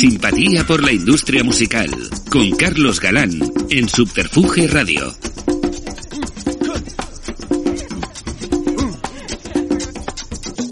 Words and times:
Simpatía 0.00 0.64
por 0.66 0.82
la 0.82 0.92
industria 0.92 1.44
musical, 1.44 1.90
con 2.32 2.52
Carlos 2.52 3.00
Galán, 3.00 3.32
en 3.68 3.86
Subterfuge 3.86 4.66
Radio. 4.66 5.14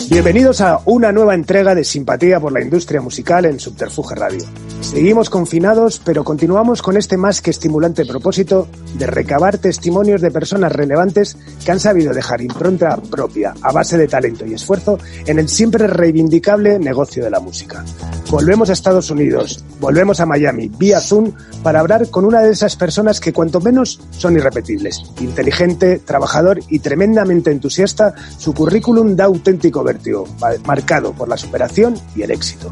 Bienvenidos 0.09 0.63
a 0.63 0.81
una 0.87 1.13
nueva 1.13 1.35
entrega 1.35 1.75
de 1.75 1.85
Simpatía 1.85 2.41
por 2.41 2.53
la 2.53 2.63
industria 2.63 3.03
musical 3.03 3.45
en 3.45 3.61
Subterfuge 3.61 4.15
Radio. 4.15 4.47
Seguimos 4.81 5.29
confinados, 5.29 6.01
pero 6.03 6.25
continuamos 6.25 6.81
con 6.81 6.97
este 6.97 7.19
más 7.19 7.43
que 7.43 7.51
estimulante 7.51 8.07
propósito 8.07 8.67
de 8.95 9.07
recabar 9.07 9.59
testimonios 9.59 10.21
de 10.21 10.31
personas 10.31 10.73
relevantes 10.73 11.37
que 11.65 11.73
han 11.73 11.81
sabido 11.81 12.13
dejar 12.13 12.41
impronta 12.41 12.97
propia 12.97 13.55
a 13.63 13.73
base 13.73 13.99
de 13.99 14.09
talento 14.09 14.47
y 14.47 14.55
esfuerzo 14.55 14.99
en 15.27 15.39
el 15.39 15.49
siempre 15.49 15.87
reivindicable 15.87 16.79
negocio 16.79 17.25
de 17.25 17.31
la 17.31 17.41
música. 17.41 17.85
Volvemos 18.31 18.69
a 18.69 18.75
Estados 18.75 19.11
Unidos, 19.11 19.65
volvemos 19.81 20.21
a 20.21 20.27
Miami, 20.27 20.69
vía 20.69 21.01
Zoom, 21.01 21.33
para 21.63 21.81
hablar 21.81 22.11
con 22.11 22.25
una 22.25 22.43
de 22.43 22.51
esas 22.51 22.77
personas 22.77 23.21
que 23.21 23.33
cuanto 23.33 23.61
menos 23.61 24.01
son 24.11 24.37
irrepetibles. 24.37 25.03
Inteligente, 25.21 25.99
trabajador 25.99 26.61
y 26.69 26.81
tremendamente 26.81 27.51
entusiasta, 27.51 28.15
su 28.37 28.53
currículum 28.53 29.17
da 29.17 29.25
auténtico 29.25 29.83
vértigo, 29.83 30.27
marcado 30.67 31.13
por 31.13 31.29
la 31.29 31.39
superación 31.39 31.95
y 32.15 32.23
el 32.23 32.31
éxito. 32.31 32.71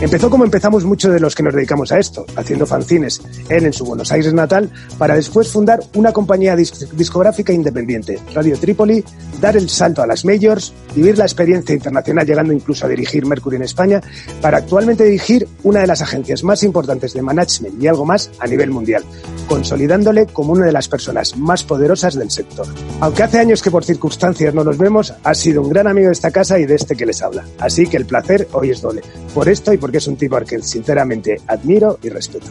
Empezó 0.00 0.28
como 0.28 0.44
empezamos 0.44 0.84
muchos 0.84 1.10
de 1.10 1.20
los 1.20 1.34
que 1.34 1.42
nos 1.42 1.54
dedicamos 1.54 1.90
a 1.90 1.98
esto, 1.98 2.26
haciendo 2.36 2.66
fanzines, 2.66 3.22
él 3.48 3.64
en 3.64 3.72
su 3.72 3.84
Buenos 3.86 4.12
Aires 4.12 4.34
natal, 4.34 4.70
para 4.98 5.16
después 5.16 5.45
fundar 5.50 5.80
una 5.94 6.12
compañía 6.12 6.56
discográfica 6.56 7.52
independiente, 7.52 8.18
Radio 8.34 8.58
Trípoli, 8.58 9.04
dar 9.40 9.56
el 9.56 9.68
salto 9.68 10.02
a 10.02 10.06
las 10.06 10.24
majors, 10.24 10.72
vivir 10.94 11.18
la 11.18 11.24
experiencia 11.24 11.74
internacional 11.74 12.26
llegando 12.26 12.52
incluso 12.52 12.86
a 12.86 12.88
dirigir 12.88 13.26
Mercury 13.26 13.56
en 13.56 13.62
España, 13.62 14.00
para 14.40 14.58
actualmente 14.58 15.04
dirigir 15.04 15.48
una 15.62 15.80
de 15.80 15.86
las 15.86 16.02
agencias 16.02 16.42
más 16.44 16.62
importantes 16.62 17.12
de 17.12 17.22
management 17.22 17.82
y 17.82 17.86
algo 17.86 18.04
más 18.04 18.30
a 18.38 18.46
nivel 18.46 18.70
mundial, 18.70 19.04
consolidándole 19.48 20.26
como 20.26 20.52
una 20.52 20.66
de 20.66 20.72
las 20.72 20.88
personas 20.88 21.36
más 21.36 21.64
poderosas 21.64 22.14
del 22.14 22.30
sector. 22.30 22.66
Aunque 23.00 23.22
hace 23.22 23.38
años 23.38 23.62
que 23.62 23.70
por 23.70 23.84
circunstancias 23.84 24.54
no 24.54 24.64
nos 24.64 24.78
vemos, 24.78 25.12
ha 25.22 25.34
sido 25.34 25.62
un 25.62 25.70
gran 25.70 25.86
amigo 25.86 26.06
de 26.06 26.12
esta 26.12 26.30
casa 26.30 26.58
y 26.58 26.66
de 26.66 26.74
este 26.74 26.96
que 26.96 27.06
les 27.06 27.22
habla. 27.22 27.44
Así 27.58 27.86
que 27.86 27.96
el 27.96 28.06
placer 28.06 28.48
hoy 28.52 28.70
es 28.70 28.80
doble. 28.80 29.02
Por 29.34 29.48
esto 29.48 29.72
y 29.72 29.78
porque 29.78 29.98
es 29.98 30.06
un 30.06 30.16
tipo 30.16 30.36
al 30.36 30.44
que 30.44 30.62
sinceramente 30.62 31.40
admiro 31.46 31.98
y 32.02 32.08
respeto. 32.08 32.46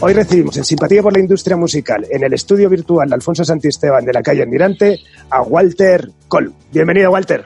Hoy 0.00 0.12
recibimos 0.12 0.56
en 0.56 0.64
Simpatía 0.64 1.02
por 1.02 1.12
la 1.12 1.20
Industria 1.20 1.56
Musical 1.56 2.06
en 2.10 2.23
el 2.24 2.34
estudio 2.34 2.68
virtual 2.68 3.08
de 3.08 3.14
Alfonso 3.14 3.44
Santisteban 3.44 4.04
de 4.04 4.12
la 4.12 4.22
calle 4.22 4.42
Almirante 4.42 4.98
a 5.30 5.42
Walter 5.42 6.08
Col. 6.28 6.52
Bienvenido, 6.72 7.10
Walter. 7.10 7.44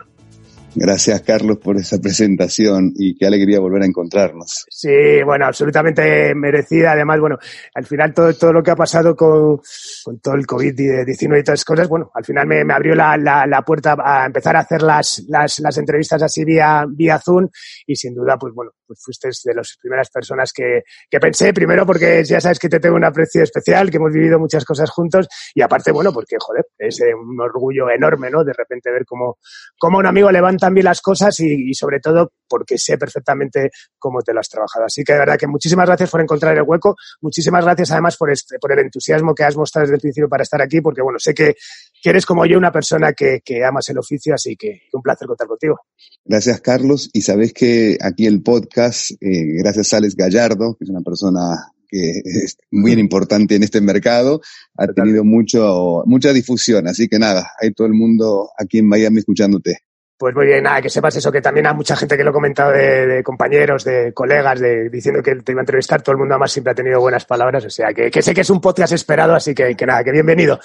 Gracias, 0.75 1.23
Carlos, 1.23 1.59
por 1.59 1.77
esa 1.77 1.99
presentación 1.99 2.93
y 2.95 3.17
qué 3.17 3.27
alegría 3.27 3.59
volver 3.59 3.83
a 3.83 3.87
encontrarnos. 3.87 4.67
Sí, 4.69 5.23
bueno, 5.25 5.47
absolutamente 5.47 6.35
merecida. 6.35 6.93
Además, 6.93 7.19
bueno, 7.19 7.37
al 7.75 7.85
final 7.87 8.15
todo, 8.15 8.33
todo 8.35 8.53
lo 8.53 8.63
que 8.63 8.71
ha 8.71 8.77
pasado 8.77 9.17
con, 9.17 9.61
con 10.05 10.21
todo 10.21 10.35
el 10.35 10.47
COVID-19 10.47 11.41
y 11.41 11.43
todas 11.43 11.59
esas 11.59 11.65
cosas, 11.65 11.89
bueno, 11.89 12.11
al 12.15 12.25
final 12.25 12.47
me, 12.47 12.65
me 12.65 12.75
abrió 12.75 12.95
la, 12.95 13.17
la, 13.17 13.47
la, 13.47 13.63
puerta 13.63 13.97
a 13.99 14.27
empezar 14.27 14.55
a 14.57 14.61
hacer 14.61 14.83
las, 14.83 15.25
las, 15.27 15.59
las 15.59 15.79
entrevistas 15.79 16.23
así 16.23 16.45
vía, 16.45 16.85
vía 16.89 17.19
Zoom 17.19 17.49
y 17.87 17.97
sin 17.97 18.15
duda, 18.15 18.37
pues 18.39 18.55
bueno, 18.55 18.73
pues 18.89 19.01
fuiste 19.05 19.29
de 19.45 19.55
las 19.55 19.77
primeras 19.81 20.09
personas 20.11 20.51
que, 20.53 20.83
que 21.11 21.21
pensé, 21.21 21.53
primero 21.53 21.85
porque 21.87 22.25
ya 22.25 22.41
sabes 22.41 22.59
que 22.59 22.69
te 22.69 22.81
tengo 22.81 22.97
un 22.97 23.05
aprecio 23.05 23.43
especial, 23.43 23.91
que 23.91 23.99
hemos 23.99 24.13
vivido 24.13 24.39
muchas 24.39 24.65
cosas 24.65 24.91
juntos 24.91 25.29
y 25.55 25.61
aparte, 25.61 25.93
bueno, 25.93 26.13
porque, 26.13 26.37
joder, 26.41 26.65
es 26.79 27.01
un 27.01 27.39
orgullo 27.41 27.91
enorme, 27.91 28.31
¿no? 28.31 28.43
De 28.43 28.55
repente 28.55 28.91
ver 28.91 29.05
cómo, 29.05 29.39
cómo 29.79 29.99
un 29.99 30.07
amigo 30.07 30.33
levanta 30.33 30.67
también 30.67 30.87
las 30.87 31.01
cosas 31.01 31.39
y, 31.41 31.71
y, 31.71 31.75
sobre 31.75 32.01
todo 32.01 32.33
porque 32.49 32.79
sé 32.79 32.99
perfectamente 32.99 33.71
cómo 33.99 34.23
te 34.23 34.33
lo 34.33 34.41
has 34.41 34.49
trabajado. 34.49 34.87
Así 34.87 35.05
que 35.05 35.13
de 35.13 35.19
verdad 35.21 35.39
que 35.39 35.47
muchísimas 35.47 35.87
gracias 35.87 36.11
por 36.11 36.21
encontrar 36.21 36.57
el 36.57 36.63
hueco, 36.63 36.97
muchísimas 37.21 37.65
gracias 37.65 37.91
además 37.91 38.17
por, 38.17 38.31
este, 38.31 38.59
por 38.59 38.73
el 38.73 38.81
entusiasmo 38.81 39.35
que 39.35 39.45
has 39.45 39.57
mostrado 39.57 39.85
desde 39.85 39.97
el 39.97 40.01
principio 40.01 40.29
para 40.29 40.43
estar 40.43 40.61
aquí, 40.63 40.81
porque 40.81 41.03
bueno, 41.03 41.19
sé 41.19 41.35
que, 41.35 41.55
que 42.03 42.11
eres 42.11 42.27
como 42.27 42.47
yo 42.47 42.59
una 42.59 42.73
persona 42.73 43.13
que, 43.13 43.41
que 43.45 43.65
amas 43.65 43.89
el 43.89 43.99
oficio, 43.99 44.35
así 44.35 44.57
que, 44.57 44.83
que 44.91 44.97
un 44.97 45.03
placer 45.03 45.27
contar 45.27 45.47
contigo. 45.47 45.81
Gracias, 46.25 46.61
Carlos. 46.61 47.11
Y 47.13 47.23
sabes 47.23 47.53
que 47.53 47.99
aquí 48.01 48.27
el 48.27 48.43
podcast, 48.43 49.11
eh, 49.21 49.59
gracias 49.63 49.93
a 49.93 49.99
Alex 49.99 50.15
Gallardo, 50.15 50.77
que 50.79 50.85
es 50.85 50.91
una 50.91 51.01
persona 51.01 51.73
que 51.89 52.21
es 52.25 52.59
muy 52.71 52.93
importante 52.93 53.55
en 53.57 53.63
este 53.63 53.81
mercado, 53.81 54.41
ha 54.77 54.87
tenido 54.89 55.25
mucho, 55.25 56.03
mucha 56.05 56.33
difusión. 56.33 56.87
Así 56.87 57.09
que 57.09 57.19
nada, 57.19 57.53
hay 57.61 57.73
todo 57.73 57.87
el 57.87 57.95
mundo 57.95 58.51
aquí 58.59 58.79
en 58.79 58.89
Miami 58.89 59.19
escuchándote. 59.19 59.79
Pues 60.19 60.35
muy 60.35 60.47
bien, 60.47 60.65
nada, 60.65 60.83
que 60.83 60.91
sepas 60.91 61.15
eso, 61.15 61.31
que 61.31 61.41
también 61.41 61.69
hay 61.69 61.75
mucha 61.75 61.95
gente 61.95 62.17
que 62.17 62.25
lo 62.25 62.31
ha 62.31 62.33
comentado 62.33 62.73
de, 62.73 63.07
de 63.07 63.23
compañeros, 63.23 63.85
de 63.85 64.13
colegas, 64.13 64.59
de, 64.59 64.91
diciendo 64.91 65.23
que 65.23 65.37
te 65.37 65.53
iba 65.53 65.61
a 65.61 65.63
entrevistar, 65.63 66.03
todo 66.03 66.15
el 66.15 66.19
mundo 66.19 66.35
además 66.35 66.51
siempre 66.51 66.73
ha 66.73 66.75
tenido 66.75 66.99
buenas 67.01 67.25
palabras, 67.25 67.65
o 67.65 67.71
sea, 67.71 67.95
que, 67.95 68.11
que 68.11 68.21
sé 68.21 68.35
que 68.35 68.41
es 68.41 68.51
un 68.51 68.61
podcast 68.61 68.93
esperado, 68.93 69.37
así 69.37 69.55
que, 69.55 69.77
que, 69.77 69.87
nada, 69.87 70.03
que 70.03 70.11
bienvenido. 70.11 70.59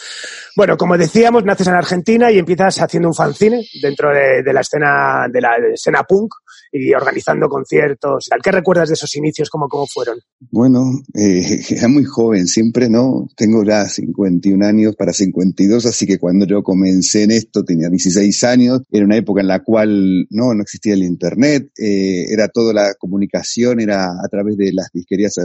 Bueno, 0.55 0.75
como 0.75 0.97
decíamos, 0.97 1.43
naces 1.43 1.67
en 1.67 1.75
Argentina 1.75 2.31
y 2.31 2.39
empiezas 2.39 2.81
haciendo 2.81 3.09
un 3.09 3.13
fanzine 3.13 3.63
dentro 3.79 4.09
de, 4.09 4.41
de 4.41 4.53
la 4.53 4.61
escena, 4.61 5.27
de 5.29 5.39
la 5.39 5.55
escena 5.71 6.01
punk 6.01 6.33
y 6.73 6.91
organizando 6.93 7.47
conciertos. 7.47 8.29
¿Qué 8.41 8.51
recuerdas 8.51 8.89
de 8.89 8.95
esos 8.95 9.15
inicios? 9.15 9.49
¿Cómo, 9.49 9.67
cómo 9.67 9.85
fueron? 9.85 10.17
Bueno, 10.51 10.83
eh, 11.13 11.59
era 11.69 11.87
muy 11.87 12.03
joven 12.03 12.47
siempre, 12.47 12.89
¿no? 12.89 13.27
Tengo 13.37 13.63
ya 13.63 13.85
51 13.85 14.65
años 14.65 14.95
para 14.95 15.13
52, 15.13 15.85
así 15.85 16.07
que 16.07 16.17
cuando 16.17 16.47
yo 16.47 16.63
comencé 16.63 17.23
en 17.23 17.31
esto 17.31 17.63
tenía 17.63 17.89
16 17.89 18.43
años, 18.43 18.81
era 18.91 19.05
una 19.05 19.17
época 19.17 19.41
en 19.41 19.47
la 19.47 19.63
cual 19.63 20.25
no, 20.31 20.53
no 20.53 20.63
existía 20.63 20.95
el 20.95 21.03
Internet, 21.03 21.69
eh, 21.77 22.25
era 22.31 22.47
toda 22.47 22.73
la 22.73 22.95
comunicación, 22.95 23.79
era 23.79 24.05
a 24.05 24.27
través 24.29 24.57
de 24.57 24.73
las 24.73 24.89
disquerías 24.91 25.37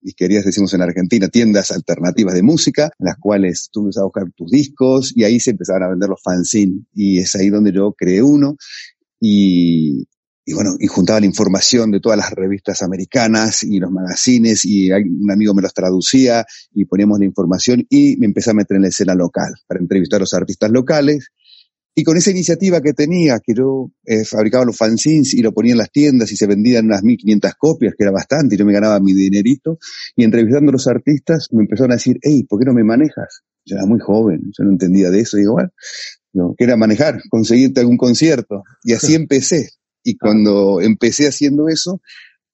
disquerías, 0.00 0.44
decimos 0.44 0.74
en 0.74 0.82
Argentina, 0.82 1.28
tiendas 1.28 1.70
alternativas 1.70 2.34
de 2.34 2.42
música, 2.42 2.90
en 2.98 3.06
las 3.06 3.16
cuales 3.18 3.68
tú 3.72 3.82
ibas 3.84 3.98
a 3.98 4.02
buscar 4.02 4.24
tus 4.36 4.50
discos 4.50 5.12
y 5.14 5.22
ahí 5.22 5.38
se 5.38 5.52
empezaban 5.52 5.84
a 5.84 5.90
vender 5.90 6.08
los 6.08 6.20
fanzines. 6.20 6.82
Y 6.92 7.18
es 7.20 7.34
ahí 7.36 7.50
donde 7.50 7.72
yo 7.72 7.92
creé 7.92 8.20
uno 8.20 8.56
y, 9.20 10.04
y 10.44 10.54
bueno, 10.54 10.74
y 10.78 10.88
juntaba 10.88 11.20
la 11.20 11.26
información 11.26 11.90
de 11.90 12.00
todas 12.00 12.18
las 12.18 12.30
revistas 12.32 12.82
americanas 12.82 13.62
y 13.62 13.78
los 13.78 13.90
magazines 13.90 14.64
y 14.64 14.90
un 14.90 15.30
amigo 15.30 15.54
me 15.54 15.62
los 15.62 15.72
traducía 15.72 16.44
y 16.72 16.84
poníamos 16.84 17.20
la 17.20 17.26
información 17.26 17.86
y 17.88 18.16
me 18.16 18.26
empecé 18.26 18.50
a 18.50 18.54
meter 18.54 18.76
en 18.76 18.82
la 18.82 18.88
escena 18.88 19.14
local 19.14 19.52
para 19.66 19.80
entrevistar 19.80 20.18
a 20.18 20.20
los 20.20 20.34
artistas 20.34 20.70
locales. 20.70 21.28
Y 21.94 22.04
con 22.04 22.16
esa 22.16 22.30
iniciativa 22.30 22.80
que 22.80 22.94
tenía, 22.94 23.38
que 23.38 23.52
yo 23.54 23.90
eh, 24.06 24.24
fabricaba 24.24 24.64
los 24.64 24.76
fanzines 24.76 25.34
y 25.34 25.42
lo 25.42 25.52
ponía 25.52 25.72
en 25.72 25.78
las 25.78 25.90
tiendas 25.90 26.32
y 26.32 26.36
se 26.36 26.46
vendían 26.46 26.86
unas 26.86 27.02
1500 27.02 27.52
copias, 27.58 27.94
que 27.96 28.04
era 28.04 28.10
bastante, 28.10 28.54
y 28.54 28.58
yo 28.58 28.64
me 28.64 28.72
ganaba 28.72 28.98
mi 28.98 29.12
dinerito, 29.12 29.78
y 30.16 30.24
entrevistando 30.24 30.70
a 30.70 30.72
los 30.72 30.86
artistas 30.86 31.48
me 31.52 31.64
empezaron 31.64 31.92
a 31.92 31.96
decir, 31.96 32.18
hey, 32.22 32.44
¿por 32.48 32.58
qué 32.58 32.64
no 32.64 32.72
me 32.72 32.82
manejas? 32.82 33.42
Yo 33.66 33.76
era 33.76 33.84
muy 33.84 34.00
joven, 34.00 34.40
yo 34.56 34.64
no 34.64 34.70
entendía 34.70 35.10
de 35.10 35.20
eso, 35.20 35.36
digo, 35.36 35.52
bueno, 35.52 35.68
yo, 36.32 36.54
¿qué 36.56 36.64
era 36.64 36.78
manejar? 36.78 37.20
Conseguirte 37.28 37.80
algún 37.80 37.98
concierto. 37.98 38.62
Y 38.84 38.94
así 38.94 39.14
empecé. 39.14 39.68
Y 40.02 40.16
cuando 40.16 40.80
empecé 40.80 41.26
haciendo 41.28 41.68
eso, 41.68 42.00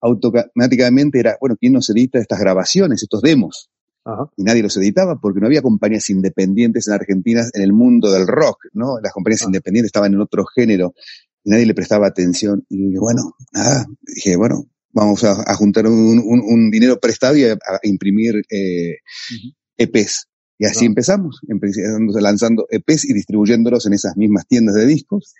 automáticamente 0.00 1.19
era, 1.19 1.36
bueno, 1.41 1.56
¿quién 1.59 1.72
nos 1.72 1.88
edita 1.91 2.19
estas 2.19 2.41
grabaciones, 2.41 3.03
estos 3.03 3.22
demos? 3.22 3.70
Ajá. 4.04 4.31
Y 4.36 4.42
nadie 4.44 4.62
los 4.62 4.76
editaba 4.76 5.19
porque 5.20 5.41
no 5.41 5.47
había 5.47 5.62
compañías 5.62 6.09
independientes 6.10 6.88
en 6.88 6.94
Argentina 6.94 7.42
en 7.53 7.62
el 7.62 7.72
mundo 7.72 8.10
del 8.10 8.26
rock, 8.26 8.66
¿no? 8.72 9.00
Las 9.03 9.12
compañías 9.12 9.42
Ajá. 9.42 9.48
independientes 9.48 9.88
estaban 9.88 10.14
en 10.14 10.20
otro 10.20 10.44
género 10.47 10.94
y 11.44 11.50
nadie 11.50 11.66
le 11.66 11.75
prestaba 11.75 12.06
atención. 12.06 12.64
Y 12.69 12.86
dije, 12.86 12.98
bueno, 12.98 13.34
nada, 13.53 13.86
dije, 14.03 14.36
bueno, 14.36 14.65
vamos 14.92 15.25
a, 15.25 15.42
a 15.47 15.54
juntar 15.54 15.86
un, 15.86 16.19
un, 16.25 16.41
un, 16.41 16.70
dinero 16.70 16.98
prestado 17.00 17.36
y 17.36 17.44
a, 17.44 17.53
a 17.53 17.78
imprimir 17.82 18.36
eh, 18.50 18.97
uh 19.30 19.34
-huh. 19.34 19.54
EPs. 19.76 20.26
Y 20.60 20.65
así 20.65 20.86
empezamos, 20.86 21.41
empezamos 21.47 22.21
lanzando 22.21 22.66
EPs 22.71 23.04
y 23.04 23.12
distribuyéndolos 23.12 23.86
en 23.86 23.92
esas 23.92 24.16
mismas 24.16 24.47
tiendas 24.48 24.74
de 24.74 24.86
discos 24.86 25.34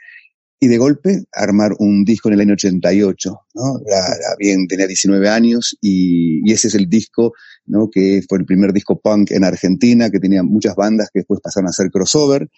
y 0.61 0.67
de 0.67 0.79
golpe 0.79 1.25
armar 1.33 1.73
un 1.79 2.05
disco 2.05 2.29
en 2.29 2.35
el 2.35 2.41
año 2.41 2.55
88, 2.55 3.41
¿no? 3.55 3.81
Era, 3.87 4.07
era 4.07 4.37
bien, 4.39 4.67
tenía 4.67 4.87
19 4.87 5.29
años 5.29 5.77
y, 5.81 6.41
y, 6.49 6.53
ese 6.53 6.69
es 6.69 6.75
el 6.75 6.89
disco, 6.89 7.33
¿no? 7.67 7.89
Que 7.91 8.23
fue 8.29 8.39
el 8.39 8.45
primer 8.45 8.73
disco 8.73 9.01
punk 9.01 9.31
en 9.31 9.45
Argentina, 9.45 10.11
que 10.11 10.19
tenía 10.19 10.43
muchas 10.43 10.75
bandas 10.75 11.11
que 11.13 11.21
después 11.21 11.41
pasaron 11.41 11.69
a 11.69 11.71
hacer 11.71 11.91
crossover. 11.91 12.49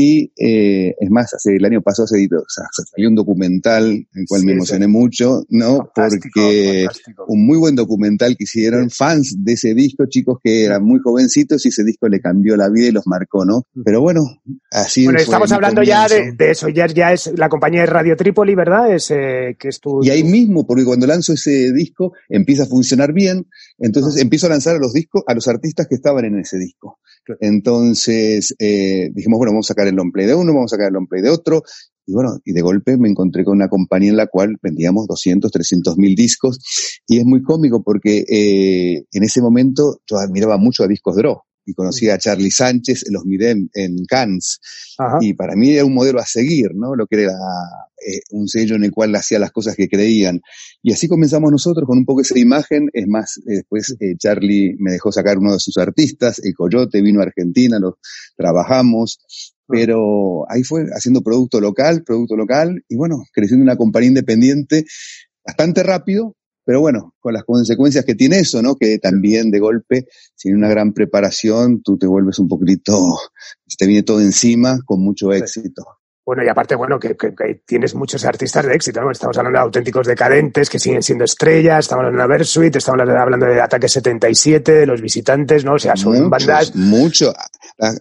Y 0.00 0.32
eh, 0.38 0.94
es 0.98 1.10
más, 1.10 1.34
hace 1.34 1.56
el 1.56 1.64
año 1.66 1.82
pasado 1.82 2.06
se, 2.06 2.24
o 2.24 2.48
sea, 2.48 2.64
se 2.72 2.84
salió 2.84 3.10
un 3.10 3.14
documental 3.14 3.84
en 3.84 4.06
el 4.14 4.24
cual 4.26 4.40
sí, 4.40 4.46
me 4.46 4.52
emocioné 4.52 4.86
sí. 4.86 4.90
mucho, 4.90 5.44
¿no? 5.50 5.90
Fantástico, 5.94 6.40
Porque 6.40 6.84
fantástico. 6.86 7.24
un 7.28 7.46
muy 7.46 7.58
buen 7.58 7.76
documental 7.76 8.34
que 8.38 8.44
hicieron 8.44 8.88
sí. 8.88 8.96
fans 8.96 9.34
de 9.38 9.52
ese 9.52 9.74
disco, 9.74 10.06
chicos 10.06 10.38
que 10.42 10.64
eran 10.64 10.82
muy 10.84 11.00
jovencitos 11.00 11.66
y 11.66 11.68
ese 11.68 11.84
disco 11.84 12.08
le 12.08 12.18
cambió 12.18 12.56
la 12.56 12.70
vida 12.70 12.88
y 12.88 12.92
los 12.92 13.06
marcó, 13.06 13.44
¿no? 13.44 13.64
Pero 13.84 14.00
bueno, 14.00 14.22
así 14.70 15.04
Bueno, 15.04 15.18
estamos 15.18 15.52
hablando 15.52 15.82
ya 15.82 16.08
de, 16.08 16.32
de, 16.32 16.50
eso, 16.50 16.70
ya, 16.70 16.86
ya 16.86 17.12
es 17.12 17.30
la 17.36 17.50
compañía 17.50 17.82
de 17.82 17.86
Radio 17.86 18.16
Trípoli, 18.16 18.54
¿verdad? 18.54 18.94
Es, 18.94 19.10
eh, 19.10 19.54
que 19.58 19.68
es 19.68 19.80
tu, 19.80 20.02
y 20.02 20.08
ahí 20.08 20.24
mismo, 20.24 20.66
porque 20.66 20.86
cuando 20.86 21.06
lanzo 21.06 21.34
ese 21.34 21.72
disco 21.72 22.14
empieza 22.30 22.62
a 22.62 22.66
funcionar 22.66 23.12
bien, 23.12 23.46
entonces 23.80 24.16
ah. 24.16 24.22
empiezo 24.22 24.46
a 24.46 24.50
lanzar 24.50 24.76
a 24.76 24.78
los 24.78 24.92
discos, 24.92 25.22
a 25.26 25.34
los 25.34 25.48
artistas 25.48 25.86
que 25.88 25.96
estaban 25.96 26.24
en 26.24 26.38
ese 26.38 26.58
disco. 26.58 26.98
Entonces 27.40 28.54
eh, 28.58 29.10
dijimos, 29.12 29.38
bueno, 29.38 29.52
vamos 29.52 29.66
a 29.66 29.74
sacar 29.74 29.86
el 29.86 29.94
long 29.94 30.12
play 30.12 30.26
de 30.26 30.34
uno, 30.34 30.54
vamos 30.54 30.72
a 30.72 30.76
sacar 30.76 30.88
el 30.88 30.94
long 30.94 31.08
play 31.08 31.22
de 31.22 31.30
otro, 31.30 31.62
Y 32.06 32.12
bueno, 32.12 32.38
y 32.44 32.52
de 32.52 32.60
golpe 32.60 32.96
me 32.96 33.08
encontré 33.08 33.44
con 33.44 33.56
una 33.56 33.68
compañía 33.68 34.10
en 34.10 34.16
la 34.16 34.26
cual 34.26 34.56
vendíamos 34.62 35.06
200, 35.06 35.50
300 35.50 35.96
mil 35.96 36.14
discos. 36.14 36.58
Y 37.06 37.18
es 37.18 37.24
muy 37.24 37.42
cómico 37.42 37.82
porque 37.82 38.24
eh, 38.28 39.04
en 39.12 39.22
ese 39.22 39.40
momento 39.40 40.00
yo 40.08 40.18
admiraba 40.18 40.56
mucho 40.56 40.84
a 40.84 40.88
Discos 40.88 41.16
Draw 41.16 41.40
y 41.70 41.74
conocí 41.74 42.10
a 42.10 42.18
Charlie 42.18 42.50
Sánchez, 42.50 43.04
los 43.10 43.24
miré 43.24 43.50
en, 43.50 44.04
Cannes, 44.06 44.58
y 45.20 45.34
para 45.34 45.54
mí 45.54 45.70
era 45.70 45.84
un 45.84 45.94
modelo 45.94 46.18
a 46.18 46.26
seguir, 46.26 46.74
¿no? 46.74 46.94
Lo 46.96 47.06
que 47.06 47.22
era 47.22 47.32
eh, 47.32 48.20
un 48.30 48.48
sello 48.48 48.76
en 48.76 48.84
el 48.84 48.90
cual 48.90 49.14
hacía 49.14 49.38
las 49.38 49.52
cosas 49.52 49.76
que 49.76 49.88
creían. 49.88 50.40
Y 50.82 50.92
así 50.92 51.06
comenzamos 51.06 51.50
nosotros 51.50 51.86
con 51.86 51.98
un 51.98 52.04
poco 52.04 52.22
esa 52.22 52.38
imagen, 52.38 52.88
es 52.92 53.06
más, 53.06 53.38
eh, 53.38 53.56
después 53.56 53.94
eh, 54.00 54.16
Charlie 54.18 54.74
me 54.78 54.92
dejó 54.92 55.12
sacar 55.12 55.38
uno 55.38 55.52
de 55.52 55.60
sus 55.60 55.76
artistas, 55.78 56.40
el 56.42 56.54
Coyote, 56.54 57.02
vino 57.02 57.20
a 57.20 57.24
Argentina, 57.24 57.78
lo 57.78 57.98
trabajamos, 58.36 59.20
pero 59.66 60.50
ahí 60.50 60.64
fue 60.64 60.86
haciendo 60.92 61.22
producto 61.22 61.60
local, 61.60 62.02
producto 62.04 62.36
local, 62.36 62.82
y 62.88 62.96
bueno, 62.96 63.22
creciendo 63.32 63.62
una 63.62 63.76
compañía 63.76 64.08
independiente 64.08 64.84
bastante 65.44 65.82
rápido, 65.82 66.34
pero 66.64 66.80
bueno, 66.80 67.14
con 67.20 67.32
las 67.32 67.44
consecuencias 67.44 68.04
que 68.04 68.14
tiene 68.14 68.40
eso, 68.40 68.62
¿no? 68.62 68.76
Que 68.76 68.98
también 68.98 69.50
de 69.50 69.58
golpe, 69.58 70.06
sin 70.34 70.56
una 70.56 70.68
gran 70.68 70.92
preparación, 70.92 71.82
tú 71.82 71.98
te 71.98 72.06
vuelves 72.06 72.38
un 72.38 72.48
poquito, 72.48 73.18
te 73.78 73.86
viene 73.86 74.02
todo 74.02 74.20
encima 74.20 74.80
con 74.84 75.00
mucho 75.00 75.32
éxito. 75.32 75.84
Bueno, 76.30 76.44
y 76.44 76.48
aparte, 76.48 76.76
bueno, 76.76 77.00
que, 77.00 77.16
tienes 77.66 77.94
muchos 77.96 78.24
artistas 78.24 78.64
de 78.64 78.74
éxito, 78.74 79.00
¿no? 79.00 79.10
Estamos 79.10 79.36
hablando 79.36 79.58
de 79.58 79.64
auténticos 79.64 80.06
decadentes 80.06 80.70
que 80.70 80.78
siguen 80.78 81.02
siendo 81.02 81.24
estrellas, 81.24 81.80
estamos 81.80 82.04
hablando 82.04 82.22
de 82.22 82.28
Versuit, 82.28 82.76
estamos 82.76 83.00
hablando 83.00 83.46
de 83.46 83.60
Ataque 83.60 83.88
77, 83.88 84.72
de 84.72 84.86
los 84.86 85.00
visitantes, 85.00 85.64
¿no? 85.64 85.74
O 85.74 85.78
sea, 85.80 85.96
son 85.96 86.30
bandas. 86.30 86.76
Mucho. 86.76 87.32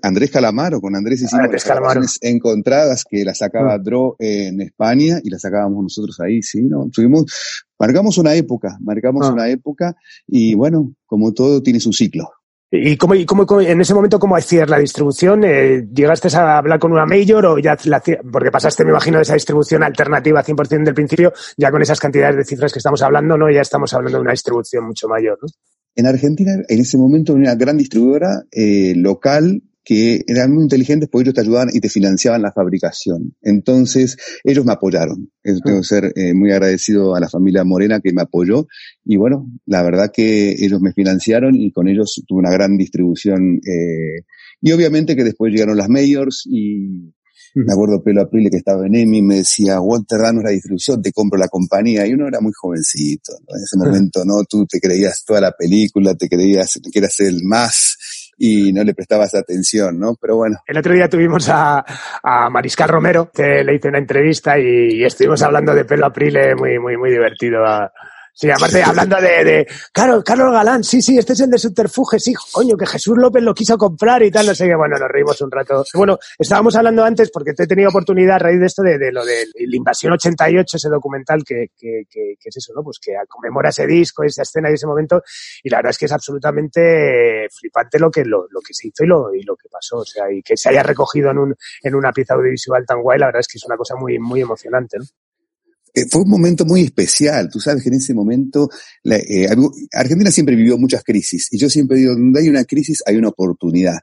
Andrés 0.04 0.30
Calamaro, 0.30 0.82
con 0.82 0.96
Andrés 0.96 1.22
hicimos 1.22 1.46
Andrés 1.46 2.20
encontradas 2.22 3.04
que 3.10 3.24
las 3.24 3.38
sacaba 3.40 3.78
mm. 3.78 3.84
Dro 3.84 4.16
en 4.20 4.62
España 4.62 5.20
y 5.24 5.30
las 5.30 5.42
sacábamos 5.42 5.82
nosotros 5.82 6.20
ahí, 6.20 6.44
sí, 6.44 6.62
¿no? 6.62 6.90
Tuvimos, 6.94 7.66
marcamos 7.80 8.18
una 8.18 8.36
época, 8.36 8.78
marcamos 8.82 9.28
ah. 9.28 9.34
una 9.34 9.50
época 9.50 9.96
y 10.28 10.54
bueno, 10.54 10.94
como 11.06 11.34
todo 11.34 11.64
tiene 11.64 11.80
su 11.80 11.94
ciclo. 11.94 12.30
¿Y 12.72 12.98
cómo, 12.98 13.16
y 13.16 13.26
cómo, 13.26 13.62
en 13.62 13.82
ese 13.82 13.96
momento 13.96 14.20
cómo 14.20 14.36
hacías 14.36 14.70
la 14.70 14.78
distribución? 14.78 15.44
Eh, 15.44 15.88
¿Llegaste 15.92 16.28
a 16.38 16.60
hablar 16.60 16.78
con 16.78 16.92
una 16.92 17.08
mayor 17.08 17.48
o 17.48 17.58
ya 17.58 17.76
la, 17.86 18.00
porque 18.32 18.52
pasaste, 18.52 18.84
me 18.84 18.92
imagino, 18.92 19.18
de 19.18 19.24
esa 19.24 19.34
distribución 19.34 19.82
alternativa 19.82 20.44
100% 20.44 20.84
del 20.84 20.94
principio, 20.94 21.34
ya 21.58 21.72
con 21.72 21.82
esas 21.82 22.00
cantidades 22.00 22.36
de 22.36 22.46
cifras 22.46 22.72
que 22.72 22.78
estamos 22.78 23.02
hablando, 23.02 23.36
¿no? 23.38 23.50
Ya 23.50 23.62
estamos 23.62 23.92
hablando 23.96 24.20
de 24.20 24.22
una 24.22 24.32
distribución 24.34 24.86
mucho 24.86 25.08
mayor, 25.08 25.40
¿no? 25.42 25.48
En 25.96 26.06
Argentina, 26.06 26.54
en 26.68 26.80
ese 26.80 26.98
momento, 27.00 27.34
una 27.34 27.56
gran 27.56 27.76
distribuidora 27.76 28.44
eh, 28.52 28.94
local 28.96 29.64
que 29.90 30.24
eran 30.28 30.54
muy 30.54 30.62
inteligentes 30.62 31.10
porque 31.10 31.24
ellos 31.24 31.34
te 31.34 31.42
ayudaban 31.42 31.70
y 31.74 31.80
te 31.80 31.90
financiaban 31.90 32.44
la 32.44 32.52
fabricación. 32.52 33.36
Entonces, 33.42 34.18
ellos 34.44 34.64
me 34.64 34.74
apoyaron. 34.74 35.32
Eso 35.42 35.62
tengo 35.66 35.80
que 35.80 35.84
ser 35.84 36.14
eh, 36.16 36.36
muy 36.36 36.52
agradecido 36.52 37.16
a 37.16 37.20
la 37.20 37.28
familia 37.28 37.64
Morena 37.64 38.00
que 38.00 38.14
me 38.14 38.22
apoyó. 38.22 38.68
Y 39.04 39.18
bueno, 39.18 39.48
la 39.66 39.82
verdad 39.82 40.12
que 40.14 40.52
ellos 40.52 40.80
me 40.80 40.94
financiaron 40.94 41.56
y 41.56 41.72
con 41.72 41.88
ellos 41.88 42.22
tuve 42.28 42.38
una 42.38 42.52
gran 42.52 42.78
distribución. 42.78 43.60
Eh, 43.66 44.26
y 44.62 44.72
obviamente 44.74 45.16
que 45.16 45.24
después 45.24 45.52
llegaron 45.52 45.76
las 45.76 45.90
mayors 45.90 46.44
y 46.46 47.12
me 47.56 47.74
acuerdo 47.74 48.04
Pelo 48.04 48.22
Aprile 48.22 48.52
que 48.52 48.58
estaba 48.58 48.86
en 48.86 48.94
EMI 48.94 49.24
me 49.24 49.36
decía, 49.38 49.82
Walter, 49.82 50.20
danos 50.20 50.44
la 50.44 50.52
distribución, 50.52 51.02
te 51.02 51.12
compro 51.12 51.40
la 51.40 51.48
compañía. 51.48 52.06
Y 52.06 52.14
uno 52.14 52.28
era 52.28 52.42
muy 52.42 52.52
jovencito, 52.56 53.34
En 53.48 53.64
ese 53.64 53.76
momento, 53.76 54.24
¿no? 54.24 54.44
Tú 54.48 54.68
te 54.68 54.80
creías 54.80 55.24
toda 55.26 55.42
la 55.42 55.52
película, 55.52 56.14
te 56.14 56.30
creías 56.30 56.80
que 56.92 57.00
eras 57.00 57.20
el 57.22 57.44
más 57.44 57.98
y 58.40 58.72
no 58.72 58.84
le 58.84 58.94
prestabas 58.94 59.36
atención, 59.36 60.00
¿no? 60.00 60.16
Pero 60.20 60.38
bueno. 60.38 60.58
El 60.66 60.78
otro 60.78 60.94
día 60.94 61.10
tuvimos 61.10 61.50
a, 61.50 61.84
a 62.24 62.50
Mariscal 62.50 62.88
Romero, 62.88 63.30
que 63.32 63.64
le 63.64 63.76
hice 63.76 63.90
una 63.90 64.00
entrevista 64.00 64.58
y, 64.58 65.04
estuvimos 65.04 65.42
hablando 65.44 65.76
de 65.76 65.84
pelo 65.84 66.06
aprile 66.06 66.56
muy, 66.56 66.80
muy, 66.80 66.96
muy 66.98 67.12
divertido. 67.12 67.66
A, 67.66 67.92
Sí, 68.34 68.50
aparte, 68.50 68.82
hablando 68.82 69.18
de, 69.18 69.44
de 69.44 69.68
Carlos, 69.92 70.24
Carlos 70.24 70.52
Galán, 70.54 70.84
sí, 70.84 71.02
sí, 71.02 71.18
este 71.18 71.34
es 71.34 71.42
el 71.42 71.50
de 71.50 71.58
Subterfuge, 71.58 72.20
sí, 72.20 72.34
coño, 72.54 72.78
que 72.78 72.86
Jesús 72.86 73.18
López 73.18 73.44
lo 73.44 73.54
quiso 73.54 73.78
comprar 73.78 74.24
y 74.24 74.32
tal, 74.32 74.46
no 74.46 74.56
sé 74.56 74.66
qué, 74.66 74.76
bueno, 74.76 74.98
nos 74.98 75.10
reímos 75.10 75.42
un 75.42 75.52
rato. 75.52 75.84
Bueno, 75.94 76.18
estábamos 76.38 76.76
hablando 76.76 77.04
antes, 77.04 77.32
porque 77.32 77.54
te 77.54 77.64
he 77.64 77.68
tenido 77.68 77.90
oportunidad 77.90 78.36
a 78.36 78.40
raíz 78.40 78.60
de 78.60 78.66
esto, 78.66 78.82
de, 78.82 78.98
de 78.98 79.12
lo 79.12 79.26
de 79.26 79.46
la 79.56 79.76
Invasión 79.76 80.14
88, 80.14 80.78
ese 80.78 80.90
documental 80.90 81.44
que, 81.44 81.72
que, 81.78 82.04
que, 82.10 82.36
que, 82.40 82.50
es 82.50 82.58
eso, 82.58 82.72
¿no? 82.74 82.84
Pues 82.84 83.00
que 83.00 83.14
conmemora 83.28 83.70
ese 83.70 83.86
disco, 83.86 84.24
esa 84.24 84.44
escena 84.44 84.70
y 84.72 84.76
ese 84.76 84.88
momento, 84.88 85.22
y 85.64 85.70
la 85.70 85.78
verdad 85.80 85.92
es 85.92 85.98
que 85.98 86.06
es 86.06 86.12
absolutamente 86.12 87.48
flipante 87.50 88.00
lo 88.00 88.10
que, 88.10 88.24
lo, 88.24 88.48
lo 88.50 88.62
que 88.62 88.74
se 88.74 88.88
hizo 88.88 89.04
y 89.04 89.08
lo, 89.08 89.34
y 89.34 89.44
lo 89.44 89.56
que 89.56 89.68
pasó, 89.70 89.98
o 89.98 90.06
sea, 90.06 90.32
y 90.32 90.42
que 90.42 90.56
se 90.56 90.70
haya 90.70 90.84
recogido 90.84 91.32
en, 91.32 91.40
un, 91.40 91.56
en 91.84 91.96
una 91.96 92.12
pieza 92.12 92.36
audiovisual 92.36 92.86
tan 92.86 93.02
guay, 93.02 93.20
la 93.20 93.26
verdad 93.28 93.42
es 93.42 93.48
que 93.48 93.58
es 93.58 93.66
una 93.66 93.76
cosa 93.76 93.96
muy, 93.96 94.18
muy 94.18 94.42
emocionante, 94.42 94.98
¿no? 94.98 95.06
Eh, 95.94 96.06
fue 96.10 96.22
un 96.22 96.30
momento 96.30 96.66
muy 96.66 96.82
especial. 96.82 97.50
Tú 97.50 97.60
sabes 97.60 97.84
que 97.84 97.90
en 97.90 97.96
ese 97.96 98.14
momento 98.14 98.70
eh, 99.04 99.48
Argentina 99.94 100.32
siempre 100.32 100.56
vivió 100.56 100.78
muchas 100.78 101.04
crisis 101.04 101.48
y 101.52 101.58
yo 101.58 101.70
siempre 101.70 101.98
digo, 101.98 102.14
donde 102.14 102.40
hay 102.42 102.50
una 102.50 102.64
crisis 102.66 103.02
hay 103.06 103.18
una 103.18 103.30
oportunidad. 103.30 104.00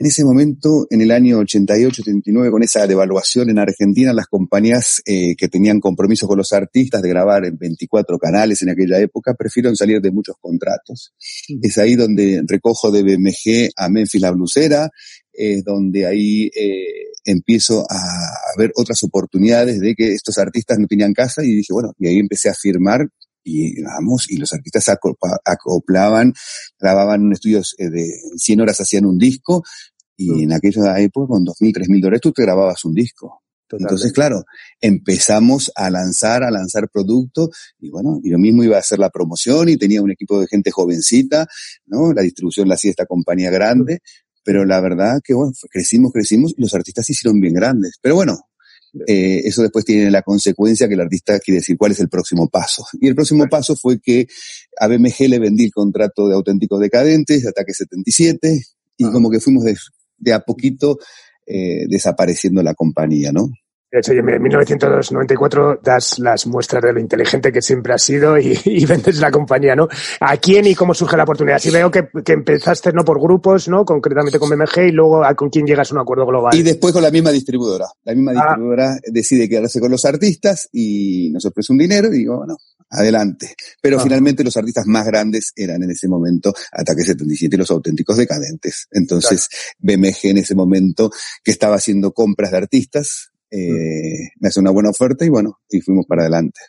En 0.00 0.06
ese 0.06 0.24
momento, 0.24 0.86
en 0.88 1.02
el 1.02 1.10
año 1.10 1.42
88-89, 1.42 2.50
con 2.50 2.62
esa 2.62 2.86
devaluación 2.86 3.50
en 3.50 3.58
Argentina, 3.58 4.14
las 4.14 4.28
compañías 4.28 5.02
eh, 5.04 5.36
que 5.36 5.48
tenían 5.48 5.78
compromisos 5.78 6.26
con 6.26 6.38
los 6.38 6.54
artistas 6.54 7.02
de 7.02 7.10
grabar 7.10 7.44
en 7.44 7.58
24 7.58 8.18
canales 8.18 8.62
en 8.62 8.70
aquella 8.70 8.98
época, 8.98 9.34
prefirieron 9.34 9.76
salir 9.76 10.00
de 10.00 10.10
muchos 10.10 10.36
contratos. 10.40 11.12
Es 11.60 11.76
ahí 11.76 11.96
donde 11.96 12.42
recojo 12.46 12.90
de 12.90 13.02
BMG 13.02 13.72
a 13.76 13.90
Memphis 13.90 14.22
la 14.22 14.30
Blusera, 14.30 14.88
es 15.32 15.64
donde 15.64 16.06
ahí 16.06 16.50
eh, 16.54 17.10
empiezo 17.24 17.86
a, 17.88 17.96
ver 18.58 18.72
otras 18.76 19.02
oportunidades 19.02 19.80
de 19.80 19.94
que 19.94 20.12
estos 20.12 20.38
artistas 20.38 20.78
no 20.78 20.86
tenían 20.86 21.12
casa 21.12 21.44
y 21.44 21.54
dije, 21.54 21.72
bueno, 21.72 21.92
y 21.98 22.08
ahí 22.08 22.18
empecé 22.18 22.48
a 22.48 22.54
firmar 22.54 23.08
y 23.42 23.82
vamos, 23.82 24.30
y 24.30 24.36
los 24.36 24.52
artistas 24.52 24.86
acoplaban, 25.44 26.34
grababan 26.78 27.22
en 27.22 27.32
estudios 27.32 27.74
eh, 27.78 27.88
de 27.88 28.06
100 28.36 28.60
horas 28.60 28.80
hacían 28.80 29.06
un 29.06 29.18
disco 29.18 29.62
y 30.16 30.30
mm. 30.30 30.42
en 30.42 30.52
aquella 30.52 30.98
época 31.00 31.28
con 31.28 31.44
2.000, 31.44 31.86
3.000 31.86 32.02
dólares 32.02 32.20
tú 32.20 32.32
te 32.32 32.42
grababas 32.42 32.84
un 32.84 32.94
disco. 32.94 33.42
Entonces, 33.78 34.12
claro, 34.12 34.44
empezamos 34.80 35.70
a 35.76 35.90
lanzar, 35.90 36.42
a 36.42 36.50
lanzar 36.50 36.88
producto 36.88 37.50
y 37.78 37.90
bueno, 37.90 38.18
y 38.22 38.30
lo 38.30 38.38
mismo 38.38 38.64
iba 38.64 38.76
a 38.76 38.80
hacer 38.80 38.98
la 38.98 39.10
promoción 39.10 39.68
y 39.68 39.76
tenía 39.76 40.02
un 40.02 40.10
equipo 40.10 40.40
de 40.40 40.48
gente 40.48 40.70
jovencita, 40.70 41.46
¿no? 41.86 42.12
La 42.12 42.22
distribución 42.22 42.68
la 42.68 42.74
hacía 42.74 42.90
esta 42.90 43.06
compañía 43.06 43.50
grande, 43.50 44.00
pero 44.50 44.64
la 44.64 44.80
verdad 44.80 45.20
que 45.22 45.32
bueno, 45.32 45.52
crecimos, 45.70 46.10
crecimos 46.12 46.54
y 46.56 46.60
los 46.60 46.74
artistas 46.74 47.06
se 47.06 47.12
hicieron 47.12 47.40
bien 47.40 47.54
grandes. 47.54 48.00
Pero 48.02 48.16
bueno, 48.16 48.48
eh, 49.06 49.42
eso 49.44 49.62
después 49.62 49.84
tiene 49.84 50.10
la 50.10 50.22
consecuencia 50.22 50.88
que 50.88 50.94
el 50.94 51.02
artista 51.02 51.38
quiere 51.38 51.60
decir 51.60 51.76
cuál 51.78 51.92
es 51.92 52.00
el 52.00 52.08
próximo 52.08 52.48
paso. 52.48 52.84
Y 53.00 53.06
el 53.06 53.14
próximo 53.14 53.46
paso 53.48 53.76
fue 53.76 54.00
que 54.00 54.26
a 54.76 54.88
BMG 54.88 55.28
le 55.28 55.38
vendí 55.38 55.66
el 55.66 55.70
contrato 55.70 56.26
de 56.26 56.34
Auténticos 56.34 56.80
Decadentes, 56.80 57.44
de 57.44 57.48
Ataque 57.48 57.72
77, 57.72 58.60
y 58.96 59.04
como 59.12 59.30
que 59.30 59.38
fuimos 59.38 59.62
de, 60.18 60.32
a 60.32 60.40
poquito 60.40 60.98
eh, 61.46 61.86
desapareciendo 61.88 62.60
la 62.64 62.74
compañía, 62.74 63.30
¿no? 63.30 63.50
De 63.90 63.98
hecho, 63.98 64.12
en 64.12 64.42
1994 64.42 65.80
das 65.82 66.20
las 66.20 66.46
muestras 66.46 66.82
de 66.82 66.92
lo 66.92 67.00
inteligente 67.00 67.50
que 67.50 67.60
siempre 67.60 67.92
has 67.92 68.02
sido 68.02 68.38
y, 68.38 68.84
vendes 68.86 69.18
la 69.18 69.30
compañía, 69.30 69.74
¿no? 69.74 69.88
¿A 70.20 70.36
quién 70.36 70.66
y 70.66 70.74
cómo 70.74 70.94
surge 70.94 71.16
la 71.16 71.24
oportunidad? 71.24 71.58
Si 71.58 71.70
veo 71.70 71.90
que, 71.90 72.08
empezaste, 72.26 72.92
¿no? 72.92 73.04
Por 73.04 73.20
grupos, 73.20 73.68
¿no? 73.68 73.84
Concretamente 73.84 74.38
con 74.38 74.48
BMG 74.48 74.88
y 74.88 74.92
luego 74.92 75.24
a, 75.24 75.34
con 75.34 75.50
quién 75.50 75.66
llegas 75.66 75.90
a 75.90 75.94
un 75.94 76.00
acuerdo 76.00 76.24
global. 76.24 76.54
Y 76.54 76.62
después 76.62 76.92
con 76.92 77.02
la 77.02 77.10
misma 77.10 77.32
distribuidora. 77.32 77.86
La 78.04 78.14
misma 78.14 78.32
ah. 78.32 78.34
distribuidora 78.34 78.96
decide 79.06 79.48
quedarse 79.48 79.80
con 79.80 79.90
los 79.90 80.04
artistas 80.04 80.68
y 80.72 81.30
nos 81.32 81.44
ofrece 81.44 81.72
un 81.72 81.78
dinero 81.78 82.08
y 82.08 82.18
digo, 82.18 82.38
bueno, 82.38 82.56
adelante. 82.90 83.54
Pero 83.80 83.98
ah. 83.98 84.02
finalmente 84.02 84.44
los 84.44 84.56
artistas 84.56 84.86
más 84.86 85.06
grandes 85.06 85.52
eran 85.56 85.82
en 85.82 85.90
ese 85.90 86.06
momento 86.06 86.52
Ataque 86.72 87.02
77 87.02 87.56
y 87.56 87.58
los 87.58 87.70
auténticos 87.70 88.16
decadentes. 88.16 88.86
Entonces, 88.92 89.48
BMG 89.78 90.30
en 90.30 90.38
ese 90.38 90.54
momento 90.54 91.10
que 91.42 91.50
estaba 91.50 91.76
haciendo 91.76 92.12
compras 92.12 92.50
de 92.52 92.58
artistas, 92.58 93.29
eh, 93.50 94.30
me 94.38 94.48
hace 94.48 94.60
una 94.60 94.70
buena 94.70 94.90
oferta 94.90 95.24
y 95.24 95.28
bueno, 95.28 95.60
y 95.68 95.80
fuimos 95.80 96.06
para 96.06 96.22
adelante. 96.22 96.60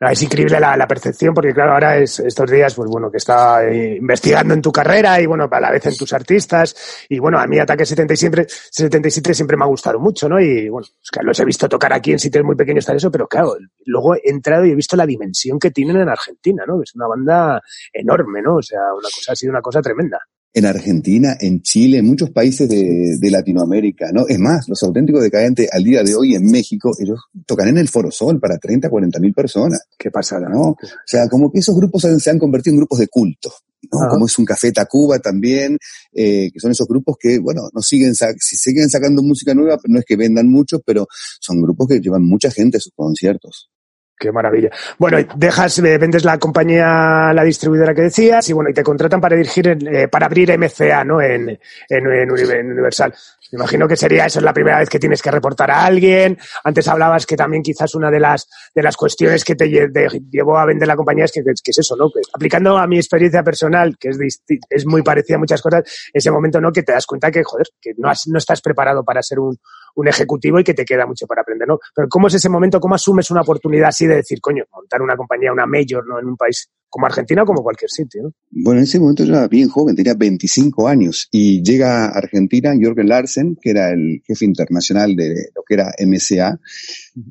es 0.00 0.22
increíble 0.22 0.58
la, 0.58 0.86
percepción 0.86 1.32
porque 1.32 1.52
claro, 1.52 1.72
ahora 1.72 1.98
es 1.98 2.18
estos 2.20 2.50
días, 2.50 2.74
pues 2.74 2.90
bueno, 2.90 3.10
que 3.10 3.18
está 3.18 3.64
eh, 3.64 3.96
investigando 3.96 4.54
en 4.54 4.62
tu 4.62 4.72
carrera 4.72 5.20
y 5.20 5.26
bueno, 5.26 5.48
a 5.50 5.60
la 5.60 5.70
vez 5.70 5.86
en 5.86 5.96
tus 5.96 6.12
artistas 6.12 7.06
y 7.08 7.18
bueno, 7.18 7.38
a 7.38 7.46
mí 7.46 7.58
Ataque 7.58 7.86
77, 7.86 8.46
77 8.48 9.34
siempre 9.34 9.56
me 9.56 9.64
ha 9.64 9.68
gustado 9.68 10.00
mucho, 10.00 10.28
¿no? 10.28 10.40
Y 10.40 10.68
bueno, 10.68 10.86
es 11.02 11.10
que 11.10 11.22
los 11.22 11.38
he 11.38 11.44
visto 11.44 11.68
tocar 11.68 11.92
aquí 11.92 12.12
en 12.12 12.18
sitios 12.18 12.44
muy 12.44 12.56
pequeños 12.56 12.84
tal 12.84 12.96
eso, 12.96 13.10
pero 13.10 13.28
claro, 13.28 13.56
luego 13.86 14.16
he 14.16 14.30
entrado 14.30 14.64
y 14.66 14.70
he 14.70 14.74
visto 14.74 14.96
la 14.96 15.06
dimensión 15.06 15.58
que 15.58 15.70
tienen 15.70 15.96
en 15.96 16.08
Argentina, 16.08 16.64
¿no? 16.66 16.82
Es 16.82 16.94
una 16.94 17.06
banda 17.06 17.62
enorme, 17.92 18.42
¿no? 18.42 18.56
O 18.56 18.62
sea, 18.62 18.80
una 18.92 19.08
cosa 19.14 19.32
ha 19.32 19.36
sido 19.36 19.50
una 19.50 19.62
cosa 19.62 19.80
tremenda 19.80 20.18
en 20.52 20.66
Argentina, 20.66 21.36
en 21.38 21.62
Chile, 21.62 21.98
en 21.98 22.06
muchos 22.06 22.30
países 22.30 22.68
de, 22.68 23.30
Latinoamérica, 23.30 24.10
¿no? 24.12 24.26
Es 24.26 24.38
más, 24.38 24.68
los 24.68 24.82
auténticos 24.82 25.22
decadentes 25.22 25.68
al 25.70 25.84
día 25.84 26.02
de 26.02 26.14
hoy 26.14 26.34
en 26.34 26.50
México, 26.50 26.92
ellos 26.98 27.20
tocan 27.46 27.68
en 27.68 27.78
el 27.78 27.88
Foro 27.88 28.10
Sol 28.10 28.40
para 28.40 28.56
30, 28.56 28.88
40 28.88 29.20
mil 29.20 29.34
personas. 29.34 29.80
¿Qué 29.98 30.10
pasará? 30.10 30.48
¿No? 30.48 30.70
O 30.70 30.76
sea, 31.04 31.28
como 31.28 31.52
que 31.52 31.58
esos 31.58 31.76
grupos 31.76 32.06
se 32.18 32.30
han 32.30 32.38
convertido 32.38 32.72
en 32.72 32.78
grupos 32.78 32.98
de 32.98 33.08
culto. 33.08 33.52
¿no? 33.92 34.08
Como 34.08 34.26
es 34.26 34.38
un 34.38 34.44
Café 34.44 34.72
Tacuba 34.72 35.18
también, 35.18 35.78
eh, 36.12 36.50
que 36.52 36.58
son 36.58 36.70
esos 36.70 36.88
grupos 36.88 37.16
que, 37.20 37.38
bueno, 37.38 37.68
no 37.72 37.82
siguen, 37.82 38.14
si 38.14 38.56
siguen 38.56 38.88
sacando 38.88 39.22
música 39.22 39.54
nueva, 39.54 39.78
no 39.86 39.98
es 39.98 40.04
que 40.04 40.16
vendan 40.16 40.48
mucho, 40.48 40.80
pero 40.80 41.06
son 41.40 41.60
grupos 41.62 41.88
que 41.88 42.00
llevan 42.00 42.24
mucha 42.24 42.50
gente 42.50 42.78
a 42.78 42.80
sus 42.80 42.92
conciertos. 42.94 43.70
Qué 44.18 44.32
maravilla. 44.32 44.70
Bueno, 44.98 45.18
dejas, 45.36 45.78
eh, 45.78 45.96
vendes 45.96 46.24
la 46.24 46.38
compañía, 46.38 47.32
la 47.32 47.44
distribuidora 47.44 47.94
que 47.94 48.02
decías, 48.02 48.48
y 48.48 48.52
bueno, 48.52 48.68
y 48.68 48.74
te 48.74 48.82
contratan 48.82 49.20
para 49.20 49.36
dirigir, 49.36 49.68
eh, 49.68 50.08
para 50.08 50.26
abrir 50.26 50.50
MCA, 50.58 51.04
¿no? 51.04 51.20
En, 51.20 51.48
en, 51.48 51.58
en, 51.88 52.30
Universal. 52.30 53.14
Me 53.52 53.58
imagino 53.58 53.86
que 53.86 53.96
sería 53.96 54.26
eso, 54.26 54.40
es 54.40 54.44
la 54.44 54.52
primera 54.52 54.80
vez 54.80 54.88
que 54.88 54.98
tienes 54.98 55.22
que 55.22 55.30
reportar 55.30 55.70
a 55.70 55.84
alguien. 55.84 56.36
Antes 56.64 56.88
hablabas 56.88 57.26
que 57.26 57.36
también 57.36 57.62
quizás 57.62 57.94
una 57.94 58.10
de 58.10 58.18
las, 58.18 58.48
de 58.74 58.82
las 58.82 58.96
cuestiones 58.96 59.44
que 59.44 59.54
te 59.54 59.68
llevó 59.68 60.58
a 60.58 60.66
vender 60.66 60.88
la 60.88 60.96
compañía 60.96 61.24
es 61.24 61.32
que, 61.32 61.40
es 61.40 61.78
eso, 61.78 61.94
¿no? 61.96 62.10
aplicando 62.32 62.76
a 62.76 62.86
mi 62.88 62.96
experiencia 62.96 63.44
personal, 63.44 63.96
que 63.98 64.08
es, 64.08 64.42
es 64.68 64.86
muy 64.86 65.02
parecida 65.02 65.36
a 65.36 65.38
muchas 65.38 65.62
cosas, 65.62 65.84
ese 66.12 66.30
momento, 66.30 66.60
¿no? 66.60 66.72
Que 66.72 66.82
te 66.82 66.92
das 66.92 67.06
cuenta 67.06 67.30
que, 67.30 67.44
joder, 67.44 67.68
que 67.80 67.92
no, 67.96 68.10
has, 68.10 68.26
no 68.26 68.38
estás 68.38 68.60
preparado 68.60 69.04
para 69.04 69.22
ser 69.22 69.38
un, 69.38 69.56
un 69.98 70.06
ejecutivo 70.06 70.60
y 70.60 70.64
que 70.64 70.74
te 70.74 70.84
queda 70.84 71.06
mucho 71.06 71.26
para 71.26 71.42
aprender, 71.42 71.66
¿no? 71.66 71.78
Pero 71.94 72.08
¿cómo 72.08 72.28
es 72.28 72.34
ese 72.34 72.48
momento? 72.48 72.78
¿Cómo 72.78 72.94
asumes 72.94 73.30
una 73.32 73.40
oportunidad 73.40 73.88
así 73.88 74.06
de 74.06 74.16
decir, 74.16 74.40
coño, 74.40 74.64
montar 74.72 75.02
una 75.02 75.16
compañía, 75.16 75.52
una 75.52 75.66
mayor, 75.66 76.06
¿no? 76.06 76.20
En 76.20 76.26
un 76.26 76.36
país 76.36 76.68
como 76.88 77.06
Argentina 77.06 77.42
o 77.42 77.46
como 77.46 77.62
cualquier 77.62 77.90
sitio, 77.90 78.22
¿no? 78.22 78.32
Bueno, 78.50 78.78
en 78.78 78.84
ese 78.84 79.00
momento 79.00 79.24
yo 79.24 79.34
era 79.34 79.48
bien 79.48 79.68
joven, 79.68 79.96
tenía 79.96 80.14
25 80.14 80.86
años 80.86 81.28
y 81.32 81.62
llega 81.62 82.06
a 82.06 82.10
Argentina 82.10 82.72
Jorgen 82.80 83.08
Larsen, 83.08 83.58
que 83.60 83.70
era 83.70 83.90
el 83.90 84.22
jefe 84.24 84.44
internacional 84.44 85.16
de 85.16 85.48
lo 85.54 85.62
que 85.66 85.74
era 85.74 85.92
MSA, 85.98 86.60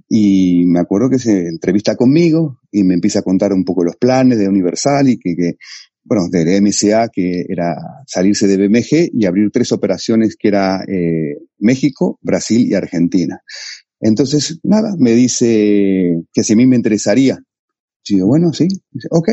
y 0.10 0.66
me 0.66 0.82
acuerdo 0.82 1.10
que 1.10 1.20
se 1.20 1.48
entrevista 1.48 1.96
conmigo 1.96 2.60
y 2.70 2.84
me 2.84 2.96
empieza 2.96 3.20
a 3.20 3.24
contar 3.24 3.54
un 3.54 3.64
poco 3.64 3.86
los 3.86 3.96
planes 3.96 4.40
de 4.40 4.50
Universal 4.50 5.08
y 5.08 5.18
que, 5.18 5.36
que 5.36 5.58
bueno, 6.04 6.28
de 6.30 6.62
MSA, 6.62 7.10
que 7.10 7.46
era 7.48 7.76
salirse 8.06 8.48
de 8.48 8.58
BMG 8.58 9.10
y 9.14 9.26
abrir 9.26 9.52
tres 9.52 9.72
operaciones 9.72 10.36
que 10.38 10.48
era 10.48 10.84
eh, 10.88 11.38
México, 11.60 12.20
Brasil 12.22 12.68
y 12.68 12.74
Argentina. 12.74 13.42
Entonces, 14.00 14.60
nada, 14.64 14.96
me 14.98 15.12
dice 15.12 16.22
que 16.32 16.44
si 16.44 16.54
a 16.54 16.56
mí 16.56 16.68
me 16.68 16.76
interesaría. 16.76 17.40
Y 18.08 18.22
bueno, 18.22 18.54
sí, 18.54 18.68
dice, 18.92 19.08
ok. 19.12 19.30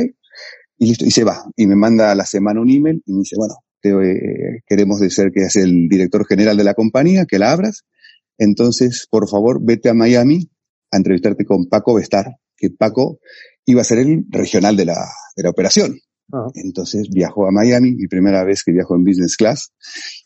Y 0.79 0.87
listo, 0.87 1.05
y 1.05 1.11
se 1.11 1.25
va. 1.25 1.45
Y 1.57 1.67
me 1.67 1.77
manda 1.77 2.11
a 2.11 2.15
la 2.15 2.25
semana 2.25 2.61
un 2.61 2.71
email 2.71 3.03
y 3.07 3.13
me 3.13 3.21
dice, 3.21 3.37
bueno, 3.37 3.55
te, 3.81 3.91
eh, 3.91 4.63
queremos 4.67 5.01
decir 5.01 5.31
que 5.33 5.43
es 5.45 5.57
el 5.57 5.89
director 5.89 6.27
general 6.27 6.57
de 6.57 6.65
la 6.65 6.75
compañía, 6.75 7.27
que 7.27 7.39
la 7.39 7.53
abras. 7.53 7.85
Entonces, 8.39 9.07
por 9.09 9.29
favor, 9.29 9.61
vete 9.63 9.89
a 9.89 9.95
Miami 9.95 10.51
a 10.91 10.97
entrevistarte 10.97 11.45
con 11.45 11.67
Paco 11.67 11.95
Bestar, 11.95 12.37
que 12.57 12.71
Paco 12.71 13.19
iba 13.67 13.83
a 13.83 13.85
ser 13.85 13.99
el 13.99 14.25
regional 14.29 14.77
de 14.77 14.87
la, 14.87 15.07
de 15.37 15.43
la 15.43 15.51
operación. 15.51 15.97
Ah. 16.33 16.47
Entonces 16.55 17.09
viajó 17.11 17.47
a 17.47 17.51
Miami, 17.51 17.93
mi 17.93 18.07
primera 18.07 18.45
vez 18.45 18.65
que 18.65 18.73
viajo 18.73 18.95
en 18.95 19.05
business 19.05 19.37
class. 19.37 19.73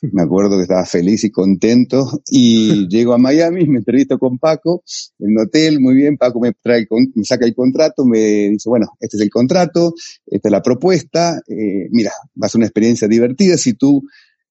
Me 0.12 0.22
acuerdo 0.22 0.56
que 0.56 0.62
estaba 0.62 0.84
feliz 0.86 1.24
y 1.24 1.30
contento 1.30 2.22
y 2.30 2.86
llego 2.88 3.14
a 3.14 3.18
Miami, 3.18 3.66
me 3.66 3.78
entrevisto 3.78 4.18
con 4.18 4.38
Paco 4.38 4.82
en 5.18 5.30
un 5.30 5.40
hotel, 5.40 5.80
muy 5.80 5.94
bien, 5.94 6.16
Paco 6.16 6.40
me 6.40 6.52
trae, 6.52 6.86
me 7.14 7.24
saca 7.24 7.44
el 7.44 7.54
contrato, 7.54 8.04
me 8.04 8.48
dice, 8.50 8.68
bueno, 8.68 8.86
este 9.00 9.16
es 9.16 9.22
el 9.22 9.30
contrato, 9.30 9.94
esta 10.26 10.48
es 10.48 10.52
la 10.52 10.62
propuesta, 10.62 11.40
eh, 11.48 11.88
mira, 11.90 12.12
va 12.40 12.46
a 12.46 12.48
ser 12.48 12.60
una 12.60 12.66
experiencia 12.66 13.08
divertida, 13.08 13.56
si 13.58 13.74
tú 13.74 14.04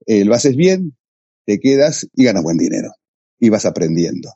eh, 0.06 0.26
lo 0.26 0.34
haces 0.34 0.56
bien, 0.56 0.96
te 1.46 1.60
quedas 1.60 2.08
y 2.14 2.26
ganas 2.26 2.44
buen 2.44 2.58
dinero 2.58 2.92
y 3.40 3.50
vas 3.50 3.66
aprendiendo. 3.66 4.30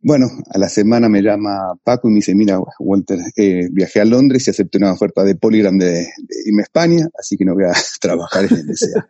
Bueno, 0.00 0.30
a 0.50 0.58
la 0.58 0.68
semana 0.68 1.08
me 1.08 1.22
llama 1.22 1.74
Paco 1.82 2.08
y 2.08 2.12
me 2.12 2.16
dice, 2.16 2.32
mira, 2.32 2.60
Walter, 2.78 3.18
eh, 3.36 3.68
viajé 3.72 4.00
a 4.00 4.04
Londres 4.04 4.46
y 4.46 4.50
acepté 4.50 4.78
una 4.78 4.92
oferta 4.92 5.24
de 5.24 5.34
Polygram 5.34 5.76
de, 5.76 6.06
irme 6.46 6.62
a 6.62 6.64
España, 6.64 7.08
así 7.18 7.36
que 7.36 7.44
no 7.44 7.54
voy 7.54 7.64
a 7.64 7.72
trabajar 8.00 8.44
en 8.44 8.58
el 8.58 8.66
MSA. 8.66 9.06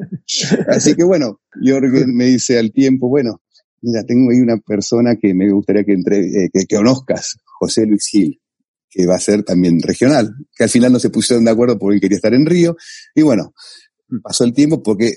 así 0.68 0.94
que 0.94 1.04
bueno, 1.04 1.40
Jorgen 1.62 2.14
me 2.14 2.24
dice 2.24 2.58
al 2.58 2.72
tiempo, 2.72 3.08
bueno, 3.08 3.42
mira, 3.82 4.02
tengo 4.04 4.30
ahí 4.30 4.40
una 4.40 4.56
persona 4.56 5.16
que 5.16 5.34
me 5.34 5.52
gustaría 5.52 5.84
que, 5.84 5.92
entre, 5.92 6.20
eh, 6.20 6.50
que, 6.50 6.64
que 6.66 6.76
conozcas, 6.76 7.36
José 7.44 7.84
Luis 7.84 8.06
Gil, 8.06 8.40
que 8.88 9.06
va 9.06 9.16
a 9.16 9.20
ser 9.20 9.42
también 9.42 9.82
regional, 9.82 10.34
que 10.56 10.64
al 10.64 10.70
final 10.70 10.90
no 10.90 10.98
se 10.98 11.10
pusieron 11.10 11.44
de 11.44 11.50
acuerdo 11.50 11.78
porque 11.78 11.96
él 11.96 12.00
quería 12.00 12.16
estar 12.16 12.32
en 12.32 12.46
Río, 12.46 12.76
y 13.14 13.20
bueno, 13.20 13.52
pasó 14.22 14.44
el 14.44 14.54
tiempo 14.54 14.82
porque 14.82 15.16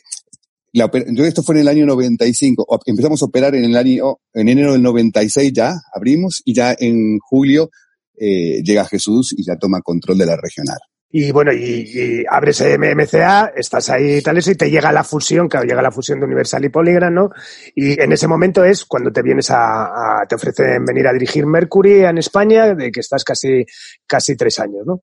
la, 0.74 0.90
esto 1.26 1.44
fue 1.44 1.56
en 1.56 1.62
el 1.62 1.68
año 1.68 1.86
95. 1.86 2.66
Empezamos 2.86 3.22
a 3.22 3.26
operar 3.26 3.56
en 3.56 3.66
el 3.66 3.76
año, 3.76 4.18
en 4.34 4.50
enero 4.50 4.74
del 4.74 4.82
96 4.82 5.52
ya, 5.54 5.74
abrimos 5.94 6.42
y 6.46 6.54
ya 6.54 6.76
en 6.78 7.20
julio 7.20 7.70
eh, 8.18 8.62
llega 8.64 8.86
Jesús 8.86 9.34
y 9.38 9.44
ya 9.44 9.56
toma 9.58 9.82
control 9.82 10.18
de 10.18 10.26
la 10.26 10.38
regional. 10.38 10.78
Y 11.14 11.32
bueno, 11.32 11.52
y, 11.52 12.24
abres 12.30 12.62
MCA, 12.62 13.52
estás 13.54 13.90
ahí 13.90 14.22
tal 14.22 14.38
eso 14.38 14.52
y 14.52 14.56
te 14.56 14.72
llega 14.72 14.94
la 14.94 15.04
fusión, 15.04 15.50
claro, 15.50 15.66
llega 15.66 15.82
la 15.82 15.92
fusión 15.92 16.20
de 16.20 16.26
Universal 16.26 16.64
y 16.64 16.70
Polygram, 16.70 17.14
¿no? 17.14 17.32
Y 17.76 18.02
en 18.02 18.14
ese 18.14 18.30
momento 18.30 18.64
es 18.64 18.86
cuando 18.86 19.12
te 19.12 19.22
vienes 19.22 19.50
a, 19.52 20.24
te 20.30 20.36
ofrecen 20.36 20.86
venir 20.86 21.06
a 21.08 21.14
dirigir 21.14 21.46
Mercury 21.46 22.06
en 22.06 22.18
España, 22.18 22.74
de 22.74 22.92
que 22.92 23.02
estás 23.02 23.26
casi, 23.26 23.66
casi 24.08 24.38
tres 24.38 24.60
años, 24.60 24.86
¿no? 24.86 25.02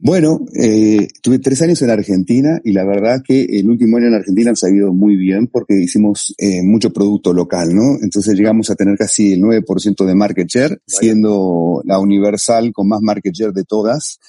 Bueno, 0.00 0.46
eh, 0.54 1.08
tuve 1.20 1.40
tres 1.40 1.60
años 1.60 1.82
en 1.82 1.90
Argentina 1.90 2.60
y 2.62 2.70
la 2.70 2.84
verdad 2.84 3.20
que 3.26 3.42
el 3.42 3.68
último 3.68 3.96
año 3.96 4.06
en 4.06 4.14
Argentina 4.14 4.50
nos 4.50 4.62
ha 4.62 4.70
ido 4.70 4.92
muy 4.92 5.16
bien 5.16 5.48
porque 5.48 5.74
hicimos 5.74 6.34
eh, 6.38 6.62
mucho 6.62 6.92
producto 6.92 7.32
local, 7.32 7.74
¿no? 7.74 7.98
Entonces 8.00 8.36
llegamos 8.36 8.70
a 8.70 8.76
tener 8.76 8.96
casi 8.96 9.32
el 9.32 9.40
9% 9.40 10.06
de 10.06 10.14
market 10.14 10.46
share, 10.46 10.80
siendo 10.86 11.82
la 11.84 11.98
universal 11.98 12.72
con 12.72 12.86
más 12.86 13.00
market 13.02 13.34
share 13.34 13.52
de 13.52 13.64
todas, 13.64 14.20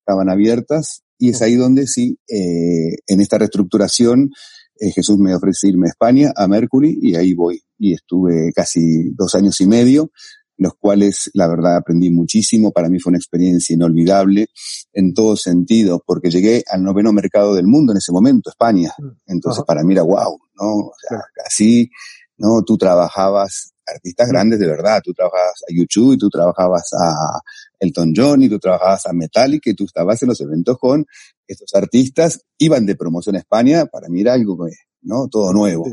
estaban 0.00 0.28
abiertas 0.28 1.04
y 1.18 1.28
es 1.28 1.40
ahí 1.40 1.54
donde 1.54 1.86
sí, 1.86 2.18
eh, 2.26 2.96
en 3.06 3.20
esta 3.20 3.38
reestructuración, 3.38 4.32
eh, 4.80 4.90
Jesús 4.90 5.18
me 5.18 5.36
ofrece 5.36 5.68
irme 5.68 5.86
a 5.86 5.90
España, 5.90 6.32
a 6.34 6.48
Mercury 6.48 6.98
y 7.00 7.14
ahí 7.14 7.32
voy. 7.32 7.62
Y 7.78 7.94
estuve 7.94 8.52
casi 8.52 9.10
dos 9.14 9.36
años 9.36 9.60
y 9.60 9.68
medio 9.68 10.10
los 10.56 10.74
cuales 10.78 11.30
la 11.34 11.48
verdad 11.48 11.76
aprendí 11.76 12.10
muchísimo. 12.10 12.72
Para 12.72 12.88
mí 12.88 12.98
fue 12.98 13.10
una 13.10 13.18
experiencia 13.18 13.74
inolvidable 13.74 14.46
en 14.92 15.14
todos 15.14 15.42
sentidos, 15.42 16.00
porque 16.06 16.30
llegué 16.30 16.62
al 16.68 16.82
noveno 16.82 17.12
mercado 17.12 17.54
del 17.54 17.66
mundo 17.66 17.92
en 17.92 17.98
ese 17.98 18.12
momento, 18.12 18.50
España. 18.50 18.92
Mm. 18.98 19.32
Entonces 19.32 19.64
para 19.66 19.82
mí 19.82 19.92
era 19.94 20.02
wow, 20.02 20.38
¿no? 20.54 20.76
O 20.76 20.94
sea, 21.08 21.20
así, 21.46 21.90
¿no? 22.36 22.62
Tú 22.62 22.76
trabajabas 22.76 23.72
artistas 23.86 24.28
mm. 24.28 24.30
grandes 24.30 24.60
de 24.60 24.66
verdad, 24.66 25.00
tú 25.02 25.12
trabajabas 25.12 25.62
a 25.68 25.74
YouTube 25.74 26.14
y 26.14 26.18
tú 26.18 26.28
trabajabas 26.28 26.88
a 27.00 27.40
Elton 27.78 28.12
John 28.14 28.42
y 28.42 28.48
tú 28.48 28.58
trabajabas 28.58 29.06
a 29.06 29.12
Metallica 29.12 29.70
y 29.70 29.74
tú 29.74 29.84
estabas 29.84 30.22
en 30.22 30.28
los 30.28 30.40
eventos 30.40 30.78
con 30.78 31.04
estos 31.46 31.74
artistas, 31.74 32.40
iban 32.58 32.86
de 32.86 32.96
promoción 32.96 33.36
a 33.36 33.40
España, 33.40 33.86
para 33.86 34.08
mí 34.08 34.20
era 34.20 34.34
algo, 34.34 34.66
¿no? 35.02 35.28
Todo 35.28 35.52
nuevo. 35.52 35.84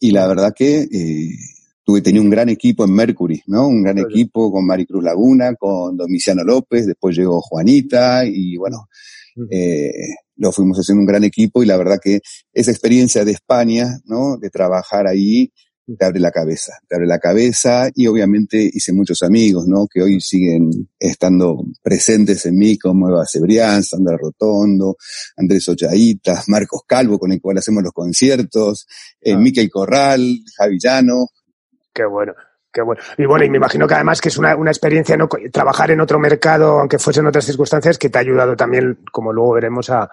Y 0.00 0.12
la 0.12 0.26
verdad 0.26 0.52
que 0.54 0.82
eh, 0.82 1.28
tuve, 1.88 2.02
tenía 2.02 2.20
un 2.20 2.28
gran 2.28 2.50
equipo 2.50 2.84
en 2.84 2.92
Mercury, 2.92 3.42
¿no? 3.46 3.66
Un 3.66 3.82
gran 3.82 3.96
equipo 3.96 4.52
con 4.52 4.66
Maricruz 4.66 5.02
Laguna, 5.02 5.54
con 5.54 5.96
Domiciano 5.96 6.44
López, 6.44 6.86
después 6.86 7.16
llegó 7.16 7.40
Juanita 7.40 8.26
y 8.26 8.58
bueno, 8.58 8.90
eh, 9.50 9.90
lo 10.36 10.52
fuimos 10.52 10.78
haciendo 10.78 11.00
un 11.00 11.06
gran 11.06 11.24
equipo 11.24 11.62
y 11.62 11.66
la 11.66 11.78
verdad 11.78 11.98
que 11.98 12.20
esa 12.52 12.70
experiencia 12.72 13.24
de 13.24 13.32
España, 13.32 14.00
¿no? 14.04 14.36
De 14.36 14.50
trabajar 14.50 15.06
ahí, 15.06 15.50
te 15.96 16.04
abre 16.04 16.20
la 16.20 16.30
cabeza, 16.30 16.74
te 16.86 16.94
abre 16.94 17.06
la 17.06 17.18
cabeza 17.18 17.88
y 17.94 18.06
obviamente 18.06 18.70
hice 18.70 18.92
muchos 18.92 19.22
amigos, 19.22 19.66
¿no? 19.66 19.86
Que 19.90 20.02
hoy 20.02 20.20
siguen 20.20 20.90
estando 20.98 21.64
presentes 21.82 22.44
en 22.44 22.58
mí, 22.58 22.76
como 22.76 23.08
Eva 23.08 23.24
Cebrián, 23.26 23.82
Sandra 23.82 24.18
Rotondo, 24.18 24.98
Andrés 25.38 25.66
Ochaíta, 25.70 26.44
Marcos 26.48 26.82
Calvo, 26.86 27.18
con 27.18 27.32
el 27.32 27.40
cual 27.40 27.56
hacemos 27.56 27.82
los 27.82 27.94
conciertos, 27.94 28.86
eh, 29.22 29.32
ah. 29.32 29.38
Miquel 29.38 29.70
Corral, 29.70 30.40
Javi 30.54 30.76
Llano, 30.78 31.28
Qué 31.98 32.04
bueno. 32.04 32.34
Y 33.16 33.24
bueno, 33.24 33.44
y 33.44 33.50
me 33.50 33.56
imagino 33.56 33.86
que 33.86 33.94
además 33.94 34.20
que 34.20 34.28
es 34.28 34.38
una, 34.38 34.56
una 34.56 34.70
experiencia. 34.70 35.16
Trabajar 35.52 35.90
en 35.90 36.00
otro 36.00 36.18
mercado, 36.18 36.80
aunque 36.80 36.98
fuese 36.98 37.20
en 37.20 37.26
otras 37.26 37.44
circunstancias, 37.44 37.98
que 37.98 38.10
te 38.10 38.18
ha 38.18 38.20
ayudado 38.20 38.56
también, 38.56 38.98
como 39.10 39.32
luego 39.32 39.54
veremos, 39.54 39.90
a, 39.90 40.10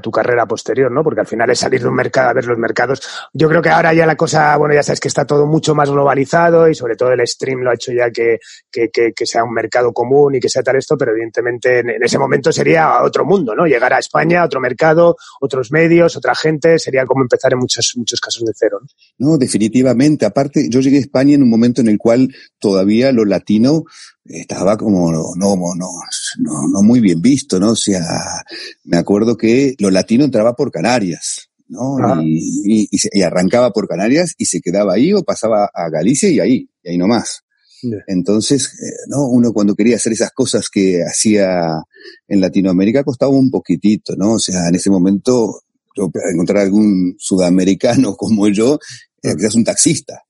tu 0.00 0.10
carrera 0.10 0.46
posterior, 0.46 0.90
¿no? 0.90 1.02
Porque 1.02 1.20
al 1.20 1.26
final 1.26 1.50
es 1.50 1.58
salir 1.58 1.80
de 1.80 1.88
un 1.88 1.94
mercado 1.94 2.30
a 2.30 2.32
ver 2.32 2.46
los 2.46 2.58
mercados. 2.58 3.00
Yo 3.32 3.48
creo 3.48 3.62
que 3.62 3.70
ahora 3.70 3.94
ya 3.94 4.06
la 4.06 4.16
cosa, 4.16 4.56
bueno, 4.56 4.74
ya 4.74 4.82
sabes 4.82 5.00
que 5.00 5.08
está 5.08 5.24
todo 5.24 5.46
mucho 5.46 5.74
más 5.74 5.90
globalizado 5.90 6.68
y 6.68 6.74
sobre 6.74 6.96
todo 6.96 7.12
el 7.12 7.26
stream 7.26 7.60
lo 7.60 7.70
ha 7.70 7.74
hecho 7.74 7.92
ya 7.92 8.10
que, 8.10 8.38
que, 8.70 8.90
que, 8.90 9.26
sea 9.26 9.44
un 9.44 9.52
mercado 9.52 9.92
común 9.92 10.34
y 10.34 10.40
que 10.40 10.48
sea 10.48 10.62
tal 10.62 10.76
esto, 10.76 10.96
pero 10.96 11.12
evidentemente 11.12 11.80
en, 11.80 12.02
ese 12.02 12.18
momento 12.18 12.52
sería 12.52 13.02
otro 13.02 13.24
mundo, 13.24 13.54
¿no? 13.54 13.66
Llegar 13.66 13.92
a 13.92 13.98
España, 13.98 14.44
otro 14.44 14.60
mercado, 14.60 15.16
otros 15.40 15.72
medios, 15.72 16.16
otra 16.16 16.34
gente, 16.34 16.78
sería 16.78 17.04
como 17.06 17.22
empezar 17.22 17.52
en 17.52 17.58
muchos, 17.58 17.94
muchos 17.96 18.20
casos 18.20 18.44
de 18.44 18.52
cero, 18.54 18.78
¿no? 18.80 18.86
No, 19.18 19.38
definitivamente. 19.38 20.24
Aparte, 20.24 20.68
yo 20.68 20.80
llegué 20.80 20.98
a 20.98 21.00
España 21.00 21.34
en 21.34 21.42
un 21.42 21.50
momento 21.50 21.80
en 21.80 21.88
el 21.88 21.98
cual 21.98 22.05
todavía 22.58 23.12
lo 23.12 23.24
latino 23.24 23.84
estaba 24.24 24.76
como 24.76 25.12
no, 25.12 25.22
no, 25.36 25.56
no, 25.76 26.68
no 26.72 26.82
muy 26.82 27.00
bien 27.00 27.22
visto, 27.22 27.60
¿no? 27.60 27.70
O 27.70 27.76
sea, 27.76 28.02
me 28.84 28.96
acuerdo 28.96 29.36
que 29.36 29.74
lo 29.78 29.90
latino 29.90 30.24
entraba 30.24 30.54
por 30.54 30.70
Canarias, 30.70 31.48
¿no? 31.68 31.96
Y, 32.22 32.88
y, 32.90 33.22
arrancaba 33.22 33.72
por 33.72 33.88
Canarias 33.88 34.34
y 34.36 34.46
se 34.46 34.60
quedaba 34.60 34.94
ahí 34.94 35.12
o 35.12 35.22
pasaba 35.22 35.70
a 35.72 35.88
Galicia 35.90 36.28
y 36.28 36.40
ahí, 36.40 36.70
y 36.82 36.90
ahí 36.90 36.98
nomás. 36.98 37.42
Entonces, 38.06 38.66
eh, 38.82 39.06
¿no? 39.08 39.28
Uno 39.28 39.52
cuando 39.52 39.74
quería 39.74 39.96
hacer 39.96 40.12
esas 40.12 40.32
cosas 40.32 40.68
que 40.68 41.02
hacía 41.02 41.82
en 42.26 42.40
Latinoamérica 42.40 43.04
costaba 43.04 43.32
un 43.32 43.50
poquitito, 43.50 44.16
¿no? 44.16 44.34
O 44.34 44.38
sea, 44.38 44.68
en 44.68 44.74
ese 44.74 44.90
momento, 44.90 45.60
yo, 45.94 46.10
para 46.10 46.30
encontrar 46.32 46.64
algún 46.64 47.14
sudamericano 47.18 48.16
como 48.16 48.48
yo, 48.48 48.78
era 49.22 49.36
quizás 49.36 49.54
un 49.54 49.64
taxista. 49.64 50.22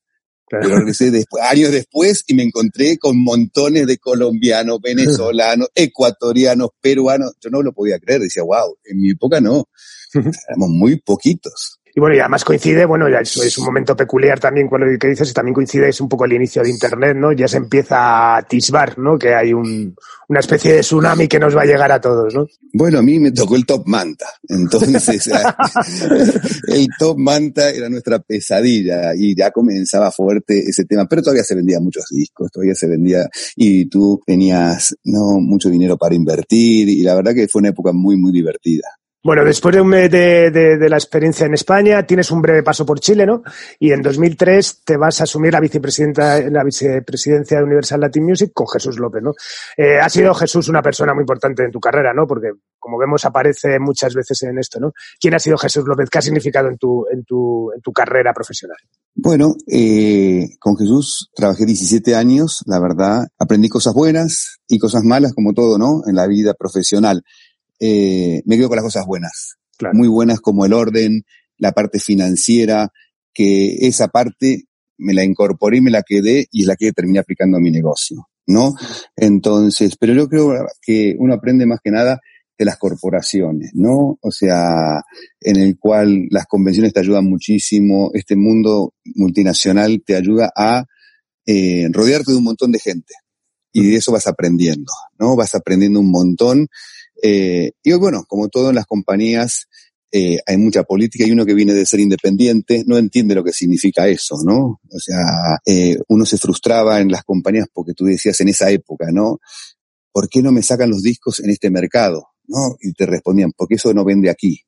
Pero 0.49 0.77
regresé 0.77 1.11
después, 1.11 1.43
años 1.43 1.73
después 1.73 2.25
y 2.29 2.35
me 2.35 2.45
encontré 2.45 2.99
con 2.99 3.23
montones 3.23 3.87
de 3.87 3.99
colombianos, 3.99 4.81
venezolanos, 4.81 5.69
ecuatorianos, 5.75 6.71
peruanos. 6.81 7.33
Yo 7.41 7.51
no 7.51 7.63
lo 7.63 7.73
podía 7.73 7.99
creer. 7.99 8.21
Decía, 8.21 8.45
wow, 8.45 8.77
en 8.85 9.01
mi 9.01 9.11
época 9.11 9.41
no. 9.41 9.69
Éramos 10.15 10.71
muy 10.71 11.01
poquitos. 11.01 11.76
Y 11.97 12.01
bueno, 12.01 12.15
y 12.15 12.19
además 12.21 12.45
coincide, 12.45 12.85
bueno, 12.85 13.09
ya 13.09 13.21
es, 13.21 13.57
un 13.57 13.65
momento 13.65 13.97
peculiar 13.97 14.39
también 14.39 14.69
con 14.69 14.83
lo 14.83 14.99
que 14.99 15.09
dices, 15.09 15.31
y 15.31 15.33
también 15.33 15.55
coincide, 15.55 15.89
es 15.89 15.99
un 15.99 16.11
poco 16.11 16.27
el 16.27 16.35
inicio 16.35 16.63
de 16.63 16.69
Internet, 16.69 17.17
¿no? 17.17 17.33
Ya 17.33 17.49
se 17.49 17.57
empieza 17.57 17.97
a 17.97 18.37
atisbar, 18.37 18.99
¿no? 18.99 19.19
Que 19.19 19.35
hay 19.35 19.55
un, 19.55 19.97
una 20.29 20.41
especie 20.41 20.75
de 20.75 20.81
tsunami 20.81 21.27
que 21.27 21.39
nos 21.39 21.57
va 21.57 21.63
a 21.63 21.65
llegar 21.65 21.91
a 21.91 21.99
todos, 21.99 22.35
¿no? 22.35 22.47
Bueno, 22.75 22.99
a 22.99 23.03
mí 23.03 23.19
me 23.19 23.33
tocó 23.33 23.57
el 23.57 23.65
Top 23.65 23.87
Manta. 23.87 24.27
Entonces, 24.47 25.27
el 26.69 26.87
Top 26.99 27.17
Manta 27.17 27.71
era 27.71 27.89
nuestra 27.89 28.19
pesadilla 28.19 29.15
y 29.17 29.35
ya 29.35 29.51
comenzaba 29.51 30.11
fuerte 30.11 30.65
ese 30.69 30.85
tema, 30.85 31.07
pero 31.09 31.23
todavía 31.23 31.45
se 31.45 31.55
vendían 31.55 31.83
muchos 31.83 32.05
discos, 32.11 32.53
todavía 32.53 32.75
se 32.75 32.89
vendía 32.89 33.27
y 33.57 33.87
tú 33.87 34.21
tenías, 34.27 34.95
no, 35.05 35.41
mucho 35.41 35.71
dinero 35.71 35.97
para 35.97 36.15
invertir 36.15 36.91
y 36.91 37.01
la 37.01 37.15
verdad 37.15 37.33
que 37.33 37.49
fue 37.49 37.61
una 37.61 37.71
época 37.71 37.93
muy, 37.93 38.19
muy 38.19 38.33
divertida. 38.33 38.87
Bueno, 39.27 39.45
después 39.45 39.75
de, 39.75 39.81
un, 39.81 39.91
de, 39.91 40.09
de, 40.53 40.89
la 40.89 40.99
experiencia 40.99 41.47
en 41.47 41.55
España, 41.55 42.07
tienes 42.07 42.31
un 42.31 42.41
breve 42.41 42.63
paso 42.63 42.87
por 42.87 43.01
Chile, 43.01 43.27
¿no? 43.27 43.43
Y 43.81 43.91
en 43.91 44.01
2003 44.01 44.83
te 44.85 44.97
vas 44.97 45.21
a 45.21 45.25
asumir 45.25 45.53
la 45.53 45.59
vicepresidenta, 45.59 46.49
la 46.49 46.63
vicepresidencia 46.63 47.59
de 47.59 47.65
Universal 47.65 48.03
Latin 48.03 48.25
Music 48.25 48.53
con 48.55 48.69
Jesús 48.69 49.01
López, 49.01 49.25
¿no? 49.25 49.33
Eh, 49.77 49.99
ha 49.99 50.09
sido 50.09 50.33
Jesús 50.33 50.69
una 50.69 50.81
persona 50.81 51.13
muy 51.13 51.23
importante 51.23 51.65
en 51.65 51.73
tu 51.73 51.81
carrera, 51.81 52.15
¿no? 52.15 52.25
Porque, 52.25 52.53
como 52.79 52.99
vemos, 52.99 53.25
aparece 53.25 53.81
muchas 53.81 54.15
veces 54.15 54.45
en 54.45 54.61
esto, 54.61 54.79
¿no? 54.79 54.93
¿Quién 55.19 55.35
ha 55.35 55.41
sido 55.41 55.59
Jesús 55.59 55.83
López? 55.85 56.09
¿Qué 56.09 56.19
ha 56.19 56.23
significado 56.23 56.69
en 56.69 56.79
tu, 56.79 57.05
en 57.13 57.25
tu, 57.25 57.73
en 57.75 57.81
tu 57.81 57.91
carrera 57.91 58.33
profesional? 58.33 58.79
Bueno, 59.13 59.57
eh, 59.67 60.51
con 60.61 60.77
Jesús 60.77 61.33
trabajé 61.35 61.67
17 61.67 62.15
años, 62.15 62.63
la 62.65 62.79
verdad. 62.79 63.27
Aprendí 63.41 63.69
cosas 63.69 63.93
buenas 63.93 64.61
y 64.69 64.79
cosas 64.79 65.03
malas, 65.03 65.35
como 65.35 65.53
todo, 65.53 65.79
¿no? 65.79 66.03
En 66.07 66.15
la 66.15 66.29
vida 66.29 66.55
profesional 66.55 67.25
eh, 67.81 68.43
me 68.45 68.57
quedo 68.57 68.69
con 68.69 68.77
las 68.77 68.85
cosas 68.85 69.07
buenas. 69.07 69.57
Muy 69.93 70.09
buenas 70.09 70.41
como 70.41 70.65
el 70.65 70.73
orden, 70.73 71.25
la 71.59 71.73
parte 71.73 71.99
financiera, 71.99 72.91
que 73.35 73.87
esa 73.87 74.09
parte 74.09 74.65
me 74.99 75.13
la 75.13 75.25
incorporé 75.25 75.79
y 75.79 75.83
me 75.83 75.91
la 75.91 76.03
quedé 76.03 76.47
y 76.51 76.63
es 76.63 76.67
la 76.67 76.77
que 76.77 76.93
terminé 76.93 77.19
aplicando 77.19 77.59
a 77.59 77.61
mi 77.61 77.71
negocio, 77.71 78.29
¿no? 78.47 78.75
Entonces, 79.15 79.97
pero 79.99 80.15
yo 80.15 80.29
creo 80.29 80.67
que 80.81 81.15
uno 81.19 81.35
aprende 81.35 81.67
más 81.67 81.81
que 81.83 81.91
nada 81.91 82.21
de 82.59 82.65
las 82.65 82.79
corporaciones, 82.79 83.73
¿no? 83.75 84.19
O 84.21 84.31
sea, 84.31 85.03
en 85.41 85.57
el 85.57 85.79
cual 85.79 86.29
las 86.31 86.47
convenciones 86.47 86.95
te 86.95 87.01
ayudan 87.01 87.27
muchísimo, 87.27 88.11
este 88.15 88.37
mundo 88.37 88.95
multinacional 89.15 90.03
te 90.05 90.17
ayuda 90.17 90.51
a 90.57 90.87
eh, 91.45 91.89
rodearte 91.93 92.33
de 92.33 92.39
un 92.39 92.45
montón 92.45 92.73
de 92.73 92.81
gente 92.81 93.15
y 93.73 93.91
de 93.91 93.97
eso 93.97 94.13
vas 94.13 94.27
aprendiendo, 94.27 94.93
¿no? 95.19 95.37
Vas 95.37 95.55
aprendiendo 95.55 96.01
un 96.01 96.11
montón 96.11 96.69
eh, 97.23 97.73
y 97.83 97.93
bueno, 97.95 98.25
como 98.29 98.49
todo 98.49 98.71
en 98.71 98.77
las 98.77 98.87
compañías, 98.87 99.67
eh, 100.13 100.39
hay 100.47 100.57
mucha 100.57 100.85
política 100.85 101.27
y 101.27 101.33
uno 101.33 101.45
que 101.45 101.55
viene 101.55 101.75
de 101.75 101.85
ser 101.85 102.01
independiente 102.01 102.85
no 102.87 102.97
entiende 102.97 103.35
lo 103.35 103.45
que 103.45 103.53
significa 103.53 104.07
eso, 104.07 104.37
¿no? 104.45 104.81
O 104.89 104.99
sea, 104.99 105.59
eh, 105.67 105.99
uno 106.09 106.25
se 106.25 106.39
frustraba 106.39 107.01
en 107.01 107.11
las 107.11 107.25
compañías 107.25 107.67
porque 107.73 107.93
tú 107.93 108.05
decías 108.05 108.41
en 108.41 108.49
esa 108.49 108.71
época, 108.71 109.07
¿no? 109.13 109.41
¿Por 110.13 110.29
qué 110.29 110.43
no 110.43 110.53
me 110.53 110.63
sacan 110.63 110.91
los 110.91 111.03
discos 111.03 111.41
en 111.41 111.51
este 111.51 111.71
mercado? 111.71 112.29
¿No? 112.47 112.77
Y 112.81 112.93
te 112.93 113.05
respondían, 113.05 113.53
porque 113.57 113.75
eso 113.75 113.93
no 113.93 114.05
vende 114.05 114.31
aquí. 114.31 114.61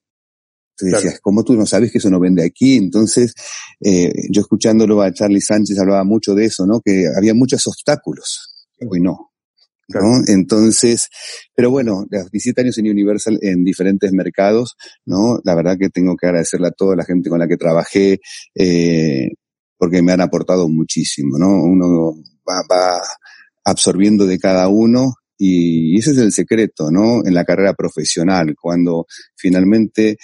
Tú 0.76 0.87
decías, 0.87 1.19
¿cómo 1.21 1.43
tú 1.43 1.55
no 1.55 1.67
sabes 1.67 1.90
que 1.90 1.99
eso 1.99 2.11
no 2.11 2.21
vende 2.21 2.45
aquí? 2.45 2.76
Entonces, 2.76 3.33
eh, 3.81 4.12
yo 4.31 4.43
escuchándolo 4.43 5.00
a 5.02 5.12
Charlie 5.12 5.40
Sánchez 5.40 5.78
hablaba 5.78 6.05
mucho 6.05 6.35
de 6.35 6.45
eso, 6.45 6.67
¿no? 6.67 6.81
Que 6.81 7.05
había 7.17 7.35
muchos 7.35 7.67
obstáculos. 7.67 8.67
Hoy 8.89 9.00
no. 9.00 9.27
¿No? 9.88 10.22
Entonces, 10.26 11.08
pero 11.54 11.70
bueno, 11.70 12.06
17 12.10 12.60
años 12.60 12.78
en 12.78 12.90
Universal 12.90 13.38
en 13.42 13.64
diferentes 13.64 14.12
mercados, 14.12 14.76
¿no? 15.06 15.40
La 15.44 15.54
verdad 15.54 15.78
que 15.78 15.88
tengo 15.88 16.16
que 16.16 16.26
agradecerle 16.26 16.68
a 16.68 16.72
toda 16.72 16.96
la 16.96 17.04
gente 17.04 17.30
con 17.30 17.38
la 17.38 17.48
que 17.48 17.56
trabajé, 17.56 18.20
eh, 18.54 19.30
porque 19.78 20.02
me 20.02 20.12
han 20.12 20.20
aportado 20.20 20.68
muchísimo, 20.68 21.38
¿no? 21.38 21.48
Uno 21.48 22.14
va, 22.48 22.62
va 22.70 23.00
absorbiendo 23.64 24.26
de 24.26 24.38
cada 24.38 24.68
uno 24.68 25.14
y 25.38 25.96
ese 25.98 26.10
es 26.10 26.18
el 26.18 26.32
secreto, 26.32 26.90
¿no? 26.90 27.24
En 27.24 27.32
la 27.32 27.44
carrera 27.44 27.72
profesional, 27.74 28.54
cuando 28.60 29.06
finalmente 29.36 30.18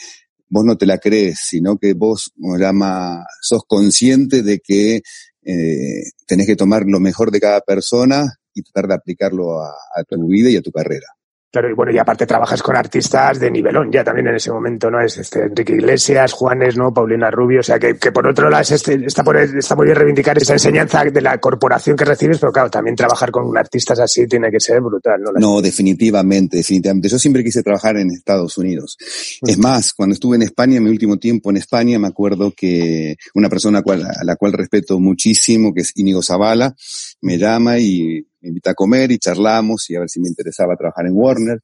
vos 0.48 0.64
no 0.64 0.76
te 0.76 0.86
la 0.86 0.98
crees, 0.98 1.40
sino 1.48 1.78
que 1.78 1.94
vos, 1.94 2.32
como 2.38 2.58
llama, 2.58 3.24
sos 3.40 3.62
consciente 3.66 4.42
de 4.42 4.60
que 4.60 5.02
eh, 5.44 6.02
tenés 6.26 6.46
que 6.46 6.56
tomar 6.56 6.84
lo 6.86 7.00
mejor 7.00 7.30
de 7.30 7.40
cada 7.40 7.60
persona 7.60 8.38
y 8.54 8.62
tratar 8.62 8.88
de 8.88 8.94
aplicarlo 8.94 9.60
a, 9.60 9.74
tu 10.08 10.26
vida 10.28 10.50
y 10.50 10.56
a 10.56 10.62
tu 10.62 10.70
carrera. 10.70 11.06
Claro, 11.54 11.70
y 11.70 11.72
bueno, 11.72 11.92
y 11.92 11.98
aparte 11.98 12.26
trabajas 12.26 12.60
con 12.64 12.74
artistas 12.74 13.38
de 13.38 13.48
nivelón 13.48 13.88
ya 13.92 14.02
también 14.02 14.26
en 14.26 14.34
ese 14.34 14.50
momento, 14.50 14.90
¿no? 14.90 15.00
Es 15.00 15.18
este 15.18 15.44
Enrique 15.44 15.74
Iglesias, 15.74 16.32
Juanes, 16.32 16.76
¿no? 16.76 16.92
Paulina 16.92 17.30
Rubio, 17.30 17.60
o 17.60 17.62
sea 17.62 17.78
que, 17.78 17.96
que 17.96 18.10
por 18.10 18.26
otro 18.26 18.50
lado 18.50 18.64
este, 18.68 18.94
está, 19.06 19.22
por, 19.22 19.36
está 19.36 19.76
muy 19.76 19.86
bien 19.86 19.96
reivindicar 19.96 20.36
esa 20.36 20.54
enseñanza 20.54 21.04
de 21.04 21.20
la 21.20 21.38
corporación 21.38 21.96
que 21.96 22.04
recibes, 22.04 22.40
pero 22.40 22.50
claro, 22.50 22.70
también 22.70 22.96
trabajar 22.96 23.30
con 23.30 23.56
artistas 23.56 24.00
así 24.00 24.26
tiene 24.26 24.50
que 24.50 24.58
ser 24.58 24.80
brutal, 24.80 25.22
¿no? 25.22 25.30
No, 25.38 25.62
definitivamente, 25.62 26.56
definitivamente. 26.56 27.08
Yo 27.08 27.20
siempre 27.20 27.44
quise 27.44 27.62
trabajar 27.62 27.98
en 27.98 28.10
Estados 28.10 28.58
Unidos. 28.58 28.96
Mm. 29.42 29.50
Es 29.50 29.58
más, 29.58 29.92
cuando 29.94 30.14
estuve 30.14 30.34
en 30.34 30.42
España, 30.42 30.78
en 30.78 30.82
mi 30.82 30.90
último 30.90 31.18
tiempo 31.18 31.50
en 31.50 31.58
España, 31.58 32.00
me 32.00 32.08
acuerdo 32.08 32.50
que 32.50 33.14
una 33.32 33.48
persona 33.48 33.78
a 33.78 34.24
la 34.24 34.34
cual 34.34 34.54
respeto 34.54 34.98
muchísimo, 34.98 35.72
que 35.72 35.82
es 35.82 35.92
Íñigo 35.94 36.20
Zavala, 36.20 36.74
me 37.20 37.38
llama 37.38 37.78
y 37.78 38.26
me 38.44 38.48
invita 38.48 38.72
a 38.72 38.74
comer 38.74 39.10
y 39.10 39.18
charlamos 39.18 39.88
y 39.88 39.96
a 39.96 40.00
ver 40.00 40.10
si 40.10 40.20
me 40.20 40.28
interesaba 40.28 40.76
trabajar 40.76 41.06
en 41.06 41.16
Warner. 41.16 41.60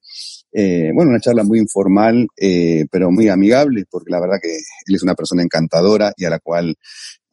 Eh, 0.53 0.91
bueno, 0.95 1.11
una 1.11 1.21
charla 1.21 1.45
muy 1.45 1.59
informal, 1.59 2.27
eh, 2.37 2.87
pero 2.91 3.11
muy 3.11 3.29
amigable, 3.29 3.85
porque 3.89 4.11
la 4.11 4.21
verdad 4.21 4.39
que 4.43 4.57
él 4.57 4.95
es 4.95 5.03
una 5.03 5.15
persona 5.15 5.43
encantadora 5.43 6.13
y 6.17 6.25
a 6.25 6.31
la 6.31 6.39
cual 6.39 6.75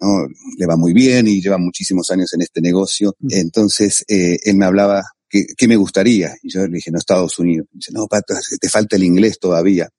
¿no? 0.01 0.27
le 0.57 0.65
va 0.65 0.75
muy 0.75 0.93
bien 0.93 1.27
y 1.27 1.41
lleva 1.41 1.57
muchísimos 1.57 2.09
años 2.11 2.33
en 2.33 2.41
este 2.41 2.59
negocio. 2.61 3.15
Mm. 3.19 3.27
Entonces, 3.31 4.03
eh, 4.07 4.37
él 4.43 4.57
me 4.57 4.65
hablaba 4.65 5.03
¿qué, 5.29 5.45
¿qué, 5.57 5.67
me 5.67 5.77
gustaría? 5.77 6.35
Y 6.43 6.51
yo 6.51 6.67
le 6.67 6.75
dije, 6.75 6.91
no, 6.91 6.99
Estados 6.99 7.39
Unidos. 7.39 7.67
Y 7.71 7.77
dice, 7.77 7.91
no, 7.93 8.05
Pato, 8.07 8.33
te 8.59 8.69
falta 8.69 8.97
el 8.97 9.03
inglés 9.03 9.39
todavía. 9.39 9.89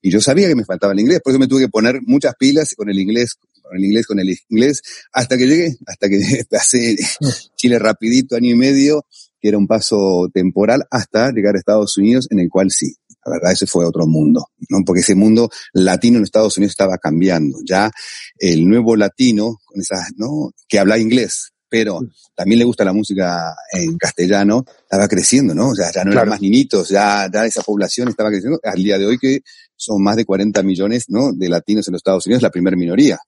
Y 0.00 0.10
yo 0.10 0.20
sabía 0.20 0.48
que 0.48 0.54
me 0.54 0.64
faltaba 0.64 0.92
el 0.92 1.00
inglés, 1.00 1.20
por 1.24 1.32
eso 1.32 1.40
me 1.40 1.48
tuve 1.48 1.62
que 1.62 1.68
poner 1.68 2.00
muchas 2.02 2.34
pilas 2.38 2.74
con 2.76 2.90
el 2.90 2.98
inglés, 2.98 3.36
con 3.64 3.76
el 3.76 3.84
inglés, 3.84 4.06
con 4.06 4.20
el 4.20 4.36
inglés, 4.48 4.82
hasta 5.12 5.36
que 5.36 5.46
llegué, 5.46 5.76
hasta 5.86 6.08
que 6.08 6.18
pasé 6.50 6.96
Chile 7.56 7.78
rapidito, 7.78 8.36
año 8.36 8.50
y 8.50 8.54
medio, 8.54 9.06
que 9.40 9.48
era 9.48 9.58
un 9.58 9.66
paso 9.66 10.28
temporal, 10.32 10.86
hasta 10.90 11.30
llegar 11.32 11.54
a 11.54 11.58
Estados 11.58 11.96
Unidos, 11.96 12.28
en 12.30 12.40
el 12.40 12.48
cual 12.48 12.70
sí, 12.70 12.94
la 13.24 13.32
verdad, 13.32 13.52
ese 13.52 13.66
fue 13.66 13.86
otro 13.86 14.06
mundo, 14.06 14.46
¿no? 14.68 14.84
Porque 14.84 15.00
ese 15.00 15.14
mundo 15.14 15.50
latino 15.72 16.18
en 16.18 16.24
Estados 16.24 16.56
Unidos 16.58 16.72
estaba 16.72 16.98
cambiando. 16.98 17.58
Ya 17.66 17.90
el 18.38 18.68
nuevo 18.68 18.96
latino, 18.96 19.58
con 19.64 19.80
esas, 19.80 20.12
¿no? 20.16 20.52
Que 20.68 20.78
habla 20.78 20.98
inglés, 20.98 21.52
pero 21.68 22.00
también 22.36 22.58
le 22.58 22.64
gusta 22.64 22.84
la 22.84 22.92
música 22.92 23.54
en 23.72 23.96
castellano, 23.96 24.64
estaba 24.82 25.08
creciendo, 25.08 25.54
¿no? 25.54 25.70
O 25.70 25.74
sea, 25.74 25.90
ya 25.90 26.04
no 26.04 26.12
eran 26.12 26.28
más 26.28 26.40
niñitos, 26.40 26.90
ya, 26.90 27.28
ya 27.32 27.46
esa 27.46 27.62
población 27.62 28.08
estaba 28.08 28.30
creciendo. 28.30 28.60
Al 28.62 28.82
día 28.82 28.98
de 28.98 29.06
hoy 29.06 29.18
que 29.18 29.40
son 29.76 30.02
más 30.02 30.16
de 30.16 30.24
40 30.24 30.62
millones, 30.62 31.06
¿no? 31.08 31.32
De 31.32 31.48
latinos 31.48 31.88
en 31.88 31.92
los 31.92 32.00
Estados 32.00 32.26
Unidos, 32.26 32.42
la 32.42 32.50
primera 32.50 32.76
minoría. 32.76 33.18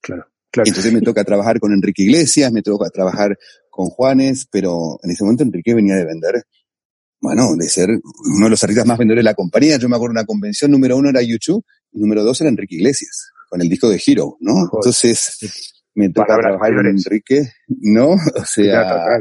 Claro. 0.00 0.26
Claro. 0.50 0.68
Entonces 0.68 0.92
me 0.92 1.00
toca 1.00 1.22
trabajar 1.22 1.60
con 1.60 1.72
Enrique 1.72 2.02
Iglesias, 2.02 2.50
me 2.50 2.62
toca 2.62 2.90
trabajar 2.90 3.38
con 3.70 3.86
Juanes, 3.86 4.48
pero 4.50 4.98
en 5.02 5.10
ese 5.12 5.22
momento 5.22 5.44
Enrique 5.44 5.74
venía 5.74 5.94
de 5.94 6.04
vender, 6.04 6.42
bueno, 7.20 7.54
de 7.56 7.68
ser 7.68 7.88
uno 7.88 8.46
de 8.46 8.50
los 8.50 8.62
artistas 8.64 8.84
más 8.84 8.98
vendedores 8.98 9.22
de 9.22 9.30
la 9.30 9.34
compañía. 9.34 9.78
Yo 9.78 9.88
me 9.88 9.94
acuerdo 9.94 10.12
una 10.12 10.24
convención, 10.24 10.72
número 10.72 10.96
uno 10.96 11.08
era 11.08 11.22
YouTube 11.22 11.64
y 11.92 12.00
número 12.00 12.24
dos 12.24 12.40
era 12.40 12.50
Enrique 12.50 12.74
Iglesias, 12.74 13.30
con 13.48 13.62
el 13.62 13.68
disco 13.68 13.88
de 13.88 14.02
Hero, 14.04 14.38
¿no? 14.40 14.64
Entonces, 14.74 15.38
me 15.94 16.08
toca 16.10 16.36
trabajar 16.36 16.74
con 16.74 16.86
Enrique, 16.86 17.52
¿no? 17.68 18.10
O 18.34 18.44
sea, 18.44 19.20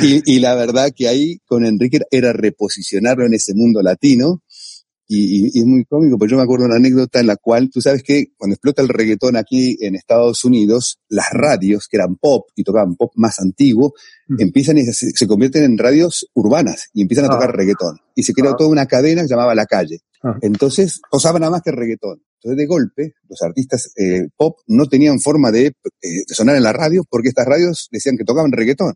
y, 0.00 0.34
y, 0.36 0.40
la 0.40 0.56
verdad 0.56 0.90
que 0.94 1.06
ahí 1.06 1.38
con 1.46 1.64
Enrique 1.64 2.00
era 2.10 2.32
reposicionarlo 2.32 3.26
en 3.26 3.34
ese 3.34 3.54
mundo 3.54 3.80
latino, 3.80 4.42
y, 5.08 5.46
y, 5.56 5.60
es 5.60 5.66
muy 5.66 5.84
cómico, 5.84 6.18
porque 6.18 6.32
yo 6.32 6.36
me 6.36 6.42
acuerdo 6.42 6.64
de 6.64 6.68
una 6.68 6.76
anécdota 6.76 7.20
en 7.20 7.26
la 7.26 7.36
cual, 7.36 7.70
tú 7.70 7.80
sabes 7.80 8.02
que 8.02 8.32
cuando 8.36 8.54
explota 8.54 8.82
el 8.82 8.88
reggaetón 8.88 9.36
aquí 9.36 9.76
en 9.80 9.94
Estados 9.94 10.44
Unidos, 10.44 10.98
las 11.08 11.30
radios, 11.30 11.86
que 11.88 11.96
eran 11.96 12.16
pop 12.16 12.48
y 12.56 12.64
tocaban 12.64 12.96
pop 12.96 13.12
más 13.14 13.38
antiguo, 13.38 13.94
mm. 14.28 14.40
empiezan 14.40 14.78
y 14.78 14.84
se, 14.84 15.10
se, 15.10 15.26
convierten 15.26 15.64
en 15.64 15.78
radios 15.78 16.28
urbanas 16.34 16.88
y 16.92 17.02
empiezan 17.02 17.26
a 17.26 17.28
tocar 17.28 17.50
ah. 17.50 17.52
reggaetón. 17.52 17.98
Y 18.14 18.22
se 18.22 18.32
creó 18.32 18.52
ah. 18.52 18.56
toda 18.56 18.70
una 18.70 18.86
cadena 18.86 19.22
que 19.22 19.28
llamaba 19.28 19.54
La 19.54 19.66
Calle. 19.66 20.00
Ah. 20.22 20.36
Entonces, 20.42 21.00
usaban 21.12 21.40
nada 21.40 21.52
más 21.52 21.62
que 21.62 21.70
reggaetón. 21.70 22.22
Entonces, 22.40 22.58
de 22.58 22.66
golpe, 22.66 23.14
los 23.28 23.40
artistas 23.42 23.92
eh, 23.96 24.28
pop 24.36 24.58
no 24.66 24.86
tenían 24.86 25.20
forma 25.20 25.50
de, 25.50 25.66
eh, 25.66 25.72
de 26.00 26.34
sonar 26.34 26.56
en 26.56 26.62
la 26.62 26.72
radio 26.72 27.04
porque 27.08 27.28
estas 27.28 27.46
radios 27.46 27.88
decían 27.90 28.16
que 28.16 28.24
tocaban 28.24 28.52
reggaetón. 28.52 28.94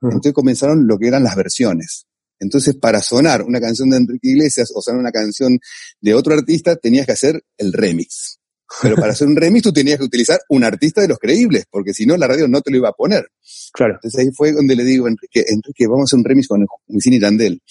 Entonces 0.00 0.32
comenzaron 0.32 0.86
lo 0.86 0.98
que 0.98 1.08
eran 1.08 1.24
las 1.24 1.34
versiones. 1.34 2.06
Entonces, 2.40 2.76
para 2.76 3.02
sonar 3.02 3.42
una 3.42 3.60
canción 3.60 3.90
de 3.90 3.96
Enrique 3.96 4.28
Iglesias 4.28 4.70
o 4.74 4.80
sonar 4.80 5.00
una 5.00 5.12
canción 5.12 5.58
de 6.00 6.14
otro 6.14 6.34
artista, 6.34 6.76
tenías 6.76 7.06
que 7.06 7.12
hacer 7.12 7.42
el 7.56 7.72
remix. 7.72 8.38
Pero 8.82 8.96
para 8.96 9.12
hacer 9.12 9.26
un 9.26 9.36
remix 9.36 9.62
tú 9.62 9.72
tenías 9.72 9.98
que 9.98 10.04
utilizar 10.04 10.38
un 10.50 10.62
artista 10.62 11.00
de 11.00 11.08
los 11.08 11.18
creíbles, 11.18 11.64
porque 11.70 11.94
si 11.94 12.04
no, 12.04 12.16
la 12.16 12.26
radio 12.26 12.46
no 12.48 12.60
te 12.60 12.70
lo 12.70 12.76
iba 12.76 12.90
a 12.90 12.92
poner. 12.92 13.26
Claro. 13.72 13.94
Entonces 13.94 14.20
ahí 14.20 14.30
fue 14.34 14.52
donde 14.52 14.76
le 14.76 14.84
digo 14.84 15.06
a 15.06 15.08
Enrique, 15.08 15.44
Enrique, 15.48 15.86
vamos 15.86 16.02
a 16.02 16.04
hacer 16.04 16.18
un 16.18 16.24
remix 16.24 16.48
con 16.48 16.66
Wisin 16.88 17.14
y 17.14 17.20
Tandel. 17.20 17.62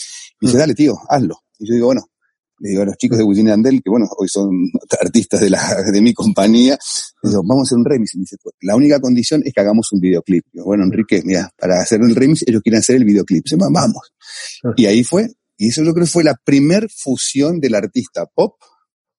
Y 0.42 0.48
dice, 0.48 0.58
dale, 0.58 0.74
tío, 0.74 0.96
hazlo. 1.08 1.40
Y 1.60 1.68
yo 1.68 1.76
digo, 1.76 1.88
bueno, 1.88 2.10
le 2.60 2.70
digo 2.70 2.82
a 2.82 2.86
los 2.86 2.98
chicos 2.98 3.17
de 3.17 3.24
Wisin 3.24 3.48
y 3.48 3.50
Tandel, 3.52 3.82
que 3.84 3.89
bueno, 3.89 4.08
hoy 4.17 4.28
son 4.28 4.50
artistas 5.02 5.41
de, 5.41 5.50
la, 5.50 5.82
de 5.91 6.02
mi 6.02 6.13
compañía, 6.13 6.78
digo, 7.22 7.41
vamos 7.43 7.60
a 7.60 7.67
hacer 7.67 7.78
un 7.78 7.86
remix. 7.86 8.15
Y 8.15 8.17
me 8.17 8.22
dice, 8.22 8.38
la 8.62 8.76
única 8.76 9.00
condición 9.00 9.41
es 9.46 9.54
que 9.54 9.62
hagamos 9.62 9.91
un 9.91 10.00
videoclip. 10.00 10.46
Digo, 10.52 10.65
bueno, 10.65 10.84
Enrique, 10.84 11.22
mira, 11.24 11.52
para 11.58 11.82
hacer 11.82 12.02
el 12.02 12.15
remix 12.15 12.43
ellos 12.48 12.62
quieren 12.62 12.80
hacer 12.80 12.96
el 12.96 13.06
videoclip. 13.06 13.43
Dice, 13.43 13.58
vamos. 13.58 14.12
Y 14.76 14.86
ahí 14.86 15.04
fue, 15.04 15.30
y 15.58 15.70
eso 15.70 15.84
yo 15.84 15.93
creo 15.93 16.06
que 16.06 16.12
fue 16.12 16.24
la 16.24 16.36
primer 16.36 16.89
fusión 16.89 17.60
del 17.60 17.76
artista 17.76 18.26
pop 18.26 18.56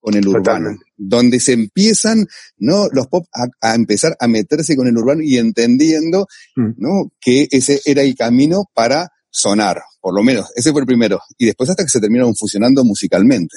con 0.01 0.14
el 0.14 0.27
urbano, 0.29 0.79
donde 0.96 1.40
se 1.40 1.53
empiezan, 1.53 2.27
¿no? 2.57 2.87
Los 2.92 3.09
pop 3.09 3.27
a, 3.35 3.46
a, 3.61 3.74
empezar 3.74 4.16
a 4.20 4.29
meterse 4.29 4.77
con 4.77 4.87
el 4.87 4.96
urbano 4.96 5.22
y 5.22 5.37
entendiendo, 5.37 6.29
mm. 6.57 6.70
¿no? 6.77 7.11
Que 7.20 7.48
ese 7.51 7.81
era 7.85 8.03
el 8.03 8.14
camino 8.14 8.64
para 8.74 9.11
sonar, 9.29 9.83
por 10.09 10.14
lo 10.14 10.25
menos. 10.25 10.47
Ese 10.57 10.73
fue 10.73 10.81
el 10.81 10.87
primero. 10.87 11.21
Y 11.37 11.44
después 11.44 11.68
hasta 11.68 11.83
que 11.83 11.90
se 11.90 12.01
terminaron 12.01 12.35
fusionando 12.35 12.83
musicalmente. 12.83 13.55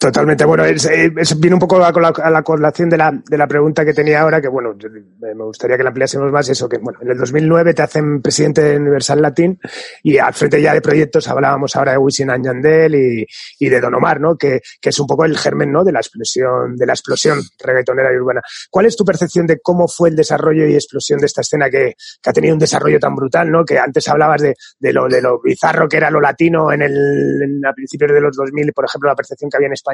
Totalmente. 0.00 0.46
Bueno, 0.46 0.64
es, 0.64 0.86
es, 0.86 1.38
viene 1.38 1.56
un 1.56 1.60
poco 1.60 1.76
a 1.76 1.92
la, 2.30 2.42
colación 2.42 2.88
de 2.88 2.96
la, 2.96 3.12
de 3.12 3.36
la 3.36 3.46
pregunta 3.46 3.84
que 3.84 3.92
tenía 3.92 4.22
ahora, 4.22 4.40
que 4.40 4.48
bueno, 4.48 4.74
me 5.20 5.44
gustaría 5.44 5.76
que 5.76 5.82
la 5.82 5.90
ampliásemos 5.90 6.32
más 6.32 6.48
eso, 6.48 6.66
que 6.70 6.78
bueno, 6.78 7.00
en 7.02 7.10
el 7.10 7.18
2009 7.18 7.74
te 7.74 7.82
hacen 7.82 8.22
presidente 8.22 8.62
de 8.62 8.78
Universal 8.78 9.20
Latin 9.20 9.60
y 10.02 10.16
al 10.16 10.32
frente 10.32 10.62
ya 10.62 10.72
de 10.72 10.80
proyectos 10.80 11.28
hablábamos 11.28 11.76
ahora 11.76 11.92
de 11.92 11.98
Wisin 11.98 12.28
Yandel 12.42 12.94
y, 12.94 13.26
y 13.58 13.68
de 13.68 13.78
Don 13.78 13.94
Omar, 13.94 14.22
¿no? 14.22 14.38
Que, 14.38 14.62
que 14.80 14.88
es 14.88 14.98
un 14.98 15.06
poco 15.06 15.26
el 15.26 15.36
germen, 15.36 15.70
¿no? 15.70 15.84
De 15.84 15.92
la 15.92 16.00
explosión, 16.00 16.78
de 16.78 16.86
la 16.86 16.94
explosión 16.94 17.38
reggaetonera 17.62 18.10
y 18.10 18.16
urbana. 18.16 18.40
¿Cuál 18.70 18.86
es 18.86 18.96
tu 18.96 19.04
percepción 19.04 19.46
de 19.46 19.60
cómo 19.60 19.86
fue 19.86 20.08
el 20.08 20.16
desarrollo 20.16 20.66
y 20.66 20.76
explosión 20.76 21.18
de 21.20 21.26
esta 21.26 21.42
escena 21.42 21.68
que, 21.68 21.92
que 22.22 22.30
ha 22.30 22.32
tenido 22.32 22.54
un 22.54 22.58
desarrollo 22.58 22.98
tan 22.98 23.14
brutal, 23.14 23.50
¿no? 23.50 23.66
Que 23.66 23.78
antes 23.78 24.08
hablabas 24.08 24.40
de, 24.40 24.54
de, 24.78 24.92
lo, 24.94 25.08
de 25.08 25.20
lo 25.20 25.42
bizarro 25.42 25.86
que 25.90 25.98
era 25.98 26.10
lo 26.10 26.22
latino 26.22 26.72
en 26.72 26.80
el, 26.80 26.94
en, 27.42 27.66
a 27.66 27.74
principios 27.74 28.12
de 28.12 28.22
los 28.22 28.34
2000, 28.34 28.72
por 28.72 28.86
ejemplo, 28.86 29.10
la 29.10 29.14
percepción 29.14 29.50
que 29.50 29.58
había 29.58 29.66
en 29.66 29.74
España 29.74 29.89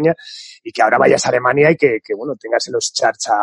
y 0.62 0.72
que 0.72 0.82
ahora 0.82 0.98
vayas 0.98 1.24
a 1.26 1.28
Alemania 1.30 1.70
y 1.70 1.76
que, 1.76 1.98
que 2.04 2.14
bueno, 2.14 2.34
tengas 2.38 2.66
en 2.66 2.74
los 2.74 2.92
charts 2.92 3.28
a, 3.28 3.36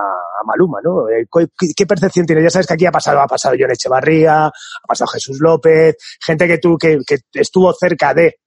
Maluma, 0.45 0.79
¿no? 0.83 1.09
Eh, 1.09 1.25
¿Qué, 1.31 1.73
¿Qué, 1.75 1.85
percepción 1.85 2.25
tienes? 2.25 2.43
Ya 2.43 2.49
sabes 2.49 2.67
que 2.67 2.73
aquí 2.73 2.85
ha 2.85 2.91
pasado, 2.91 3.21
ha 3.21 3.27
pasado 3.27 3.55
John 3.57 3.71
Echevarría, 3.71 4.47
ha 4.47 4.87
pasado 4.87 5.07
Jesús 5.07 5.39
López, 5.39 5.95
gente 6.21 6.47
que 6.47 6.57
tú, 6.57 6.77
que, 6.77 6.99
que 7.07 7.19
estuvo 7.33 7.73
cerca 7.73 8.13
de 8.13 8.37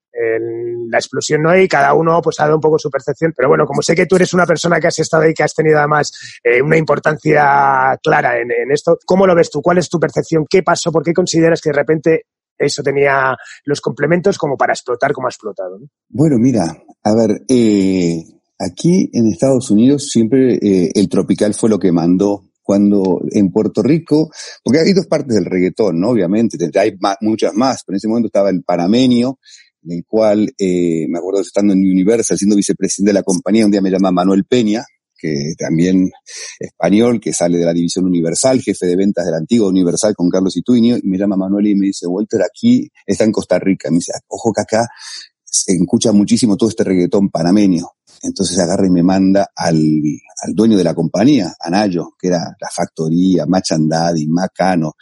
la 0.90 0.98
explosión 0.98 1.42
no 1.42 1.56
y 1.56 1.68
cada 1.68 1.94
uno 1.94 2.20
pues 2.22 2.40
ha 2.40 2.44
dado 2.44 2.56
un 2.56 2.60
poco 2.60 2.78
su 2.78 2.90
percepción, 2.90 3.32
pero 3.36 3.48
bueno, 3.48 3.66
como 3.66 3.82
sé 3.82 3.94
que 3.94 4.06
tú 4.06 4.16
eres 4.16 4.32
una 4.32 4.46
persona 4.46 4.80
que 4.80 4.86
has 4.86 4.98
estado 4.98 5.24
ahí, 5.24 5.34
que 5.34 5.42
has 5.42 5.54
tenido 5.54 5.78
además 5.78 6.12
eh, 6.42 6.62
una 6.62 6.76
importancia 6.76 7.98
clara 8.02 8.38
en, 8.38 8.50
en, 8.50 8.72
esto, 8.72 8.98
¿cómo 9.04 9.26
lo 9.26 9.34
ves 9.34 9.50
tú? 9.50 9.60
¿Cuál 9.60 9.78
es 9.78 9.88
tu 9.88 9.98
percepción? 10.00 10.46
¿Qué 10.48 10.62
pasó? 10.62 10.90
¿Por 10.90 11.02
qué 11.02 11.12
consideras 11.12 11.60
que 11.60 11.70
de 11.70 11.76
repente 11.76 12.22
eso 12.58 12.82
tenía 12.82 13.36
los 13.64 13.80
complementos 13.80 14.38
como 14.38 14.56
para 14.56 14.72
explotar 14.72 15.12
como 15.12 15.26
ha 15.26 15.30
explotado. 15.30 15.78
¿no? 15.78 15.86
Bueno, 16.08 16.36
mira, 16.38 16.64
a 17.02 17.14
ver, 17.14 17.42
eh, 17.48 18.24
aquí 18.58 19.10
en 19.12 19.28
Estados 19.28 19.70
Unidos 19.70 20.08
siempre 20.08 20.54
eh, 20.54 20.90
el 20.94 21.08
tropical 21.08 21.54
fue 21.54 21.70
lo 21.70 21.78
que 21.78 21.92
mandó. 21.92 22.42
Cuando 22.62 23.20
en 23.30 23.52
Puerto 23.52 23.80
Rico, 23.80 24.28
porque 24.64 24.80
hay 24.80 24.92
dos 24.92 25.06
partes 25.06 25.36
del 25.36 25.44
reggaetón, 25.44 26.00
¿no? 26.00 26.08
Obviamente, 26.08 26.58
hay 26.74 26.98
muchas 27.20 27.54
más, 27.54 27.84
pero 27.86 27.94
en 27.94 27.98
ese 27.98 28.08
momento 28.08 28.26
estaba 28.26 28.50
el 28.50 28.64
panameño, 28.64 29.38
en 29.84 29.98
el 29.98 30.04
cual, 30.04 30.52
eh, 30.58 31.06
me 31.08 31.16
acuerdo 31.16 31.42
estando 31.42 31.74
en 31.74 31.78
Universal, 31.78 32.36
siendo 32.36 32.56
vicepresidente 32.56 33.10
de 33.10 33.14
la 33.20 33.22
compañía, 33.22 33.66
un 33.66 33.70
día 33.70 33.80
me 33.80 33.90
llama 33.92 34.10
Manuel 34.10 34.46
Peña, 34.46 34.84
que 35.18 35.54
también 35.58 36.10
español, 36.58 37.20
que 37.20 37.32
sale 37.32 37.58
de 37.58 37.64
la 37.64 37.72
división 37.72 38.04
Universal, 38.04 38.60
jefe 38.60 38.86
de 38.86 38.96
ventas 38.96 39.24
de 39.24 39.30
la 39.30 39.38
antigua 39.38 39.68
Universal 39.68 40.14
con 40.14 40.28
Carlos 40.28 40.56
Ituño, 40.56 40.96
y 40.96 41.06
me 41.06 41.18
llama 41.18 41.36
Manuel 41.36 41.68
y 41.68 41.74
me 41.74 41.86
dice, 41.86 42.06
Walter, 42.06 42.42
aquí 42.42 42.88
está 43.06 43.24
en 43.24 43.32
Costa 43.32 43.58
Rica. 43.58 43.90
Me 43.90 43.96
dice, 43.96 44.12
ojo 44.28 44.52
que 44.52 44.62
acá 44.62 44.88
se 45.44 45.72
escucha 45.72 46.12
muchísimo 46.12 46.56
todo 46.56 46.68
este 46.68 46.84
reggaetón 46.84 47.30
panameño. 47.30 47.86
Entonces 48.22 48.58
agarra 48.58 48.86
y 48.86 48.90
me 48.90 49.02
manda 49.02 49.50
al, 49.54 49.78
al 50.42 50.54
dueño 50.54 50.76
de 50.76 50.84
la 50.84 50.94
compañía, 50.94 51.54
Anayo, 51.60 52.14
que 52.18 52.28
era 52.28 52.56
la 52.60 52.68
factoría, 52.74 53.46
Machandadi, 53.46 54.26
Macano. 54.26 54.94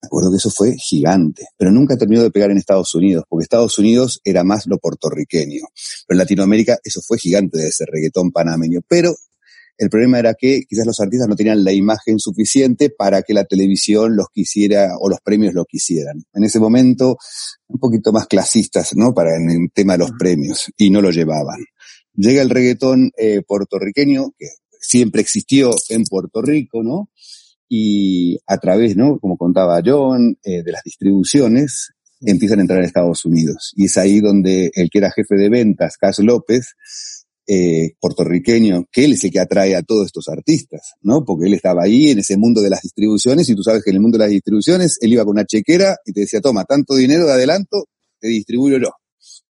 Me 0.00 0.06
acuerdo 0.06 0.30
que 0.30 0.36
eso 0.36 0.50
fue 0.50 0.76
gigante, 0.76 1.46
pero 1.56 1.72
nunca 1.72 1.96
terminó 1.96 2.22
de 2.22 2.30
pegar 2.30 2.50
en 2.50 2.58
Estados 2.58 2.94
Unidos, 2.94 3.24
porque 3.28 3.42
Estados 3.42 3.78
Unidos 3.78 4.20
era 4.24 4.44
más 4.44 4.66
lo 4.66 4.78
puertorriqueño. 4.78 5.62
Pero 6.06 6.14
en 6.14 6.18
Latinoamérica 6.18 6.78
eso 6.84 7.00
fue 7.02 7.18
gigante 7.18 7.58
de 7.58 7.68
ese 7.68 7.84
reggaetón 7.86 8.30
panameño. 8.30 8.80
Pero 8.86 9.16
el 9.78 9.90
problema 9.90 10.18
era 10.18 10.34
que 10.34 10.62
quizás 10.68 10.86
los 10.86 11.00
artistas 11.00 11.28
no 11.28 11.36
tenían 11.36 11.62
la 11.62 11.72
imagen 11.72 12.18
suficiente 12.18 12.90
para 12.90 13.22
que 13.22 13.34
la 13.34 13.44
televisión 13.44 14.16
los 14.16 14.28
quisiera 14.32 14.96
o 14.98 15.08
los 15.08 15.20
premios 15.20 15.54
lo 15.54 15.64
quisieran. 15.64 16.24
En 16.32 16.44
ese 16.44 16.58
momento, 16.58 17.18
un 17.68 17.78
poquito 17.78 18.12
más 18.12 18.26
clasistas, 18.26 18.96
¿no? 18.96 19.12
Para 19.12 19.36
en 19.36 19.50
el 19.50 19.70
tema 19.72 19.94
de 19.94 19.98
los 20.00 20.12
premios, 20.18 20.70
y 20.76 20.90
no 20.90 21.02
lo 21.02 21.10
llevaban. 21.10 21.60
Llega 22.14 22.40
el 22.40 22.50
reggaetón 22.50 23.10
eh, 23.18 23.42
puertorriqueño, 23.46 24.32
que 24.38 24.46
siempre 24.80 25.20
existió 25.20 25.70
en 25.90 26.04
Puerto 26.04 26.40
Rico, 26.40 26.82
¿no? 26.82 27.10
Y 27.68 28.38
a 28.46 28.58
través, 28.58 28.96
¿no? 28.96 29.18
Como 29.18 29.36
contaba 29.36 29.82
John, 29.84 30.38
eh, 30.42 30.62
de 30.62 30.72
las 30.72 30.82
distribuciones, 30.84 31.92
empiezan 32.20 32.58
a 32.58 32.62
entrar 32.62 32.78
en 32.78 32.86
Estados 32.86 33.24
Unidos. 33.24 33.72
Y 33.76 33.86
es 33.86 33.98
ahí 33.98 34.20
donde 34.20 34.70
el 34.74 34.88
que 34.88 34.98
era 34.98 35.10
jefe 35.10 35.34
de 35.36 35.50
ventas, 35.50 35.96
Cas 35.98 36.18
López, 36.20 36.74
eh, 37.46 37.92
puertorriqueño, 38.00 38.86
que 38.90 39.04
él 39.04 39.12
es 39.12 39.24
el 39.24 39.30
que 39.30 39.40
atrae 39.40 39.76
a 39.76 39.82
todos 39.82 40.06
estos 40.06 40.28
artistas, 40.28 40.94
¿no? 41.02 41.24
Porque 41.24 41.46
él 41.46 41.54
estaba 41.54 41.84
ahí 41.84 42.10
en 42.10 42.18
ese 42.18 42.36
mundo 42.36 42.60
de 42.60 42.70
las 42.70 42.82
distribuciones 42.82 43.48
y 43.48 43.54
tú 43.54 43.62
sabes 43.62 43.84
que 43.84 43.90
en 43.90 43.96
el 43.96 44.02
mundo 44.02 44.18
de 44.18 44.24
las 44.24 44.30
distribuciones 44.30 44.98
él 45.00 45.12
iba 45.12 45.24
con 45.24 45.32
una 45.32 45.44
chequera 45.44 45.96
y 46.04 46.12
te 46.12 46.20
decía, 46.20 46.40
toma, 46.40 46.64
tanto 46.64 46.96
dinero 46.96 47.24
de 47.24 47.32
adelanto, 47.32 47.86
te 48.18 48.28
distribuyo 48.28 48.78
yo. 48.78 48.90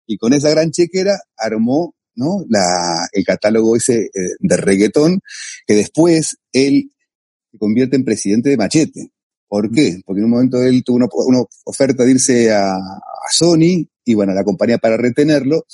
Y 0.06 0.18
con 0.18 0.32
esa 0.32 0.50
gran 0.50 0.70
chequera 0.70 1.18
armó, 1.36 1.94
¿no? 2.14 2.44
La, 2.48 3.08
el 3.12 3.24
catálogo 3.24 3.76
ese 3.76 4.02
eh, 4.02 4.10
de 4.38 4.56
reggaetón 4.56 5.20
que 5.66 5.74
después 5.74 6.36
él 6.52 6.92
se 7.50 7.58
convierte 7.58 7.96
en 7.96 8.04
presidente 8.04 8.50
de 8.50 8.56
Machete. 8.56 9.12
¿Por 9.48 9.70
qué? 9.70 10.00
Porque 10.04 10.20
en 10.20 10.26
un 10.26 10.32
momento 10.32 10.62
él 10.62 10.84
tuvo 10.84 10.96
una, 10.96 11.06
una 11.26 11.42
oferta 11.64 12.04
de 12.04 12.10
irse 12.10 12.52
a, 12.52 12.74
a 12.74 13.30
Sony 13.30 13.86
y 14.08 14.14
bueno, 14.14 14.32
la 14.32 14.42
compañía 14.42 14.78
para 14.78 14.96
retenerlo 14.96 15.66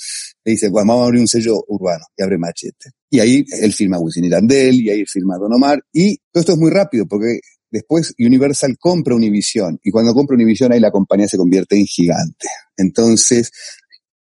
le 0.43 0.51
dice, 0.51 0.67
bueno, 0.67 0.87
vamos 0.89 1.03
a 1.03 1.05
abrir 1.05 1.21
un 1.21 1.27
sello 1.27 1.63
urbano 1.69 2.03
y 2.17 2.21
abre 2.21 2.37
Machete. 2.37 2.89
Y 3.09 3.21
ahí 3.21 3.45
él 3.61 3.71
firma 3.71 3.97
Wisin 3.97 4.25
y 4.25 4.29
Landel 4.29 4.81
y 4.81 4.89
ahí 4.89 5.05
firma 5.05 5.37
Don 5.37 5.53
Omar 5.53 5.81
y 5.93 6.17
todo 6.33 6.41
esto 6.41 6.51
es 6.51 6.57
muy 6.57 6.69
rápido 6.69 7.07
porque 7.07 7.39
después 7.71 8.13
Universal 8.19 8.75
compra 8.77 9.15
Univision 9.15 9.79
y 9.81 9.89
cuando 9.89 10.13
compra 10.13 10.35
Univision 10.35 10.73
ahí 10.73 10.81
la 10.81 10.91
compañía 10.91 11.29
se 11.29 11.37
convierte 11.37 11.77
en 11.77 11.85
gigante. 11.85 12.49
Entonces 12.75 13.51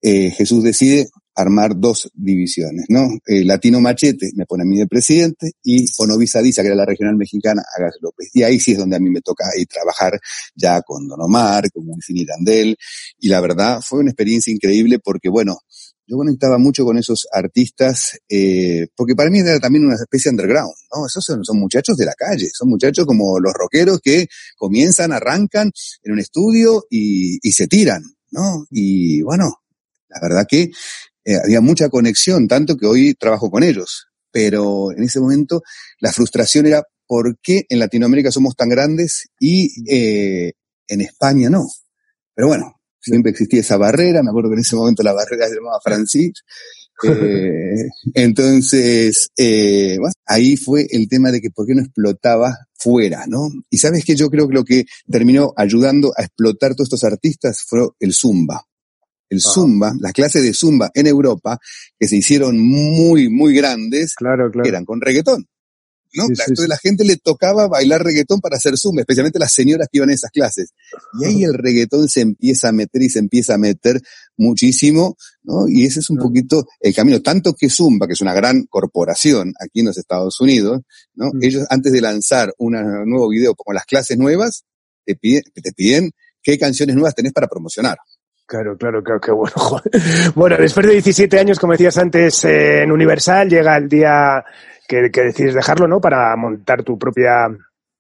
eh, 0.03 0.33
Jesús 0.33 0.65
decide 0.65 1.09
armar 1.35 1.79
dos 1.79 2.11
divisiones, 2.15 2.87
¿no? 2.89 3.09
Eh, 3.27 3.45
Latino 3.45 3.81
Machete 3.81 4.31
me 4.35 4.47
pone 4.47 4.63
a 4.63 4.67
mí 4.67 4.79
de 4.79 4.87
presidente 4.87 5.53
y 5.63 5.87
Onovisa 5.99 6.43
Diza, 6.43 6.63
que 6.63 6.69
era 6.69 6.77
la 6.77 6.85
regional 6.85 7.17
mexicana, 7.17 7.63
a 7.63 7.83
Gas 7.83 7.97
López. 8.01 8.31
Y 8.35 8.43
ahí 8.43 8.59
sí 8.59 8.73
es 8.73 8.79
donde 8.79 8.97
a 8.97 9.01
mí 9.01 9.11
me 9.11 9.21
toca 9.21 9.45
ahí 9.55 9.65
trabajar 9.67 10.19
ya 10.55 10.83
con 10.83 11.07
Don 11.09 11.21
Omar, 11.21 11.71
con 11.73 11.85
Wisin 11.87 12.19
y 12.19 12.25
Landel. 12.25 12.77
Y 13.19 13.29
la 13.29 13.41
verdad 13.41 13.81
fue 13.83 14.01
una 14.01 14.11
experiencia 14.11 14.53
increíble 14.53 14.99
porque, 14.99 15.29
bueno, 15.29 15.61
yo 16.07 16.17
conectaba 16.17 16.59
mucho 16.59 16.85
con 16.85 16.99
esos 16.99 17.29
artistas, 17.33 18.19
eh, 18.29 18.89
porque 18.97 19.15
para 19.15 19.31
mí 19.31 19.39
era 19.39 19.61
también 19.61 19.87
una 19.87 19.95
especie 19.95 20.31
de 20.31 20.35
underground, 20.35 20.75
¿no? 20.93 21.07
Esos 21.07 21.25
son, 21.25 21.45
son, 21.45 21.61
muchachos 21.61 21.97
de 21.97 22.05
la 22.05 22.15
calle, 22.15 22.49
son 22.53 22.69
muchachos 22.69 23.07
como 23.07 23.39
los 23.39 23.53
rockeros 23.53 24.01
que 24.01 24.27
comienzan, 24.57 25.13
arrancan 25.13 25.71
en 26.03 26.13
un 26.13 26.19
estudio 26.19 26.85
y, 26.91 27.39
y 27.49 27.53
se 27.53 27.69
tiran, 27.69 28.03
¿no? 28.33 28.67
Y 28.71 29.23
bueno, 29.23 29.63
la 30.09 30.19
verdad 30.21 30.47
que 30.49 30.71
eh, 31.25 31.37
había 31.43 31.61
mucha 31.61 31.89
conexión, 31.89 32.49
tanto 32.49 32.77
que 32.77 32.87
hoy 32.87 33.15
trabajo 33.15 33.51
con 33.51 33.63
ellos. 33.63 34.07
Pero 34.33 34.93
en 34.93 35.03
ese 35.03 35.21
momento 35.21 35.63
la 35.99 36.13
frustración 36.13 36.67
era 36.67 36.83
por 37.07 37.39
qué 37.43 37.67
en 37.69 37.81
Latinoamérica 37.81 38.31
somos 38.31 38.55
tan 38.55 38.69
grandes 38.69 39.29
y 39.41 39.71
eh, 39.93 40.53
en 40.87 41.01
España 41.01 41.51
no. 41.51 41.67
Pero 42.35 42.49
bueno, 42.49 42.81
siempre 43.01 43.33
existía 43.33 43.61
esa 43.61 43.77
barrera, 43.77 44.23
me 44.23 44.31
acuerdo 44.31 44.51
que 44.51 44.55
en 44.55 44.61
ese 44.61 44.77
momento 44.77 45.03
la 45.03 45.13
barrera 45.13 45.49
se 45.49 45.57
llamaba 45.57 45.81
Francis. 45.83 46.33
Eh, 47.03 47.89
entonces, 48.13 49.31
eh, 49.35 49.97
bueno, 49.99 50.13
ahí 50.27 50.59
fue 50.59 50.87
el 50.91 51.09
tema 51.09 51.31
de 51.31 51.41
que 51.41 51.49
por 51.51 51.67
qué 51.67 51.75
no 51.75 51.81
explotaba 51.81 52.55
fuera, 52.75 53.25
¿no? 53.27 53.49
Y 53.71 53.79
sabes 53.79 54.05
que 54.05 54.17
yo 54.17 54.29
creo 54.29 54.47
que 54.47 54.55
lo 54.55 54.65
que 54.67 54.85
terminó 55.11 55.55
ayudando 55.57 56.13
a 56.15 56.25
explotar 56.25 56.75
todos 56.75 56.89
estos 56.89 57.05
artistas 57.05 57.63
fue 57.67 57.89
el 58.01 58.13
Zumba. 58.13 58.67
El. 59.31 59.41
Zumba, 59.41 59.95
las 60.01 60.13
clases 60.13 60.43
de 60.43 60.53
Zumba 60.53 60.91
en 60.93 61.07
Europa, 61.07 61.59
que 61.99 62.09
se 62.09 62.17
hicieron 62.17 62.59
muy, 62.59 63.31
muy 63.31 63.55
grandes, 63.55 64.15
claro, 64.15 64.51
claro. 64.51 64.69
eran 64.69 64.85
con 64.85 65.01
reggaetón. 65.01 65.47
¿no? 66.15 66.25
Entonces 66.29 66.69
la 66.69 66.77
gente 66.77 67.05
le 67.05 67.17
tocaba 67.17 67.69
bailar 67.69 68.03
reggaetón 68.03 68.41
para 68.41 68.57
hacer 68.57 68.77
zumba, 68.77 69.03
especialmente 69.03 69.39
las 69.39 69.53
señoras 69.53 69.89
que 69.91 69.99
iban 69.99 70.11
a 70.11 70.15
esas 70.15 70.31
clases. 70.31 70.71
Y 71.21 71.25
ahí 71.25 71.45
el 71.45 71.55
reggaetón 71.55 72.09
se 72.09 72.21
empieza 72.23 72.69
a 72.69 72.73
meter 72.73 73.03
y 73.03 73.09
se 73.09 73.19
empieza 73.19 73.55
a 73.55 73.59
meter 73.59 74.01
muchísimo, 74.37 75.17
¿no? 75.43 75.69
Y 75.69 75.85
ese 75.85 76.01
es 76.01 76.11
un 76.11 76.19
poquito 76.19 76.67
el 76.81 76.95
camino. 76.95 77.21
Tanto 77.21 77.55
que 77.55 77.71
Zumba, 77.71 78.07
que 78.07 78.15
es 78.15 78.21
una 78.21 78.35
gran 78.35 78.65
corporación 78.65 79.53
aquí 79.61 79.81
en 79.81 79.87
los 79.87 79.99
Estados 79.99 80.41
Unidos, 80.41 80.81
¿no? 81.15 81.27
Mm. 81.33 81.45
Ellos 81.45 81.67
antes 81.71 81.93
de 81.93 82.01
lanzar 82.01 82.53
un 82.59 82.73
nuevo 83.07 83.29
video 83.29 83.55
como 83.55 83.73
las 83.75 83.85
clases 83.85 84.19
nuevas, 84.19 84.65
te 85.05 85.15
piden, 85.15 85.43
te 85.55 85.73
piden 85.73 86.11
qué 86.43 86.59
canciones 86.59 86.97
nuevas 86.97 87.15
tenés 87.15 87.33
para 87.33 87.49
promocionar. 87.49 87.99
Claro, 88.51 88.77
claro, 88.77 89.01
claro, 89.01 89.21
qué 89.21 89.31
bueno. 89.31 89.55
Bueno, 90.35 90.57
después 90.59 90.85
de 90.85 90.95
17 90.95 91.39
años, 91.39 91.61
como 91.61 91.73
decías 91.73 91.97
antes, 91.99 92.45
en 92.45 92.91
Universal, 92.91 93.49
llega 93.49 93.77
el 93.77 93.89
día 93.89 94.45
que, 94.89 95.09
que 95.13 95.23
decides 95.23 95.55
dejarlo, 95.55 95.87
¿no? 95.87 96.01
Para 96.01 96.35
montar 96.35 96.83
tu 96.83 96.99
propia 96.99 97.47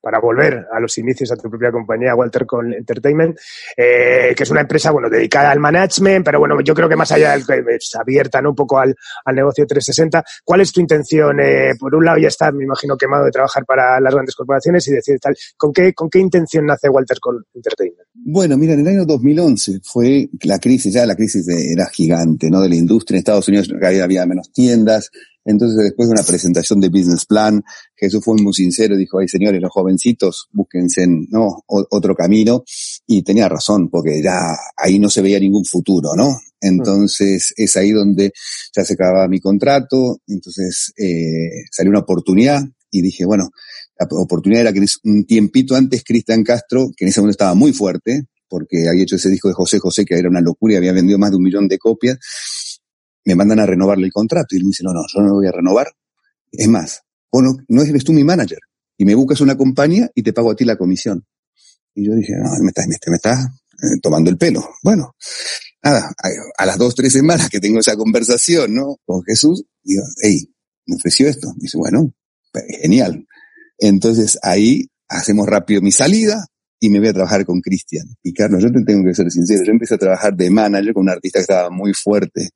para 0.00 0.20
volver 0.20 0.66
a 0.72 0.80
los 0.80 0.96
inicios 0.98 1.30
a 1.32 1.36
tu 1.36 1.48
propia 1.48 1.70
compañía, 1.70 2.14
Walter 2.14 2.46
con 2.46 2.72
Entertainment, 2.72 3.38
eh, 3.76 4.34
que 4.36 4.42
es 4.42 4.50
una 4.50 4.62
empresa, 4.62 4.90
bueno, 4.90 5.08
dedicada 5.08 5.50
al 5.50 5.60
management, 5.60 6.24
pero 6.24 6.38
bueno, 6.38 6.60
yo 6.60 6.74
creo 6.74 6.88
que 6.88 6.96
más 6.96 7.12
allá 7.12 7.32
del 7.32 7.46
que 7.46 7.62
es 7.76 7.94
abierta, 7.94 8.40
¿no? 8.40 8.50
Un 8.50 8.56
poco 8.56 8.78
al, 8.78 8.94
al 9.24 9.34
negocio 9.34 9.66
360. 9.66 10.24
¿Cuál 10.44 10.62
es 10.62 10.72
tu 10.72 10.80
intención? 10.80 11.38
Eh, 11.40 11.72
por 11.78 11.94
un 11.94 12.04
lado 12.04 12.18
ya 12.18 12.28
está, 12.28 12.50
me 12.52 12.64
imagino, 12.64 12.96
quemado 12.96 13.24
de 13.24 13.30
trabajar 13.30 13.64
para 13.64 14.00
las 14.00 14.14
grandes 14.14 14.34
corporaciones 14.34 14.86
y 14.88 14.92
decir 14.92 15.18
tal, 15.20 15.34
¿con 15.56 15.72
qué, 15.72 15.92
con 15.92 16.08
qué 16.08 16.18
intención 16.18 16.66
nace 16.66 16.88
Walter 16.88 17.18
con 17.20 17.44
Entertainment? 17.54 18.08
Bueno, 18.14 18.56
mira, 18.56 18.74
en 18.74 18.80
el 18.80 18.88
año 18.88 19.04
2011 19.04 19.80
fue 19.82 20.28
la 20.42 20.58
crisis, 20.58 20.94
ya 20.94 21.06
la 21.06 21.16
crisis 21.16 21.46
era 21.48 21.86
gigante, 21.86 22.50
¿no? 22.50 22.60
De 22.60 22.68
la 22.68 22.74
industria 22.74 23.16
en 23.16 23.18
Estados 23.20 23.48
Unidos, 23.48 23.70
había 23.82 24.26
menos 24.26 24.52
tiendas, 24.52 25.10
entonces, 25.50 25.78
después 25.84 26.08
de 26.08 26.14
una 26.14 26.22
presentación 26.22 26.80
de 26.80 26.88
business 26.88 27.26
plan, 27.26 27.62
Jesús 27.96 28.24
fue 28.24 28.36
muy 28.40 28.52
sincero, 28.52 28.96
dijo, 28.96 29.18
ay 29.18 29.28
señores, 29.28 29.60
los 29.60 29.70
jovencitos, 29.70 30.48
búsquense 30.52 31.06
¿no? 31.06 31.62
otro 31.66 32.14
camino. 32.14 32.64
Y 33.06 33.22
tenía 33.22 33.48
razón, 33.48 33.90
porque 33.90 34.22
ya 34.22 34.56
ahí 34.76 34.98
no 34.98 35.10
se 35.10 35.22
veía 35.22 35.38
ningún 35.38 35.64
futuro, 35.64 36.14
¿no? 36.16 36.38
Entonces, 36.60 37.52
es 37.56 37.76
ahí 37.76 37.90
donde 37.90 38.32
ya 38.74 38.84
se 38.84 38.94
acababa 38.94 39.28
mi 39.28 39.40
contrato, 39.40 40.20
entonces 40.26 40.92
eh, 40.96 41.64
salió 41.70 41.90
una 41.90 42.00
oportunidad 42.00 42.62
y 42.90 43.02
dije, 43.02 43.24
bueno, 43.24 43.50
la 43.98 44.06
oportunidad 44.10 44.62
era 44.62 44.72
que 44.72 44.84
un 45.04 45.24
tiempito 45.24 45.74
antes 45.74 46.04
Cristian 46.04 46.42
Castro, 46.42 46.90
que 46.96 47.04
en 47.04 47.10
ese 47.10 47.20
momento 47.20 47.32
estaba 47.32 47.54
muy 47.54 47.72
fuerte, 47.72 48.26
porque 48.48 48.88
había 48.88 49.04
hecho 49.04 49.16
ese 49.16 49.30
disco 49.30 49.48
de 49.48 49.54
José 49.54 49.78
José, 49.78 50.04
que 50.04 50.16
era 50.16 50.28
una 50.28 50.40
locura 50.40 50.74
y 50.74 50.76
había 50.76 50.92
vendido 50.92 51.18
más 51.18 51.30
de 51.30 51.36
un 51.36 51.42
millón 51.44 51.68
de 51.68 51.78
copias, 51.78 52.18
me 53.24 53.34
mandan 53.34 53.60
a 53.60 53.66
renovarle 53.66 54.06
el 54.06 54.12
contrato. 54.12 54.54
Y 54.54 54.58
él 54.58 54.64
me 54.64 54.68
dice, 54.68 54.84
no, 54.84 54.92
no, 54.92 55.02
yo 55.12 55.20
no 55.20 55.28
lo 55.28 55.34
voy 55.34 55.46
a 55.46 55.52
renovar. 55.52 55.88
Es 56.52 56.68
más, 56.68 57.02
bueno, 57.30 57.56
no 57.68 57.82
eres 57.82 58.04
tú 58.04 58.12
mi 58.12 58.24
manager. 58.24 58.58
Y 58.96 59.04
me 59.04 59.14
buscas 59.14 59.40
una 59.40 59.56
compañía 59.56 60.10
y 60.14 60.22
te 60.22 60.32
pago 60.32 60.50
a 60.50 60.56
ti 60.56 60.64
la 60.64 60.76
comisión. 60.76 61.24
Y 61.94 62.06
yo 62.06 62.14
dije, 62.14 62.34
no, 62.36 62.50
me 62.62 62.68
estás, 62.68 62.86
me, 62.86 63.16
estás 63.16 63.46
eh, 63.46 63.98
tomando 64.02 64.30
el 64.30 64.36
pelo. 64.36 64.68
Bueno, 64.82 65.14
nada, 65.82 66.12
a, 66.56 66.66
las 66.66 66.78
dos, 66.78 66.94
tres 66.94 67.12
semanas 67.12 67.48
que 67.48 67.60
tengo 67.60 67.80
esa 67.80 67.96
conversación, 67.96 68.74
¿no? 68.74 68.96
Con 69.04 69.22
Jesús, 69.24 69.64
digo, 69.82 70.02
hey, 70.22 70.52
me 70.86 70.96
ofreció 70.96 71.28
esto. 71.28 71.48
Y 71.56 71.62
dice, 71.62 71.78
bueno, 71.78 72.12
genial. 72.82 73.26
Entonces 73.78 74.38
ahí 74.42 74.88
hacemos 75.08 75.46
rápido 75.46 75.80
mi 75.80 75.92
salida 75.92 76.46
y 76.78 76.90
me 76.90 76.98
voy 76.98 77.08
a 77.08 77.12
trabajar 77.12 77.44
con 77.44 77.60
Cristian. 77.60 78.06
Y 78.22 78.32
Carlos, 78.32 78.62
yo 78.62 78.72
te 78.72 78.82
tengo 78.84 79.04
que 79.04 79.14
ser 79.14 79.30
sincero, 79.30 79.64
yo 79.64 79.72
empecé 79.72 79.94
a 79.94 79.98
trabajar 79.98 80.34
de 80.34 80.50
manager 80.50 80.94
con 80.94 81.02
un 81.02 81.10
artista 81.10 81.38
que 81.38 81.42
estaba 81.42 81.70
muy 81.70 81.92
fuerte 81.94 82.50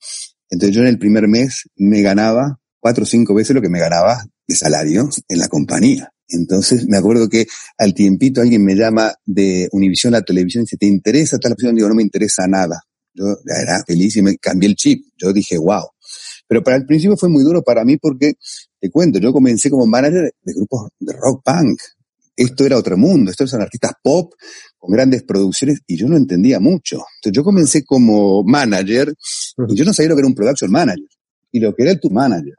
entonces 0.55 0.75
yo 0.75 0.83
en 0.83 0.89
el 0.89 0.99
primer 0.99 1.27
mes 1.27 1.69
me 1.77 2.01
ganaba 2.01 2.61
cuatro 2.79 3.03
o 3.03 3.07
cinco 3.07 3.35
veces 3.35 3.55
lo 3.57 3.61
que 3.61 3.69
me 3.69 3.81
ganaba 3.81 4.25
de 4.47 4.55
salario 4.55 5.09
en 5.29 5.39
la 5.39 5.49
compañía. 5.49 6.11
Entonces 6.29 6.87
me 6.87 6.97
acuerdo 6.97 7.29
que 7.29 7.47
al 7.77 7.93
tiempito 7.93 8.41
alguien 8.41 8.65
me 8.65 8.77
llama 8.77 9.13
de 9.27 9.69
Univision 9.73 10.13
la 10.13 10.23
televisión 10.23 10.63
y 10.63 10.65
dice, 10.65 10.77
¿te 10.77 10.87
interesa 10.87 11.39
tal 11.39 11.53
opción? 11.53 11.75
Digo, 11.75 11.89
no 11.89 11.95
me 11.97 12.03
interesa 12.03 12.47
nada. 12.47 12.81
Yo 13.13 13.37
era 13.47 13.83
feliz 13.85 14.17
y 14.17 14.23
me 14.23 14.37
cambié 14.39 14.69
el 14.69 14.77
chip. 14.77 15.05
Yo 15.17 15.33
dije, 15.33 15.59
wow. 15.59 15.89
Pero 16.47 16.63
para 16.63 16.77
el 16.77 16.87
principio 16.87 17.17
fue 17.17 17.29
muy 17.29 17.43
duro 17.43 17.63
para 17.63 17.85
mí 17.85 17.97
porque, 17.97 18.35
te 18.81 18.91
cuento, 18.91 19.19
yo 19.19 19.33
comencé 19.33 19.71
como 19.71 19.87
manager 19.87 20.33
de 20.41 20.53
grupos 20.53 20.89
de 21.01 21.13
rock 21.15 21.43
punk. 21.45 21.81
Esto 22.37 22.65
era 22.65 22.77
otro 22.77 22.97
mundo, 22.97 23.31
estos 23.31 23.53
eran 23.53 23.63
artistas 23.63 23.93
pop 24.03 24.33
con 24.85 24.93
grandes 24.93 25.23
producciones 25.23 25.81
y 25.87 25.97
yo 25.97 26.07
no 26.09 26.17
entendía 26.17 26.61
mucho. 26.61 26.97
Entonces 27.17 27.33
yo 27.33 27.43
comencé 27.43 27.85
como 27.85 28.45
manager 28.45 29.15
y 29.69 29.75
yo 29.75 29.83
no 29.83 29.95
sabía 29.95 30.11
lo 30.11 30.17
que 30.17 30.21
era 30.21 30.29
un 30.29 30.35
production 30.35 30.71
manager 30.71 31.09
y 31.51 31.59
lo 31.59 31.75
que 31.75 31.85
era 31.85 31.93
el 31.93 32.01
tour 32.01 32.13
manager. 32.13 32.53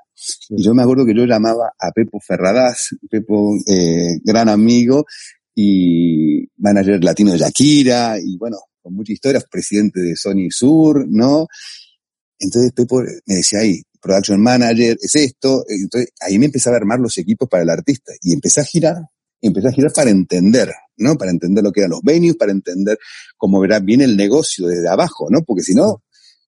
Y 0.50 0.64
yo 0.64 0.74
me 0.74 0.82
acuerdo 0.82 1.06
que 1.06 1.14
yo 1.14 1.26
llamaba 1.26 1.72
a 1.80 1.92
Pepo 1.92 2.20
Ferradas, 2.20 2.96
Pepo, 3.12 3.54
eh, 3.68 4.18
gran 4.24 4.50
amigo 4.50 5.06
y 5.54 6.48
manager 6.58 7.04
latino 7.04 7.32
de 7.32 7.38
Shakira 7.38 8.18
y 8.20 8.38
bueno, 8.38 8.58
con 8.82 8.96
muchas 8.96 9.14
historias, 9.14 9.46
presidente 9.46 10.00
de 10.00 10.16
Sony 10.16 10.50
Sur, 10.50 11.06
¿no? 11.08 11.46
Entonces 12.40 12.72
Pepo 12.72 13.04
me 13.28 13.36
decía 13.36 13.60
ahí, 13.60 13.84
production 14.02 14.42
manager, 14.42 14.98
es 15.00 15.14
esto. 15.14 15.64
Entonces 15.70 16.10
ahí 16.22 16.40
me 16.40 16.48
empezaba 16.48 16.76
a 16.76 16.80
armar 16.80 17.00
los 17.00 17.20
equipos 17.20 17.48
para 17.48 17.62
el 17.62 17.70
artista 17.70 18.14
y 18.24 18.34
empecé 18.34 18.62
a 18.62 18.66
girar 18.66 18.96
empecé 19.48 19.68
a 19.68 19.72
girar 19.72 19.92
para 19.94 20.10
entender, 20.10 20.72
¿no? 20.98 21.16
Para 21.16 21.32
entender 21.32 21.64
lo 21.64 21.72
que 21.72 21.82
eran 21.82 21.92
los 21.92 22.02
venues, 22.02 22.36
para 22.36 22.52
entender 22.52 22.98
cómo 23.38 23.60
verá 23.60 23.80
bien 23.80 24.02
el 24.02 24.16
negocio 24.18 24.68
desde 24.68 24.90
abajo, 24.90 25.28
¿no? 25.30 25.44
Porque 25.44 25.64
si 25.64 25.74
no, 25.74 26.04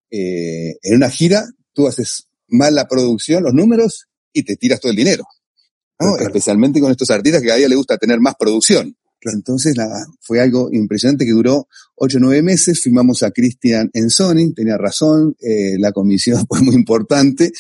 eh, 0.10 0.78
en 0.82 0.96
una 0.96 1.10
gira 1.10 1.46
tú 1.74 1.88
haces 1.88 2.28
mal 2.48 2.76
la 2.76 2.88
producción, 2.88 3.44
los 3.44 3.54
números 3.54 4.08
y 4.34 4.44
te 4.44 4.56
tiras 4.56 4.80
todo 4.80 4.92
el 4.92 4.98
dinero. 4.98 5.24
¿no? 6.00 6.18
Especialmente 6.18 6.80
con 6.80 6.92
estos 6.92 7.10
artistas 7.10 7.42
que 7.42 7.52
a 7.52 7.58
ella 7.58 7.68
le 7.68 7.76
gusta 7.76 7.98
tener 7.98 8.20
más 8.20 8.36
producción. 8.40 8.96
Entonces, 9.22 9.76
nada, 9.76 10.06
fue 10.22 10.40
algo 10.40 10.70
impresionante 10.72 11.26
que 11.26 11.32
duró 11.32 11.68
ocho 11.96 12.18
o 12.18 12.22
nueve 12.22 12.42
meses. 12.44 12.82
Firmamos 12.82 13.24
a 13.24 13.32
Christian 13.32 13.90
en 13.94 14.10
Sony, 14.10 14.54
tenía 14.56 14.78
razón, 14.78 15.36
eh, 15.40 15.78
la 15.80 15.92
comisión 15.92 16.46
fue 16.50 16.62
muy 16.62 16.76
importante. 16.76 17.52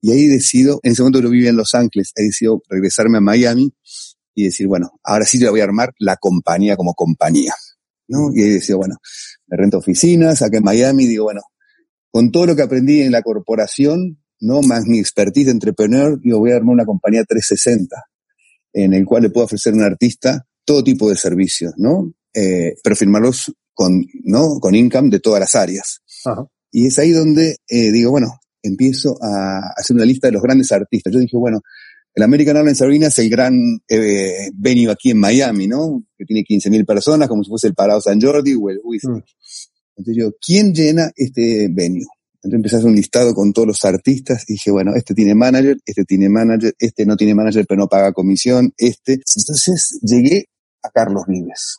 Y 0.00 0.12
ahí 0.12 0.26
decido, 0.26 0.80
en 0.82 0.92
ese 0.92 1.02
momento 1.02 1.20
yo 1.20 1.30
vivía 1.30 1.50
en 1.50 1.56
Los 1.56 1.74
Ángeles, 1.74 2.12
he 2.14 2.24
decidido 2.24 2.62
regresarme 2.68 3.18
a 3.18 3.20
Miami 3.22 3.72
y 4.34 4.44
decir, 4.44 4.66
bueno, 4.66 4.92
ahora 5.02 5.24
sí 5.24 5.38
yo 5.38 5.50
voy 5.50 5.60
a 5.60 5.64
armar 5.64 5.92
la 5.98 6.16
compañía 6.16 6.76
como 6.76 6.94
compañía, 6.94 7.54
¿no? 8.08 8.30
Y 8.34 8.42
ahí 8.42 8.50
decía, 8.50 8.76
bueno, 8.76 8.96
me 9.46 9.56
rento 9.56 9.78
oficinas 9.78 10.42
acá 10.42 10.58
en 10.58 10.64
Miami, 10.64 11.06
digo, 11.06 11.24
bueno, 11.24 11.42
con 12.10 12.30
todo 12.30 12.46
lo 12.46 12.56
que 12.56 12.62
aprendí 12.62 13.02
en 13.02 13.12
la 13.12 13.22
corporación, 13.22 14.22
¿no? 14.40 14.62
Más 14.62 14.84
mi 14.86 14.98
expertise 14.98 15.46
de 15.46 15.52
entrepreneur, 15.52 16.20
digo, 16.20 16.38
voy 16.38 16.52
a 16.52 16.56
armar 16.56 16.74
una 16.74 16.84
compañía 16.84 17.24
360, 17.24 17.96
en 18.72 18.92
el 18.92 19.04
cual 19.04 19.22
le 19.22 19.30
puedo 19.30 19.46
ofrecer 19.46 19.72
a 19.72 19.76
un 19.76 19.82
artista 19.82 20.46
todo 20.64 20.82
tipo 20.82 21.08
de 21.08 21.16
servicios, 21.16 21.74
¿no? 21.76 22.12
Eh, 22.32 22.74
pero 22.82 22.96
firmarlos 22.96 23.52
con, 23.72 24.04
¿no? 24.24 24.58
Con 24.60 24.74
income 24.74 25.10
de 25.10 25.20
todas 25.20 25.40
las 25.40 25.54
áreas. 25.54 26.00
Y 26.70 26.86
es 26.86 26.98
ahí 26.98 27.12
donde 27.12 27.58
eh, 27.68 27.92
digo, 27.92 28.10
bueno, 28.10 28.40
empiezo 28.62 29.16
a 29.22 29.72
hacer 29.76 29.94
una 29.94 30.04
lista 30.04 30.26
de 30.26 30.32
los 30.32 30.42
grandes 30.42 30.72
artistas. 30.72 31.12
Yo 31.12 31.20
dije, 31.20 31.36
bueno, 31.36 31.60
el 32.14 32.22
American 32.22 32.56
Airlines 32.56 32.80
Arena 32.80 33.06
es 33.08 33.18
el 33.18 33.28
gran 33.28 33.54
eh, 33.88 34.50
venue 34.54 34.90
aquí 34.90 35.10
en 35.10 35.18
Miami, 35.18 35.66
¿no? 35.66 36.04
Que 36.16 36.24
tiene 36.24 36.44
15.000 36.44 36.86
personas, 36.86 37.28
como 37.28 37.42
si 37.42 37.50
fuese 37.50 37.66
el 37.66 37.74
Parado 37.74 38.00
San 38.00 38.20
Jordi 38.20 38.54
o 38.54 38.70
el 38.70 38.80
Whisky. 38.82 39.08
Mm. 39.08 39.22
Entonces 39.96 40.22
yo, 40.22 40.32
¿quién 40.40 40.72
llena 40.72 41.10
este 41.16 41.68
venue? 41.70 42.06
Entonces 42.36 42.56
empecé 42.56 42.76
a 42.76 42.78
hacer 42.78 42.90
un 42.90 42.96
listado 42.96 43.34
con 43.34 43.52
todos 43.52 43.66
los 43.66 43.84
artistas 43.84 44.44
y 44.48 44.54
dije, 44.54 44.70
bueno, 44.70 44.92
este 44.94 45.14
tiene 45.14 45.34
manager, 45.34 45.78
este 45.86 46.04
tiene 46.04 46.28
manager, 46.28 46.74
este 46.78 47.06
no 47.06 47.16
tiene 47.16 47.34
manager 47.34 47.64
pero 47.66 47.80
no 47.80 47.88
paga 47.88 48.12
comisión, 48.12 48.72
este. 48.76 49.14
Entonces 49.14 49.98
llegué 50.02 50.46
a 50.82 50.90
Carlos 50.90 51.24
Vives. 51.26 51.78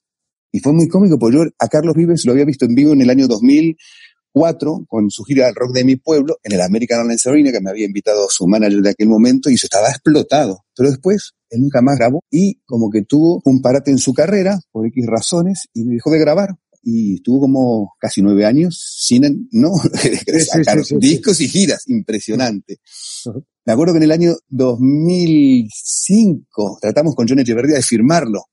Y 0.51 0.59
fue 0.59 0.73
muy 0.73 0.87
cómico 0.87 1.19
porque 1.19 1.37
yo 1.37 1.43
a 1.59 1.67
Carlos 1.67 1.95
Vives 1.95 2.25
lo 2.25 2.31
había 2.31 2.45
visto 2.45 2.65
en 2.65 2.75
vivo 2.75 2.93
en 2.93 3.01
el 3.01 3.09
año 3.09 3.27
2000, 3.27 3.77
con 4.87 5.09
su 5.09 5.23
gira 5.23 5.47
al 5.47 5.55
rock 5.55 5.73
de 5.73 5.85
mi 5.85 5.95
pueblo 5.95 6.37
en 6.43 6.51
el 6.53 6.61
American 6.61 6.99
Airlines 6.99 7.25
Arena, 7.25 7.51
que 7.51 7.61
me 7.61 7.69
había 7.69 7.85
invitado 7.85 8.27
su 8.29 8.45
manager 8.47 8.81
de 8.81 8.89
aquel 8.89 9.07
momento, 9.07 9.49
y 9.49 9.53
eso 9.53 9.67
estaba 9.67 9.87
explotado. 9.89 10.65
Pero 10.75 10.89
después, 10.89 11.31
él 11.49 11.61
nunca 11.61 11.81
más 11.81 11.97
grabó 11.97 12.19
y 12.29 12.59
como 12.65 12.89
que 12.89 13.03
tuvo 13.03 13.41
un 13.45 13.61
parate 13.61 13.91
en 13.91 13.97
su 13.97 14.13
carrera, 14.13 14.59
por 14.71 14.85
X 14.87 15.05
razones, 15.07 15.69
y 15.73 15.85
dejó 15.85 16.11
de 16.11 16.19
grabar. 16.19 16.49
Y 16.83 17.15
estuvo 17.15 17.39
como 17.39 17.93
casi 17.97 18.21
nueve 18.21 18.45
años 18.45 18.99
sin, 18.99 19.47
¿no? 19.51 19.71
sacar 20.45 20.83
discos 20.99 21.39
y 21.41 21.47
giras. 21.47 21.87
Impresionante. 21.87 22.79
Me 23.65 23.73
acuerdo 23.73 23.93
que 23.93 23.97
en 23.97 24.03
el 24.03 24.11
año 24.11 24.35
2005 24.49 26.77
tratamos 26.79 27.15
con 27.15 27.27
Johnny 27.27 27.41
Echeverría 27.41 27.77
de 27.77 27.81
firmarlo 27.81 28.43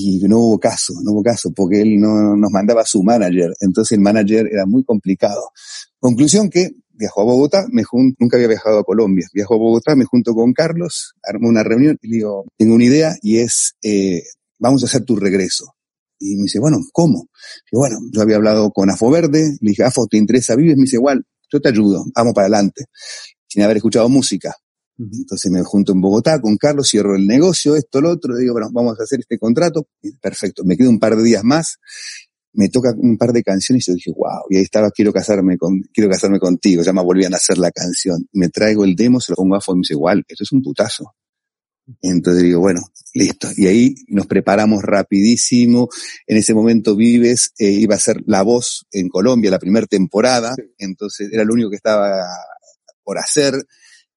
y 0.00 0.20
no 0.28 0.38
hubo 0.38 0.60
caso, 0.60 0.94
no 1.02 1.10
hubo 1.10 1.24
caso, 1.24 1.50
porque 1.52 1.80
él 1.80 1.98
no 1.98 2.36
nos 2.36 2.52
mandaba 2.52 2.82
a 2.82 2.86
su 2.86 3.02
manager, 3.02 3.52
entonces 3.60 3.98
el 3.98 4.00
manager 4.00 4.46
era 4.46 4.64
muy 4.64 4.84
complicado. 4.84 5.50
Conclusión 5.98 6.48
que 6.50 6.70
viajó 6.92 7.22
a 7.22 7.24
Bogotá, 7.24 7.66
me 7.72 7.82
nunca 8.18 8.36
había 8.36 8.46
viajado 8.46 8.78
a 8.78 8.84
Colombia, 8.84 9.26
viajó 9.34 9.54
a 9.54 9.58
Bogotá, 9.58 9.96
me 9.96 10.04
junto 10.04 10.34
con 10.34 10.52
Carlos, 10.52 11.14
armó 11.24 11.48
una 11.48 11.64
reunión 11.64 11.98
y 12.00 12.08
le 12.08 12.16
digo, 12.18 12.44
tengo 12.56 12.76
una 12.76 12.84
idea 12.84 13.16
y 13.22 13.38
es, 13.38 13.74
eh, 13.82 14.22
vamos 14.60 14.84
a 14.84 14.86
hacer 14.86 15.02
tu 15.02 15.16
regreso. 15.16 15.74
Y 16.20 16.36
me 16.36 16.44
dice, 16.44 16.60
bueno, 16.60 16.78
¿cómo? 16.92 17.28
Y 17.72 17.76
bueno, 17.76 17.98
yo 18.12 18.22
había 18.22 18.36
hablado 18.36 18.70
con 18.70 18.90
Afo 18.90 19.10
Verde, 19.10 19.56
le 19.60 19.70
dije, 19.70 19.82
Afo, 19.82 20.06
¿te 20.06 20.16
interesa 20.16 20.54
Vives? 20.54 20.76
Me 20.76 20.82
dice, 20.82 20.96
igual, 20.96 21.24
yo 21.52 21.60
te 21.60 21.70
ayudo, 21.70 22.04
vamos 22.14 22.34
para 22.34 22.46
adelante, 22.46 22.84
sin 23.48 23.64
haber 23.64 23.78
escuchado 23.78 24.08
música. 24.08 24.54
Entonces 24.98 25.50
me 25.52 25.62
junto 25.62 25.92
en 25.92 26.00
Bogotá 26.00 26.40
con 26.40 26.56
Carlos, 26.56 26.88
cierro 26.88 27.14
el 27.14 27.26
negocio, 27.26 27.76
esto, 27.76 28.00
lo 28.00 28.10
otro, 28.10 28.36
digo, 28.36 28.54
bueno, 28.54 28.68
vamos 28.72 28.98
a 28.98 29.04
hacer 29.04 29.20
este 29.20 29.38
contrato. 29.38 29.86
Perfecto, 30.20 30.64
me 30.64 30.76
quedo 30.76 30.90
un 30.90 30.98
par 30.98 31.16
de 31.16 31.22
días 31.22 31.44
más, 31.44 31.78
me 32.52 32.68
toca 32.68 32.92
un 32.96 33.16
par 33.16 33.32
de 33.32 33.42
canciones 33.44 33.86
y 33.86 33.92
yo 33.92 33.94
dije, 33.94 34.10
wow, 34.10 34.42
y 34.50 34.56
ahí 34.56 34.62
estaba, 34.64 34.90
quiero 34.90 35.12
casarme 35.12 35.56
con, 35.56 35.80
quiero 35.92 36.10
casarme 36.10 36.40
contigo, 36.40 36.82
ya 36.82 36.92
me 36.92 37.02
volvían 37.02 37.32
a 37.34 37.36
hacer 37.36 37.58
la 37.58 37.70
canción. 37.70 38.26
Me 38.32 38.48
traigo 38.48 38.84
el 38.84 38.96
demo, 38.96 39.20
se 39.20 39.32
lo 39.32 39.36
pongo 39.36 39.54
a 39.54 39.60
y 39.64 39.72
me 39.74 39.78
dice, 39.80 39.94
igual, 39.94 40.24
esto 40.26 40.42
es 40.42 40.52
un 40.52 40.62
putazo. 40.62 41.14
Entonces 42.02 42.42
digo, 42.42 42.60
bueno, 42.60 42.80
listo. 43.14 43.48
Y 43.56 43.66
ahí 43.66 43.94
nos 44.08 44.26
preparamos 44.26 44.82
rapidísimo. 44.82 45.88
En 46.26 46.36
ese 46.36 46.52
momento 46.52 46.96
Vives 46.96 47.52
eh, 47.58 47.70
iba 47.70 47.94
a 47.94 48.00
ser 48.00 48.22
la 48.26 48.42
voz 48.42 48.86
en 48.90 49.08
Colombia 49.08 49.50
la 49.50 49.58
primera 49.58 49.86
temporada, 49.86 50.54
entonces 50.78 51.30
era 51.32 51.44
lo 51.44 51.54
único 51.54 51.70
que 51.70 51.76
estaba 51.76 52.26
por 53.02 53.18
hacer. 53.18 53.54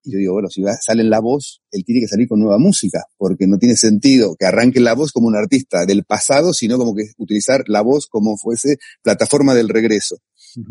Y 0.04 0.14
yo 0.14 0.18
digo, 0.18 0.34
bueno, 0.34 0.50
si 0.50 0.62
va, 0.62 0.74
sale 0.74 1.04
en 1.04 1.10
la 1.10 1.20
voz, 1.20 1.62
él 1.72 1.84
tiene 1.86 2.02
que 2.02 2.08
salir 2.08 2.28
con 2.28 2.40
nueva 2.40 2.58
música, 2.58 3.04
porque 3.18 3.48
no 3.48 3.58
tiene 3.58 3.76
sentido 3.76 4.36
que 4.38 4.46
arranque 4.46 4.80
la 4.80 4.94
voz 4.94 5.12
como 5.12 5.28
un 5.28 5.36
artista 5.36 5.86
del 5.86 6.04
pasado, 6.04 6.54
sino 6.54 6.78
como 6.78 6.96
que 6.96 7.12
utilizar 7.18 7.64
la 7.68 7.82
voz 7.82 8.08
como 8.08 8.38
fuese 8.38 8.78
plataforma 9.04 9.54
del 9.54 9.70
regreso. 9.70 10.18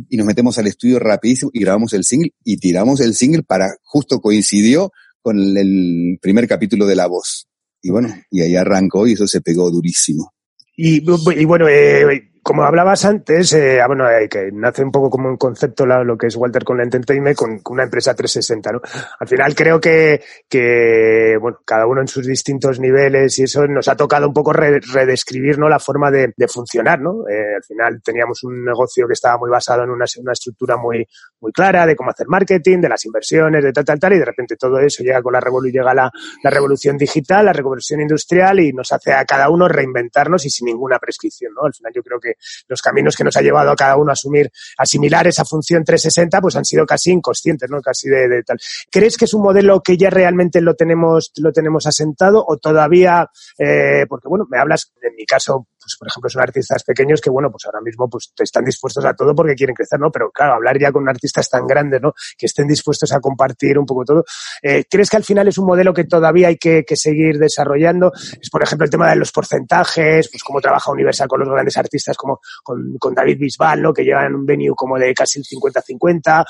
Y 0.08 0.16
nos 0.16 0.26
metemos 0.26 0.58
al 0.58 0.66
estudio 0.66 0.98
rapidísimo 0.98 1.50
y 1.54 1.60
grabamos 1.60 1.92
el 1.92 2.04
single 2.04 2.32
y 2.44 2.58
tiramos 2.58 3.00
el 3.00 3.14
single 3.14 3.42
para, 3.42 3.68
justo 3.82 4.20
coincidió 4.20 4.92
con 5.22 5.38
el 5.38 6.18
primer 6.20 6.46
capítulo 6.48 6.86
de 6.86 6.96
La 6.96 7.06
Voz. 7.06 7.46
Y 7.82 7.90
bueno, 7.90 8.14
y 8.30 8.42
ahí 8.42 8.56
arrancó 8.56 9.06
y 9.06 9.12
eso 9.12 9.26
se 9.26 9.40
pegó 9.40 9.70
durísimo. 9.70 10.32
Y, 10.76 10.98
y 10.98 11.44
bueno, 11.44 11.68
eh, 11.68 12.29
como 12.50 12.64
hablabas 12.64 13.04
antes, 13.04 13.52
eh, 13.52 13.80
ah, 13.80 13.86
bueno, 13.86 14.10
eh, 14.10 14.28
que 14.28 14.50
nace 14.52 14.82
un 14.82 14.90
poco 14.90 15.08
como 15.08 15.28
un 15.28 15.36
concepto 15.36 15.86
lo 15.86 16.18
que 16.18 16.26
es 16.26 16.34
Walter 16.34 16.64
con 16.64 16.78
la 16.78 16.82
Entertainment 16.82 17.36
con, 17.36 17.60
una 17.70 17.84
empresa 17.84 18.12
360, 18.12 18.72
¿no? 18.72 18.80
Al 19.20 19.28
final 19.28 19.54
creo 19.54 19.80
que, 19.80 20.20
que, 20.48 21.36
bueno, 21.40 21.58
cada 21.64 21.86
uno 21.86 22.00
en 22.00 22.08
sus 22.08 22.26
distintos 22.26 22.80
niveles 22.80 23.38
y 23.38 23.44
eso 23.44 23.68
nos 23.68 23.86
ha 23.86 23.94
tocado 23.94 24.26
un 24.26 24.34
poco 24.34 24.52
redescribir, 24.52 25.60
¿no? 25.60 25.68
La 25.68 25.78
forma 25.78 26.10
de, 26.10 26.34
de 26.36 26.48
funcionar, 26.48 27.00
¿no? 27.00 27.28
Eh, 27.28 27.54
al 27.54 27.62
final 27.62 28.02
teníamos 28.02 28.42
un 28.42 28.64
negocio 28.64 29.06
que 29.06 29.12
estaba 29.12 29.38
muy 29.38 29.48
basado 29.48 29.84
en 29.84 29.90
una, 29.90 30.06
una 30.18 30.32
estructura 30.32 30.76
muy, 30.76 31.06
muy 31.38 31.52
clara 31.52 31.86
de 31.86 31.94
cómo 31.94 32.10
hacer 32.10 32.26
marketing, 32.26 32.80
de 32.80 32.88
las 32.88 33.04
inversiones, 33.06 33.62
de 33.62 33.72
tal, 33.72 33.84
tal, 33.84 34.00
tal, 34.00 34.12
y 34.14 34.18
de 34.18 34.24
repente 34.24 34.56
todo 34.56 34.80
eso 34.80 35.04
llega 35.04 35.22
con 35.22 35.34
la 35.34 35.40
revolución, 35.40 35.84
llega 35.84 35.94
la, 35.94 36.10
la 36.42 36.50
revolución 36.50 36.98
digital, 36.98 37.46
la 37.46 37.52
revolución 37.52 38.00
industrial 38.00 38.58
y 38.58 38.72
nos 38.72 38.90
hace 38.90 39.12
a 39.12 39.24
cada 39.24 39.48
uno 39.50 39.68
reinventarnos 39.68 40.44
y 40.46 40.50
sin 40.50 40.66
ninguna 40.66 40.98
prescripción, 40.98 41.52
¿no? 41.54 41.66
Al 41.66 41.74
final 41.74 41.92
yo 41.94 42.02
creo 42.02 42.18
que 42.18 42.39
los 42.68 42.82
caminos 42.82 43.16
que 43.16 43.24
nos 43.24 43.36
ha 43.36 43.42
llevado 43.42 43.70
a 43.70 43.76
cada 43.76 43.96
uno 43.96 44.10
a 44.10 44.14
asumir, 44.14 44.50
asimilar 44.78 45.26
esa 45.26 45.44
función 45.44 45.84
360, 45.84 46.40
pues 46.40 46.56
han 46.56 46.64
sido 46.64 46.86
casi 46.86 47.10
inconscientes, 47.10 47.68
¿no? 47.70 47.80
Casi 47.80 48.08
de, 48.08 48.42
tal. 48.44 48.58
¿Crees 48.90 49.16
que 49.16 49.24
es 49.24 49.34
un 49.34 49.42
modelo 49.42 49.82
que 49.82 49.96
ya 49.96 50.10
realmente 50.10 50.60
lo 50.60 50.74
tenemos, 50.74 51.32
lo 51.36 51.52
tenemos 51.52 51.86
asentado 51.86 52.44
o 52.46 52.56
todavía, 52.56 53.28
eh, 53.58 54.06
porque 54.08 54.28
bueno, 54.28 54.46
me 54.50 54.58
hablas, 54.58 54.92
en 55.02 55.14
mi 55.16 55.24
caso, 55.24 55.66
pues 55.80 55.96
por 55.98 56.08
ejemplo, 56.08 56.28
son 56.28 56.42
artistas 56.42 56.84
pequeños 56.84 57.20
que, 57.20 57.30
bueno, 57.30 57.50
pues 57.50 57.64
ahora 57.66 57.80
mismo 57.80 58.08
pues 58.08 58.32
están 58.38 58.64
dispuestos 58.64 59.04
a 59.04 59.14
todo 59.14 59.34
porque 59.34 59.54
quieren 59.54 59.74
crecer, 59.74 59.98
¿no? 59.98 60.10
Pero 60.10 60.30
claro, 60.30 60.54
hablar 60.54 60.78
ya 60.78 60.92
con 60.92 61.08
artistas 61.08 61.48
tan 61.48 61.66
grandes, 61.66 62.00
¿no? 62.02 62.12
Que 62.36 62.46
estén 62.46 62.68
dispuestos 62.68 63.12
a 63.12 63.20
compartir 63.20 63.78
un 63.78 63.86
poco 63.86 64.04
todo. 64.04 64.24
Eh, 64.62 64.84
¿Crees 64.88 65.08
que 65.08 65.16
al 65.16 65.24
final 65.24 65.48
es 65.48 65.58
un 65.58 65.66
modelo 65.66 65.94
que 65.94 66.04
todavía 66.04 66.48
hay 66.48 66.56
que, 66.56 66.84
seguir 66.94 67.38
desarrollando? 67.38 68.12
Es, 68.40 68.50
por 68.50 68.62
ejemplo, 68.62 68.84
el 68.84 68.90
tema 68.90 69.08
de 69.08 69.16
los 69.16 69.32
porcentajes, 69.32 70.28
pues 70.30 70.42
cómo 70.42 70.60
trabaja 70.60 70.92
Universal 70.92 71.28
con 71.28 71.40
los 71.40 71.48
grandes 71.48 71.76
artistas 71.76 72.16
como 72.16 72.40
con, 72.62 72.96
con 72.98 73.14
David 73.14 73.38
Bisbal, 73.38 73.80
¿no? 73.80 73.92
Que 73.92 74.04
llevan 74.04 74.34
un 74.34 74.44
venue 74.44 74.74
como 74.76 74.98
de 74.98 75.14
casi 75.14 75.38
el 75.38 75.44
50-50. 75.44 76.44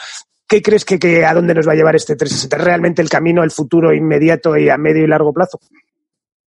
¿Qué 0.47 0.61
crees 0.61 0.85
que, 0.85 0.99
que, 0.99 1.25
a 1.25 1.33
dónde 1.33 1.55
nos 1.55 1.69
va 1.69 1.73
a 1.73 1.77
llevar 1.77 1.95
este 1.95 2.17
360? 2.17 2.57
¿Es 2.57 2.65
realmente 2.65 3.03
el 3.03 3.09
camino, 3.09 3.45
el 3.45 3.53
futuro 3.53 3.95
inmediato 3.95 4.57
y 4.57 4.69
a 4.69 4.77
medio 4.77 5.05
y 5.05 5.07
largo 5.07 5.33
plazo? 5.33 5.61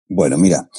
Bueno, 0.08 0.38
mira, 0.38 0.70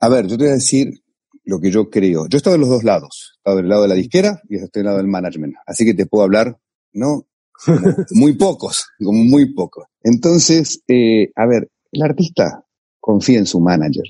a 0.00 0.08
ver, 0.08 0.26
yo 0.26 0.36
te 0.36 0.44
voy 0.44 0.52
a 0.52 0.54
decir 0.54 1.02
lo 1.46 1.60
que 1.60 1.70
yo 1.70 1.88
creo. 1.88 2.26
Yo 2.28 2.36
he 2.36 2.38
estado 2.38 2.56
en 2.56 2.60
los 2.60 2.70
dos 2.70 2.84
lados. 2.84 3.32
He 3.32 3.38
estado 3.38 3.56
del 3.56 3.68
lado 3.68 3.82
de 3.82 3.88
la 3.88 3.94
disquera 3.94 4.42
y 4.48 4.56
estado 4.56 4.70
del 4.74 4.84
lado 4.84 4.96
del 4.98 5.06
management. 5.06 5.54
Así 5.64 5.84
que 5.84 5.94
te 5.94 6.06
puedo 6.06 6.24
hablar, 6.24 6.58
¿no? 6.92 7.26
muy 8.10 8.34
pocos, 8.34 8.88
como 8.98 9.24
muy 9.24 9.54
pocos. 9.54 9.86
Entonces, 10.02 10.82
eh, 10.88 11.30
a 11.34 11.46
ver, 11.46 11.70
el 11.92 12.02
artista 12.02 12.64
confía 13.00 13.38
en 13.38 13.46
su 13.46 13.60
manager 13.60 14.04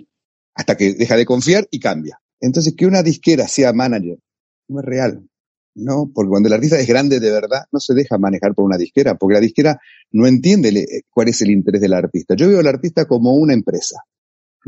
hasta 0.55 0.77
que 0.77 0.95
deja 0.95 1.17
de 1.17 1.27
confiar 1.27 1.69
y 1.71 1.79
cambia. 1.79 2.19
Entonces, 2.41 2.75
que 2.75 2.87
una 2.87 3.03
disquera 3.03 3.47
sea 3.47 3.73
manager 3.73 4.19
no 4.69 4.81
es 4.81 4.87
real, 4.87 5.29
¿no? 5.75 6.11
Porque 6.13 6.31
cuando 6.31 6.49
el 6.49 6.55
artista 6.55 6.81
es 6.81 6.89
grande 6.89 7.21
de 7.21 7.31
verdad, 7.31 7.65
no 7.71 7.79
se 7.79 7.95
deja 7.95 8.17
manejar 8.19 8.55
por 8.55 8.65
una 8.65 8.79
disquera, 8.79 9.15
porque 9.17 9.35
la 9.35 9.41
disquera 9.41 9.79
no 10.11 10.27
entiende 10.27 11.03
cuál 11.11 11.29
es 11.29 11.43
el 11.43 11.51
interés 11.51 11.83
del 11.83 11.93
artista. 11.93 12.35
Yo 12.35 12.49
veo 12.49 12.61
al 12.61 12.67
artista 12.67 13.05
como 13.05 13.35
una 13.35 13.53
empresa. 13.53 14.01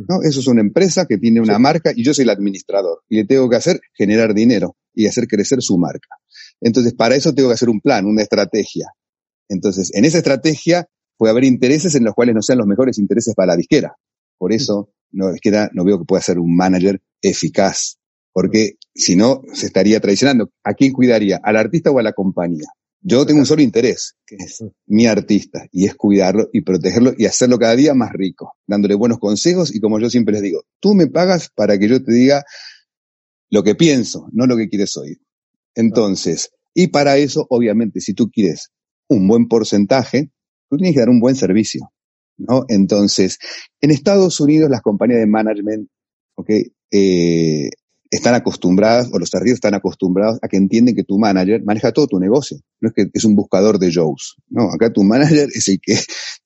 ¿No? 0.06 0.22
Eso 0.22 0.40
es 0.40 0.46
una 0.46 0.60
empresa 0.60 1.06
que 1.06 1.18
tiene 1.18 1.40
una 1.40 1.58
marca 1.58 1.92
y 1.94 2.04
yo 2.04 2.14
soy 2.14 2.22
el 2.22 2.30
administrador 2.30 3.02
y 3.08 3.16
le 3.16 3.24
tengo 3.24 3.48
que 3.48 3.56
hacer 3.56 3.80
generar 3.94 4.34
dinero 4.34 4.76
y 4.94 5.06
hacer 5.06 5.26
crecer 5.26 5.60
su 5.62 5.76
marca. 5.78 6.08
Entonces, 6.60 6.94
para 6.94 7.16
eso 7.16 7.34
tengo 7.34 7.48
que 7.48 7.54
hacer 7.54 7.68
un 7.68 7.80
plan, 7.80 8.06
una 8.06 8.22
estrategia. 8.22 8.86
Entonces, 9.48 9.90
en 9.94 10.04
esa 10.04 10.18
estrategia 10.18 10.88
puede 11.16 11.32
haber 11.32 11.44
intereses 11.44 11.94
en 11.94 12.04
los 12.04 12.14
cuales 12.14 12.34
no 12.34 12.42
sean 12.42 12.58
los 12.58 12.66
mejores 12.66 12.98
intereses 12.98 13.34
para 13.34 13.48
la 13.48 13.56
disquera. 13.56 13.96
Por 14.38 14.52
eso, 14.52 14.90
no, 15.10 15.32
disquera 15.32 15.68
no 15.72 15.84
veo 15.84 15.98
que 15.98 16.04
pueda 16.04 16.22
ser 16.22 16.38
un 16.38 16.54
manager 16.54 17.00
eficaz, 17.22 17.98
porque 18.32 18.74
si 18.94 19.16
no, 19.16 19.42
se 19.52 19.66
estaría 19.66 20.00
traicionando. 20.00 20.50
¿A 20.62 20.74
quién 20.74 20.92
cuidaría? 20.92 21.40
¿Al 21.42 21.56
artista 21.56 21.90
o 21.90 21.98
a 21.98 22.02
la 22.02 22.12
compañía? 22.12 22.68
Yo 23.00 23.24
tengo 23.24 23.40
un 23.40 23.46
solo 23.46 23.62
interés, 23.62 24.16
que 24.26 24.36
es 24.36 24.64
mi 24.86 25.06
artista, 25.06 25.66
y 25.70 25.86
es 25.86 25.94
cuidarlo 25.94 26.48
y 26.52 26.62
protegerlo 26.62 27.12
y 27.16 27.26
hacerlo 27.26 27.58
cada 27.58 27.76
día 27.76 27.94
más 27.94 28.12
rico, 28.12 28.54
dándole 28.66 28.94
buenos 28.94 29.18
consejos 29.18 29.74
y 29.74 29.80
como 29.80 30.00
yo 30.00 30.10
siempre 30.10 30.34
les 30.34 30.42
digo, 30.42 30.62
tú 30.80 30.94
me 30.94 31.06
pagas 31.06 31.48
para 31.54 31.78
que 31.78 31.88
yo 31.88 32.02
te 32.02 32.12
diga 32.12 32.44
lo 33.50 33.62
que 33.62 33.74
pienso, 33.74 34.28
no 34.32 34.46
lo 34.46 34.56
que 34.56 34.68
quieres 34.68 34.96
oír. 34.96 35.18
Entonces, 35.74 36.50
y 36.74 36.88
para 36.88 37.16
eso, 37.16 37.46
obviamente, 37.50 38.00
si 38.00 38.14
tú 38.14 38.30
quieres 38.30 38.70
un 39.08 39.26
buen 39.28 39.48
porcentaje, 39.48 40.30
tú 40.68 40.76
tienes 40.76 40.94
que 40.94 41.00
dar 41.00 41.08
un 41.08 41.20
buen 41.20 41.36
servicio, 41.36 41.92
¿no? 42.36 42.64
Entonces, 42.68 43.38
en 43.80 43.90
Estados 43.90 44.40
Unidos 44.40 44.70
las 44.70 44.82
compañías 44.82 45.20
de 45.20 45.26
management, 45.26 45.88
¿ok? 46.34 46.50
Eh, 46.90 47.70
están 48.10 48.34
acostumbradas, 48.34 49.10
o 49.12 49.18
los 49.18 49.34
artistas 49.34 49.56
están 49.56 49.74
acostumbrados 49.74 50.38
a 50.42 50.48
que 50.48 50.56
entienden 50.56 50.94
que 50.94 51.04
tu 51.04 51.18
manager 51.18 51.62
maneja 51.64 51.92
todo 51.92 52.06
tu 52.06 52.18
negocio. 52.18 52.58
No 52.80 52.88
es 52.88 52.94
que 52.94 53.10
es 53.12 53.24
un 53.24 53.36
buscador 53.36 53.78
de 53.78 53.90
shows. 53.90 54.36
No, 54.48 54.70
acá 54.70 54.92
tu 54.92 55.04
manager 55.04 55.48
es 55.52 55.68
el 55.68 55.78
que 55.80 55.98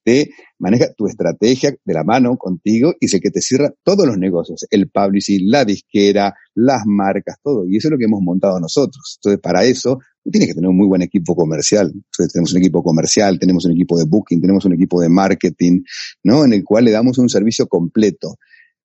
te 0.02 0.30
maneja 0.58 0.92
tu 0.94 1.06
estrategia 1.06 1.74
de 1.84 1.94
la 1.94 2.02
mano 2.04 2.36
contigo 2.36 2.94
y 2.98 3.06
es 3.06 3.14
el 3.14 3.20
que 3.20 3.30
te 3.30 3.40
cierra 3.40 3.72
todos 3.84 4.06
los 4.06 4.18
negocios. 4.18 4.66
El 4.70 4.90
publishing, 4.90 5.50
la 5.50 5.64
disquera, 5.64 6.34
las 6.54 6.82
marcas, 6.86 7.36
todo. 7.42 7.66
Y 7.68 7.76
eso 7.76 7.88
es 7.88 7.92
lo 7.92 7.98
que 7.98 8.04
hemos 8.04 8.22
montado 8.22 8.58
nosotros. 8.58 9.18
Entonces, 9.18 9.40
para 9.40 9.64
eso, 9.64 10.00
tienes 10.30 10.48
que 10.48 10.54
tener 10.54 10.68
un 10.68 10.76
muy 10.76 10.86
buen 10.86 11.02
equipo 11.02 11.36
comercial. 11.36 11.92
Entonces, 11.94 12.32
tenemos 12.32 12.52
un 12.52 12.58
equipo 12.58 12.82
comercial, 12.82 13.38
tenemos 13.38 13.64
un 13.64 13.72
equipo 13.72 13.96
de 13.96 14.04
booking, 14.04 14.40
tenemos 14.40 14.64
un 14.64 14.72
equipo 14.72 15.00
de 15.00 15.08
marketing, 15.08 15.82
¿no? 16.24 16.44
En 16.44 16.52
el 16.52 16.64
cual 16.64 16.84
le 16.84 16.90
damos 16.90 17.18
un 17.18 17.28
servicio 17.28 17.68
completo 17.68 18.36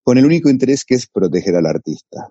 con 0.04 0.18
el 0.18 0.26
único 0.26 0.50
interés 0.50 0.86
que 0.86 0.96
es 0.96 1.08
proteger 1.08 1.56
al 1.56 1.66
artista. 1.66 2.30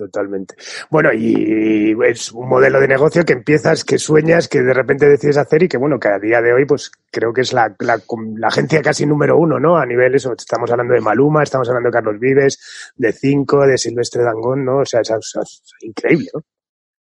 Totalmente. 0.00 0.54
Bueno, 0.90 1.10
y 1.12 1.94
es 2.06 2.32
un 2.32 2.48
modelo 2.48 2.80
de 2.80 2.88
negocio 2.88 3.22
que 3.24 3.34
empiezas, 3.34 3.84
que 3.84 3.98
sueñas, 3.98 4.48
que 4.48 4.62
de 4.62 4.72
repente 4.72 5.06
decides 5.06 5.36
hacer 5.36 5.64
y 5.64 5.68
que, 5.68 5.76
bueno, 5.76 6.00
que 6.00 6.08
a 6.08 6.18
día 6.18 6.40
de 6.40 6.54
hoy, 6.54 6.64
pues 6.64 6.90
creo 7.10 7.34
que 7.34 7.42
es 7.42 7.52
la, 7.52 7.76
la, 7.80 8.00
agencia 8.48 8.80
casi 8.80 9.04
número 9.04 9.36
uno, 9.36 9.60
¿no? 9.60 9.76
A 9.76 9.84
nivel 9.84 10.14
eso, 10.14 10.32
estamos 10.32 10.70
hablando 10.70 10.94
de 10.94 11.02
Maluma, 11.02 11.42
estamos 11.42 11.68
hablando 11.68 11.88
de 11.88 11.92
Carlos 11.92 12.18
Vives, 12.18 12.58
de 12.96 13.12
Cinco, 13.12 13.66
de 13.66 13.76
Silvestre 13.76 14.22
Dangón, 14.22 14.64
¿no? 14.64 14.78
O 14.78 14.86
sea, 14.86 15.02
es, 15.02 15.62
increíble, 15.82 16.30
¿no? 16.32 16.40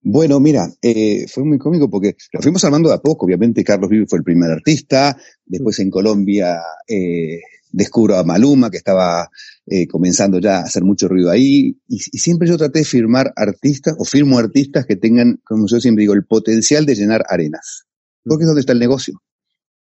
Bueno, 0.03 0.41
mira, 0.41 0.67
eh, 0.83 1.27
fue 1.29 1.45
muy 1.45 1.59
cómico 1.59 1.89
porque 1.89 2.17
lo 2.33 2.41
fuimos 2.41 2.65
armando 2.65 2.89
de 2.89 2.97
a 2.97 2.99
poco. 2.99 3.27
Obviamente, 3.27 3.63
Carlos 3.63 3.91
Vives 3.91 4.09
fue 4.09 4.19
el 4.19 4.25
primer 4.25 4.51
artista. 4.51 5.17
Después 5.45 5.79
en 5.79 5.91
Colombia 5.91 6.59
eh, 6.89 7.39
descubro 7.73 8.17
a 8.17 8.25
Maluma, 8.25 8.71
que 8.71 8.77
estaba 8.77 9.29
eh, 9.67 9.87
comenzando 9.87 10.39
ya 10.39 10.59
a 10.59 10.63
hacer 10.63 10.83
mucho 10.83 11.09
ruido 11.09 11.31
ahí, 11.31 11.79
y, 11.89 11.99
siempre 11.99 12.49
yo 12.49 12.57
traté 12.57 12.81
de 12.81 12.85
firmar 12.85 13.33
artistas, 13.37 13.95
o 13.99 14.05
firmo 14.05 14.39
artistas 14.39 14.87
que 14.87 14.97
tengan, 14.97 15.41
como 15.45 15.67
yo 15.67 15.81
siempre 15.81 16.03
digo, 16.03 16.15
el 16.15 16.25
potencial 16.25 16.87
de 16.87 16.95
llenar 16.95 17.25
arenas. 17.29 17.85
Porque 18.25 18.45
es 18.45 18.49
donde 18.49 18.61
está 18.61 18.73
el 18.73 18.79
negocio. 18.79 19.21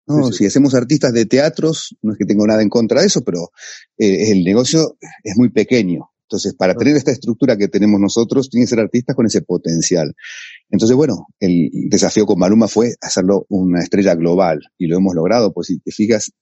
No, 0.07 0.33
Si 0.33 0.45
hacemos 0.45 0.75
artistas 0.75 1.13
de 1.13 1.25
teatros, 1.25 1.97
no 2.03 2.13
es 2.13 2.19
que 2.19 2.27
tengo 2.27 2.47
nada 2.47 2.63
en 2.63 2.69
contra 2.69 3.01
de 3.01 3.07
eso, 3.07 3.23
pero 3.25 3.51
eh, 3.97 4.33
el 4.33 4.45
negocio 4.45 4.99
es 5.23 5.37
muy 5.37 5.51
pequeño. 5.51 6.11
Entonces, 6.25 6.55
para 6.55 6.75
tener 6.75 6.97
esta 6.97 7.11
estructura 7.11 7.57
que 7.57 7.69
tenemos 7.69 8.01
nosotros, 8.01 8.49
tienen 8.49 8.67
que 8.67 8.71
ser 8.71 8.81
artistas 8.81 9.15
con 9.15 9.27
ese 9.27 9.43
potencial. 9.43 10.15
Entonces, 10.71 10.97
bueno, 10.97 11.27
el 11.39 11.71
desafío 11.91 12.27
con 12.27 12.39
Maluma 12.39 12.67
fue 12.67 12.95
hacerlo 13.01 13.47
una 13.51 13.81
estrella 13.81 14.15
global 14.15 14.61
y 14.79 14.87
lo 14.87 14.97
hemos 14.97 15.15
logrado. 15.15 15.53
Pues 15.53 15.69
si 15.69 15.79
te 15.79 15.93
fijas, 15.93 16.33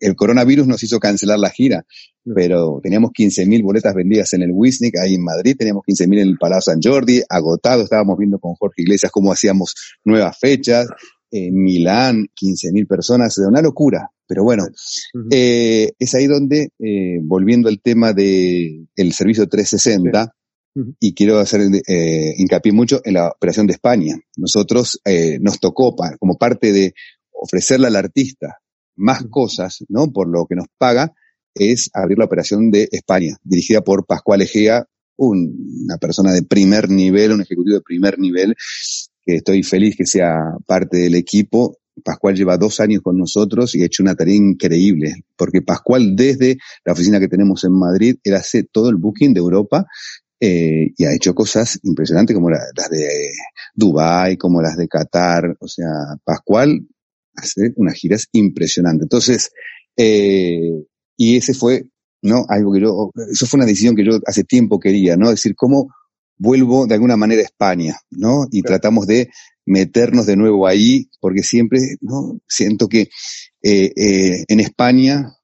el 0.00 0.14
coronavirus 0.14 0.66
nos 0.66 0.82
hizo 0.82 1.00
cancelar 1.00 1.38
la 1.38 1.50
gira, 1.50 1.84
pero 2.24 2.80
teníamos 2.82 3.10
15.000 3.10 3.62
boletas 3.62 3.94
vendidas 3.94 4.32
en 4.34 4.42
el 4.42 4.50
Wisnik, 4.52 4.96
ahí 4.98 5.14
en 5.14 5.24
Madrid, 5.24 5.56
teníamos 5.58 5.82
15.000 5.86 6.20
en 6.20 6.28
el 6.28 6.38
Palacio 6.38 6.72
San 6.72 6.80
Jordi, 6.82 7.22
agotado, 7.28 7.82
estábamos 7.82 8.18
viendo 8.18 8.38
con 8.38 8.54
Jorge 8.54 8.82
Iglesias 8.82 9.10
cómo 9.10 9.32
hacíamos 9.32 9.74
nuevas 10.04 10.38
fechas. 10.38 10.86
en 11.32 11.54
Milán, 11.54 12.26
15.000 12.40 12.86
personas, 12.86 13.34
de 13.34 13.46
una 13.46 13.62
locura. 13.62 14.10
Pero 14.32 14.44
bueno, 14.44 14.64
eh, 15.30 15.92
es 15.98 16.14
ahí 16.14 16.26
donde, 16.26 16.70
eh, 16.78 17.18
volviendo 17.20 17.68
al 17.68 17.82
tema 17.82 18.14
del 18.14 18.88
el 18.96 19.12
servicio 19.12 19.46
360, 19.46 20.32
y 21.00 21.12
quiero 21.12 21.38
hacer 21.38 21.60
eh, 21.86 22.32
hincapié 22.38 22.72
mucho 22.72 23.02
en 23.04 23.12
la 23.12 23.28
operación 23.28 23.66
de 23.66 23.74
España. 23.74 24.16
Nosotros 24.38 24.98
eh, 25.04 25.36
nos 25.42 25.60
tocó 25.60 25.94
como 26.18 26.38
parte 26.38 26.72
de 26.72 26.94
ofrecerle 27.30 27.88
al 27.88 27.96
artista 27.96 28.56
más 28.96 29.24
cosas, 29.28 29.84
¿no? 29.90 30.10
Por 30.10 30.28
lo 30.28 30.46
que 30.46 30.54
nos 30.56 30.68
paga, 30.78 31.12
es 31.54 31.90
abrir 31.92 32.16
la 32.16 32.24
operación 32.24 32.70
de 32.70 32.88
España, 32.90 33.36
dirigida 33.42 33.82
por 33.82 34.06
Pascual 34.06 34.40
Egea, 34.40 34.86
una 35.16 35.98
persona 35.98 36.32
de 36.32 36.42
primer 36.42 36.88
nivel, 36.88 37.32
un 37.32 37.42
ejecutivo 37.42 37.76
de 37.76 37.82
primer 37.82 38.18
nivel, 38.18 38.54
que 39.26 39.36
estoy 39.36 39.62
feliz 39.62 39.94
que 39.94 40.06
sea 40.06 40.56
parte 40.64 40.96
del 40.96 41.16
equipo. 41.16 41.76
Pascual 42.04 42.34
lleva 42.34 42.56
dos 42.56 42.80
años 42.80 43.02
con 43.02 43.18
nosotros 43.18 43.74
y 43.74 43.82
ha 43.82 43.86
hecho 43.86 44.02
una 44.02 44.14
tarea 44.14 44.34
increíble, 44.34 45.24
porque 45.36 45.62
Pascual 45.62 46.16
desde 46.16 46.58
la 46.84 46.92
oficina 46.92 47.20
que 47.20 47.28
tenemos 47.28 47.64
en 47.64 47.72
Madrid, 47.72 48.16
él 48.24 48.34
hace 48.34 48.64
todo 48.64 48.88
el 48.88 48.96
booking 48.96 49.34
de 49.34 49.40
Europa 49.40 49.86
eh, 50.40 50.92
y 50.96 51.04
ha 51.04 51.14
hecho 51.14 51.34
cosas 51.34 51.78
impresionantes 51.84 52.34
como 52.34 52.50
las 52.50 52.90
de 52.90 53.30
Dubai, 53.74 54.36
como 54.36 54.60
las 54.60 54.76
de 54.76 54.88
Qatar. 54.88 55.56
O 55.60 55.68
sea, 55.68 56.16
Pascual 56.24 56.86
hace 57.36 57.72
unas 57.76 57.94
giras 57.94 58.26
impresionantes. 58.32 59.04
Entonces, 59.04 59.52
eh, 59.96 60.84
y 61.16 61.36
ese 61.36 61.54
fue, 61.54 61.84
¿no? 62.22 62.44
Algo 62.48 62.72
que 62.72 62.80
yo, 62.80 63.12
eso 63.30 63.46
fue 63.46 63.58
una 63.58 63.66
decisión 63.66 63.94
que 63.94 64.04
yo 64.04 64.18
hace 64.26 64.44
tiempo 64.44 64.80
quería, 64.80 65.16
¿no? 65.16 65.30
Decir, 65.30 65.54
cómo 65.54 65.94
vuelvo 66.42 66.88
de 66.88 66.94
alguna 66.94 67.16
manera 67.16 67.40
a 67.40 67.44
España, 67.44 68.00
¿no? 68.10 68.48
Y 68.50 68.62
tratamos 68.62 69.06
de 69.06 69.30
meternos 69.64 70.26
de 70.26 70.36
nuevo 70.36 70.66
ahí, 70.66 71.08
porque 71.20 71.44
siempre, 71.44 71.78
¿no? 72.00 72.40
Siento 72.48 72.88
que 72.88 73.02
eh, 73.62 73.92
eh, 73.94 74.44
en 74.48 74.58
España 74.58 75.36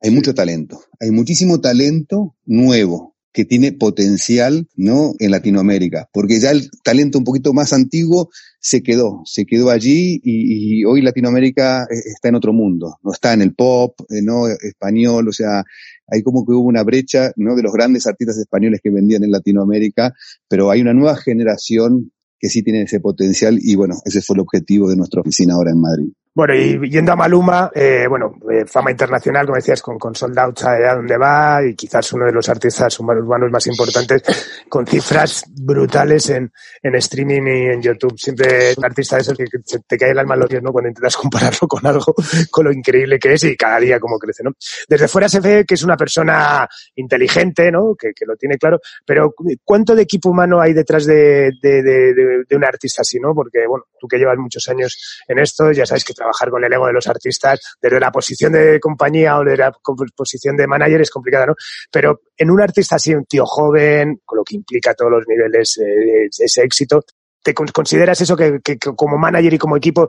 hay 0.00 0.10
mucho 0.12 0.32
talento, 0.32 0.80
hay 1.00 1.10
muchísimo 1.10 1.60
talento 1.60 2.36
nuevo, 2.44 3.11
que 3.32 3.44
tiene 3.44 3.72
potencial, 3.72 4.68
¿no? 4.76 5.14
En 5.18 5.30
Latinoamérica, 5.30 6.08
porque 6.12 6.38
ya 6.38 6.50
el 6.50 6.70
talento 6.84 7.18
un 7.18 7.24
poquito 7.24 7.52
más 7.52 7.72
antiguo 7.72 8.30
se 8.60 8.82
quedó, 8.82 9.22
se 9.24 9.46
quedó 9.46 9.70
allí 9.70 10.20
y, 10.22 10.84
hoy 10.84 11.00
Latinoamérica 11.02 11.84
eh, 11.84 11.94
está 12.04 12.28
en 12.28 12.34
otro 12.34 12.52
mundo, 12.52 12.98
no 13.02 13.12
está 13.12 13.32
en 13.32 13.42
el 13.42 13.54
pop, 13.54 13.98
eh, 14.10 14.22
no 14.22 14.46
español, 14.48 15.28
o 15.28 15.32
sea, 15.32 15.64
hay 16.06 16.22
como 16.22 16.44
que 16.44 16.52
hubo 16.52 16.68
una 16.68 16.82
brecha, 16.82 17.32
¿no? 17.36 17.56
De 17.56 17.62
los 17.62 17.72
grandes 17.72 18.06
artistas 18.06 18.36
españoles 18.38 18.80
que 18.82 18.90
vendían 18.90 19.24
en 19.24 19.30
Latinoamérica, 19.30 20.12
pero 20.48 20.70
hay 20.70 20.82
una 20.82 20.92
nueva 20.92 21.16
generación 21.16 22.12
que 22.38 22.48
sí 22.48 22.62
tiene 22.62 22.82
ese 22.82 23.00
potencial 23.00 23.58
y 23.62 23.76
bueno, 23.76 23.94
ese 24.04 24.20
fue 24.20 24.34
el 24.34 24.40
objetivo 24.40 24.90
de 24.90 24.96
nuestra 24.96 25.20
oficina 25.20 25.54
ahora 25.54 25.70
en 25.70 25.80
Madrid. 25.80 26.12
Bueno, 26.34 26.54
y 26.54 26.88
yendo 26.88 27.12
a 27.12 27.16
Maluma, 27.16 27.70
eh, 27.74 28.06
bueno, 28.08 28.36
eh, 28.50 28.64
fama 28.64 28.90
internacional, 28.90 29.44
como 29.44 29.56
decías, 29.56 29.82
con, 29.82 29.98
con 29.98 30.14
Sold 30.14 30.38
Out 30.38 30.62
a 30.62 30.94
donde 30.94 31.18
va 31.18 31.60
y 31.62 31.74
quizás 31.74 32.10
uno 32.14 32.24
de 32.24 32.32
los 32.32 32.48
artistas 32.48 32.98
urbanos 33.00 33.50
más 33.50 33.66
importantes, 33.66 34.22
con 34.66 34.86
cifras 34.86 35.44
brutales 35.50 36.30
en, 36.30 36.50
en 36.82 36.94
streaming 36.94 37.42
y 37.42 37.66
en 37.72 37.82
YouTube. 37.82 38.18
Siempre 38.18 38.72
un 38.78 38.84
artista 38.84 39.16
de 39.16 39.22
esos 39.22 39.36
que, 39.36 39.44
te 39.86 39.98
cae 39.98 40.12
el 40.12 40.18
alma 40.18 40.34
en 40.34 40.40
los 40.40 40.62
¿no? 40.62 40.72
Cuando 40.72 40.88
intentas 40.88 41.16
compararlo 41.18 41.68
con 41.68 41.86
algo, 41.86 42.14
con 42.50 42.64
lo 42.64 42.72
increíble 42.72 43.18
que 43.18 43.34
es 43.34 43.44
y 43.44 43.54
cada 43.54 43.78
día 43.78 44.00
como 44.00 44.18
crece, 44.18 44.42
¿no? 44.42 44.52
Desde 44.88 45.08
fuera 45.08 45.28
se 45.28 45.40
ve 45.40 45.66
que 45.68 45.74
es 45.74 45.82
una 45.82 45.98
persona 45.98 46.66
inteligente, 46.94 47.70
¿no? 47.70 47.94
Que, 47.94 48.14
que 48.14 48.24
lo 48.24 48.36
tiene 48.36 48.56
claro, 48.56 48.80
pero 49.04 49.34
¿cuánto 49.62 49.94
de 49.94 50.02
equipo 50.02 50.30
humano 50.30 50.62
hay 50.62 50.72
detrás 50.72 51.04
de, 51.04 51.50
de, 51.60 51.82
de, 51.82 52.14
de 52.48 52.56
un 52.56 52.64
artista 52.64 53.02
así, 53.02 53.20
¿no? 53.20 53.34
Porque, 53.34 53.66
bueno, 53.68 53.84
tú 54.00 54.08
que 54.08 54.16
llevas 54.16 54.38
muchos 54.38 54.66
años 54.68 55.20
en 55.28 55.38
esto, 55.38 55.70
ya 55.72 55.84
sabes 55.84 56.04
que 56.04 56.14
trabajar 56.22 56.50
con 56.50 56.64
el 56.64 56.72
ego 56.72 56.86
de 56.86 56.92
los 56.92 57.06
artistas 57.08 57.60
desde 57.80 58.00
la 58.00 58.10
posición 58.10 58.52
de 58.52 58.78
compañía 58.80 59.38
o 59.38 59.44
de 59.44 59.56
la 59.56 59.72
posición 60.14 60.56
de 60.56 60.66
manager 60.66 61.00
es 61.00 61.10
complicada, 61.10 61.46
¿no? 61.46 61.54
Pero 61.90 62.20
en 62.36 62.50
un 62.50 62.60
artista 62.60 62.96
así, 62.96 63.14
un 63.14 63.24
tío 63.24 63.44
joven, 63.44 64.20
con 64.24 64.38
lo 64.38 64.44
que 64.44 64.56
implica 64.56 64.94
todos 64.94 65.10
los 65.10 65.24
niveles 65.26 65.74
de 65.78 66.28
ese 66.28 66.62
éxito, 66.62 67.04
¿te 67.42 67.54
consideras 67.54 68.20
eso 68.20 68.36
que, 68.36 68.60
como 68.96 69.18
manager 69.18 69.54
y 69.54 69.58
como 69.58 69.76
equipo 69.76 70.08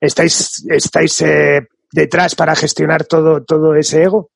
estáis, 0.00 0.64
estáis 0.68 1.20
eh, 1.22 1.66
detrás 1.90 2.34
para 2.34 2.54
gestionar 2.54 3.04
todo, 3.04 3.42
todo 3.42 3.74
ese 3.74 4.02
ego? 4.02 4.30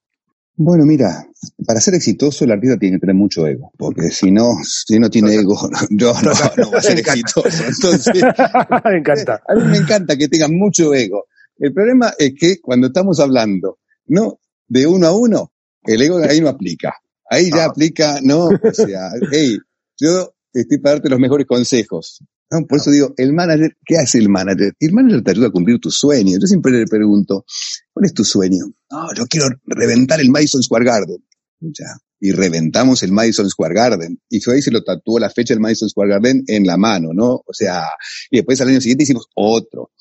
Bueno, 0.61 0.85
mira, 0.85 1.25
para 1.65 1.81
ser 1.81 1.95
exitoso 1.95 2.45
el 2.45 2.51
artista 2.51 2.77
tiene 2.77 2.97
que 2.97 3.03
tener 3.03 3.15
mucho 3.15 3.47
ego, 3.47 3.71
porque 3.79 4.11
si 4.11 4.33
no, 4.33 4.57
si 4.65 4.99
no 4.99 5.09
tiene 5.09 5.37
ego, 5.37 5.57
yo 5.91 6.13
no, 6.15 6.33
no 6.57 6.71
va 6.73 6.79
a 6.79 6.83
ser 6.83 6.99
exitoso. 6.99 7.65
Entonces, 7.65 8.15
me 8.85 8.99
encanta. 8.99 9.41
A 9.47 9.55
mí 9.55 9.63
me 9.71 9.77
encanta 9.77 10.17
que 10.17 10.27
tenga 10.27 10.49
mucho 10.49 10.93
ego. 10.93 11.27
El 11.59 11.73
problema 11.73 12.13
es 12.19 12.33
que 12.37 12.61
cuando 12.61 12.89
estamos 12.89 13.21
hablando, 13.21 13.79
no 14.07 14.41
de 14.67 14.85
uno 14.89 15.07
a 15.07 15.17
uno, 15.17 15.53
el 15.85 16.03
ego 16.03 16.19
ahí 16.19 16.41
no 16.41 16.49
aplica. 16.49 16.93
Ahí 17.31 17.51
ya 17.51 17.67
ah. 17.67 17.69
aplica, 17.69 18.19
no, 18.21 18.47
o 18.47 18.73
sea, 18.75 19.13
hey, 19.31 19.59
yo 19.97 20.35
estoy 20.53 20.79
para 20.79 20.97
darte 20.97 21.09
los 21.09 21.21
mejores 21.21 21.47
consejos. 21.47 22.19
Por 22.49 22.79
eso 22.79 22.91
digo, 22.91 23.13
el 23.17 23.33
manager, 23.33 23.77
¿qué 23.85 23.99
hace 23.99 24.19
el 24.19 24.29
manager? 24.29 24.75
El 24.81 24.93
manager 24.93 25.23
te 25.23 25.31
ayuda 25.33 25.49
a 25.49 25.51
cumplir 25.51 25.79
tus 25.81 25.97
sueños. 25.97 26.39
Yo 26.41 26.47
siempre 26.47 26.73
le 26.73 26.87
pregunto, 26.87 27.45
¿cuál 27.93 28.07
es 28.07 28.15
tu 28.15 28.25
sueño? 28.25 28.65
No, 28.91 29.15
yo 29.15 29.27
quiero 29.27 29.49
reventar 29.67 30.21
el 30.21 30.31
Madison 30.31 30.63
Square 30.63 30.85
Garden. 30.85 31.25
Ya. 31.61 31.99
Y 32.21 32.33
reventamos 32.33 33.03
el 33.03 33.13
Madison 33.13 33.49
Square 33.49 33.75
Garden. 33.75 34.21
Y 34.29 34.41
fue 34.41 34.55
ahí 34.55 34.63
se 34.63 34.71
lo 34.71 34.83
tatuó 34.83 35.19
la 35.19 35.31
fecha 35.31 35.55
del 35.55 35.61
Madison 35.61 35.89
Square 35.89 36.11
Garden 36.11 36.45
en 36.47 36.67
la 36.67 36.77
mano, 36.77 37.11
¿no? 37.13 37.43
O 37.47 37.53
sea, 37.53 37.85
y 38.31 38.39
después 38.39 38.61
al 38.61 38.69
año 38.69 38.81
siguiente 38.81 39.05
hicimos 39.05 39.27
otro. 39.35 39.93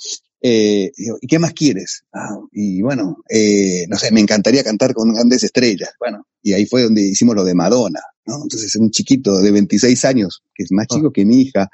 Eh, 0.41 0.91
¿Y 1.21 1.27
qué 1.27 1.39
más 1.39 1.53
quieres? 1.53 2.03
Ah, 2.13 2.37
y 2.51 2.81
bueno, 2.81 3.17
eh, 3.29 3.85
no 3.89 3.97
sé, 3.97 4.11
me 4.11 4.21
encantaría 4.21 4.63
cantar 4.63 4.93
con 4.93 5.13
grandes 5.13 5.43
estrellas. 5.43 5.91
Bueno, 5.99 6.27
y 6.41 6.53
ahí 6.53 6.65
fue 6.65 6.83
donde 6.83 7.01
hicimos 7.01 7.35
lo 7.35 7.43
de 7.43 7.55
Madonna, 7.55 8.01
¿no? 8.27 8.43
Entonces 8.43 8.75
un 8.75 8.91
chiquito 8.91 9.37
de 9.39 9.51
26 9.51 10.05
años, 10.05 10.43
que 10.53 10.63
es 10.63 10.71
más 10.71 10.85
ah. 10.89 10.95
chico 10.95 11.11
que 11.11 11.25
mi 11.25 11.41
hija, 11.41 11.69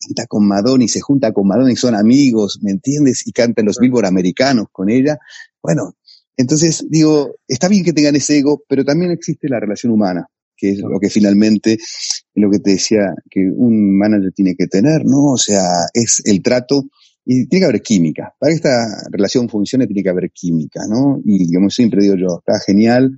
canta 0.00 0.26
con 0.26 0.46
Madonna 0.46 0.84
y 0.84 0.88
se 0.88 1.00
junta 1.00 1.32
con 1.32 1.46
Madonna 1.46 1.72
y 1.72 1.76
son 1.76 1.94
amigos, 1.94 2.60
¿me 2.62 2.70
entiendes? 2.70 3.26
Y 3.26 3.32
canta 3.32 3.60
en 3.60 3.66
los 3.66 3.78
Billboard 3.78 4.06
americanos 4.06 4.66
con 4.72 4.88
ella. 4.88 5.18
Bueno, 5.62 5.96
entonces 6.36 6.86
digo, 6.88 7.34
está 7.46 7.68
bien 7.68 7.84
que 7.84 7.92
tengan 7.92 8.16
ese 8.16 8.38
ego, 8.38 8.62
pero 8.68 8.84
también 8.84 9.10
existe 9.10 9.48
la 9.48 9.58
relación 9.58 9.92
humana, 9.92 10.26
que 10.56 10.70
es 10.70 10.78
lo 10.78 11.00
que 11.00 11.10
finalmente, 11.10 11.74
es 11.74 12.24
lo 12.34 12.50
que 12.50 12.60
te 12.60 12.70
decía, 12.70 13.12
que 13.28 13.40
un 13.40 13.98
manager 13.98 14.32
tiene 14.32 14.54
que 14.54 14.68
tener, 14.68 15.04
¿no? 15.04 15.32
O 15.32 15.36
sea, 15.36 15.68
es 15.92 16.22
el 16.24 16.40
trato 16.42 16.84
y 17.24 17.46
tiene 17.48 17.64
que 17.64 17.68
haber 17.68 17.82
química. 17.82 18.34
Para 18.38 18.50
que 18.50 18.56
esta 18.56 18.86
relación 19.10 19.48
funcione 19.48 19.86
tiene 19.86 20.02
que 20.02 20.08
haber 20.08 20.30
química, 20.30 20.82
¿no? 20.88 21.20
Y 21.24 21.52
como 21.52 21.70
siempre 21.70 22.02
digo 22.02 22.14
yo, 22.14 22.38
está 22.38 22.60
genial 22.64 23.16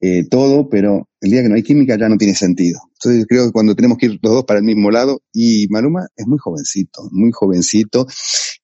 eh, 0.00 0.28
todo, 0.28 0.68
pero 0.68 1.07
el 1.20 1.30
día 1.30 1.42
que 1.42 1.48
no 1.48 1.54
hay 1.54 1.62
química 1.62 1.96
ya 1.98 2.08
no 2.08 2.16
tiene 2.16 2.34
sentido. 2.34 2.80
Entonces 2.94 3.26
creo 3.28 3.46
que 3.46 3.52
cuando 3.52 3.74
tenemos 3.74 3.98
que 3.98 4.06
ir 4.06 4.18
los 4.22 4.32
dos 4.32 4.44
para 4.44 4.58
el 4.58 4.64
mismo 4.64 4.90
lado, 4.90 5.22
y 5.32 5.66
Maluma 5.68 6.06
es 6.16 6.26
muy 6.26 6.38
jovencito, 6.38 7.08
muy 7.10 7.30
jovencito, 7.32 8.06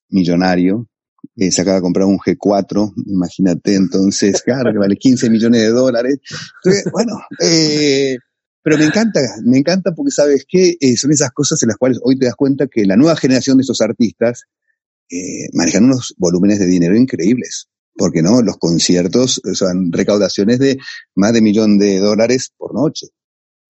millonario, 0.09 0.89
eh, 1.37 1.51
se 1.51 1.63
acaba 1.63 1.77
de 1.77 1.83
comprar 1.83 2.07
un 2.07 2.19
G4, 2.19 2.93
imagínate, 3.07 3.75
entonces, 3.75 4.43
claro, 4.45 4.73
que 4.73 4.79
vale 4.79 4.97
15 4.97 5.31
millones 5.31 5.63
de 5.63 5.71
dólares. 5.71 6.19
Entonces, 6.63 6.93
bueno, 6.93 7.21
eh, 7.41 8.17
pero 8.65 8.79
me 8.79 8.87
encanta, 8.87 9.21
me 9.45 9.59
encanta 9.59 9.93
porque 9.95 10.11
sabes 10.11 10.47
que 10.49 10.77
eh, 10.81 10.97
son 10.97 11.13
esas 11.13 11.33
cosas 11.33 11.63
en 11.63 11.69
las 11.69 11.77
cuales 11.77 11.99
hoy 12.03 12.19
te 12.19 12.25
das 12.25 12.35
cuenta 12.35 12.67
que 12.67 12.87
la 12.87 12.97
nueva 12.97 13.15
generación 13.15 13.59
de 13.59 13.63
esos 13.63 13.83
artistas 13.83 14.45
eh, 15.11 15.49
manejan 15.53 15.85
unos 15.85 16.15
volúmenes 16.17 16.59
de 16.59 16.67
dinero 16.67 16.97
increíbles. 16.97 17.69
Porque 17.97 18.23
no, 18.23 18.43
los 18.43 18.57
conciertos 18.59 19.41
son 19.55 19.93
recaudaciones 19.93 20.59
de 20.59 20.79
más 21.15 21.33
de 21.33 21.43
millón 21.43 21.79
de 21.79 21.99
dólares 21.99 22.53
por 22.57 22.75
noche. 22.75 23.09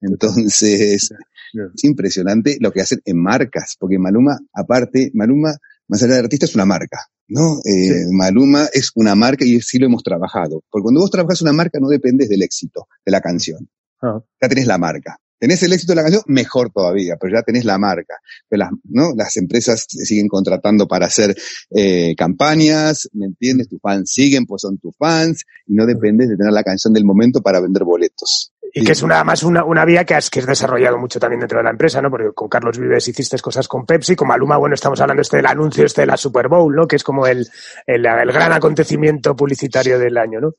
Entonces, 0.00 1.10
es 1.74 1.84
impresionante 1.84 2.56
lo 2.60 2.72
que 2.72 2.80
hacen 2.80 3.00
en 3.04 3.22
marcas, 3.22 3.76
porque 3.78 3.98
Maluma, 3.98 4.38
aparte, 4.52 5.10
Maluma, 5.14 5.54
más 5.88 6.02
allá 6.02 6.14
de 6.14 6.20
artista, 6.20 6.46
es 6.46 6.54
una 6.54 6.64
marca, 6.64 6.98
¿no? 7.28 7.60
Eh, 7.64 8.06
Maluma 8.10 8.66
es 8.72 8.90
una 8.94 9.14
marca 9.14 9.44
y 9.44 9.60
sí 9.60 9.78
lo 9.78 9.86
hemos 9.86 10.02
trabajado. 10.02 10.62
Porque 10.70 10.84
cuando 10.84 11.00
vos 11.00 11.10
trabajas 11.10 11.42
una 11.42 11.52
marca 11.52 11.78
no 11.80 11.88
dependes 11.88 12.28
del 12.28 12.42
éxito 12.42 12.86
de 13.04 13.12
la 13.12 13.20
canción. 13.20 13.68
Ah. 14.02 14.20
Ya 14.40 14.48
tenés 14.48 14.66
la 14.66 14.78
marca. 14.78 15.18
Tenés 15.44 15.62
el 15.62 15.74
éxito 15.74 15.92
de 15.92 15.96
la 15.96 16.02
canción, 16.04 16.22
mejor 16.28 16.70
todavía, 16.70 17.16
pero 17.20 17.36
ya 17.36 17.42
tenés 17.42 17.66
la 17.66 17.76
marca. 17.76 18.14
las, 18.48 19.36
empresas 19.36 19.84
siguen 19.86 20.26
contratando 20.26 20.88
para 20.88 21.04
hacer 21.04 21.36
eh, 21.70 22.14
campañas, 22.16 23.10
¿me 23.12 23.26
entiendes? 23.26 23.68
Tus 23.68 23.78
fans 23.78 24.10
siguen, 24.10 24.46
pues 24.46 24.62
son 24.62 24.78
tus 24.78 24.96
fans, 24.96 25.44
y 25.66 25.74
no 25.74 25.84
dependes 25.84 26.30
de 26.30 26.38
tener 26.38 26.50
la 26.50 26.62
canción 26.62 26.94
del 26.94 27.04
momento 27.04 27.42
para 27.42 27.60
vender 27.60 27.84
boletos. 27.84 28.54
Y 28.72 28.86
que 28.86 28.92
es 28.92 29.02
una, 29.02 29.22
más 29.22 29.42
una, 29.42 29.84
vía 29.84 30.06
que 30.06 30.14
has, 30.14 30.30
desarrollado 30.30 30.96
mucho 30.96 31.20
también 31.20 31.40
dentro 31.40 31.58
de 31.58 31.64
la 31.64 31.70
empresa, 31.72 32.00
¿no? 32.00 32.10
Porque 32.10 32.32
con 32.34 32.48
Carlos 32.48 32.78
Vives 32.78 33.06
hiciste 33.06 33.38
cosas 33.40 33.68
con 33.68 33.84
Pepsi, 33.84 34.16
con 34.16 34.28
Maluma, 34.28 34.56
bueno, 34.56 34.74
estamos 34.74 34.98
hablando 35.02 35.20
este 35.20 35.36
del 35.36 35.46
anuncio 35.46 35.84
este 35.84 36.00
de 36.00 36.06
la 36.06 36.16
Super 36.16 36.48
Bowl, 36.48 36.74
¿no? 36.74 36.88
Que 36.88 36.96
es 36.96 37.04
como 37.04 37.26
el, 37.26 37.46
el 37.86 38.02
gran 38.02 38.52
acontecimiento 38.52 39.36
publicitario 39.36 39.98
del 39.98 40.16
año, 40.16 40.40
¿no? 40.40 40.54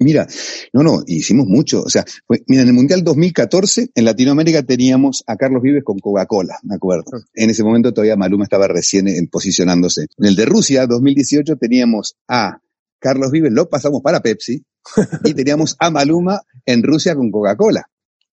Mira, 0.00 0.26
no, 0.72 0.82
no, 0.82 1.02
hicimos 1.06 1.46
mucho. 1.46 1.82
O 1.82 1.88
sea, 1.88 2.04
mira, 2.46 2.62
en 2.62 2.68
el 2.68 2.74
Mundial 2.74 3.02
2014, 3.02 3.90
en 3.94 4.04
Latinoamérica 4.04 4.62
teníamos 4.62 5.24
a 5.26 5.36
Carlos 5.36 5.62
Vives 5.62 5.82
con 5.84 5.98
Coca-Cola, 5.98 6.58
me 6.62 6.76
acuerdo. 6.76 7.04
En 7.34 7.50
ese 7.50 7.64
momento 7.64 7.92
todavía 7.92 8.16
Maluma 8.16 8.44
estaba 8.44 8.68
recién 8.68 9.08
en, 9.08 9.26
posicionándose. 9.26 10.06
En 10.16 10.26
el 10.26 10.36
de 10.36 10.46
Rusia, 10.46 10.86
2018, 10.86 11.56
teníamos 11.56 12.16
a 12.28 12.60
Carlos 12.98 13.30
Vives, 13.30 13.52
lo 13.52 13.68
pasamos 13.68 14.00
para 14.02 14.20
Pepsi, 14.20 14.62
y 15.24 15.34
teníamos 15.34 15.76
a 15.78 15.90
Maluma 15.90 16.42
en 16.64 16.82
Rusia 16.82 17.14
con 17.14 17.30
Coca-Cola. 17.30 17.88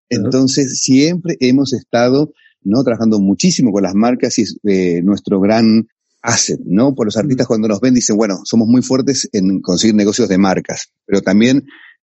Entonces, 0.09 0.81
siempre 0.81 1.35
hemos 1.39 1.73
estado, 1.73 2.31
¿no? 2.61 2.83
Trabajando 2.83 3.19
muchísimo 3.19 3.71
con 3.71 3.83
las 3.83 3.95
marcas 3.95 4.37
y 4.37 4.43
es 4.43 4.57
eh, 4.63 5.01
nuestro 5.03 5.39
gran 5.39 5.87
asset, 6.25 6.59
¿no? 6.65 6.95
Por 6.95 7.05
los 7.05 7.17
artistas 7.17 7.47
cuando 7.47 7.67
nos 7.67 7.79
ven 7.79 7.93
dicen, 7.93 8.17
bueno, 8.17 8.39
somos 8.43 8.67
muy 8.67 8.81
fuertes 8.81 9.29
en 9.31 9.61
conseguir 9.61 9.95
negocios 9.95 10.27
de 10.27 10.37
marcas, 10.37 10.91
pero 11.05 11.21
también 11.21 11.63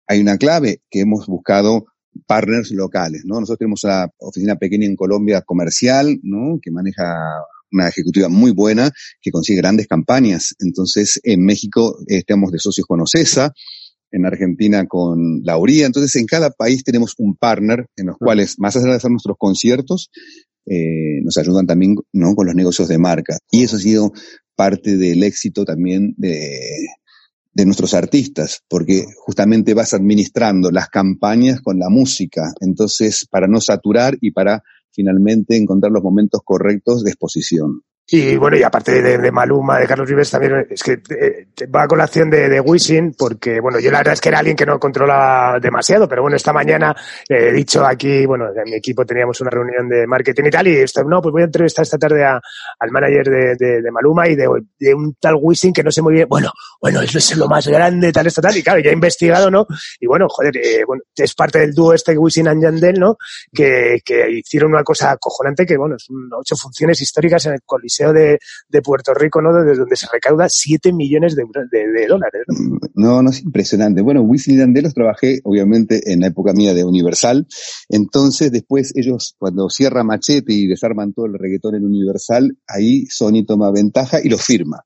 hay 0.07 0.21
una 0.21 0.37
clave 0.37 0.81
que 0.89 1.01
hemos 1.01 1.27
buscado 1.27 1.85
partners 2.25 2.71
locales, 2.71 3.23
¿no? 3.25 3.35
Nosotros 3.35 3.59
tenemos 3.59 3.83
una 3.83 4.09
oficina 4.19 4.55
pequeña 4.55 4.85
en 4.85 4.95
Colombia 4.95 5.41
comercial, 5.41 6.19
¿no? 6.23 6.59
Que 6.61 6.71
maneja 6.71 7.03
una 7.71 7.89
ejecutiva 7.89 8.29
muy 8.29 8.51
buena 8.51 8.91
que 9.21 9.31
consigue 9.31 9.59
grandes 9.59 9.87
campañas. 9.87 10.55
Entonces, 10.59 11.19
en 11.23 11.43
México 11.43 11.97
estamos 12.07 12.51
de 12.51 12.59
socios 12.59 12.87
con 12.87 13.01
OCESA, 13.01 13.51
en 14.11 14.25
Argentina 14.25 14.85
con 14.87 15.41
la 15.43 15.53
Lauría. 15.53 15.85
Entonces, 15.85 16.15
en 16.15 16.25
cada 16.25 16.49
país 16.49 16.83
tenemos 16.83 17.13
un 17.17 17.35
partner 17.35 17.87
en 17.97 18.07
los 18.07 18.17
cuales, 18.17 18.55
más 18.57 18.75
allá 18.77 18.87
de 18.87 18.95
hacer 18.95 19.11
nuestros 19.11 19.35
conciertos, 19.37 20.09
eh, 20.67 21.21
nos 21.23 21.37
ayudan 21.37 21.65
también 21.65 21.95
¿no? 22.13 22.35
con 22.35 22.45
los 22.45 22.55
negocios 22.55 22.87
de 22.87 22.97
marca. 22.97 23.37
Y 23.49 23.63
eso 23.63 23.77
ha 23.77 23.79
sido 23.79 24.11
parte 24.55 24.97
del 24.97 25.23
éxito 25.23 25.65
también 25.65 26.13
de, 26.17 26.59
de 27.53 27.65
nuestros 27.65 27.93
artistas, 27.95 28.63
porque 28.67 29.05
justamente 29.17 29.73
vas 29.73 29.93
administrando 29.93 30.69
las 30.69 30.89
campañas 30.89 31.59
con 31.61 31.79
la 31.79 31.89
música, 31.89 32.51
entonces 32.59 33.25
para 33.31 33.47
no 33.47 33.59
saturar 33.61 34.15
y 34.21 34.29
para 34.29 34.61
finalmente 34.91 35.57
encontrar 35.57 35.91
los 35.91 36.03
momentos 36.03 36.41
correctos 36.43 37.03
de 37.03 37.09
exposición. 37.09 37.81
Y 38.09 38.37
bueno, 38.37 38.55
y 38.55 38.63
aparte 38.63 39.01
de, 39.01 39.31
Maluma, 39.33 39.79
de 39.79 39.85
Carlos 39.85 40.07
Vives, 40.07 40.31
también 40.31 40.65
es 40.69 40.81
que 40.81 40.93
eh, 40.93 41.67
va 41.67 41.83
a 41.83 41.87
colación 41.89 42.29
de, 42.29 42.47
de 42.47 42.61
Wisin, 42.61 43.13
porque 43.17 43.59
bueno, 43.59 43.81
yo 43.81 43.91
la 43.91 43.97
verdad 43.97 44.13
es 44.13 44.21
que 44.21 44.29
era 44.29 44.39
alguien 44.39 44.55
que 44.55 44.65
no 44.65 44.79
controla 44.79 45.59
demasiado, 45.61 46.07
pero 46.07 46.21
bueno, 46.21 46.37
esta 46.37 46.53
mañana 46.53 46.95
eh, 47.27 47.49
he 47.49 47.51
dicho 47.51 47.85
aquí, 47.85 48.25
bueno, 48.25 48.45
en 48.55 48.63
mi 48.63 48.75
equipo 48.75 49.05
teníamos 49.05 49.41
una 49.41 49.49
reunión 49.49 49.89
de 49.89 50.07
marketing 50.07 50.45
y 50.45 50.49
tal, 50.49 50.67
y 50.69 50.77
esto, 50.77 51.03
no, 51.03 51.21
pues 51.21 51.33
voy 51.33 51.41
a 51.41 51.45
entrevistar 51.45 51.83
esta 51.83 51.97
tarde 51.97 52.23
al 52.23 52.91
manager 52.91 53.25
de, 53.25 53.81
de, 53.81 53.91
Maluma 53.91 54.29
y 54.29 54.37
de, 54.37 54.47
un 54.47 55.15
tal 55.19 55.35
Wisin 55.41 55.73
que 55.73 55.83
no 55.83 55.91
sé 55.91 56.01
muy 56.01 56.13
bien, 56.13 56.29
bueno, 56.29 56.49
bueno, 56.81 57.01
eso 57.01 57.17
es 57.17 57.35
lo 57.35 57.49
más 57.49 57.67
grande, 57.67 58.13
tal, 58.13 58.27
esto, 58.27 58.41
tal, 58.41 58.55
y 58.55 58.63
claro, 58.63 58.79
ya 58.79 58.91
he 58.91 58.93
investigado, 58.93 59.51
¿no? 59.51 59.67
Y 59.99 60.07
bueno, 60.07 60.27
joder, 60.29 60.55
eh, 60.55 60.85
bueno, 60.87 61.03
es 61.13 61.33
parte 61.33 61.59
del 61.59 61.73
dúo 61.73 61.93
este 61.93 62.17
Wisin 62.17 62.47
and 62.47 62.63
Yandel, 62.63 62.97
¿no? 62.97 63.17
Que, 63.53 63.99
que 64.05 64.31
hicieron 64.31 64.71
una 64.71 64.83
cosa 64.83 65.11
acojonante 65.11 65.65
que, 65.65 65.75
bueno, 65.75 65.97
son 65.99 66.29
ocho 66.39 66.55
funciones 66.55 67.01
históricas 67.01 67.45
en 67.47 67.55
el 67.55 67.61
coliseo 67.65 67.96
de, 67.97 68.37
Puerto 68.83 69.13
Rico, 69.13 69.41
¿no? 69.41 69.53
Desde 69.53 69.79
donde 69.79 69.95
se 69.95 70.07
recauda 70.11 70.47
7 70.49 70.93
millones 70.93 71.35
de, 71.35 71.43
dólares. 72.07 72.43
¿no? 72.47 72.79
¿no? 72.95 73.21
no, 73.21 73.29
es 73.29 73.41
impresionante. 73.41 74.01
Bueno, 74.01 74.21
Wisin 74.21 74.55
y 74.55 74.57
Yandel 74.59 74.83
los 74.83 74.93
trabajé, 74.93 75.39
obviamente, 75.43 76.11
en 76.11 76.21
la 76.21 76.27
época 76.27 76.53
mía 76.53 76.73
de 76.73 76.83
Universal. 76.83 77.47
Entonces, 77.89 78.51
después 78.51 78.93
ellos, 78.95 79.35
cuando 79.37 79.69
cierra 79.69 80.03
Machete 80.03 80.53
y 80.53 80.67
desarman 80.67 81.13
todo 81.13 81.25
el 81.25 81.33
reggaetón 81.37 81.75
en 81.75 81.85
Universal, 81.85 82.57
ahí 82.67 83.05
Sony 83.07 83.43
toma 83.45 83.71
ventaja 83.71 84.19
y 84.23 84.29
lo 84.29 84.37
firma. 84.37 84.83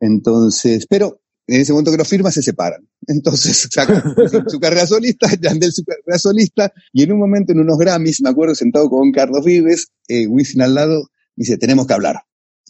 Entonces, 0.00 0.86
pero 0.88 1.20
en 1.46 1.60
ese 1.60 1.72
momento 1.72 1.90
que 1.90 1.98
lo 1.98 2.04
firma 2.04 2.30
se 2.30 2.42
separan. 2.42 2.86
Entonces 3.06 3.68
saca 3.72 4.02
su 4.46 4.58
carrera 4.58 4.86
solista, 4.86 5.28
Yandel 5.40 5.72
su 5.72 5.84
carrera 5.84 6.18
solista, 6.18 6.72
y 6.92 7.02
en 7.02 7.12
un 7.12 7.18
momento 7.18 7.52
en 7.52 7.60
unos 7.60 7.78
Grammys, 7.78 8.20
me 8.22 8.30
acuerdo 8.30 8.54
sentado 8.54 8.88
con 8.88 9.12
Carlos 9.12 9.44
Vives, 9.44 9.88
eh, 10.08 10.26
Wisin 10.26 10.62
al 10.62 10.74
lado, 10.74 11.10
dice, 11.34 11.56
tenemos 11.56 11.86
que 11.86 11.94
hablar. 11.94 12.22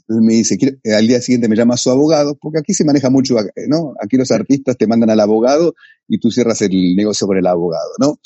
Entonces 0.09 0.25
me 0.25 0.35
dice, 0.35 0.59
eh, 0.85 0.95
al 0.95 1.07
día 1.07 1.21
siguiente 1.21 1.49
me 1.49 1.57
llama 1.57 1.77
su 1.77 1.91
abogado, 1.91 2.39
porque 2.41 2.61
aquí 2.61 2.75
se 2.75 2.85
maneja 2.85 3.11
mucho, 3.11 3.37
¿no? 3.69 3.95
Aquí 4.01 4.17
los 4.17 4.31
artistas 4.31 4.77
te 4.77 4.87
mandan 4.87 5.11
al 5.11 5.19
abogado 5.19 5.75
y 6.07 6.19
tú 6.19 6.31
cierras 6.31 6.63
el 6.63 6.95
negocio 6.95 7.27
con 7.27 7.37
el 7.37 7.47
abogado, 7.47 7.91
¿no? 7.99 8.21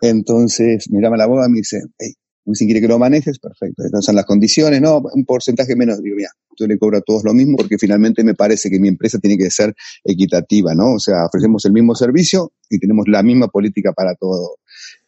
Entonces 0.00 0.90
me 0.90 1.02
llama 1.02 1.16
el 1.16 1.22
abogado 1.22 1.48
y 1.48 1.52
me 1.52 1.58
dice, 1.58 1.82
hey, 1.98 2.14
Wisin 2.46 2.68
quiere 2.68 2.80
que 2.80 2.88
lo 2.88 2.98
manejes, 2.98 3.38
perfecto. 3.38 3.82
Estas 3.84 4.04
son 4.04 4.14
las 4.14 4.24
condiciones, 4.24 4.80
no, 4.80 5.02
un 5.12 5.24
porcentaje 5.24 5.74
menos. 5.74 6.00
Digo, 6.00 6.16
mira, 6.16 6.30
yo 6.58 6.66
le 6.66 6.78
cobro 6.78 6.98
a 6.98 7.00
todos 7.00 7.24
lo 7.24 7.34
mismo 7.34 7.56
porque 7.56 7.76
finalmente 7.76 8.22
me 8.22 8.34
parece 8.34 8.70
que 8.70 8.78
mi 8.78 8.88
empresa 8.88 9.18
tiene 9.18 9.36
que 9.36 9.50
ser 9.50 9.74
equitativa, 10.04 10.74
¿no? 10.74 10.94
O 10.94 10.98
sea, 10.98 11.26
ofrecemos 11.26 11.64
el 11.64 11.72
mismo 11.72 11.94
servicio 11.96 12.52
y 12.70 12.78
tenemos 12.78 13.06
la 13.08 13.22
misma 13.22 13.48
política 13.48 13.92
para 13.92 14.14
todo. 14.14 14.56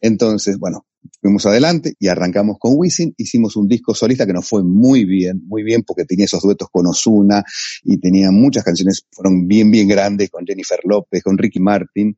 Entonces, 0.01 0.59
bueno, 0.59 0.87
fuimos 1.21 1.47
adelante 1.47 1.95
y 1.99 2.09
arrancamos 2.09 2.57
con 2.59 2.73
Wisin, 2.77 3.15
hicimos 3.17 3.57
un 3.57 3.69
disco 3.69 3.95
solista 3.95 4.27
que 4.27 4.33
nos 4.33 4.49
fue 4.49 4.63
muy 4.63 5.05
bien, 5.05 5.43
muy 5.47 5.63
bien 5.63 5.83
porque 5.83 6.05
tenía 6.05 6.27
esos 6.27 6.43
duetos 6.43 6.69
con 6.71 6.87
Osuna 6.87 7.43
y 7.83 7.99
tenía 7.99 8.31
muchas 8.31 8.65
canciones, 8.65 9.07
fueron 9.11 9.47
bien, 9.47 9.71
bien 9.71 9.89
grandes 9.89 10.31
con 10.31 10.45
Jennifer 10.47 10.81
López, 10.85 11.23
con 11.23 11.39
Ricky 11.39 11.61
Martin. 11.61 12.17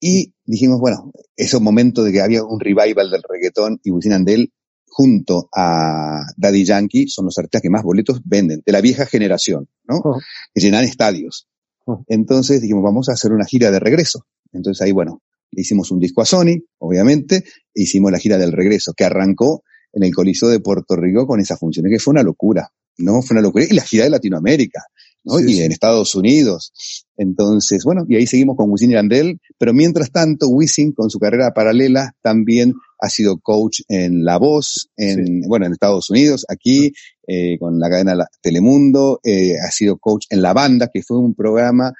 Y 0.00 0.34
dijimos, 0.44 0.80
bueno, 0.80 1.12
es 1.36 1.54
un 1.54 1.62
momento 1.62 2.02
de 2.02 2.12
que 2.12 2.20
había 2.20 2.44
un 2.44 2.60
revival 2.60 3.10
del 3.10 3.22
reggaetón 3.28 3.80
y 3.82 3.90
Wisin 3.90 4.12
Andel 4.12 4.52
junto 4.86 5.48
a 5.52 6.26
Daddy 6.36 6.64
Yankee 6.64 7.08
son 7.08 7.24
los 7.24 7.36
artistas 7.38 7.62
que 7.62 7.70
más 7.70 7.82
boletos 7.82 8.20
venden, 8.24 8.62
de 8.64 8.72
la 8.72 8.80
vieja 8.80 9.06
generación, 9.06 9.68
¿no? 9.88 9.96
Oh. 10.04 10.20
Que 10.52 10.60
llenan 10.60 10.84
estadios. 10.84 11.48
Oh. 11.84 12.04
Entonces 12.06 12.60
dijimos, 12.60 12.84
vamos 12.84 13.08
a 13.08 13.12
hacer 13.12 13.32
una 13.32 13.44
gira 13.44 13.72
de 13.72 13.80
regreso. 13.80 14.26
Entonces 14.52 14.80
ahí, 14.82 14.92
bueno, 14.92 15.20
hicimos 15.52 15.90
un 15.90 16.00
disco 16.00 16.22
a 16.22 16.26
Sony, 16.26 16.56
obviamente, 16.78 17.36
e 17.74 17.82
hicimos 17.82 18.12
la 18.12 18.18
gira 18.18 18.38
del 18.38 18.52
regreso, 18.52 18.92
que 18.94 19.04
arrancó 19.04 19.62
en 19.92 20.02
el 20.02 20.14
Coliseo 20.14 20.48
de 20.48 20.60
Puerto 20.60 20.96
Rico 20.96 21.26
con 21.26 21.40
esas 21.40 21.58
funciones, 21.58 21.92
que 21.92 21.98
fue 21.98 22.12
una 22.12 22.22
locura, 22.22 22.70
¿no? 22.98 23.22
Fue 23.22 23.34
una 23.34 23.42
locura. 23.42 23.64
Y 23.68 23.74
la 23.74 23.82
gira 23.82 24.04
de 24.04 24.10
Latinoamérica, 24.10 24.82
¿no? 25.24 25.40
y 25.40 25.60
en 25.60 25.72
Estados 25.72 26.14
Unidos. 26.14 26.72
Entonces, 27.16 27.84
bueno, 27.84 28.04
y 28.08 28.16
ahí 28.16 28.26
seguimos 28.26 28.56
con 28.56 28.70
Wisin 28.70 28.90
y 28.90 28.96
Andel, 28.96 29.40
pero 29.58 29.72
mientras 29.72 30.10
tanto, 30.10 30.48
Wisin, 30.48 30.92
con 30.92 31.10
su 31.10 31.18
carrera 31.18 31.52
paralela, 31.54 32.12
también 32.22 32.74
ha 33.00 33.08
sido 33.08 33.38
coach 33.38 33.80
en 33.88 34.24
La 34.24 34.38
Voz, 34.38 34.90
en, 34.96 35.42
bueno, 35.42 35.66
en 35.66 35.72
Estados 35.72 36.10
Unidos, 36.10 36.44
aquí, 36.48 36.92
eh, 37.26 37.58
con 37.58 37.78
la 37.78 37.88
cadena 37.88 38.26
Telemundo, 38.40 39.20
eh, 39.22 39.54
ha 39.58 39.70
sido 39.70 39.98
coach 39.98 40.26
en 40.30 40.42
La 40.42 40.52
Banda, 40.52 40.90
que 40.92 41.02
fue 41.02 41.18
un 41.18 41.34
programa 41.34 41.92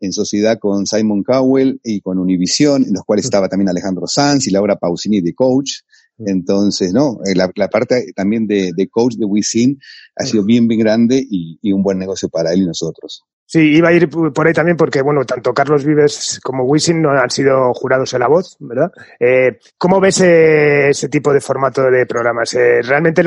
en 0.00 0.12
sociedad 0.12 0.58
con 0.58 0.86
Simon 0.86 1.22
Cowell 1.22 1.80
y 1.84 2.00
con 2.00 2.18
Univision, 2.18 2.84
en 2.84 2.94
los 2.94 3.04
cuales 3.04 3.26
estaba 3.26 3.48
también 3.48 3.68
Alejandro 3.68 4.06
Sanz 4.06 4.46
y 4.46 4.50
Laura 4.50 4.76
Pausini 4.76 5.20
de 5.20 5.34
coach. 5.34 5.80
Entonces, 6.26 6.92
¿no? 6.92 7.18
Eh, 7.24 7.34
la, 7.34 7.68
parte 7.68 8.12
también 8.14 8.46
de, 8.46 8.88
coach 8.90 9.14
de 9.14 9.24
Wisin 9.24 9.78
ha 10.16 10.24
sido 10.24 10.44
bien, 10.44 10.68
bien 10.68 10.80
grande 10.80 11.22
y, 11.30 11.72
un 11.72 11.82
buen 11.82 11.98
negocio 11.98 12.28
para 12.28 12.52
él 12.52 12.62
y 12.62 12.66
nosotros. 12.66 13.24
Sí, 13.46 13.58
iba 13.58 13.88
a 13.88 13.92
ir 13.92 14.08
por 14.08 14.46
ahí 14.46 14.52
también 14.52 14.76
porque, 14.76 15.02
bueno, 15.02 15.24
tanto 15.24 15.52
Carlos 15.52 15.84
Vives 15.84 16.38
como 16.42 16.64
Wisin 16.64 17.02
no 17.02 17.10
han 17.10 17.30
sido 17.30 17.72
jurados 17.74 18.12
en 18.12 18.20
la 18.20 18.28
voz, 18.28 18.56
¿verdad? 18.60 18.92
Eh, 19.18 19.58
¿Cómo 19.76 19.98
ves 19.98 20.20
eh, 20.20 20.90
ese 20.90 21.08
tipo 21.08 21.32
de 21.32 21.40
formato 21.40 21.90
de 21.90 22.06
programas? 22.06 22.52
¿Realmente 22.52 23.24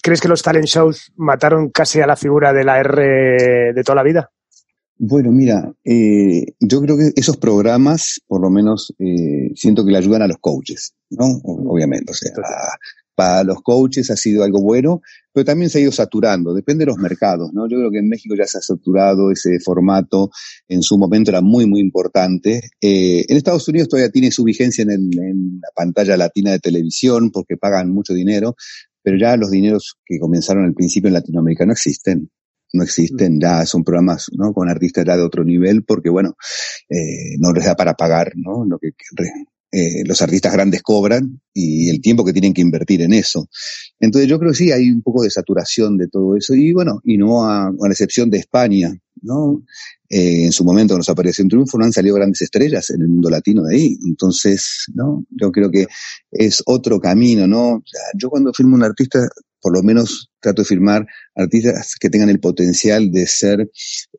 crees 0.00 0.20
que 0.20 0.28
los 0.28 0.42
talent 0.42 0.66
shows 0.66 1.12
mataron 1.16 1.70
casi 1.70 2.00
a 2.00 2.06
la 2.06 2.16
figura 2.16 2.52
de 2.52 2.64
la 2.64 2.78
R 2.78 3.72
de 3.74 3.82
toda 3.82 3.96
la 3.96 4.02
vida? 4.02 4.30
Bueno, 4.98 5.30
mira, 5.30 5.74
eh, 5.84 6.54
yo 6.58 6.80
creo 6.80 6.96
que 6.96 7.12
esos 7.16 7.36
programas, 7.36 8.20
por 8.26 8.40
lo 8.40 8.48
menos, 8.48 8.94
eh, 8.98 9.50
siento 9.54 9.84
que 9.84 9.92
le 9.92 9.98
ayudan 9.98 10.22
a 10.22 10.26
los 10.26 10.38
coaches, 10.40 10.94
¿no? 11.10 11.26
Obviamente, 11.44 12.12
o 12.12 12.14
sea, 12.14 12.32
para 13.14 13.44
los 13.44 13.60
coaches 13.62 14.10
ha 14.10 14.16
sido 14.16 14.42
algo 14.42 14.62
bueno, 14.62 15.02
pero 15.34 15.44
también 15.44 15.68
se 15.68 15.78
ha 15.78 15.82
ido 15.82 15.92
saturando, 15.92 16.54
depende 16.54 16.84
de 16.84 16.92
los 16.92 16.96
mercados, 16.96 17.50
¿no? 17.52 17.68
Yo 17.68 17.76
creo 17.76 17.90
que 17.90 17.98
en 17.98 18.08
México 18.08 18.34
ya 18.38 18.46
se 18.46 18.56
ha 18.56 18.62
saturado 18.62 19.30
ese 19.30 19.58
formato, 19.62 20.30
en 20.66 20.82
su 20.82 20.96
momento 20.96 21.30
era 21.30 21.42
muy, 21.42 21.66
muy 21.66 21.80
importante. 21.80 22.70
Eh, 22.80 23.26
en 23.28 23.36
Estados 23.36 23.68
Unidos 23.68 23.88
todavía 23.88 24.10
tiene 24.10 24.30
su 24.30 24.44
vigencia 24.44 24.82
en, 24.82 24.90
en 24.90 25.60
la 25.60 25.68
pantalla 25.74 26.16
latina 26.16 26.52
de 26.52 26.58
televisión 26.58 27.30
porque 27.30 27.58
pagan 27.58 27.92
mucho 27.92 28.14
dinero, 28.14 28.54
pero 29.02 29.18
ya 29.18 29.36
los 29.36 29.50
dineros 29.50 29.98
que 30.06 30.18
comenzaron 30.18 30.64
al 30.64 30.72
principio 30.74 31.08
en 31.08 31.14
Latinoamérica 31.14 31.66
no 31.66 31.72
existen 31.72 32.30
no 32.72 32.82
existen, 32.82 33.40
ya 33.40 33.64
son 33.66 33.84
programas 33.84 34.26
¿no? 34.32 34.52
con 34.52 34.68
artistas 34.68 35.04
ya 35.04 35.16
de 35.16 35.22
otro 35.22 35.44
nivel 35.44 35.84
porque, 35.84 36.10
bueno, 36.10 36.36
eh, 36.88 37.36
no 37.38 37.52
les 37.52 37.64
da 37.64 37.74
para 37.74 37.94
pagar 37.94 38.32
¿no? 38.36 38.64
lo 38.64 38.78
que 38.78 38.90
eh, 39.72 40.04
los 40.06 40.22
artistas 40.22 40.52
grandes 40.52 40.82
cobran 40.82 41.40
y 41.52 41.90
el 41.90 42.00
tiempo 42.00 42.24
que 42.24 42.32
tienen 42.32 42.54
que 42.54 42.62
invertir 42.62 43.02
en 43.02 43.12
eso. 43.12 43.48
Entonces 43.98 44.28
yo 44.28 44.38
creo 44.38 44.52
que 44.52 44.58
sí, 44.58 44.72
hay 44.72 44.90
un 44.90 45.02
poco 45.02 45.22
de 45.22 45.30
saturación 45.30 45.96
de 45.96 46.08
todo 46.08 46.36
eso 46.36 46.54
y 46.54 46.72
bueno, 46.72 47.00
y 47.04 47.18
no 47.18 47.44
a, 47.44 47.66
a 47.66 47.72
la 47.78 47.90
excepción 47.90 48.30
de 48.30 48.38
España, 48.38 48.96
¿no? 49.22 49.62
Eh, 50.08 50.44
en 50.44 50.52
su 50.52 50.64
momento 50.64 50.96
nos 50.96 51.08
apareció 51.08 51.42
un 51.42 51.50
triunfo, 51.50 51.78
no 51.78 51.84
han 51.84 51.92
salido 51.92 52.14
grandes 52.14 52.42
estrellas 52.42 52.90
en 52.90 53.02
el 53.02 53.08
mundo 53.08 53.28
latino 53.28 53.64
de 53.64 53.74
ahí. 53.74 53.98
Entonces, 54.06 54.86
¿no? 54.94 55.24
Yo 55.30 55.50
creo 55.50 55.70
que 55.70 55.86
es 56.30 56.62
otro 56.66 57.00
camino, 57.00 57.46
¿no? 57.46 57.82
yo 58.14 58.30
cuando 58.30 58.52
firmo 58.52 58.76
un 58.76 58.84
artista, 58.84 59.28
por 59.66 59.76
lo 59.76 59.82
menos 59.82 60.30
trato 60.38 60.62
de 60.62 60.68
firmar 60.68 61.04
artistas 61.34 61.96
que 61.98 62.08
tengan 62.08 62.30
el 62.30 62.38
potencial 62.38 63.10
de 63.10 63.26
ser 63.26 63.68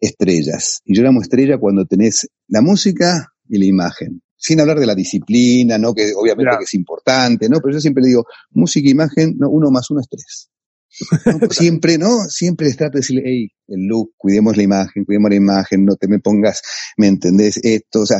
estrellas. 0.01 0.81
Y 0.83 0.93
yo 0.93 1.03
llamo 1.03 1.21
estrella 1.21 1.57
cuando 1.57 1.85
tenés 1.85 2.27
la 2.49 2.61
música 2.61 3.31
y 3.47 3.57
la 3.57 3.63
imagen. 3.63 4.21
sin 4.35 4.59
hablar 4.59 4.77
de 4.77 4.85
la 4.85 4.93
disciplina, 4.93 5.77
¿no? 5.77 5.93
Que 5.93 6.11
obviamente 6.13 6.51
que 6.57 6.65
es 6.65 6.73
importante, 6.73 7.47
¿no? 7.47 7.61
Pero 7.61 7.75
yo 7.75 7.79
siempre 7.79 8.01
le 8.03 8.09
digo, 8.09 8.25
música 8.49 8.89
e 8.89 8.91
imagen, 8.91 9.37
no, 9.39 9.49
uno 9.49 9.71
más 9.71 9.89
uno 9.89 10.01
es 10.01 10.09
tres. 10.09 10.49
siempre, 11.51 11.97
¿no? 11.97 12.25
Siempre 12.25 12.67
les 12.67 12.75
trato 12.75 12.97
de 12.97 12.99
decirle, 12.99 13.23
hey, 13.25 13.47
el 13.69 13.87
look, 13.87 14.15
cuidemos 14.17 14.57
la 14.57 14.63
imagen, 14.63 15.05
cuidemos 15.05 15.29
la 15.29 15.37
imagen, 15.37 15.85
no 15.85 15.95
te 15.95 16.09
me 16.09 16.19
pongas, 16.19 16.61
¿me 16.97 17.07
entendés? 17.07 17.61
Esto, 17.63 18.01
o 18.01 18.05
sea, 18.05 18.19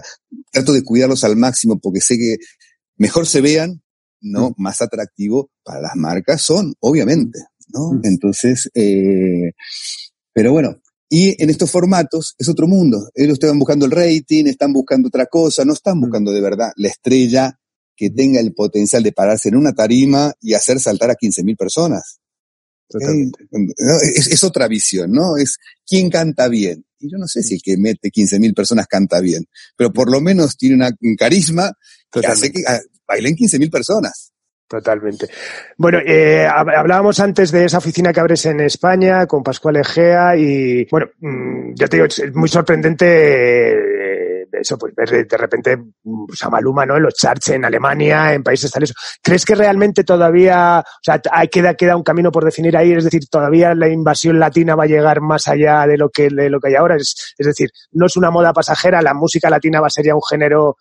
trato 0.50 0.72
de 0.72 0.82
cuidarlos 0.82 1.26
al 1.26 1.36
máximo 1.36 1.78
porque 1.78 2.00
sé 2.00 2.18
que 2.18 2.38
mejor 2.96 3.28
se 3.28 3.42
vean, 3.42 3.82
¿no? 4.22 4.50
Mm. 4.50 4.54
Más 4.58 4.82
atractivo 4.82 5.50
para 5.64 5.82
las 5.82 5.96
marcas 5.96 6.42
son, 6.42 6.74
obviamente, 6.80 7.40
¿no? 7.70 7.94
Mm. 7.94 8.02
Entonces, 8.04 8.70
eh, 8.74 9.52
pero 10.34 10.52
bueno, 10.52 10.82
y 11.10 11.42
en 11.42 11.50
estos 11.50 11.72
formatos 11.72 12.36
es 12.38 12.50
otro 12.50 12.68
mundo. 12.68 13.10
Ellos 13.16 13.34
están 13.34 13.58
buscando 13.58 13.86
el 13.86 13.92
rating, 13.92 14.46
están 14.46 14.74
buscando 14.74 15.08
otra 15.08 15.26
cosa, 15.26 15.64
no 15.66 15.74
están 15.74 15.98
mm. 15.98 16.02
buscando 16.02 16.32
de 16.32 16.42
verdad 16.42 16.72
la 16.76 16.90
estrella 16.90 17.60
que 17.96 18.10
tenga 18.12 18.40
el 18.40 18.54
potencial 18.54 19.02
de 19.02 19.12
pararse 19.12 19.50
en 19.50 19.56
una 19.56 19.74
tarima 19.74 20.32
y 20.40 20.54
hacer 20.54 20.80
saltar 20.80 21.10
a 21.10 21.16
15.000 21.16 21.58
personas. 21.58 22.20
Es, 22.90 24.44
otra 24.44 24.68
visión, 24.68 25.12
¿no? 25.12 25.36
Es 25.36 25.58
quién 25.86 26.10
canta 26.10 26.48
bien. 26.48 26.86
Y 27.00 27.12
yo 27.12 27.18
no 27.18 27.28
sé 27.28 27.44
si 27.44 27.56
el 27.56 27.62
que 27.62 27.78
mete 27.78 28.10
15.000 28.10 28.56
personas 28.56 28.88
canta 28.88 29.20
bien, 29.20 29.46
pero 29.76 29.92
por 29.92 30.12
lo 30.12 30.22
menos 30.22 30.58
tiene 30.58 30.88
un 31.02 31.16
carisma 31.16 31.74
que 32.12 32.26
hace 32.26 32.52
que 32.52 32.64
ah, 33.08 33.14
bailen 33.14 33.36
15.000 33.36 33.72
personas. 33.72 34.34
Totalmente. 34.68 35.30
Bueno, 35.78 36.00
eh, 36.06 36.46
hablábamos 36.46 37.22
antes 37.22 37.52
de 37.52 37.66
esa 37.66 37.78
oficina 37.78 38.12
que 38.12 38.20
abres 38.20 38.46
en 38.48 38.60
España 38.60 39.26
con 39.26 39.42
Pascual 39.42 39.78
Egea 39.78 40.36
y, 40.36 40.86
bueno, 40.92 41.08
mm, 41.20 41.74
ya 41.74 41.88
te 41.88 41.98
digo, 41.98 42.08
es 42.08 42.36
muy 42.36 42.50
sorprendente 42.50 43.98
eso, 44.60 44.78
pues 44.78 44.94
ver 44.96 45.28
de 45.28 45.38
repente 45.38 45.78
pues, 46.04 46.44
a 46.44 46.50
Maluma, 46.50 46.86
¿no? 46.86 46.98
En 46.98 47.04
los 47.04 47.14
charts 47.14 47.50
en 47.50 47.66
Alemania, 47.66 48.34
en 48.34 48.44
países 48.44 48.72
tales. 48.72 48.94
¿Crees 49.22 49.46
que 49.46 49.56
realmente 49.56 50.04
todavía, 50.04 50.80
o 50.80 51.00
sea, 51.02 51.22
hay, 51.32 51.48
queda, 51.48 51.76
queda 51.76 51.96
un 51.96 52.04
camino 52.04 52.32
por 52.32 52.46
definir 52.46 52.76
ahí? 52.78 52.92
Es 52.92 53.04
decir, 53.04 53.28
todavía 53.30 53.74
la 53.74 53.90
invasión 53.90 54.40
latina 54.40 54.76
va 54.76 54.84
a 54.84 54.88
llegar 54.88 55.22
más 55.22 55.48
allá 55.48 55.86
de 55.88 55.98
lo 55.98 56.10
que, 56.10 56.30
de 56.30 56.50
lo 56.50 56.60
que 56.60 56.70
hay 56.70 56.76
ahora. 56.76 56.96
Es, 56.96 57.34
es 57.38 57.48
decir, 57.48 57.70
no 57.92 58.06
es 58.06 58.18
una 58.18 58.32
moda 58.32 58.54
pasajera, 58.54 59.02
la 59.02 59.14
música 59.14 59.50
latina 59.50 59.82
va 59.82 59.88
a 59.88 59.92
ser 59.92 60.06
ya 60.06 60.16
un 60.16 60.22
género 60.30 60.78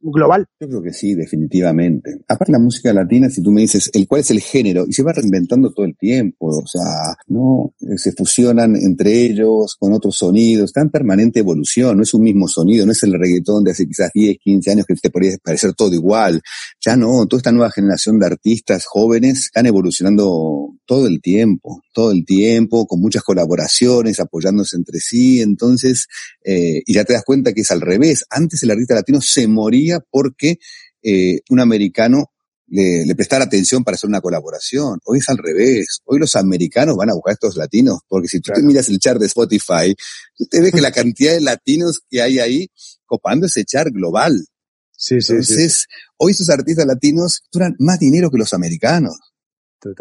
global. 0.00 0.46
Yo 0.60 0.68
creo 0.68 0.82
que 0.82 0.92
sí, 0.92 1.14
definitivamente. 1.14 2.18
Aparte 2.28 2.52
la 2.52 2.58
música 2.58 2.92
latina, 2.92 3.28
si 3.28 3.42
tú 3.42 3.50
me 3.50 3.62
dices 3.62 3.90
el 3.92 4.06
cuál 4.06 4.20
es 4.20 4.30
el 4.30 4.40
género, 4.40 4.84
y 4.86 4.92
se 4.92 5.02
va 5.02 5.12
reinventando 5.12 5.72
todo 5.72 5.86
el 5.86 5.96
tiempo, 5.96 6.48
o 6.48 6.66
sea, 6.66 7.16
no 7.28 7.74
se 7.96 8.12
fusionan 8.12 8.76
entre 8.76 9.26
ellos 9.26 9.76
con 9.78 9.92
otros 9.92 10.16
sonidos, 10.16 10.66
está 10.66 10.80
en 10.80 10.90
permanente 10.90 11.40
evolución, 11.40 11.96
no 11.96 12.02
es 12.02 12.14
un 12.14 12.22
mismo 12.22 12.48
sonido, 12.48 12.86
no 12.86 12.92
es 12.92 13.02
el 13.02 13.12
reggaetón 13.12 13.64
de 13.64 13.72
hace 13.72 13.86
quizás 13.86 14.10
10, 14.14 14.38
15 14.38 14.70
años 14.70 14.86
que 14.86 14.94
te 14.94 15.10
podría 15.10 15.36
parecer 15.42 15.74
todo 15.74 15.94
igual. 15.94 16.40
Ya 16.84 16.96
no, 16.96 17.26
toda 17.26 17.38
esta 17.38 17.52
nueva 17.52 17.70
generación 17.70 18.18
de 18.18 18.26
artistas 18.26 18.84
jóvenes 18.86 19.46
están 19.46 19.66
evolucionando 19.66 20.74
todo 20.86 21.06
el 21.06 21.20
tiempo, 21.20 21.82
todo 21.98 22.12
el 22.12 22.24
tiempo, 22.24 22.86
con 22.86 23.00
muchas 23.00 23.24
colaboraciones, 23.24 24.20
apoyándose 24.20 24.76
entre 24.76 25.00
sí, 25.00 25.40
entonces, 25.40 26.06
eh, 26.44 26.80
y 26.86 26.94
ya 26.94 27.02
te 27.02 27.12
das 27.12 27.24
cuenta 27.24 27.52
que 27.52 27.62
es 27.62 27.72
al 27.72 27.80
revés. 27.80 28.24
Antes 28.30 28.62
el 28.62 28.70
artista 28.70 28.94
latino 28.94 29.20
se 29.20 29.48
moría 29.48 29.98
porque 30.08 30.60
eh, 31.02 31.40
un 31.50 31.58
americano 31.58 32.30
le, 32.68 33.04
le, 33.04 33.16
prestara 33.16 33.46
atención 33.46 33.82
para 33.82 33.96
hacer 33.96 34.06
una 34.06 34.20
colaboración. 34.20 35.00
Hoy 35.06 35.18
es 35.18 35.28
al 35.28 35.38
revés. 35.38 35.98
Hoy 36.04 36.20
los 36.20 36.36
americanos 36.36 36.94
van 36.94 37.10
a 37.10 37.14
buscar 37.14 37.32
a 37.32 37.34
estos 37.34 37.56
latinos, 37.56 37.98
porque 38.06 38.28
si 38.28 38.38
tú 38.38 38.52
te 38.54 38.62
miras 38.62 38.88
el 38.88 39.00
chart 39.00 39.18
de 39.18 39.26
Spotify, 39.26 39.92
tú 40.36 40.46
te 40.46 40.60
ves 40.60 40.70
que 40.70 40.80
la 40.80 40.92
cantidad 40.92 41.32
de 41.32 41.40
latinos 41.40 42.02
que 42.08 42.22
hay 42.22 42.38
ahí 42.38 42.68
copando 43.06 43.46
ese 43.46 43.64
chart 43.64 43.92
global. 43.92 44.46
Sí, 44.92 45.20
sí, 45.20 45.32
Entonces, 45.32 45.86
hoy 46.16 46.30
esos 46.30 46.48
artistas 46.48 46.86
latinos 46.86 47.42
duran 47.50 47.74
más 47.80 47.98
dinero 47.98 48.30
que 48.30 48.38
los 48.38 48.54
americanos. 48.54 49.18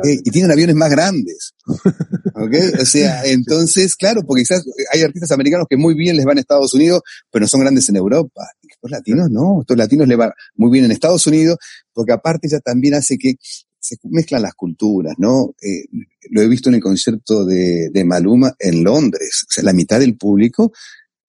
Y 0.03 0.31
tienen 0.31 0.51
aviones 0.51 0.75
más 0.75 0.89
grandes. 0.89 1.53
¿Okay? 2.33 2.71
O 2.81 2.85
sea, 2.85 3.25
entonces, 3.25 3.95
claro, 3.95 4.23
porque 4.25 4.41
quizás 4.41 4.65
hay 4.91 5.01
artistas 5.01 5.31
americanos 5.31 5.67
que 5.69 5.77
muy 5.77 5.95
bien 5.95 6.15
les 6.15 6.25
van 6.25 6.37
a 6.37 6.41
Estados 6.41 6.73
Unidos, 6.73 7.01
pero 7.31 7.43
no 7.43 7.47
son 7.47 7.61
grandes 7.61 7.87
en 7.89 7.95
Europa. 7.95 8.47
Estos 8.67 8.91
latinos 8.91 9.29
no, 9.29 9.61
estos 9.61 9.77
latinos 9.77 10.07
les 10.07 10.17
van 10.17 10.31
muy 10.55 10.71
bien 10.71 10.85
en 10.85 10.91
Estados 10.91 11.25
Unidos, 11.27 11.57
porque 11.93 12.13
aparte 12.13 12.47
ya 12.47 12.59
también 12.59 12.95
hace 12.95 13.17
que 13.17 13.35
se 13.79 13.97
mezclan 14.03 14.41
las 14.41 14.53
culturas, 14.53 15.15
¿no? 15.17 15.55
Eh, 15.61 15.85
lo 16.29 16.41
he 16.41 16.47
visto 16.47 16.69
en 16.69 16.75
el 16.75 16.81
concierto 16.81 17.45
de, 17.45 17.89
de 17.91 18.03
Maluma 18.03 18.53
en 18.59 18.83
Londres. 18.83 19.45
O 19.47 19.51
sea, 19.51 19.63
la 19.63 19.73
mitad 19.73 19.99
del 19.99 20.17
público 20.17 20.71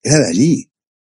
era 0.01 0.19
de 0.19 0.27
allí. 0.27 0.68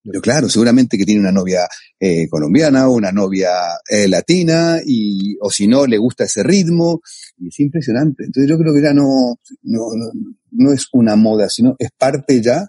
Pero 0.07 0.21
claro, 0.21 0.49
seguramente 0.49 0.97
que 0.97 1.05
tiene 1.05 1.21
una 1.21 1.33
novia 1.33 1.67
eh, 1.99 2.29
colombiana 2.29 2.89
o 2.89 2.93
una 2.93 3.13
novia 3.13 3.51
eh, 3.89 4.09
latina, 4.09 4.79
y, 4.85 5.37
o 5.41 5.51
si 5.51 5.67
no, 5.67 5.87
le 5.87 5.99
gusta 5.99 6.25
ese 6.25 6.43
ritmo, 6.43 7.01
y 7.39 7.49
es 7.49 7.61
impresionante. 7.61 8.25
Entonces 8.25 8.49
yo 8.49 8.59
creo 8.59 8.73
que 8.73 8.83
ya 8.83 8.95
no, 8.95 9.39
no, 9.63 9.81
no, 10.53 10.73
es 10.73 10.87
una 10.93 11.17
moda, 11.17 11.49
sino 11.49 11.75
es 11.79 11.91
parte 11.97 12.41
ya 12.41 12.67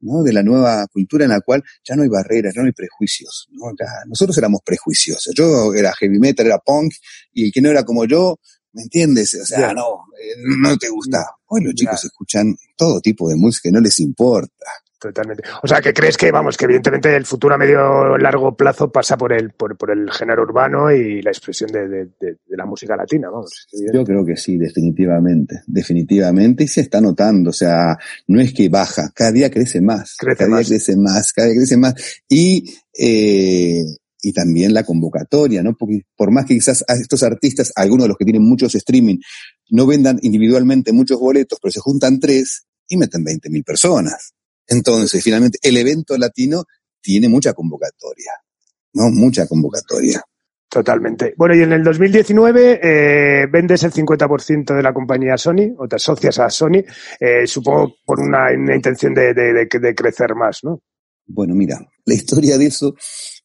¿no? 0.00 0.22
de 0.22 0.32
la 0.32 0.42
nueva 0.42 0.86
cultura 0.86 1.24
en 1.24 1.30
la 1.30 1.40
cual 1.40 1.62
ya 1.86 1.96
no 1.96 2.02
hay 2.02 2.08
barreras, 2.08 2.54
ya 2.54 2.62
no 2.62 2.66
hay 2.66 2.72
prejuicios. 2.72 3.48
¿no? 3.52 3.72
nosotros 4.06 4.36
éramos 4.38 4.60
prejuiciosos. 4.64 5.34
Yo 5.34 5.74
era 5.74 5.92
heavy 5.92 6.18
metal, 6.18 6.46
era 6.46 6.58
punk, 6.58 6.92
y 7.32 7.46
el 7.46 7.52
que 7.52 7.60
no 7.60 7.70
era 7.70 7.84
como 7.84 8.04
yo, 8.04 8.38
¿me 8.72 8.82
entiendes? 8.82 9.34
O 9.34 9.44
sea, 9.44 9.72
no, 9.72 10.04
eh, 10.20 10.34
no 10.58 10.76
te 10.76 10.88
gusta. 10.88 11.26
Hoy 11.46 11.62
los 11.62 11.74
chicos 11.74 12.04
escuchan 12.04 12.54
todo 12.76 13.00
tipo 13.00 13.28
de 13.28 13.36
música 13.36 13.68
y 13.68 13.72
no 13.72 13.80
les 13.80 13.98
importa. 14.00 14.66
Totalmente. 14.98 15.44
O 15.62 15.68
sea, 15.68 15.80
que 15.80 15.92
crees 15.92 16.16
que, 16.16 16.32
vamos, 16.32 16.56
que 16.56 16.64
evidentemente 16.64 17.14
el 17.14 17.24
futuro 17.24 17.54
a 17.54 17.58
medio 17.58 18.18
largo 18.18 18.56
plazo 18.56 18.90
pasa 18.90 19.16
por 19.16 19.32
el, 19.32 19.50
por, 19.52 19.76
por 19.76 19.92
el 19.92 20.10
género 20.10 20.42
urbano 20.42 20.90
y 20.90 21.22
la 21.22 21.30
expresión 21.30 21.70
de, 21.70 21.86
de, 21.88 22.04
de, 22.20 22.36
la 22.48 22.66
música 22.66 22.96
latina, 22.96 23.30
vamos. 23.30 23.68
Yo 23.92 24.04
creo 24.04 24.26
que 24.26 24.36
sí, 24.36 24.56
definitivamente, 24.56 25.62
definitivamente, 25.68 26.64
y 26.64 26.68
se 26.68 26.80
está 26.80 27.00
notando, 27.00 27.50
o 27.50 27.52
sea, 27.52 27.96
no 28.26 28.40
es 28.40 28.52
que 28.52 28.68
baja, 28.68 29.12
cada 29.14 29.30
día 29.30 29.50
crece 29.50 29.80
más, 29.80 30.16
crece 30.18 30.38
cada 30.38 30.50
más. 30.50 30.68
día 30.68 30.78
crece 30.78 30.96
más, 30.96 31.32
cada 31.32 31.48
día 31.48 31.56
crece 31.58 31.76
más, 31.76 31.94
y, 32.28 32.64
eh, 32.98 33.84
y 34.20 34.32
también 34.32 34.74
la 34.74 34.82
convocatoria, 34.82 35.62
¿no? 35.62 35.76
Porque 35.76 36.02
por 36.16 36.32
más 36.32 36.44
que 36.44 36.54
quizás 36.54 36.84
a 36.88 36.94
estos 36.94 37.22
artistas, 37.22 37.72
algunos 37.76 38.04
de 38.04 38.08
los 38.08 38.16
que 38.18 38.24
tienen 38.24 38.42
muchos 38.42 38.74
streaming, 38.74 39.18
no 39.70 39.86
vendan 39.86 40.18
individualmente 40.22 40.92
muchos 40.92 41.20
boletos, 41.20 41.60
pero 41.62 41.70
se 41.70 41.78
juntan 41.78 42.18
tres 42.18 42.64
y 42.88 42.96
meten 42.96 43.24
20.000 43.24 43.64
personas. 43.64 44.34
Entonces, 44.68 45.22
finalmente, 45.22 45.58
el 45.62 45.76
evento 45.76 46.16
latino 46.16 46.64
tiene 47.00 47.28
mucha 47.28 47.54
convocatoria, 47.54 48.32
¿no? 48.92 49.10
Mucha 49.10 49.46
convocatoria. 49.46 50.22
Totalmente. 50.68 51.32
Bueno, 51.36 51.54
y 51.54 51.62
en 51.62 51.72
el 51.72 51.82
2019 51.82 52.80
eh, 52.82 53.46
vendes 53.50 53.82
el 53.84 53.92
50% 53.92 54.76
de 54.76 54.82
la 54.82 54.92
compañía 54.92 55.38
Sony, 55.38 55.74
o 55.78 55.88
te 55.88 55.96
asocias 55.96 56.38
a 56.40 56.50
Sony, 56.50 56.84
eh, 57.18 57.46
supongo 57.46 57.94
por 58.04 58.20
una, 58.20 58.50
una 58.54 58.76
intención 58.76 59.14
de, 59.14 59.32
de, 59.32 59.54
de, 59.54 59.78
de, 59.80 59.94
crecer 59.94 60.34
más, 60.34 60.62
¿no? 60.62 60.82
Bueno, 61.26 61.54
mira, 61.54 61.78
la 62.04 62.14
historia 62.14 62.58
de 62.58 62.66
eso 62.66 62.94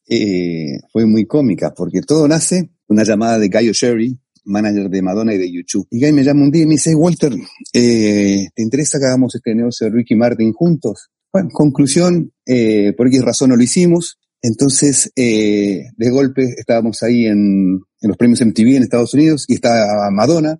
eh, 0.09 0.79
fue 0.91 1.05
muy 1.05 1.25
cómica, 1.25 1.73
porque 1.73 2.01
todo 2.01 2.27
nace 2.27 2.71
una 2.87 3.03
llamada 3.03 3.39
de 3.39 3.47
Gaio 3.47 3.71
Sherry, 3.71 4.19
manager 4.45 4.89
de 4.89 5.01
Madonna 5.01 5.33
y 5.33 5.37
de 5.37 5.49
YouTube. 5.49 5.87
Y 5.91 6.01
Guy 6.01 6.11
me 6.11 6.23
llama 6.23 6.43
un 6.43 6.51
día 6.51 6.63
y 6.63 6.67
me 6.67 6.73
dice, 6.73 6.93
Walter, 6.93 7.33
eh, 7.71 8.47
¿te 8.53 8.61
interesa 8.61 8.99
que 8.99 9.05
hagamos 9.05 9.33
este 9.35 9.55
negocio 9.55 9.87
de 9.87 9.93
Ricky 9.93 10.15
Martin 10.15 10.51
juntos? 10.51 11.09
Bueno, 11.33 11.49
conclusión, 11.51 12.31
eh, 12.45 12.93
por 12.95 13.09
qué 13.09 13.19
razón 13.19 13.49
no 13.49 13.55
lo 13.55 13.63
hicimos. 13.63 14.19
Entonces, 14.39 15.11
eh, 15.15 15.85
de 15.97 16.09
golpe 16.11 16.53
estábamos 16.57 17.01
ahí 17.01 17.25
en, 17.25 17.79
en, 18.01 18.07
los 18.07 18.17
premios 18.17 18.39
MTV 18.41 18.75
en 18.75 18.83
Estados 18.83 19.15
Unidos 19.15 19.45
y 19.47 19.55
está 19.55 20.11
Madonna. 20.11 20.59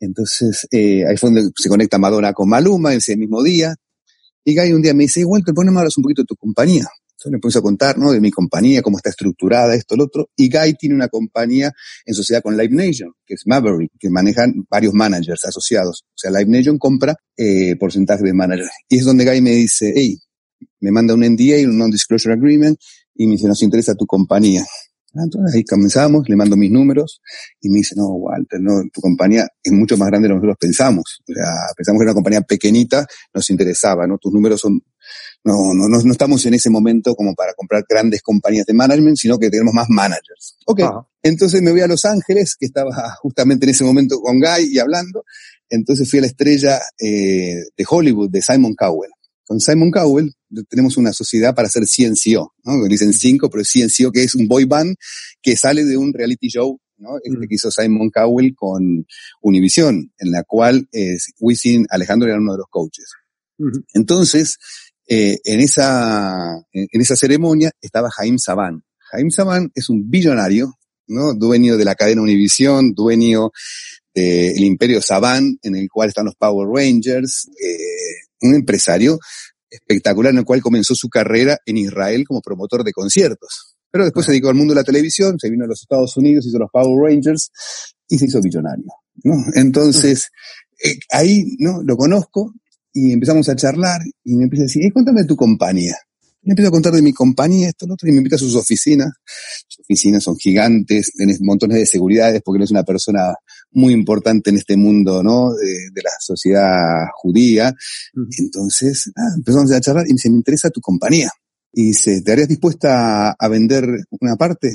Entonces, 0.00 0.66
eh, 0.72 1.06
ahí 1.06 1.16
fue 1.16 1.30
donde 1.30 1.50
se 1.56 1.68
conecta 1.68 1.98
Madonna 1.98 2.32
con 2.32 2.48
Maluma 2.48 2.92
ese 2.94 3.16
mismo 3.16 3.44
día. 3.44 3.76
Y 4.44 4.56
Guy 4.58 4.72
un 4.72 4.82
día 4.82 4.92
me 4.92 5.04
dice, 5.04 5.24
Walter, 5.24 5.54
poneme 5.54 5.78
hablar 5.78 5.92
un 5.96 6.02
poquito 6.02 6.22
de 6.22 6.26
tu 6.26 6.34
compañía. 6.34 6.84
Entonces 7.22 7.32
me 7.32 7.38
puse 7.38 7.58
a 7.58 7.62
contar, 7.62 7.98
¿no? 7.98 8.10
De 8.10 8.20
mi 8.20 8.32
compañía, 8.32 8.82
cómo 8.82 8.96
está 8.96 9.10
estructurada, 9.10 9.74
esto, 9.76 9.94
lo 9.96 10.04
otro. 10.04 10.28
Y 10.36 10.50
Guy 10.50 10.74
tiene 10.74 10.96
una 10.96 11.06
compañía 11.06 11.72
en 12.04 12.14
sociedad 12.14 12.42
con 12.42 12.56
Live 12.56 12.74
Nation, 12.74 13.12
que 13.24 13.34
es 13.34 13.42
Maverick, 13.46 13.92
que 13.96 14.10
manejan 14.10 14.66
varios 14.68 14.92
managers 14.92 15.44
asociados. 15.44 16.02
O 16.08 16.16
sea, 16.16 16.32
Live 16.32 16.50
Nation 16.50 16.78
compra 16.78 17.14
eh, 17.36 17.76
porcentaje 17.76 18.24
de 18.24 18.32
managers. 18.32 18.70
Y 18.88 18.98
es 18.98 19.04
donde 19.04 19.24
Guy 19.24 19.40
me 19.40 19.52
dice, 19.52 19.92
hey, 19.94 20.18
me 20.80 20.90
manda 20.90 21.14
un 21.14 21.20
NDA, 21.20 21.68
un 21.68 21.78
Non-Disclosure 21.78 22.34
Agreement, 22.34 22.76
y 23.14 23.26
me 23.26 23.32
dice, 23.32 23.46
nos 23.46 23.62
interesa 23.62 23.94
tu 23.94 24.04
compañía. 24.04 24.64
Entonces 25.14 25.54
ahí 25.54 25.64
comenzamos, 25.64 26.26
le 26.28 26.36
mando 26.36 26.56
mis 26.56 26.70
números 26.70 27.20
y 27.60 27.68
me 27.68 27.78
dice, 27.78 27.94
no, 27.96 28.08
Walter, 28.14 28.60
no, 28.60 28.82
tu 28.92 29.00
compañía 29.00 29.46
es 29.62 29.72
mucho 29.72 29.96
más 29.98 30.08
grande 30.08 30.26
de 30.26 30.34
lo 30.34 30.40
que 30.40 30.46
nosotros 30.46 30.58
pensamos. 30.58 31.22
O 31.28 31.34
sea, 31.34 31.52
pensamos 31.76 32.00
que 32.00 32.04
era 32.04 32.12
una 32.12 32.14
compañía 32.14 32.40
pequeñita, 32.40 33.06
nos 33.34 33.50
interesaba, 33.50 34.06
¿no? 34.06 34.16
Tus 34.18 34.32
números 34.32 34.60
son 34.60 34.80
no, 35.44 35.74
no, 35.74 35.88
no, 35.88 36.12
estamos 36.12 36.44
en 36.46 36.54
ese 36.54 36.70
momento 36.70 37.14
como 37.14 37.34
para 37.34 37.54
comprar 37.54 37.84
grandes 37.88 38.22
compañías 38.22 38.66
de 38.66 38.74
management, 38.74 39.16
sino 39.16 39.38
que 39.38 39.50
tenemos 39.50 39.74
más 39.74 39.88
managers. 39.88 40.56
Ok, 40.66 40.80
ah. 40.82 41.06
entonces 41.22 41.62
me 41.62 41.72
voy 41.72 41.80
a 41.80 41.88
Los 41.88 42.04
Ángeles, 42.04 42.54
que 42.58 42.66
estaba 42.66 43.16
justamente 43.20 43.66
en 43.66 43.70
ese 43.70 43.84
momento 43.84 44.20
con 44.20 44.38
Guy 44.38 44.70
y 44.72 44.78
hablando. 44.78 45.24
Entonces 45.68 46.08
fui 46.08 46.18
a 46.18 46.22
la 46.22 46.28
estrella 46.28 46.80
eh, 46.98 47.56
de 47.76 47.84
Hollywood, 47.88 48.30
de 48.30 48.42
Simon 48.42 48.74
Cowell. 48.74 49.10
con 49.44 49.58
Simon 49.58 49.90
Cowell 49.90 50.32
tenemos 50.68 50.96
una 50.96 51.12
sociedad 51.12 51.54
para 51.54 51.66
hacer 51.66 51.84
CNCO, 51.84 52.54
¿no? 52.64 52.84
Dicen 52.84 53.12
cinco, 53.12 53.48
pero 53.50 53.64
CNCO 53.64 54.12
que 54.12 54.22
es 54.22 54.34
un 54.34 54.46
boy 54.46 54.64
band 54.64 54.94
que 55.40 55.56
sale 55.56 55.84
de 55.84 55.96
un 55.96 56.12
reality 56.12 56.48
show, 56.48 56.78
¿no? 56.98 57.16
Este 57.22 57.38
mm. 57.38 57.48
que 57.48 57.54
hizo 57.54 57.70
Simon 57.70 58.10
Cowell 58.10 58.54
con 58.54 59.06
Univision, 59.40 60.12
en 60.18 60.30
la 60.30 60.44
cual 60.44 60.88
es 60.92 61.32
Wisin 61.40 61.86
Alejandro 61.90 62.28
era 62.28 62.38
uno 62.38 62.52
de 62.52 62.58
los 62.58 62.68
coaches. 62.68 63.06
Entonces, 63.94 64.58
eh, 65.08 65.38
en 65.44 65.60
esa, 65.60 66.56
en 66.72 67.00
esa 67.00 67.16
ceremonia 67.16 67.70
estaba 67.80 68.10
Jaime 68.10 68.38
Saban. 68.38 68.82
Jaime 69.10 69.30
Saban 69.30 69.70
es 69.74 69.88
un 69.88 70.10
billonario, 70.10 70.74
¿no? 71.06 71.34
Dueño 71.34 71.76
de 71.76 71.84
la 71.84 71.94
cadena 71.94 72.22
Univision, 72.22 72.94
dueño 72.94 73.50
del 74.14 74.64
imperio 74.64 75.00
Saban, 75.00 75.58
en 75.62 75.76
el 75.76 75.88
cual 75.88 76.08
están 76.08 76.26
los 76.26 76.34
Power 76.36 76.68
Rangers, 76.68 77.48
eh, 77.48 78.26
un 78.42 78.54
empresario 78.54 79.18
espectacular 79.70 80.32
en 80.32 80.38
el 80.38 80.44
cual 80.44 80.60
comenzó 80.60 80.94
su 80.94 81.08
carrera 81.08 81.58
en 81.64 81.78
Israel 81.78 82.24
como 82.26 82.42
promotor 82.42 82.84
de 82.84 82.92
conciertos. 82.92 83.76
Pero 83.90 84.04
después 84.04 84.26
se 84.26 84.32
dedicó 84.32 84.48
al 84.48 84.54
mundo 84.54 84.74
de 84.74 84.80
la 84.80 84.84
televisión, 84.84 85.38
se 85.38 85.50
vino 85.50 85.64
a 85.64 85.68
los 85.68 85.82
Estados 85.82 86.16
Unidos, 86.16 86.46
hizo 86.46 86.58
los 86.58 86.70
Power 86.70 87.10
Rangers 87.10 87.50
y 88.08 88.18
se 88.18 88.26
hizo 88.26 88.40
millonario. 88.40 88.84
¿no? 89.24 89.34
Entonces, 89.54 90.30
eh, 90.82 90.98
ahí 91.10 91.56
no 91.58 91.82
lo 91.82 91.96
conozco 91.96 92.54
y 92.92 93.12
empezamos 93.12 93.48
a 93.48 93.56
charlar 93.56 94.02
y 94.24 94.36
me 94.36 94.44
empieza 94.44 94.64
a 94.64 94.66
decir, 94.66 94.92
cuéntame 94.92 95.24
tu 95.24 95.36
compañía. 95.36 95.96
Me 96.44 96.52
empiezo 96.52 96.68
a 96.68 96.72
contar 96.72 96.92
de 96.92 97.02
mi 97.02 97.12
compañía, 97.12 97.68
esto, 97.68 97.86
lo 97.86 97.94
otro, 97.94 98.08
y 98.08 98.12
me 98.12 98.18
invita 98.18 98.34
a 98.34 98.38
sus 98.38 98.56
oficinas. 98.56 99.12
Sus 99.68 99.80
oficinas 99.80 100.24
son 100.24 100.36
gigantes, 100.36 101.12
tenés 101.16 101.40
montones 101.40 101.78
de 101.78 101.86
seguridades 101.86 102.42
porque 102.44 102.58
no 102.58 102.64
es 102.64 102.72
una 102.72 102.82
persona 102.82 103.32
muy 103.70 103.92
importante 103.92 104.50
en 104.50 104.56
este 104.56 104.76
mundo, 104.76 105.22
¿no? 105.22 105.54
De, 105.54 106.02
la 106.02 106.10
sociedad 106.18 107.06
judía. 107.14 107.72
Entonces, 108.38 109.12
empezamos 109.36 109.70
a 109.70 109.80
charlar 109.80 110.04
y 110.06 110.10
me 110.10 110.14
dice, 110.14 110.30
me 110.30 110.36
interesa 110.36 110.68
tu 110.70 110.80
compañía. 110.80 111.30
Y 111.72 111.86
dice, 111.86 112.20
¿te 112.22 112.32
harías 112.32 112.48
dispuesta 112.48 113.30
a, 113.38 113.48
vender 113.48 113.86
una 114.20 114.34
parte? 114.34 114.72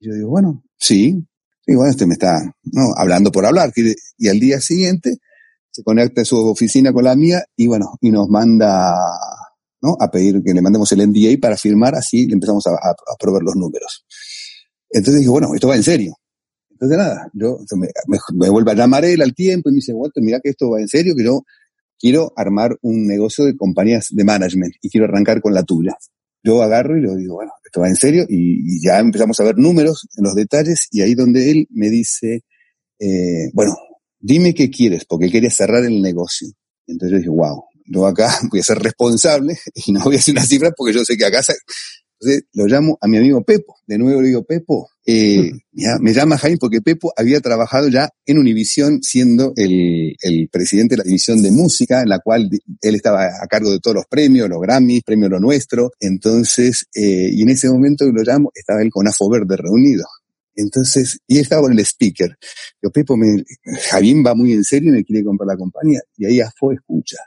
Y 0.00 0.08
yo 0.08 0.14
digo, 0.14 0.30
bueno, 0.30 0.64
sí. 0.76 1.24
Y 1.64 1.74
bueno, 1.74 1.92
este 1.92 2.06
me 2.06 2.14
está, 2.14 2.42
¿no? 2.64 2.92
Hablando 2.96 3.30
por 3.30 3.46
hablar. 3.46 3.72
Y 4.18 4.28
al 4.28 4.40
día 4.40 4.60
siguiente 4.60 5.20
se 5.74 5.82
conecta 5.82 6.24
su 6.24 6.36
oficina 6.36 6.92
con 6.92 7.02
la 7.02 7.16
mía 7.16 7.44
y 7.56 7.66
bueno, 7.66 7.98
y 8.00 8.12
nos 8.12 8.28
manda 8.28 8.94
¿no? 9.82 9.96
A 9.98 10.08
pedir 10.08 10.40
que 10.42 10.54
le 10.54 10.62
mandemos 10.62 10.90
el 10.92 11.06
NDA 11.06 11.36
para 11.40 11.56
firmar, 11.56 11.96
así 11.96 12.26
le 12.26 12.34
empezamos 12.34 12.64
a, 12.68 13.16
probar 13.18 13.42
los 13.42 13.56
números. 13.56 14.06
Entonces 14.88 15.20
dije, 15.20 15.30
bueno, 15.30 15.48
esto 15.52 15.68
va 15.68 15.76
en 15.76 15.82
serio. 15.82 16.14
Entonces 16.70 16.96
nada, 16.96 17.28
yo 17.34 17.58
me, 17.76 17.88
me, 18.34 18.48
vuelvo 18.48 18.70
a 18.70 18.74
llamar 18.74 19.04
él 19.04 19.20
al 19.20 19.34
tiempo 19.34 19.68
y 19.68 19.72
me 19.72 19.76
dice, 19.76 19.92
Walter, 19.92 20.22
mira 20.22 20.40
que 20.40 20.50
esto 20.50 20.70
va 20.70 20.80
en 20.80 20.88
serio, 20.88 21.14
que 21.14 21.24
yo 21.24 21.42
quiero 21.98 22.32
armar 22.36 22.78
un 22.82 23.06
negocio 23.06 23.44
de 23.44 23.56
compañías 23.56 24.06
de 24.10 24.24
management 24.24 24.74
y 24.80 24.88
quiero 24.88 25.06
arrancar 25.06 25.42
con 25.42 25.52
la 25.52 25.64
tuya. 25.64 25.96
Yo 26.42 26.62
agarro 26.62 26.96
y 26.96 27.02
le 27.02 27.16
digo, 27.16 27.34
bueno, 27.34 27.52
esto 27.64 27.80
va 27.80 27.88
en 27.88 27.96
serio 27.96 28.24
y, 28.28 28.80
ya 28.80 29.00
empezamos 29.00 29.38
a 29.40 29.44
ver 29.44 29.58
números 29.58 30.08
en 30.16 30.24
los 30.24 30.34
detalles 30.34 30.86
y 30.92 31.02
ahí 31.02 31.14
donde 31.14 31.50
él 31.50 31.66
me 31.70 31.90
dice, 31.90 32.44
eh, 33.00 33.50
bueno, 33.52 33.76
dime 34.24 34.54
qué 34.54 34.70
quieres, 34.70 35.04
porque 35.04 35.26
él 35.26 35.32
quería 35.32 35.50
cerrar 35.50 35.84
el 35.84 36.00
negocio. 36.00 36.48
Entonces 36.86 37.12
yo 37.12 37.18
dije, 37.18 37.30
wow, 37.30 37.62
yo 37.86 38.06
acá 38.06 38.34
voy 38.50 38.60
a 38.60 38.64
ser 38.64 38.78
responsable 38.78 39.58
y 39.74 39.92
no 39.92 40.02
voy 40.02 40.14
a 40.14 40.16
decir 40.18 40.32
una 40.32 40.46
cifra 40.46 40.72
porque 40.76 40.94
yo 40.94 41.04
sé 41.04 41.16
que 41.16 41.26
acá 41.26 41.40
entonces 42.20 42.44
lo 42.54 42.66
llamo 42.66 42.96
a 43.02 43.08
mi 43.08 43.18
amigo 43.18 43.42
Pepo. 43.42 43.76
De 43.86 43.98
nuevo 43.98 44.22
le 44.22 44.28
digo, 44.28 44.44
Pepo, 44.44 44.88
eh, 45.04 45.50
me 46.00 46.14
llama 46.14 46.38
Jaime 46.38 46.56
porque 46.58 46.80
Pepo 46.80 47.12
había 47.16 47.40
trabajado 47.40 47.88
ya 47.88 48.08
en 48.24 48.38
Univisión 48.38 49.02
siendo 49.02 49.52
el, 49.56 50.16
el, 50.22 50.48
presidente 50.48 50.94
de 50.94 50.98
la 50.98 51.04
división 51.04 51.42
de 51.42 51.50
música, 51.50 52.00
en 52.00 52.08
la 52.08 52.20
cual 52.20 52.48
él 52.80 52.94
estaba 52.94 53.26
a 53.26 53.46
cargo 53.46 53.70
de 53.70 53.80
todos 53.80 53.96
los 53.96 54.06
premios, 54.08 54.48
los 54.48 54.60
Grammys, 54.60 55.02
premio 55.02 55.28
Lo 55.28 55.38
Nuestro. 55.38 55.90
Entonces, 56.00 56.86
eh, 56.94 57.28
y 57.30 57.42
en 57.42 57.50
ese 57.50 57.68
momento 57.68 58.06
lo 58.06 58.22
llamo, 58.22 58.50
estaba 58.54 58.80
él 58.80 58.90
con 58.90 59.06
Afo 59.06 59.28
Verde 59.28 59.56
reunido. 59.58 60.04
Entonces, 60.54 61.18
y 61.26 61.36
él 61.36 61.42
estaba 61.42 61.62
con 61.62 61.72
el 61.72 61.80
speaker. 61.80 62.36
Yo, 62.82 62.90
Pepo, 62.90 63.16
me, 63.16 63.44
Javín 63.90 64.24
va 64.24 64.34
muy 64.34 64.52
en 64.52 64.64
serio 64.64 64.90
y 64.90 64.96
me 64.96 65.04
quiere 65.04 65.24
comprar 65.24 65.48
la 65.48 65.56
compañía. 65.56 66.00
Y 66.16 66.26
ahí 66.26 66.40
Afo 66.40 66.72
escucha. 66.72 67.18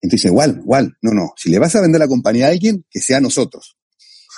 Entonces, 0.00 0.26
igual, 0.26 0.60
igual, 0.62 0.96
no, 1.00 1.12
no, 1.12 1.32
si 1.36 1.50
le 1.50 1.58
vas 1.58 1.74
a 1.76 1.80
vender 1.80 1.98
la 1.98 2.08
compañía 2.08 2.46
a 2.46 2.50
alguien, 2.50 2.84
que 2.90 3.00
sea 3.00 3.18
a 3.18 3.20
nosotros. 3.20 3.76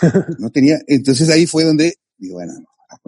No 0.38 0.50
tenía, 0.50 0.78
entonces 0.86 1.30
ahí 1.30 1.46
fue 1.46 1.64
donde, 1.64 1.94
digo, 2.18 2.34
bueno, 2.34 2.52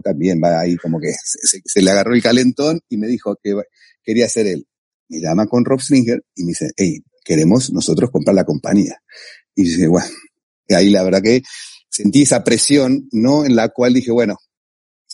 también 0.02 0.40
va 0.42 0.60
ahí 0.60 0.76
como 0.76 0.98
que 1.00 1.12
se, 1.12 1.82
le 1.82 1.90
agarró 1.90 2.14
el 2.14 2.22
calentón 2.22 2.80
y 2.88 2.96
me 2.96 3.06
dijo 3.06 3.36
que 3.42 3.54
quería 4.02 4.28
ser 4.28 4.46
él. 4.46 4.66
Me 5.08 5.20
llama 5.20 5.46
con 5.46 5.64
Rob 5.64 5.80
Stringer 5.80 6.22
y 6.34 6.44
me 6.44 6.48
dice, 6.48 6.70
hey, 6.76 7.00
queremos 7.24 7.72
nosotros 7.72 8.10
comprar 8.10 8.34
la 8.34 8.44
compañía. 8.44 9.00
Y 9.54 9.64
dice, 9.64 9.86
bueno, 9.86 10.08
y 10.66 10.74
ahí 10.74 10.90
la 10.90 11.02
verdad 11.02 11.22
que 11.22 11.42
sentí 11.88 12.22
esa 12.22 12.44
presión, 12.44 13.08
¿no? 13.12 13.44
En 13.44 13.56
la 13.56 13.68
cual 13.70 13.94
dije, 13.94 14.10
bueno, 14.10 14.36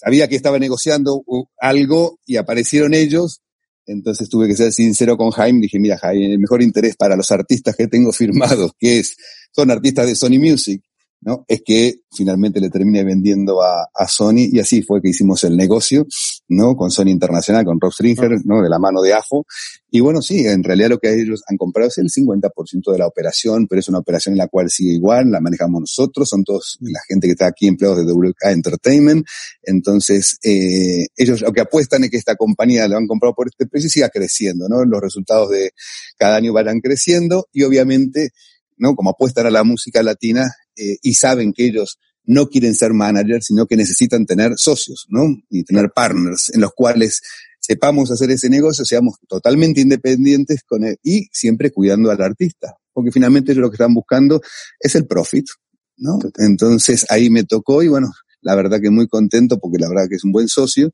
sabía 0.05 0.29
que 0.29 0.37
estaba 0.37 0.59
negociando 0.59 1.25
algo 1.59 2.19
y 2.27 2.37
aparecieron 2.37 2.95
ellos 2.95 3.41
entonces 3.87 4.29
tuve 4.29 4.49
que 4.49 4.57
ser 4.57 4.73
sincero 4.73 5.17
con 5.17 5.31
Jaime. 5.31 5.63
Dije, 5.63 5.79
mira, 5.79 5.99
Jaime, 5.99 6.33
el 6.33 6.39
mejor 6.39 6.63
interés 6.63 6.97
para 6.97 7.17
los 7.17 7.31
artistas 7.31 7.77
que 7.77 7.87
tengo 7.87 8.13
firmados, 8.13 8.73
que 8.79 8.99
es, 8.99 9.17
son 9.53 9.71
artistas 9.71 10.07
de 10.07 10.17
Sony 10.17 10.39
Music, 10.39 10.83
¿no? 11.25 11.45
Es 11.49 11.63
que 11.65 11.95
finalmente 12.13 12.61
le 12.61 12.69
termine 12.69 13.03
vendiendo 13.03 13.63
a, 13.63 13.89
a, 13.95 14.07
Sony 14.07 14.49
y 14.53 14.61
así 14.61 14.83
fue 14.83 15.01
que 15.01 15.09
hicimos 15.09 15.43
el 15.45 15.57
negocio, 15.57 16.07
¿no? 16.49 16.77
Con 16.77 16.91
Sony 16.91 17.09
Internacional, 17.09 17.65
con 17.65 17.81
Rob 17.81 17.93
Stringer, 17.93 18.45
¿no? 18.45 18.63
De 18.63 18.69
la 18.69 18.79
mano 18.79 19.01
de 19.01 19.15
AFO. 19.15 19.47
Y 19.91 20.01
bueno, 20.01 20.21
sí, 20.21 20.47
en 20.47 20.63
realidad 20.63 20.91
lo 20.91 20.99
que 20.99 21.15
ellos 21.15 21.43
han 21.49 21.57
comprado 21.57 21.89
es 21.89 21.99
el 21.99 22.11
50% 22.11 22.93
de 22.93 22.99
la 22.99 23.07
operación, 23.07 23.67
pero 23.67 23.81
es 23.81 23.89
una 23.89 23.99
operación 23.99 24.35
en 24.35 24.39
la 24.39 24.49
cual 24.49 24.69
sigue 24.69 24.93
igual, 24.93 25.31
la 25.31 25.41
manejamos 25.41 25.81
nosotros, 25.81 26.29
son 26.29 26.45
todos 26.45 26.77
la 26.81 27.01
gente 27.09 27.27
que 27.27 27.33
está 27.33 27.47
aquí 27.47 27.69
empleados 27.69 27.99
de 27.99 28.13
WK 28.13 28.51
Entertainment. 28.51 29.27
Entonces, 29.63 30.39
eh, 30.43 31.07
ellos 31.17 31.41
lo 31.41 31.53
que 31.53 31.63
apuestan 31.63 32.05
es 32.05 32.11
que 32.11 32.19
esta 32.19 32.37
compañía 32.37 32.87
lo 32.87 32.99
han 32.99 33.07
comprado 33.07 33.35
por 33.35 33.49
este 33.49 33.67
precio 33.67 33.87
y 33.87 33.91
siga 33.91 34.11
creciendo, 34.11 34.69
¿no? 34.69 34.85
Los 34.85 35.01
resultados 35.01 35.51
de 35.51 35.71
cada 36.19 36.37
año 36.37 36.53
vayan 36.53 36.81
creciendo 36.81 37.49
y 37.53 37.63
obviamente 37.63 38.31
¿no? 38.77 38.95
Como 38.95 39.11
apuestan 39.11 39.47
a 39.47 39.51
la 39.51 39.65
música 39.65 40.03
latina 40.03 40.51
eh, 40.77 40.97
y 41.03 41.15
saben 41.15 41.53
que 41.53 41.67
ellos 41.67 41.99
no 42.25 42.49
quieren 42.49 42.75
ser 42.75 42.93
managers, 42.93 43.47
sino 43.47 43.67
que 43.67 43.77
necesitan 43.77 44.27
tener 44.27 44.53
socios, 44.57 45.07
¿no? 45.09 45.27
Y 45.51 45.65
tener 45.65 45.91
partners 45.95 46.51
en 46.55 46.61
los 46.61 46.73
cuales 46.73 47.21
sepamos 47.61 48.11
hacer 48.11 48.31
ese 48.31 48.51
negocio, 48.51 48.85
seamos 48.85 49.17
totalmente 49.27 49.81
independientes 49.81 50.63
con 50.65 50.85
él 50.85 50.99
y 51.03 51.29
siempre 51.33 51.71
cuidando 51.71 52.11
al 52.11 52.21
artista, 52.21 52.77
porque 52.93 53.11
finalmente 53.11 53.53
ellos 53.53 53.63
lo 53.63 53.71
que 53.71 53.77
están 53.77 53.95
buscando 53.95 54.41
es 54.81 54.95
el 54.95 55.07
profit, 55.07 55.47
¿no? 55.97 56.19
Entonces 56.39 57.07
ahí 57.09 57.31
me 57.31 57.45
tocó 57.45 57.83
y 57.83 57.89
bueno, 57.89 58.11
la 58.43 58.55
verdad 58.55 58.81
que 58.81 58.91
muy 58.91 59.09
contento 59.09 59.59
porque 59.59 59.79
la 59.79 59.89
verdad 59.89 60.09
que 60.09 60.17
es 60.17 60.25
un 60.25 60.33
buen 60.33 60.49
socio, 60.49 60.93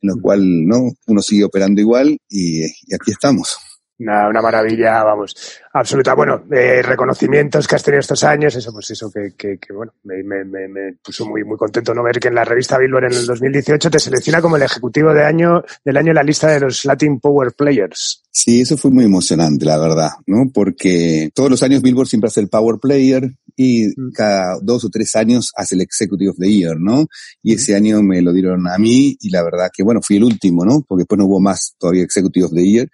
en 0.00 0.08
lo 0.08 0.20
cual, 0.20 0.66
¿no? 0.66 0.92
Uno 1.06 1.22
sigue 1.22 1.44
operando 1.44 1.80
igual 1.80 2.18
y, 2.28 2.64
y 2.64 2.94
aquí 2.94 3.10
estamos. 3.10 3.56
Una, 3.98 4.28
una, 4.28 4.42
maravilla, 4.42 5.02
vamos, 5.04 5.34
absoluta. 5.78 6.14
Bueno, 6.14 6.44
eh, 6.50 6.82
reconocimientos 6.82 7.66
que 7.66 7.76
has 7.76 7.82
tenido 7.82 8.00
estos 8.00 8.24
años, 8.24 8.54
eso, 8.54 8.72
pues 8.72 8.90
eso 8.90 9.10
que, 9.10 9.34
que, 9.36 9.58
que 9.58 9.72
bueno, 9.72 9.92
me, 10.04 10.22
me, 10.22 10.44
me, 10.44 10.92
puso 11.02 11.26
muy, 11.26 11.44
muy 11.44 11.56
contento 11.56 11.94
no 11.94 12.02
ver 12.02 12.18
que 12.18 12.28
en 12.28 12.34
la 12.34 12.44
revista 12.44 12.78
Billboard 12.78 13.04
en 13.04 13.12
el 13.12 13.26
2018 13.26 13.90
te 13.90 13.98
selecciona 13.98 14.40
como 14.40 14.56
el 14.56 14.62
ejecutivo 14.62 15.12
de 15.12 15.24
año, 15.24 15.62
del 15.84 15.96
año 15.96 16.10
en 16.10 16.16
la 16.16 16.22
lista 16.22 16.48
de 16.48 16.60
los 16.60 16.84
Latin 16.84 17.20
Power 17.20 17.52
Players. 17.52 18.22
Sí, 18.30 18.60
eso 18.60 18.76
fue 18.76 18.90
muy 18.90 19.04
emocionante, 19.04 19.64
la 19.64 19.78
verdad, 19.78 20.10
¿no? 20.26 20.50
Porque 20.52 21.30
todos 21.34 21.50
los 21.50 21.62
años 21.62 21.80
Billboard 21.80 22.08
siempre 22.08 22.28
hace 22.28 22.40
el 22.40 22.48
Power 22.48 22.78
Player 22.78 23.30
y 23.56 23.86
mm. 23.86 24.12
cada 24.12 24.58
dos 24.60 24.84
o 24.84 24.90
tres 24.90 25.16
años 25.16 25.52
hace 25.56 25.74
el 25.74 25.80
Executive 25.80 26.30
of 26.30 26.36
the 26.38 26.52
Year, 26.52 26.76
¿no? 26.78 27.06
Y 27.42 27.54
ese 27.54 27.74
año 27.74 28.02
me 28.02 28.20
lo 28.20 28.32
dieron 28.32 28.68
a 28.68 28.76
mí 28.78 29.16
y 29.20 29.30
la 29.30 29.42
verdad 29.42 29.70
que, 29.74 29.82
bueno, 29.82 30.00
fui 30.02 30.16
el 30.16 30.24
último, 30.24 30.64
¿no? 30.64 30.84
Porque 30.86 31.02
después 31.02 31.18
no 31.18 31.24
hubo 31.24 31.40
más 31.40 31.74
todavía 31.78 32.02
Executive 32.02 32.46
of 32.46 32.52
the 32.52 32.62
Year. 32.62 32.88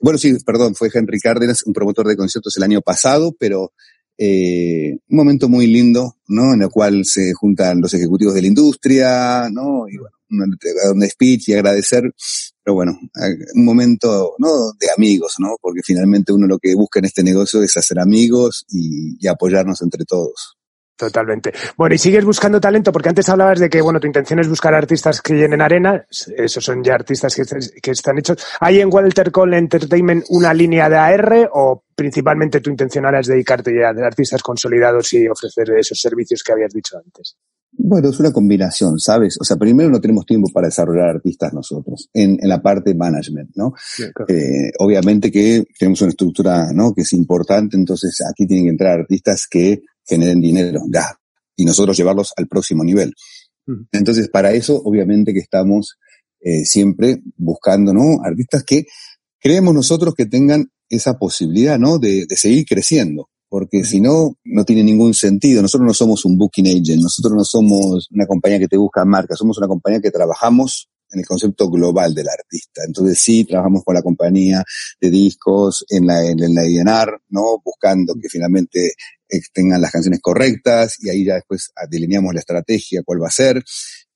Bueno, 0.00 0.18
sí, 0.18 0.36
perdón, 0.46 0.74
fue 0.74 0.90
Henry 0.92 1.18
Cárdenas, 1.18 1.64
un 1.64 1.72
promotor 1.72 2.06
de 2.06 2.16
conciertos 2.18 2.56
el 2.56 2.64
año 2.64 2.82
pasado, 2.82 3.34
pero 3.38 3.72
eh, 4.18 4.98
un 5.08 5.16
momento 5.16 5.48
muy 5.48 5.66
lindo, 5.66 6.16
¿no? 6.26 6.52
En 6.52 6.62
el 6.62 6.68
cual 6.68 7.04
se 7.04 7.32
juntan 7.32 7.80
los 7.80 7.94
ejecutivos 7.94 8.34
de 8.34 8.42
la 8.42 8.48
industria, 8.48 9.48
¿no? 9.50 9.88
Y 9.88 9.96
bueno, 9.96 10.16
un 10.92 11.08
speech 11.08 11.48
y 11.48 11.54
agradecer, 11.54 12.02
pero 12.62 12.74
bueno, 12.74 12.98
un 13.54 13.64
momento, 13.64 14.34
¿no? 14.38 14.72
De 14.78 14.88
amigos, 14.94 15.36
¿no? 15.38 15.56
Porque 15.60 15.80
finalmente 15.84 16.32
uno 16.32 16.46
lo 16.46 16.58
que 16.58 16.74
busca 16.74 16.98
en 16.98 17.06
este 17.06 17.22
negocio 17.22 17.62
es 17.62 17.76
hacer 17.76 17.98
amigos 17.98 18.66
y, 18.68 19.16
y 19.24 19.28
apoyarnos 19.28 19.80
entre 19.82 20.04
todos. 20.04 20.57
Totalmente. 20.98 21.52
Bueno, 21.76 21.94
y 21.94 21.98
sigues 21.98 22.24
buscando 22.24 22.60
talento, 22.60 22.90
porque 22.90 23.10
antes 23.10 23.28
hablabas 23.28 23.60
de 23.60 23.70
que, 23.70 23.80
bueno, 23.80 24.00
tu 24.00 24.08
intención 24.08 24.40
es 24.40 24.48
buscar 24.48 24.74
artistas 24.74 25.22
que 25.22 25.34
llenen 25.34 25.60
arena, 25.60 26.04
esos 26.36 26.64
son 26.64 26.82
ya 26.82 26.94
artistas 26.94 27.36
que, 27.36 27.44
que 27.80 27.90
están 27.92 28.18
hechos. 28.18 28.44
¿Hay 28.58 28.80
en 28.80 28.92
Walter 28.92 29.30
Cole 29.30 29.58
Entertainment 29.58 30.24
una 30.30 30.52
línea 30.52 30.88
de 30.88 30.96
AR 30.96 31.50
o 31.52 31.84
principalmente 31.94 32.60
tu 32.60 32.70
intención 32.70 33.04
ahora 33.04 33.20
es 33.20 33.28
dedicarte 33.28 33.72
ya 33.72 33.90
a 33.90 34.06
artistas 34.06 34.42
consolidados 34.42 35.12
y 35.12 35.28
ofrecer 35.28 35.70
esos 35.78 36.00
servicios 36.00 36.42
que 36.42 36.50
habías 36.52 36.72
dicho 36.72 36.96
antes? 36.98 37.36
Bueno, 37.70 38.08
es 38.08 38.18
una 38.18 38.32
combinación, 38.32 38.98
¿sabes? 38.98 39.36
O 39.40 39.44
sea, 39.44 39.56
primero 39.56 39.88
no 39.90 40.00
tenemos 40.00 40.26
tiempo 40.26 40.48
para 40.52 40.66
desarrollar 40.66 41.10
artistas 41.10 41.52
nosotros 41.52 42.08
en, 42.12 42.38
en 42.40 42.48
la 42.48 42.60
parte 42.60 42.92
management, 42.92 43.50
¿no? 43.54 43.72
eh, 44.26 44.72
obviamente 44.80 45.30
que 45.30 45.62
tenemos 45.78 46.00
una 46.00 46.10
estructura, 46.10 46.72
¿no? 46.72 46.92
Que 46.92 47.02
es 47.02 47.12
importante, 47.12 47.76
entonces 47.76 48.20
aquí 48.28 48.48
tienen 48.48 48.64
que 48.64 48.70
entrar 48.70 48.98
artistas 48.98 49.46
que 49.48 49.82
generen 50.08 50.40
dinero, 50.40 50.80
ya, 50.90 51.18
y 51.56 51.64
nosotros 51.64 51.96
llevarlos 51.96 52.32
al 52.36 52.48
próximo 52.48 52.84
nivel. 52.84 53.14
Mm. 53.66 53.82
Entonces, 53.92 54.28
para 54.28 54.52
eso, 54.52 54.80
obviamente 54.84 55.32
que 55.32 55.40
estamos 55.40 55.98
eh, 56.40 56.64
siempre 56.64 57.20
buscando, 57.36 57.92
¿no? 57.92 58.20
Artistas 58.24 58.64
que 58.64 58.86
creemos 59.40 59.74
nosotros 59.74 60.14
que 60.14 60.26
tengan 60.26 60.70
esa 60.88 61.18
posibilidad, 61.18 61.78
¿no? 61.78 61.98
De, 61.98 62.26
de 62.26 62.36
seguir 62.36 62.64
creciendo 62.66 63.28
porque 63.48 63.84
si 63.84 64.00
no, 64.00 64.36
no 64.44 64.64
tiene 64.64 64.84
ningún 64.84 65.14
sentido. 65.14 65.62
Nosotros 65.62 65.86
no 65.86 65.94
somos 65.94 66.24
un 66.24 66.36
booking 66.36 66.66
agent, 66.66 67.02
nosotros 67.02 67.34
no 67.34 67.44
somos 67.44 68.08
una 68.10 68.26
compañía 68.26 68.58
que 68.58 68.68
te 68.68 68.76
busca 68.76 69.04
marcas, 69.04 69.38
somos 69.38 69.56
una 69.58 69.66
compañía 69.66 70.00
que 70.00 70.10
trabajamos 70.10 70.88
en 71.10 71.20
el 71.20 71.26
concepto 71.26 71.70
global 71.70 72.14
del 72.14 72.28
artista. 72.28 72.82
Entonces 72.86 73.18
sí, 73.18 73.44
trabajamos 73.44 73.82
con 73.84 73.94
la 73.94 74.02
compañía 74.02 74.62
de 75.00 75.10
discos, 75.10 75.84
en 75.88 76.06
la, 76.06 76.22
en 76.26 76.54
la 76.54 76.66
INR, 76.66 77.22
¿no? 77.30 77.60
Buscando 77.64 78.14
que 78.20 78.28
finalmente 78.28 78.92
tengan 79.52 79.80
las 79.80 79.90
canciones 79.90 80.20
correctas 80.20 80.96
y 81.00 81.10
ahí 81.10 81.24
ya 81.24 81.34
después 81.34 81.72
delineamos 81.90 82.34
la 82.34 82.40
estrategia, 82.40 83.02
cuál 83.04 83.22
va 83.22 83.28
a 83.28 83.32
ser. 83.32 83.62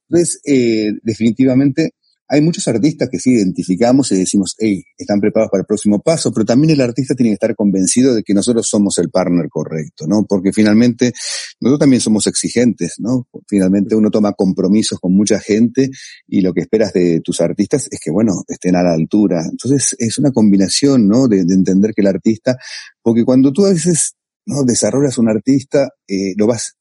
Entonces, 0.09 0.41
eh, 0.45 0.93
definitivamente 1.03 1.93
hay 2.33 2.41
muchos 2.41 2.67
artistas 2.67 3.11
que 3.11 3.19
sí 3.19 3.35
identificamos 3.35 4.11
y 4.11 4.17
decimos, 4.17 4.55
hey, 4.59 4.83
están 4.97 5.21
preparados 5.21 5.51
para 5.51 5.61
el 5.61 5.67
próximo 5.67 6.01
paso, 6.01 6.33
pero 6.33 6.47
también 6.47 6.71
el 6.71 6.81
artista 6.81 7.15
tiene 7.15 7.29
que 7.29 7.35
estar 7.35 7.55
convencido 7.55 8.15
de 8.15 8.23
que 8.23 8.33
nosotros 8.33 8.67
somos 8.67 8.97
el 8.97 9.11
partner 9.11 9.51
correcto, 9.51 10.07
¿no? 10.07 10.25
Porque 10.27 10.51
finalmente 10.51 11.13
nosotros 11.61 11.81
también 11.81 12.01
somos 12.01 12.27
exigentes, 12.27 12.95
¿no? 13.01 13.29
Finalmente 13.47 13.95
uno 13.95 14.11
toma 14.11 14.33
compromisos 14.33 14.99
con 14.99 15.15
mucha 15.15 15.41
gente 15.41 15.91
y 16.27 16.41
lo 16.41 16.55
que 16.55 16.63
esperas 16.63 16.95
de 16.95 17.21
tus 17.21 17.43
artistas 17.43 17.87
es 17.91 18.01
que, 18.03 18.11
bueno, 18.11 18.33
estén 18.49 18.77
a 18.77 18.83
la 18.83 18.95
altura. 18.95 19.43
Entonces 19.51 19.95
es 19.99 20.17
una 20.17 20.33
combinación, 20.33 21.07
¿no? 21.07 21.29
De, 21.29 21.41
entender 21.41 21.93
que 21.95 22.01
el 22.01 22.07
artista, 22.07 22.57
porque 23.03 23.27
cuando 23.27 23.53
tú 23.53 23.67
a 23.67 23.75
veces, 23.75 24.15
¿no? 24.47 24.65
Desarrollas 24.65 25.19
un 25.19 25.29
artista, 25.29 25.89
eh, 26.07 26.35
lo 26.37 26.47
vas 26.47 26.75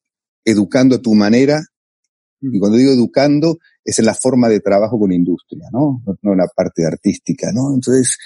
educando 0.43 0.95
a 0.95 1.01
tu 1.01 1.13
manera 1.13 1.61
y 2.41 2.59
cuando 2.59 2.77
digo 2.77 2.91
educando, 2.91 3.59
es 3.85 3.99
en 3.99 4.05
la 4.05 4.15
forma 4.15 4.49
de 4.49 4.59
trabajo 4.59 4.97
con 4.99 5.09
la 5.09 5.15
industria, 5.15 5.67
¿no? 5.71 6.01
No, 6.21 6.31
en 6.31 6.37
la 6.37 6.47
parte 6.55 6.85
artística, 6.85 7.51
¿no? 7.53 7.73
Entonces, 7.73 8.17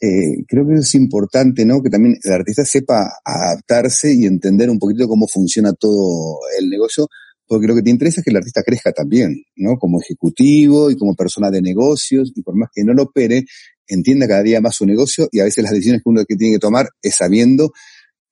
eh, 0.00 0.44
creo 0.46 0.66
que 0.66 0.74
es 0.74 0.94
importante, 0.94 1.64
¿no? 1.64 1.82
Que 1.82 1.88
también 1.88 2.16
el 2.22 2.32
artista 2.32 2.64
sepa 2.64 3.10
adaptarse 3.24 4.14
y 4.14 4.26
entender 4.26 4.68
un 4.68 4.78
poquito 4.78 5.08
cómo 5.08 5.26
funciona 5.26 5.72
todo 5.72 6.40
el 6.58 6.68
negocio, 6.68 7.08
porque 7.46 7.66
lo 7.66 7.74
que 7.74 7.82
te 7.82 7.90
interesa 7.90 8.20
es 8.20 8.24
que 8.24 8.30
el 8.30 8.36
artista 8.36 8.62
crezca 8.62 8.92
también, 8.92 9.42
¿no? 9.56 9.78
Como 9.78 9.98
ejecutivo 10.00 10.90
y 10.90 10.96
como 10.96 11.14
persona 11.14 11.50
de 11.50 11.62
negocios, 11.62 12.32
y 12.34 12.42
por 12.42 12.56
más 12.56 12.68
que 12.74 12.84
no 12.84 12.92
lo 12.92 13.04
opere, 13.04 13.44
entienda 13.86 14.28
cada 14.28 14.42
día 14.42 14.60
más 14.60 14.76
su 14.76 14.86
negocio 14.86 15.28
y 15.30 15.40
a 15.40 15.44
veces 15.44 15.62
las 15.62 15.72
decisiones 15.72 16.02
que 16.02 16.08
uno 16.08 16.24
tiene 16.24 16.54
que 16.54 16.58
tomar 16.58 16.88
es 17.02 17.16
sabiendo 17.16 17.72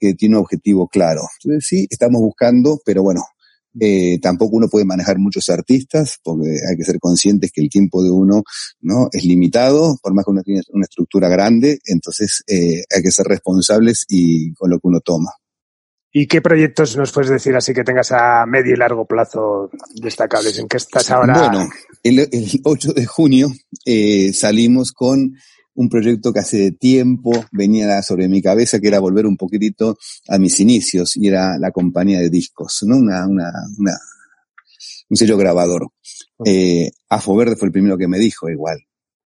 que 0.02 0.14
tiene 0.14 0.34
un 0.34 0.42
objetivo 0.42 0.88
claro. 0.88 1.22
Entonces 1.38 1.64
sí, 1.68 1.86
estamos 1.88 2.20
buscando, 2.20 2.80
pero 2.84 3.04
bueno, 3.04 3.22
eh, 3.78 4.18
tampoco 4.20 4.56
uno 4.56 4.68
puede 4.68 4.84
manejar 4.84 5.18
muchos 5.18 5.48
artistas 5.48 6.18
porque 6.24 6.58
hay 6.68 6.76
que 6.76 6.84
ser 6.84 6.98
conscientes 6.98 7.52
que 7.52 7.60
el 7.60 7.70
tiempo 7.70 8.02
de 8.02 8.10
uno 8.10 8.42
no 8.80 9.08
es 9.12 9.24
limitado, 9.24 9.96
por 10.02 10.12
más 10.12 10.24
que 10.24 10.32
uno 10.32 10.42
tiene 10.42 10.60
una 10.70 10.82
estructura 10.82 11.28
grande, 11.28 11.78
entonces 11.86 12.42
eh, 12.48 12.82
hay 12.92 13.02
que 13.02 13.12
ser 13.12 13.26
responsables 13.26 14.04
y 14.08 14.52
con 14.54 14.70
lo 14.70 14.80
que 14.80 14.88
uno 14.88 14.98
toma. 15.00 15.30
¿Y 16.14 16.26
qué 16.26 16.42
proyectos 16.42 16.96
nos 16.96 17.12
puedes 17.12 17.30
decir 17.30 17.54
así 17.54 17.72
que 17.72 17.84
tengas 17.84 18.10
a 18.10 18.44
medio 18.44 18.74
y 18.74 18.76
largo 18.76 19.06
plazo 19.06 19.70
destacables? 19.94 20.58
¿En 20.58 20.66
qué 20.66 20.78
estás 20.78 21.10
ahora? 21.12 21.38
Bueno, 21.38 21.70
el, 22.02 22.18
el 22.18 22.60
8 22.64 22.92
de 22.92 23.06
junio 23.06 23.52
eh, 23.86 24.32
salimos 24.34 24.92
con 24.92 25.36
un 25.74 25.88
proyecto 25.88 26.32
que 26.32 26.40
hace 26.40 26.72
tiempo 26.72 27.32
venía 27.50 28.02
sobre 28.02 28.28
mi 28.28 28.42
cabeza, 28.42 28.78
que 28.78 28.88
era 28.88 29.00
volver 29.00 29.26
un 29.26 29.36
poquitito 29.36 29.96
a 30.28 30.38
mis 30.38 30.60
inicios, 30.60 31.16
y 31.16 31.28
era 31.28 31.58
la 31.58 31.70
compañía 31.70 32.20
de 32.20 32.30
discos, 32.30 32.80
¿no? 32.82 32.96
Una, 32.96 33.26
una, 33.26 33.50
una 33.78 33.98
un 35.12 35.16
sello 35.16 35.36
grabador. 35.36 35.88
Eh, 36.44 36.90
Afo 37.10 37.36
Verde 37.36 37.56
fue 37.56 37.66
el 37.66 37.72
primero 37.72 37.98
que 37.98 38.08
me 38.08 38.18
dijo, 38.18 38.48
igual, 38.48 38.78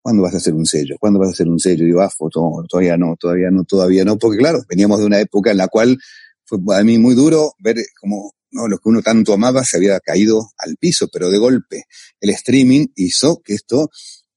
¿cuándo 0.03 0.25
vas 0.25 0.35
a 0.35 0.39
hacer 0.39 0.55
un 0.55 0.67
sello? 0.67 0.97
¿Cuándo 0.99 1.21
vas 1.21 1.29
a 1.29 1.33
hacer 1.33 1.49
un 1.49 1.61
sello? 1.61 1.87
Y 1.87 1.93
yo, 1.93 2.01
Afo, 2.01 2.29
todavía 2.29 2.97
no, 2.97 3.17
todavía 3.17 3.51
no, 3.51 3.65
todavía 3.65 4.05
no, 4.05 4.19
porque 4.19 4.39
claro, 4.39 4.61
veníamos 4.69 4.99
de 4.99 5.07
una 5.07 5.21
época 5.21 5.53
en 5.53 5.57
la 5.57 5.69
cual 5.69 5.97
fue 6.45 6.59
para 6.65 6.83
mí 6.83 6.99
muy 6.99 7.15
duro 7.15 7.53
ver 7.61 7.77
cómo 8.01 8.33
¿no? 8.51 8.67
lo 8.67 8.79
que 8.79 8.89
uno 8.89 9.03
tanto 9.03 9.35
amaba 9.35 9.63
se 9.63 9.77
había 9.77 10.01
caído 10.01 10.51
al 10.59 10.77
piso, 10.77 11.09
pero 11.13 11.31
de 11.31 11.39
golpe 11.39 11.85
el 12.21 12.31
streaming 12.31 12.89
hizo 12.97 13.41
que 13.45 13.55
esto 13.55 13.91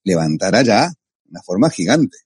levantara 0.03 0.61
ya 0.61 0.93
una 1.31 1.41
forma 1.41 1.69
gigante, 1.69 2.17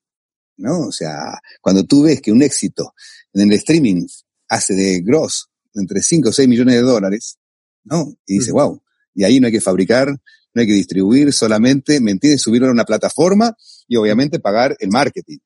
¿no? 0.58 0.88
O 0.88 0.91
sea, 0.91 1.39
cuando 1.62 1.86
tú 1.86 2.03
ves 2.03 2.22
que 2.22 2.32
un 2.32 2.41
éxito 2.41 2.93
en 3.34 3.51
el 3.51 3.53
streaming 3.53 4.06
hace 4.49 4.74
de 4.74 5.01
gross 5.01 5.49
entre 5.74 6.01
5 6.01 6.30
o 6.30 6.32
6 6.32 6.47
millones 6.47 6.76
de 6.76 6.82
dólares, 6.82 7.38
¿no? 7.84 8.14
Y 8.26 8.39
dice, 8.39 8.51
wow, 8.51 8.82
y 9.14 9.24
ahí 9.24 9.39
no 9.39 9.47
hay 9.47 9.53
que 9.53 9.62
fabricar, 9.62 10.10
no 10.10 10.62
hay 10.62 10.68
que 10.68 10.74
distribuir, 10.74 11.34
solamente, 11.34 11.99
¿me 11.99 12.12
entiendes? 12.12 12.41
Subirlo 12.41 12.68
a 12.68 12.72
una 12.72 12.86
plataforma 12.86 13.56
y 13.88 13.97
obviamente 13.97 14.39
pagar 14.39 14.76
el 14.80 14.89
marketing. 14.89 15.38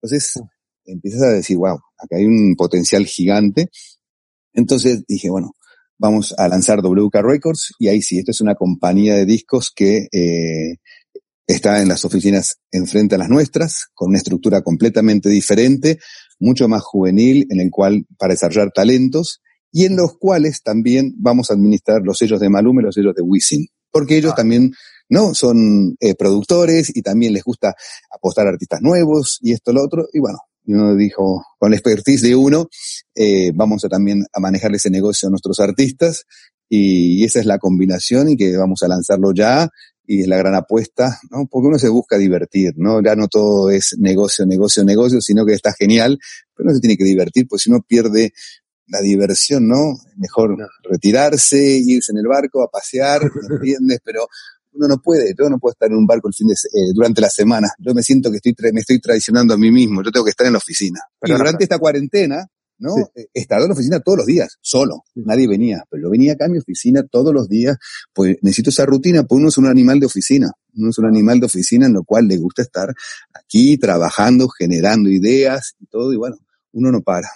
Entonces, 0.00 0.34
empiezas 0.84 1.22
a 1.22 1.32
decir, 1.32 1.56
wow, 1.56 1.78
acá 1.98 2.16
hay 2.16 2.24
un 2.24 2.54
potencial 2.56 3.06
gigante. 3.06 3.70
Entonces 4.52 5.04
dije, 5.06 5.30
bueno, 5.30 5.52
vamos 5.98 6.34
a 6.38 6.48
lanzar 6.48 6.80
WK 6.80 7.14
Records 7.22 7.72
y 7.78 7.88
ahí 7.88 8.02
sí, 8.02 8.18
esto 8.18 8.30
es 8.30 8.40
una 8.40 8.54
compañía 8.54 9.14
de 9.14 9.26
discos 9.26 9.70
que 9.74 10.08
eh, 10.12 10.76
está 11.46 11.82
en 11.82 11.88
las 11.88 12.04
oficinas 12.04 12.56
enfrente 12.72 13.14
a 13.14 13.18
las 13.18 13.28
nuestras, 13.28 13.86
con 13.94 14.08
una 14.10 14.18
estructura 14.18 14.62
completamente 14.62 15.28
diferente, 15.28 15.98
mucho 16.38 16.68
más 16.68 16.82
juvenil, 16.82 17.46
en 17.50 17.60
el 17.60 17.70
cual 17.70 18.06
para 18.18 18.34
desarrollar 18.34 18.70
talentos 18.72 19.40
y 19.70 19.84
en 19.84 19.96
los 19.96 20.16
cuales 20.18 20.62
también 20.62 21.14
vamos 21.16 21.50
a 21.50 21.54
administrar 21.54 22.02
los 22.02 22.18
sellos 22.18 22.40
de 22.40 22.48
Malume 22.48 22.82
y 22.82 22.86
los 22.86 22.94
sellos 22.94 23.14
de 23.14 23.22
Wisin, 23.22 23.66
porque 23.90 24.16
ellos 24.16 24.32
ah. 24.32 24.36
también 24.36 24.72
no 25.08 25.34
son 25.34 25.96
eh, 26.00 26.14
productores 26.14 26.94
y 26.94 27.02
también 27.02 27.32
les 27.32 27.42
gusta 27.42 27.74
apostar 28.10 28.46
a 28.46 28.50
artistas 28.50 28.80
nuevos 28.80 29.38
y 29.42 29.52
esto 29.52 29.72
lo 29.72 29.82
otro 29.82 30.06
y 30.12 30.18
bueno 30.18 30.38
y 30.64 30.72
uno 30.72 30.96
dijo 30.96 31.44
con 31.58 31.70
la 31.70 31.76
expertise 31.76 32.22
de 32.22 32.34
uno 32.34 32.68
eh, 33.14 33.52
vamos 33.54 33.84
a 33.84 33.88
también 33.88 34.24
a 34.32 34.40
manejar 34.40 34.74
ese 34.74 34.88
negocio 34.88 35.28
a 35.28 35.30
nuestros 35.30 35.60
artistas 35.60 36.24
y 36.68 37.22
esa 37.24 37.40
es 37.40 37.46
la 37.46 37.58
combinación 37.58 38.30
y 38.30 38.36
que 38.36 38.56
vamos 38.56 38.82
a 38.82 38.88
lanzarlo 38.88 39.32
ya 39.34 39.68
y 40.06 40.22
es 40.22 40.28
la 40.28 40.36
gran 40.36 40.54
apuesta, 40.54 41.18
¿no? 41.30 41.46
Porque 41.50 41.68
uno 41.68 41.78
se 41.78 41.88
busca 41.88 42.18
divertir, 42.18 42.74
¿no? 42.76 43.02
Ya 43.02 43.16
no 43.16 43.28
todo 43.28 43.70
es 43.70 43.96
negocio, 43.98 44.46
negocio, 44.46 44.84
negocio, 44.84 45.20
sino 45.20 45.44
que 45.46 45.54
está 45.54 45.72
genial, 45.72 46.18
pero 46.54 46.68
uno 46.68 46.74
se 46.74 46.80
tiene 46.80 46.96
que 46.96 47.04
divertir, 47.04 47.46
pues 47.48 47.62
si 47.62 47.70
uno 47.70 47.80
pierde 47.86 48.32
la 48.86 49.00
diversión, 49.00 49.66
¿no? 49.66 49.96
Mejor 50.16 50.56
retirarse, 50.82 51.80
irse 51.84 52.12
en 52.12 52.18
el 52.18 52.26
barco 52.26 52.62
a 52.62 52.70
pasear, 52.70 53.22
¿me 53.48 53.56
entiendes? 53.56 54.00
Pero 54.04 54.26
uno 54.72 54.88
no 54.88 54.98
puede, 54.98 55.34
yo 55.38 55.48
no 55.48 55.58
puedo 55.58 55.72
estar 55.72 55.90
en 55.90 55.96
un 55.96 56.06
barco 56.06 56.28
el 56.28 56.34
fin 56.34 56.48
de, 56.48 56.54
eh, 56.54 56.92
durante 56.92 57.20
la 57.20 57.30
semana. 57.30 57.68
Yo 57.78 57.94
me 57.94 58.02
siento 58.02 58.30
que 58.30 58.36
estoy, 58.36 58.54
me 58.72 58.80
estoy 58.80 59.00
traicionando 59.00 59.54
a 59.54 59.56
mí 59.56 59.70
mismo, 59.70 60.02
yo 60.02 60.10
tengo 60.10 60.24
que 60.24 60.30
estar 60.30 60.46
en 60.46 60.52
la 60.52 60.58
oficina. 60.58 61.00
Pero 61.20 61.38
durante 61.38 61.64
esta 61.64 61.78
cuarentena, 61.78 62.46
¿no? 62.84 62.96
Eh, 63.14 63.28
estaba 63.32 63.62
en 63.62 63.68
la 63.68 63.74
oficina 63.74 64.00
todos 64.00 64.18
los 64.18 64.26
días, 64.26 64.58
solo. 64.60 65.04
Nadie 65.14 65.48
venía, 65.48 65.84
pero 65.90 66.02
yo 66.04 66.10
venía 66.10 66.34
acá 66.34 66.44
a 66.44 66.48
mi 66.48 66.58
oficina 66.58 67.02
todos 67.02 67.32
los 67.32 67.48
días, 67.48 67.78
pues 68.12 68.36
necesito 68.42 68.70
esa 68.70 68.84
rutina, 68.84 69.24
pues 69.24 69.38
uno 69.38 69.48
es 69.48 69.56
un 69.56 69.66
animal 69.66 69.98
de 69.98 70.06
oficina, 70.06 70.52
uno 70.76 70.90
es 70.90 70.98
un 70.98 71.06
animal 71.06 71.40
de 71.40 71.46
oficina 71.46 71.86
en 71.86 71.94
lo 71.94 72.04
cual 72.04 72.28
le 72.28 72.36
gusta 72.36 72.62
estar 72.62 72.94
aquí 73.32 73.78
trabajando, 73.78 74.48
generando 74.48 75.08
ideas 75.08 75.74
y 75.80 75.86
todo, 75.86 76.12
y 76.12 76.16
bueno, 76.16 76.36
uno 76.72 76.92
no 76.92 77.00
para. 77.00 77.28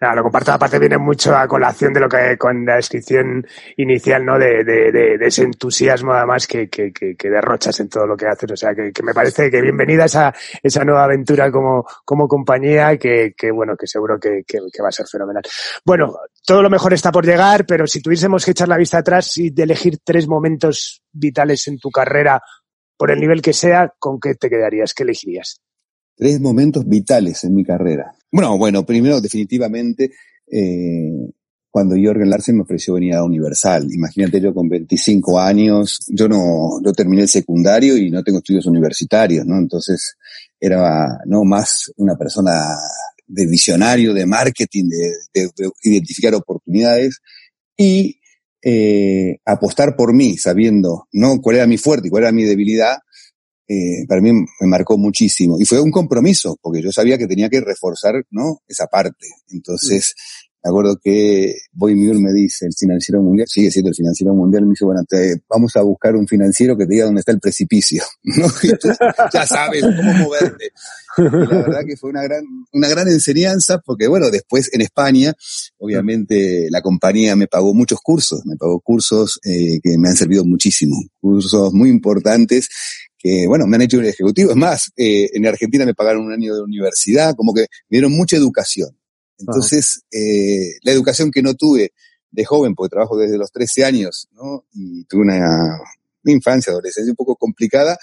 Lo 0.00 0.22
comparto, 0.22 0.52
aparte 0.52 0.78
viene 0.78 0.98
mucho 0.98 1.36
a 1.36 1.46
colación 1.46 1.92
de 1.92 2.00
lo 2.00 2.08
que 2.08 2.36
con 2.38 2.64
la 2.64 2.76
descripción 2.76 3.46
inicial, 3.76 4.24
¿no? 4.24 4.38
De, 4.38 4.64
de, 4.64 5.18
ese 5.20 5.42
entusiasmo 5.42 6.12
además 6.12 6.46
que, 6.46 6.68
que, 6.68 6.92
que, 6.92 7.14
que, 7.16 7.30
derrochas 7.30 7.78
en 7.80 7.88
todo 7.88 8.06
lo 8.06 8.16
que 8.16 8.26
haces. 8.26 8.50
O 8.50 8.56
sea, 8.56 8.74
que, 8.74 8.92
que 8.92 9.02
me 9.02 9.12
parece 9.12 9.50
que 9.50 9.60
bienvenida 9.60 10.06
esa, 10.06 10.34
esa 10.62 10.84
nueva 10.84 11.04
aventura 11.04 11.50
como, 11.50 11.84
como 12.04 12.26
compañía, 12.26 12.96
que, 12.96 13.34
que 13.36 13.50
bueno, 13.50 13.76
que 13.76 13.86
seguro 13.86 14.18
que, 14.18 14.42
que, 14.46 14.82
va 14.82 14.88
a 14.88 14.92
ser 14.92 15.06
fenomenal. 15.06 15.42
Bueno, 15.84 16.14
todo 16.46 16.62
lo 16.62 16.70
mejor 16.70 16.94
está 16.94 17.12
por 17.12 17.26
llegar, 17.26 17.66
pero 17.66 17.86
si 17.86 18.00
tuviésemos 18.00 18.44
que 18.44 18.52
echar 18.52 18.68
la 18.68 18.78
vista 18.78 18.98
atrás 18.98 19.36
y 19.36 19.50
de 19.50 19.62
elegir 19.64 19.98
tres 20.04 20.26
momentos 20.26 21.02
vitales 21.12 21.68
en 21.68 21.78
tu 21.78 21.90
carrera, 21.90 22.40
por 22.96 23.10
el 23.10 23.20
nivel 23.20 23.42
que 23.42 23.52
sea, 23.52 23.92
¿con 23.98 24.18
qué 24.18 24.34
te 24.34 24.48
quedarías? 24.48 24.94
¿Qué 24.94 25.02
elegirías? 25.02 25.60
tres 26.20 26.38
momentos 26.38 26.86
vitales 26.86 27.44
en 27.44 27.54
mi 27.54 27.64
carrera. 27.64 28.12
Bueno, 28.32 28.56
bueno, 28.58 28.84
primero 28.84 29.20
definitivamente 29.20 30.12
eh, 30.50 31.30
cuando 31.70 31.94
Jorgen 31.94 32.28
Larsen 32.28 32.56
me 32.56 32.62
ofreció 32.62 32.94
venir 32.94 33.14
a 33.14 33.24
Universal. 33.24 33.86
Imagínate 33.92 34.40
yo 34.40 34.52
con 34.52 34.68
25 34.68 35.38
años, 35.38 36.00
yo 36.08 36.28
no, 36.28 36.80
yo 36.84 36.92
terminé 36.92 37.22
el 37.22 37.28
secundario 37.28 37.96
y 37.96 38.10
no 38.10 38.22
tengo 38.22 38.38
estudios 38.38 38.66
universitarios, 38.66 39.46
¿no? 39.46 39.56
Entonces 39.56 40.16
era 40.58 41.18
no 41.26 41.44
más 41.44 41.92
una 41.96 42.16
persona 42.16 42.76
de 43.26 43.46
visionario, 43.46 44.12
de 44.12 44.26
marketing, 44.26 44.88
de, 44.88 45.12
de, 45.32 45.50
de 45.56 45.70
identificar 45.82 46.34
oportunidades 46.34 47.20
y 47.76 48.20
eh, 48.62 49.38
apostar 49.46 49.96
por 49.96 50.12
mí, 50.12 50.36
sabiendo 50.36 51.08
no 51.12 51.40
cuál 51.40 51.56
era 51.56 51.66
mi 51.66 51.78
fuerte 51.78 52.08
y 52.08 52.10
cuál 52.10 52.24
era 52.24 52.32
mi 52.32 52.44
debilidad, 52.44 52.98
eh, 53.72 54.04
para 54.08 54.20
mí 54.20 54.32
me 54.32 54.66
marcó 54.66 54.98
muchísimo. 54.98 55.56
Y 55.60 55.64
fue 55.64 55.80
un 55.80 55.92
compromiso, 55.92 56.58
porque 56.60 56.82
yo 56.82 56.90
sabía 56.90 57.16
que 57.16 57.28
tenía 57.28 57.48
que 57.48 57.60
reforzar 57.60 58.26
¿no? 58.30 58.62
esa 58.66 58.88
parte. 58.88 59.28
Entonces, 59.48 60.12
me 60.64 60.70
acuerdo 60.70 60.98
que 61.00 61.54
Boy 61.70 61.94
Muir 61.94 62.18
me 62.18 62.32
dice, 62.32 62.66
el 62.66 62.74
financiero 62.76 63.22
mundial, 63.22 63.46
sigue 63.48 63.70
siendo 63.70 63.90
el 63.90 63.94
financiero 63.94 64.34
mundial, 64.34 64.64
me 64.64 64.70
dice, 64.70 64.84
bueno, 64.84 65.02
te, 65.08 65.36
vamos 65.48 65.76
a 65.76 65.82
buscar 65.82 66.16
un 66.16 66.26
financiero 66.26 66.76
que 66.76 66.84
te 66.84 66.94
diga 66.94 67.04
dónde 67.04 67.20
está 67.20 67.30
el 67.30 67.38
precipicio, 67.38 68.02
¿no? 68.24 68.48
ya 69.32 69.46
sabes 69.46 69.82
cómo 69.82 70.14
moverte. 70.14 70.72
La 71.16 71.62
verdad 71.62 71.84
que 71.86 71.96
fue 71.96 72.10
una 72.10 72.22
gran, 72.24 72.44
una 72.72 72.88
gran 72.88 73.06
enseñanza, 73.06 73.78
porque 73.78 74.08
bueno, 74.08 74.30
después 74.30 74.68
en 74.74 74.80
España, 74.80 75.32
obviamente 75.78 76.66
la 76.70 76.82
compañía 76.82 77.36
me 77.36 77.46
pagó 77.46 77.72
muchos 77.72 78.00
cursos, 78.00 78.44
me 78.44 78.56
pagó 78.56 78.80
cursos 78.80 79.38
eh, 79.44 79.78
que 79.80 79.96
me 79.96 80.08
han 80.08 80.16
servido 80.16 80.44
muchísimo, 80.44 80.96
cursos 81.20 81.72
muy 81.72 81.88
importantes 81.88 82.68
que, 83.20 83.46
bueno, 83.46 83.66
me 83.66 83.76
han 83.76 83.82
hecho 83.82 83.98
un 83.98 84.06
ejecutivo. 84.06 84.50
Es 84.50 84.56
más, 84.56 84.90
eh, 84.96 85.28
en 85.34 85.46
Argentina 85.46 85.84
me 85.84 85.94
pagaron 85.94 86.24
un 86.24 86.32
año 86.32 86.54
de 86.54 86.62
universidad, 86.62 87.34
como 87.36 87.52
que 87.52 87.62
me 87.88 87.98
dieron 87.98 88.12
mucha 88.12 88.36
educación. 88.36 88.96
Entonces, 89.38 90.02
eh, 90.10 90.78
la 90.82 90.92
educación 90.92 91.30
que 91.30 91.42
no 91.42 91.54
tuve 91.54 91.92
de 92.30 92.44
joven, 92.44 92.74
porque 92.74 92.90
trabajo 92.90 93.18
desde 93.18 93.36
los 93.36 93.52
13 93.52 93.84
años, 93.84 94.28
¿no? 94.32 94.64
Y 94.72 95.04
tuve 95.04 95.22
una, 95.22 95.78
infancia, 96.24 96.72
adolescencia 96.72 97.12
un 97.12 97.16
poco 97.16 97.36
complicada, 97.36 97.98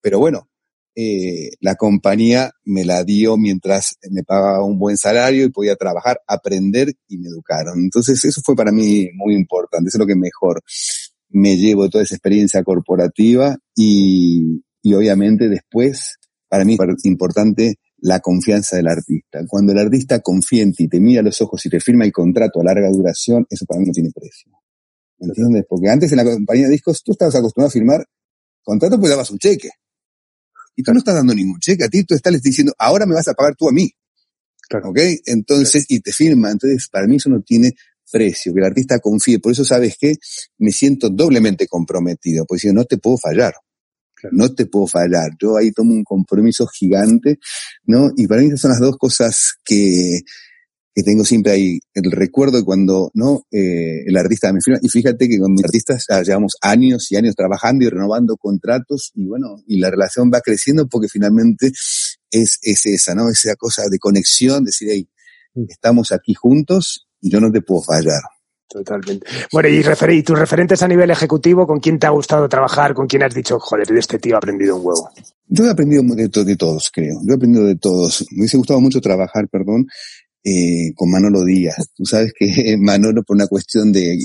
pero 0.00 0.18
bueno, 0.18 0.48
eh, 0.94 1.50
la 1.60 1.76
compañía 1.76 2.50
me 2.64 2.84
la 2.84 3.04
dio 3.04 3.36
mientras 3.36 3.96
me 4.10 4.24
pagaba 4.24 4.64
un 4.64 4.78
buen 4.78 4.96
salario 4.96 5.44
y 5.44 5.50
podía 5.50 5.76
trabajar, 5.76 6.20
aprender 6.26 6.92
y 7.06 7.18
me 7.18 7.28
educaron. 7.28 7.78
Entonces, 7.78 8.22
eso 8.24 8.40
fue 8.44 8.56
para 8.56 8.72
mí 8.72 9.08
muy 9.14 9.34
importante, 9.34 9.88
eso 9.88 9.96
es 9.96 10.00
lo 10.00 10.06
que 10.06 10.16
mejor 10.16 10.62
me 11.30 11.56
llevo 11.56 11.88
toda 11.88 12.04
esa 12.04 12.14
experiencia 12.14 12.62
corporativa 12.62 13.56
y, 13.74 14.62
y 14.82 14.94
obviamente 14.94 15.48
después, 15.48 16.16
para 16.48 16.64
mí 16.64 16.76
es 16.96 17.04
importante 17.04 17.76
la 17.98 18.20
confianza 18.20 18.76
del 18.76 18.88
artista. 18.88 19.40
Cuando 19.46 19.72
el 19.72 19.78
artista 19.78 20.20
confía 20.20 20.62
en 20.62 20.72
ti, 20.72 20.88
te 20.88 21.00
mira 21.00 21.20
a 21.20 21.24
los 21.24 21.40
ojos 21.42 21.64
y 21.66 21.68
te 21.68 21.80
firma 21.80 22.04
el 22.04 22.12
contrato 22.12 22.60
a 22.60 22.64
larga 22.64 22.88
duración, 22.90 23.46
eso 23.50 23.66
para 23.66 23.80
mí 23.80 23.86
no 23.86 23.92
tiene 23.92 24.10
precio. 24.10 24.52
¿Entiendes? 25.18 25.64
Porque 25.68 25.88
antes 25.88 26.12
en 26.12 26.18
la 26.18 26.24
compañía 26.24 26.66
de 26.66 26.72
discos 26.72 27.02
tú 27.02 27.12
estabas 27.12 27.34
acostumbrado 27.34 27.68
a 27.68 27.72
firmar 27.72 28.06
contrato 28.68 29.00
pues 29.00 29.10
dabas 29.10 29.30
un 29.30 29.38
cheque. 29.38 29.70
Y 30.76 30.82
tú 30.82 30.92
no 30.92 30.98
estás 30.98 31.14
dando 31.14 31.34
ningún 31.34 31.58
cheque. 31.58 31.84
A 31.84 31.88
ti 31.88 32.04
tú 32.04 32.14
estás 32.14 32.40
diciendo, 32.40 32.72
ahora 32.78 33.06
me 33.06 33.14
vas 33.14 33.26
a 33.26 33.34
pagar 33.34 33.56
tú 33.56 33.68
a 33.68 33.72
mí. 33.72 33.90
Claro. 34.68 34.90
¿Ok? 34.90 34.98
Entonces, 35.24 35.86
y 35.88 36.00
te 36.00 36.12
firma. 36.12 36.50
Entonces, 36.50 36.88
para 36.92 37.06
mí 37.06 37.16
eso 37.16 37.30
no 37.30 37.40
tiene 37.40 37.72
precio, 38.10 38.52
que 38.52 38.60
el 38.60 38.66
artista 38.66 38.98
confíe. 38.98 39.38
Por 39.38 39.52
eso, 39.52 39.64
¿sabes 39.64 39.96
qué? 39.98 40.16
Me 40.58 40.72
siento 40.72 41.10
doblemente 41.10 41.66
comprometido, 41.66 42.44
porque 42.46 42.60
si 42.60 42.72
no 42.72 42.84
te 42.84 42.98
puedo 42.98 43.16
fallar 43.18 43.54
no 44.32 44.54
te 44.54 44.66
puedo 44.66 44.86
fallar. 44.86 45.30
Yo 45.40 45.56
ahí 45.56 45.72
tomo 45.72 45.92
un 45.92 46.04
compromiso 46.04 46.66
gigante, 46.66 47.38
¿no? 47.84 48.10
Y 48.16 48.26
para 48.26 48.40
mí 48.40 48.48
esas 48.48 48.60
son 48.60 48.70
las 48.70 48.80
dos 48.80 48.96
cosas 48.96 49.54
que, 49.64 50.20
que 50.94 51.02
tengo 51.02 51.24
siempre 51.24 51.52
ahí. 51.52 51.80
El 51.94 52.10
recuerdo 52.10 52.58
de 52.58 52.64
cuando, 52.64 53.10
¿no? 53.14 53.46
Eh, 53.50 54.04
el 54.06 54.16
artista 54.16 54.52
me 54.52 54.60
firma. 54.60 54.80
Y 54.82 54.88
fíjate 54.88 55.28
que 55.28 55.38
con 55.38 55.52
mis 55.52 55.64
artistas 55.64 56.06
ya 56.08 56.22
llevamos 56.22 56.56
años 56.60 57.10
y 57.12 57.16
años 57.16 57.34
trabajando 57.34 57.84
y 57.84 57.88
renovando 57.88 58.36
contratos 58.36 59.12
y 59.14 59.26
bueno, 59.26 59.62
y 59.66 59.78
la 59.78 59.90
relación 59.90 60.30
va 60.32 60.40
creciendo 60.40 60.88
porque 60.88 61.08
finalmente 61.08 61.72
es, 62.30 62.58
es 62.62 62.86
esa, 62.86 63.14
¿no? 63.14 63.28
Esa 63.30 63.56
cosa 63.56 63.84
de 63.90 63.98
conexión, 63.98 64.64
decir, 64.64 64.88
hey, 64.90 65.08
mm. 65.54 65.64
estamos 65.68 66.12
aquí 66.12 66.34
juntos 66.34 67.07
y 67.20 67.30
yo 67.30 67.40
no 67.40 67.50
te 67.50 67.60
puedo 67.62 67.82
fallar. 67.82 68.20
Totalmente. 68.68 69.26
Bueno, 69.50 69.68
y, 69.70 69.82
y, 70.14 70.22
tus 70.22 70.38
referentes 70.38 70.82
a 70.82 70.88
nivel 70.88 71.10
ejecutivo, 71.10 71.66
¿con 71.66 71.80
quién 71.80 71.98
te 71.98 72.06
ha 72.06 72.10
gustado 72.10 72.48
trabajar? 72.50 72.92
¿Con 72.92 73.06
quién 73.06 73.22
has 73.22 73.34
dicho, 73.34 73.58
joder, 73.58 73.86
de 73.86 73.98
este 73.98 74.18
tío 74.18 74.34
he 74.34 74.36
aprendido 74.36 74.76
un 74.76 74.84
huevo? 74.84 75.10
Yo 75.46 75.64
he 75.64 75.70
aprendido 75.70 76.02
de, 76.02 76.28
de 76.28 76.56
todos, 76.56 76.90
creo. 76.92 77.18
Yo 77.24 77.32
he 77.32 77.36
aprendido 77.36 77.64
de 77.64 77.76
todos. 77.76 78.26
Me 78.30 78.40
hubiese 78.40 78.58
gustado 78.58 78.80
mucho 78.80 79.00
trabajar, 79.00 79.48
perdón, 79.48 79.86
eh, 80.44 80.92
con 80.94 81.10
Manolo 81.10 81.44
Díaz. 81.44 81.88
Tú 81.94 82.04
sabes 82.04 82.32
que 82.38 82.76
Manolo, 82.78 83.22
por 83.22 83.36
una 83.36 83.46
cuestión 83.46 83.90
de, 83.90 84.18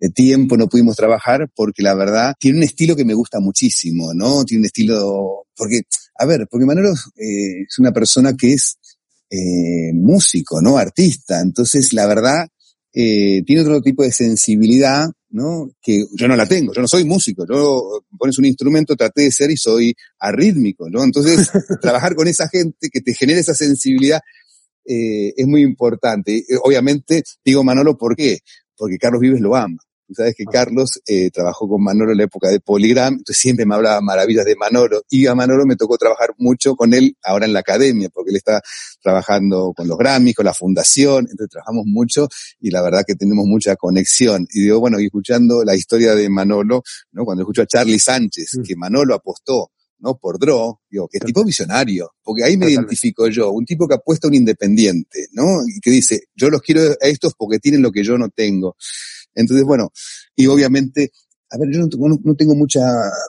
de 0.00 0.10
tiempo, 0.10 0.56
no 0.56 0.68
pudimos 0.68 0.96
trabajar 0.96 1.48
porque 1.54 1.84
la 1.84 1.94
verdad 1.94 2.34
tiene 2.40 2.58
un 2.58 2.64
estilo 2.64 2.96
que 2.96 3.04
me 3.04 3.14
gusta 3.14 3.38
muchísimo, 3.38 4.12
¿no? 4.14 4.44
Tiene 4.44 4.62
un 4.62 4.66
estilo, 4.66 5.46
porque, 5.54 5.82
a 6.18 6.26
ver, 6.26 6.48
porque 6.50 6.66
Manolo 6.66 6.90
eh, 6.90 7.62
es 7.68 7.78
una 7.78 7.92
persona 7.92 8.34
que 8.36 8.54
es 8.54 8.78
eh, 9.30 9.92
músico, 9.94 10.60
¿no? 10.60 10.76
Artista. 10.76 11.40
Entonces, 11.40 11.92
la 11.92 12.06
verdad, 12.06 12.48
eh, 12.92 13.42
tiene 13.46 13.62
otro 13.62 13.80
tipo 13.80 14.02
de 14.02 14.10
sensibilidad, 14.10 15.08
¿no? 15.30 15.70
Que 15.80 16.04
yo 16.14 16.26
no 16.26 16.34
la 16.34 16.46
tengo, 16.46 16.72
yo 16.74 16.82
no 16.82 16.88
soy 16.88 17.04
músico, 17.04 17.46
yo 17.48 18.02
pones 18.18 18.36
un 18.38 18.46
instrumento, 18.46 18.96
traté 18.96 19.22
de 19.22 19.30
ser 19.30 19.50
y 19.50 19.56
soy 19.56 19.94
arrítmico, 20.18 20.90
¿no? 20.90 21.04
Entonces, 21.04 21.48
trabajar 21.80 22.14
con 22.14 22.26
esa 22.26 22.48
gente 22.48 22.88
que 22.90 23.00
te 23.00 23.14
genera 23.14 23.38
esa 23.38 23.54
sensibilidad 23.54 24.20
eh, 24.84 25.32
es 25.36 25.46
muy 25.46 25.62
importante. 25.62 26.38
Eh, 26.38 26.56
obviamente, 26.64 27.22
digo 27.44 27.62
Manolo, 27.62 27.96
¿por 27.96 28.16
qué? 28.16 28.38
Porque 28.76 28.98
Carlos 28.98 29.20
Vives 29.20 29.40
lo 29.40 29.54
ama. 29.54 29.78
Tú 30.10 30.14
sabes 30.14 30.34
que 30.36 30.42
ah. 30.44 30.50
Carlos 30.50 31.00
eh, 31.06 31.30
trabajó 31.30 31.68
con 31.68 31.80
Manolo 31.84 32.10
en 32.10 32.18
la 32.18 32.24
época 32.24 32.48
de 32.48 32.58
Poligram, 32.58 33.12
entonces 33.12 33.38
siempre 33.38 33.64
me 33.64 33.76
hablaba 33.76 34.00
maravillas 34.00 34.44
de 34.44 34.56
Manolo. 34.56 35.04
Y 35.08 35.28
a 35.28 35.36
Manolo 35.36 35.64
me 35.66 35.76
tocó 35.76 35.96
trabajar 35.96 36.30
mucho 36.36 36.74
con 36.74 36.92
él 36.94 37.16
ahora 37.22 37.46
en 37.46 37.52
la 37.52 37.60
academia, 37.60 38.08
porque 38.12 38.30
él 38.30 38.36
está 38.36 38.60
trabajando 39.00 39.72
con 39.72 39.86
los 39.86 39.96
Grammys, 39.96 40.34
con 40.34 40.46
la 40.46 40.52
fundación, 40.52 41.28
entonces 41.30 41.50
trabajamos 41.50 41.84
mucho 41.86 42.28
y 42.58 42.70
la 42.70 42.82
verdad 42.82 43.04
que 43.06 43.14
tenemos 43.14 43.46
mucha 43.46 43.76
conexión. 43.76 44.48
Y 44.52 44.62
digo, 44.62 44.80
bueno, 44.80 44.98
y 44.98 45.04
escuchando 45.04 45.62
la 45.62 45.76
historia 45.76 46.16
de 46.16 46.28
Manolo, 46.28 46.82
¿no? 47.12 47.24
Cuando 47.24 47.44
escucho 47.44 47.62
a 47.62 47.66
Charlie 47.66 48.00
Sánchez, 48.00 48.58
mm. 48.58 48.62
que 48.62 48.74
Manolo 48.74 49.14
apostó 49.14 49.70
¿no? 50.00 50.16
Por 50.16 50.38
Draw, 50.38 50.78
digo, 50.90 51.08
qué 51.08 51.20
tipo 51.20 51.44
visionario, 51.44 52.10
porque 52.22 52.44
ahí 52.44 52.56
me 52.56 52.70
identifico 52.70 53.28
yo, 53.28 53.50
un 53.50 53.64
tipo 53.64 53.86
que 53.86 53.94
apuesta 53.94 54.26
a 54.26 54.30
un 54.30 54.34
independiente, 54.34 55.28
¿no? 55.32 55.60
Y 55.66 55.80
que 55.80 55.90
dice, 55.90 56.24
yo 56.34 56.48
los 56.50 56.62
quiero 56.62 56.82
a 56.82 57.06
estos 57.06 57.34
porque 57.34 57.58
tienen 57.58 57.82
lo 57.82 57.92
que 57.92 58.02
yo 58.02 58.16
no 58.16 58.28
tengo. 58.30 58.76
Entonces, 59.34 59.64
bueno, 59.64 59.92
y 60.36 60.46
obviamente, 60.46 61.12
a 61.50 61.58
ver, 61.58 61.68
yo 61.72 61.80
no, 61.80 62.34
tengo 62.36 62.54
mucha 62.54 62.80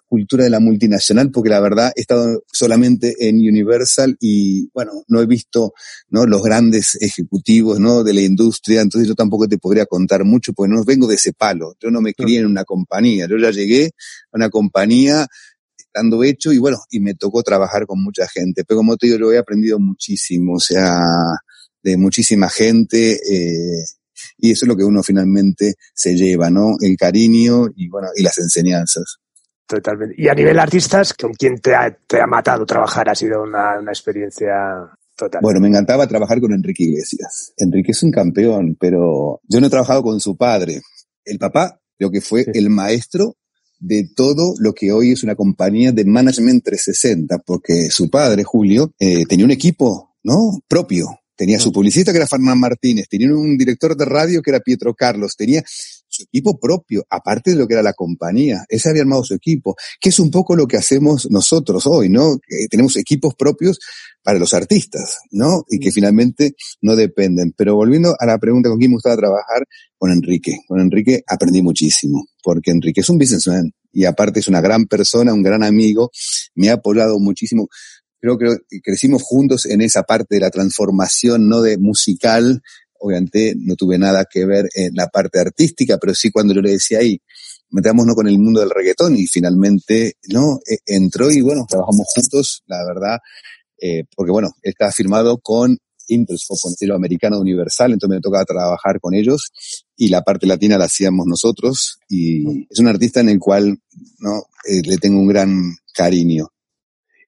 cultura 0.08 0.44
de 0.44 0.50
la 0.50 0.60
multinacional 0.60 1.32
porque 1.32 1.50
la 1.50 1.60
verdad 1.60 1.92
he 1.96 2.02
estado 2.02 2.44
solamente 2.52 3.16
en 3.20 3.38
Universal 3.38 4.16
y, 4.20 4.70
bueno, 4.74 4.92
no 5.08 5.22
he 5.22 5.26
visto, 5.26 5.74
¿no? 6.10 6.26
Los 6.26 6.44
grandes 6.44 6.96
ejecutivos, 7.02 7.80
¿no? 7.80 8.04
De 8.04 8.14
la 8.14 8.22
industria, 8.22 8.82
entonces 8.82 9.08
yo 9.08 9.16
tampoco 9.16 9.48
te 9.48 9.58
podría 9.58 9.86
contar 9.86 10.24
mucho 10.24 10.54
porque 10.54 10.74
no 10.74 10.84
vengo 10.84 11.08
de 11.08 11.16
ese 11.16 11.34
palo. 11.34 11.76
Yo 11.80 11.90
no 11.90 12.02
me 12.02 12.14
crié 12.14 12.40
en 12.40 12.46
una 12.46 12.64
compañía, 12.64 13.28
yo 13.28 13.38
ya 13.38 13.52
llegué 13.52 13.88
a 14.32 14.38
una 14.38 14.50
compañía 14.50 15.28
estando 15.78 16.24
hecho 16.24 16.54
y 16.54 16.58
bueno, 16.58 16.78
y 16.90 17.00
me 17.02 17.16
tocó 17.16 17.44
trabajar 17.44 17.86
con 17.86 18.02
mucha 18.02 18.28
gente. 18.28 18.64
Pero 18.64 18.78
como 18.80 18.98
te 18.98 19.08
digo, 19.08 19.20
yo 19.20 19.34
he 19.34 19.38
aprendido 19.38 19.80
muchísimo, 19.80 20.54
o 20.54 20.60
sea, 20.60 21.00
de 21.84 21.98
muchísima 21.98 22.50
gente, 22.50 23.14
eh, 23.14 23.84
y 24.42 24.52
eso 24.52 24.66
es 24.66 24.68
lo 24.68 24.76
que 24.76 24.84
uno 24.84 25.04
finalmente 25.04 25.76
se 25.94 26.16
lleva, 26.16 26.50
¿no? 26.50 26.76
El 26.82 26.98
cariño 26.98 27.68
y 27.76 27.88
bueno, 27.88 28.10
y 28.16 28.24
las 28.24 28.38
enseñanzas. 28.40 29.18
Totalmente. 29.66 30.16
Y 30.18 30.28
a 30.28 30.34
nivel 30.34 30.60
artistas, 30.60 31.14
¿con 31.14 31.32
quién 31.34 31.60
te 31.60 31.74
ha, 31.74 31.96
te 31.96 32.20
ha 32.20 32.28
matado 32.28 32.66
trabajar? 32.66 33.08
Ha 33.08 33.16
sido 33.16 33.44
una, 33.44 33.80
una 33.80 33.92
experiencia 33.92 34.52
Total. 35.16 35.42
Bueno, 35.42 35.60
me 35.60 35.68
encantaba 35.68 36.08
trabajar 36.08 36.42
con 36.42 36.52
Enrique 36.52 36.84
Iglesias. 36.84 37.54
Enrique 37.58 37.92
es 37.92 38.02
un 38.02 38.12
campeón, 38.12 38.76
pero 38.80 39.40
yo 39.48 39.60
no 39.60 39.68
he 39.68 39.70
trabajado 39.70 40.02
con 40.02 40.20
su 40.20 40.36
padre. 40.36 40.82
El 41.24 41.38
papá 41.38 41.80
creo 41.98 42.10
que 42.10 42.22
fue 42.22 42.46
el 42.54 42.70
maestro 42.72 43.36
de 43.80 44.10
todo 44.16 44.54
lo 44.60 44.74
que 44.74 44.92
hoy 44.92 45.12
es 45.12 45.24
una 45.24 45.36
compañía 45.36 45.92
de 45.92 46.06
Management 46.06 46.64
360, 46.64 47.40
porque 47.46 47.90
su 47.90 48.10
padre, 48.10 48.44
Julio, 48.44 48.94
eh, 49.00 49.26
tenía 49.26 49.46
un 49.46 49.52
equipo, 49.52 50.16
¿no? 50.24 50.60
Propio. 50.68 51.06
Tenía 51.42 51.60
su 51.60 51.72
publicista 51.72 52.12
que 52.12 52.20
era 52.20 52.28
Fernán 52.28 52.60
Martínez, 52.60 53.08
tenía 53.10 53.34
un 53.34 53.58
director 53.58 53.98
de 53.98 54.06
radio 54.06 54.44
que 54.44 54.52
era 54.52 54.60
Pietro 54.60 54.94
Carlos, 54.94 55.36
tenía 55.36 55.64
su 55.66 56.22
equipo 56.22 56.60
propio, 56.60 57.04
aparte 57.10 57.50
de 57.50 57.56
lo 57.56 57.68
que 57.68 57.74
era 57.74 57.82
la 57.82 57.94
compañía. 57.94 58.64
Ese 58.70 58.92
había 58.92 59.02
armado 59.02 59.24
su 59.24 59.34
equipo, 59.34 59.76
que 60.00 60.10
es 60.10 60.20
un 60.20 60.30
poco 60.30 60.56
lo 60.56 60.68
que 60.68 60.78
hacemos 60.78 61.28
nosotros 61.32 61.88
hoy, 61.88 62.10
¿no? 62.10 62.38
Que 62.48 62.68
tenemos 62.70 62.96
equipos 62.96 63.34
propios 63.34 63.80
para 64.22 64.38
los 64.38 64.54
artistas, 64.54 65.18
¿no? 65.32 65.64
Y 65.68 65.80
que 65.80 65.92
finalmente 65.92 66.54
no 66.80 66.96
dependen. 66.96 67.56
Pero 67.58 67.74
volviendo 67.74 68.16
a 68.20 68.26
la 68.28 68.38
pregunta 68.38 68.70
con 68.70 68.78
quién 68.78 68.92
me 68.92 68.98
gustaba 68.98 69.18
trabajar, 69.18 69.66
con 69.98 70.12
Enrique. 70.12 70.60
Con 70.68 70.80
Enrique 70.80 71.24
aprendí 71.26 71.64
muchísimo, 71.64 72.24
porque 72.44 72.70
Enrique 72.70 73.02
es 73.02 73.10
un 73.10 73.18
businessman 73.18 73.72
y 73.92 74.06
aparte 74.06 74.42
es 74.42 74.48
una 74.48 74.62
gran 74.62 74.86
persona, 74.86 75.34
un 75.34 75.42
gran 75.42 75.64
amigo, 75.64 76.12
me 76.54 76.70
ha 76.70 76.74
apoyado 76.74 77.18
muchísimo 77.20 77.68
creo 78.22 78.38
que 78.38 78.80
crecimos 78.82 79.24
juntos 79.24 79.66
en 79.66 79.82
esa 79.82 80.04
parte 80.04 80.36
de 80.36 80.42
la 80.42 80.52
transformación, 80.52 81.50
no 81.50 81.62
de 81.62 81.78
musical. 81.78 82.62
Obviamente 83.00 83.56
no 83.58 83.76
tuve 83.76 83.98
nada 83.98 84.26
que 84.32 84.46
ver 84.46 84.70
en 84.76 84.94
la 84.94 85.08
parte 85.08 85.40
artística, 85.40 85.98
pero 85.98 86.14
sí 86.14 86.30
cuando 86.30 86.54
yo 86.54 86.62
le 86.62 86.72
decía 86.72 87.00
ahí, 87.00 87.20
metámonos 87.72 88.16
con 88.16 88.28
el 88.28 88.38
mundo 88.38 88.60
del 88.60 88.70
reggaetón 88.70 89.18
y 89.18 89.26
finalmente, 89.26 90.18
¿no? 90.30 90.60
E, 90.70 90.78
entró 90.86 91.32
y 91.32 91.42
bueno, 91.42 91.66
trabajamos 91.68 92.08
juntos, 92.14 92.64
la 92.68 92.86
verdad, 92.86 93.18
eh, 93.82 94.04
porque 94.16 94.32
bueno, 94.32 94.52
está 94.62 94.92
firmado 94.92 95.40
con 95.40 95.78
Interscope, 96.08 96.60
con 96.62 96.74
el 96.80 96.92
americano 96.92 97.40
universal, 97.40 97.94
entonces 97.94 98.18
me 98.18 98.22
tocaba 98.22 98.46
trabajar 98.46 99.00
con 99.00 99.16
ellos 99.16 99.52
y 99.96 100.10
la 100.10 100.22
parte 100.22 100.46
latina 100.46 100.78
la 100.78 100.86
hacíamos 100.86 101.26
nosotros 101.26 102.00
y 102.08 102.66
es 102.70 102.80
un 102.80 102.88
artista 102.88 103.22
en 103.22 103.30
el 103.30 103.40
cual 103.40 103.80
no 104.20 104.44
eh, 104.68 104.82
le 104.84 104.98
tengo 104.98 105.20
un 105.20 105.28
gran 105.28 105.76
cariño. 105.94 106.50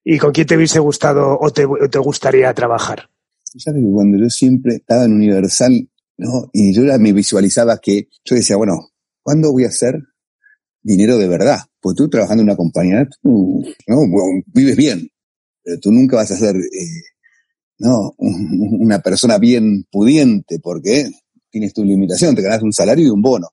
¿Y 0.04 0.18
con 0.18 0.32
quién 0.32 0.46
te 0.46 0.56
hubiese 0.56 0.78
gustado 0.78 1.38
o 1.40 1.50
te, 1.50 1.66
te 1.90 1.98
gustaría 1.98 2.52
trabajar? 2.52 3.08
¿Sabes 3.42 3.82
que 3.82 3.90
cuando 3.90 4.18
yo 4.18 4.28
siempre 4.28 4.76
estaba 4.76 5.04
en 5.04 5.14
Universal, 5.14 5.88
¿no? 6.18 6.50
Y 6.52 6.74
yo 6.74 6.82
me 6.98 7.12
visualizaba 7.12 7.78
que, 7.78 8.08
yo 8.24 8.36
decía, 8.36 8.56
bueno, 8.56 8.90
¿cuándo 9.22 9.50
voy 9.52 9.64
a 9.64 9.68
hacer 9.68 9.98
dinero 10.82 11.16
de 11.16 11.28
verdad? 11.28 11.60
Pues 11.80 11.96
tú 11.96 12.08
trabajando 12.08 12.42
en 12.42 12.48
una 12.48 12.56
compañía, 12.56 13.08
tú, 13.22 13.64
¿no? 13.86 13.96
vives 14.46 14.76
bien, 14.76 15.08
pero 15.62 15.80
tú 15.80 15.90
nunca 15.90 16.16
vas 16.16 16.30
a 16.30 16.36
ser, 16.36 16.56
eh, 16.56 17.02
¿no? 17.78 18.14
Una 18.18 18.98
persona 19.00 19.38
bien 19.38 19.84
pudiente, 19.90 20.58
porque 20.60 21.10
tienes 21.50 21.72
tu 21.72 21.84
limitación, 21.84 22.34
te 22.34 22.42
ganas 22.42 22.62
un 22.62 22.72
salario 22.72 23.06
y 23.06 23.10
un 23.10 23.22
bono. 23.22 23.48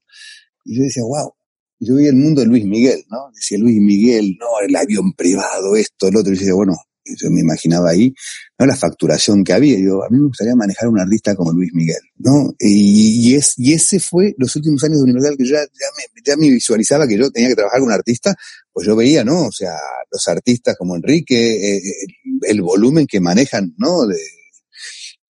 Y 0.66 0.78
yo 0.78 0.84
decía, 0.84 1.04
wow. 1.04 1.34
Y 1.82 1.88
yo 1.88 1.96
veía 1.96 2.10
el 2.10 2.16
mundo 2.16 2.42
de 2.42 2.48
Luis 2.48 2.64
Miguel, 2.64 3.04
¿no? 3.10 3.32
Decía 3.34 3.58
Luis 3.58 3.82
Miguel, 3.82 4.38
no, 4.40 4.46
el 4.64 4.76
avión 4.76 5.14
privado, 5.14 5.76
esto, 5.76 6.10
el 6.10 6.16
otro. 6.16 6.32
Y 6.32 6.36
yo 6.36 6.40
decía, 6.42 6.54
bueno, 6.54 6.76
yo 7.04 7.32
me 7.32 7.42
imaginaba 7.42 7.90
ahí, 7.90 8.14
¿no? 8.60 8.68
La 8.68 8.76
facturación 8.76 9.44
que 9.44 9.54
había. 9.54 9.80
Yo, 9.80 10.04
a 10.04 10.10
mí 10.10 10.20
me 10.20 10.28
gustaría 10.28 10.56
manejar 10.56 10.90
un 10.90 11.00
artista 11.00 11.36
como 11.36 11.52
Luis 11.52 11.74
Miguel, 11.74 12.02
¿no? 12.18 12.54
Y, 12.60 13.34
es, 13.34 13.56
y 13.58 13.74
ese 13.74 14.00
fue 14.00 14.36
los 14.38 14.56
últimos 14.56 14.84
años 14.84 14.98
de 14.98 15.04
Universal 15.06 15.36
que 15.36 15.44
yo 15.44 15.56
ya, 15.56 15.62
me, 15.62 16.22
ya 16.24 16.38
me 16.38 16.52
visualizaba 16.52 17.08
que 17.08 17.18
yo 17.18 17.32
tenía 17.32 17.50
que 17.50 17.56
trabajar 17.56 17.80
con 17.80 17.88
un 17.88 17.94
artista, 17.94 18.36
pues 18.72 18.86
yo 18.86 18.96
veía, 18.96 19.24
¿no? 19.24 19.48
O 19.48 19.52
sea, 19.52 19.74
los 20.12 20.28
artistas 20.28 20.76
como 20.78 20.96
Enrique, 20.96 21.78
eh, 21.78 21.82
el, 22.44 22.62
volumen 22.62 23.08
que 23.08 23.20
manejan, 23.20 23.74
¿no? 23.80 24.06
De 24.06 24.20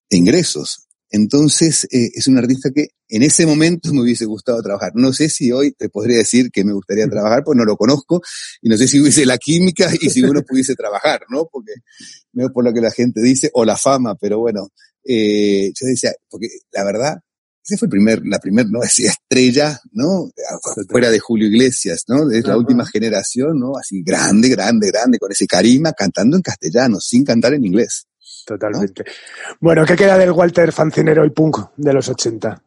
ingresos. 0.09 0.89
Entonces, 1.11 1.83
eh, 1.91 2.09
es 2.13 2.27
un 2.27 2.37
artista 2.37 2.71
que 2.73 2.87
en 3.09 3.21
ese 3.23 3.45
momento 3.45 3.93
me 3.93 4.01
hubiese 4.01 4.25
gustado 4.25 4.61
trabajar. 4.63 4.93
No 4.95 5.11
sé 5.11 5.29
si 5.29 5.51
hoy 5.51 5.73
te 5.73 5.89
podría 5.89 6.17
decir 6.17 6.49
que 6.51 6.63
me 6.63 6.71
gustaría 6.71 7.07
trabajar, 7.09 7.43
pues 7.43 7.57
no 7.57 7.65
lo 7.65 7.75
conozco, 7.75 8.21
y 8.61 8.69
no 8.69 8.77
sé 8.77 8.87
si 8.87 9.01
hubiese 9.01 9.25
la 9.25 9.37
química 9.37 9.89
y 9.99 10.09
si 10.09 10.23
uno 10.23 10.41
pudiese 10.41 10.73
trabajar, 10.73 11.21
¿no? 11.29 11.47
Porque 11.51 11.73
veo 12.31 12.51
por 12.53 12.63
lo 12.63 12.73
que 12.73 12.79
la 12.79 12.91
gente 12.91 13.21
dice, 13.21 13.49
o 13.53 13.65
la 13.65 13.75
fama, 13.75 14.15
pero 14.15 14.39
bueno, 14.39 14.69
eh, 15.03 15.73
yo 15.77 15.85
decía, 15.85 16.13
porque 16.29 16.47
la 16.71 16.85
verdad, 16.85 17.17
ese 17.63 17.77
fue 17.77 17.87
el 17.87 17.91
primer, 17.91 18.21
la 18.25 18.39
primera, 18.39 18.69
¿no? 18.71 18.79
Decía 18.79 19.11
estrella, 19.11 19.79
¿no? 19.91 20.31
Fuera 20.89 21.11
de 21.11 21.19
Julio 21.19 21.47
Iglesias, 21.47 22.05
¿no? 22.07 22.31
Es 22.31 22.45
la 22.45 22.57
última 22.57 22.85
generación, 22.85 23.59
¿no? 23.59 23.73
Así 23.77 24.01
grande, 24.01 24.47
grande, 24.47 24.87
grande, 24.87 25.19
con 25.19 25.31
ese 25.31 25.45
carisma, 25.45 25.91
cantando 25.91 26.37
en 26.37 26.41
castellano, 26.41 27.01
sin 27.01 27.25
cantar 27.25 27.53
en 27.53 27.65
inglés. 27.65 28.07
Totalmente. 28.45 29.03
Bueno, 29.59 29.85
¿qué 29.85 29.95
queda 29.95 30.17
del 30.17 30.31
Walter 30.31 30.71
Fancinero 30.71 31.25
y 31.25 31.29
Punk 31.29 31.57
de 31.77 31.93
los 31.93 32.09
80? 32.09 32.63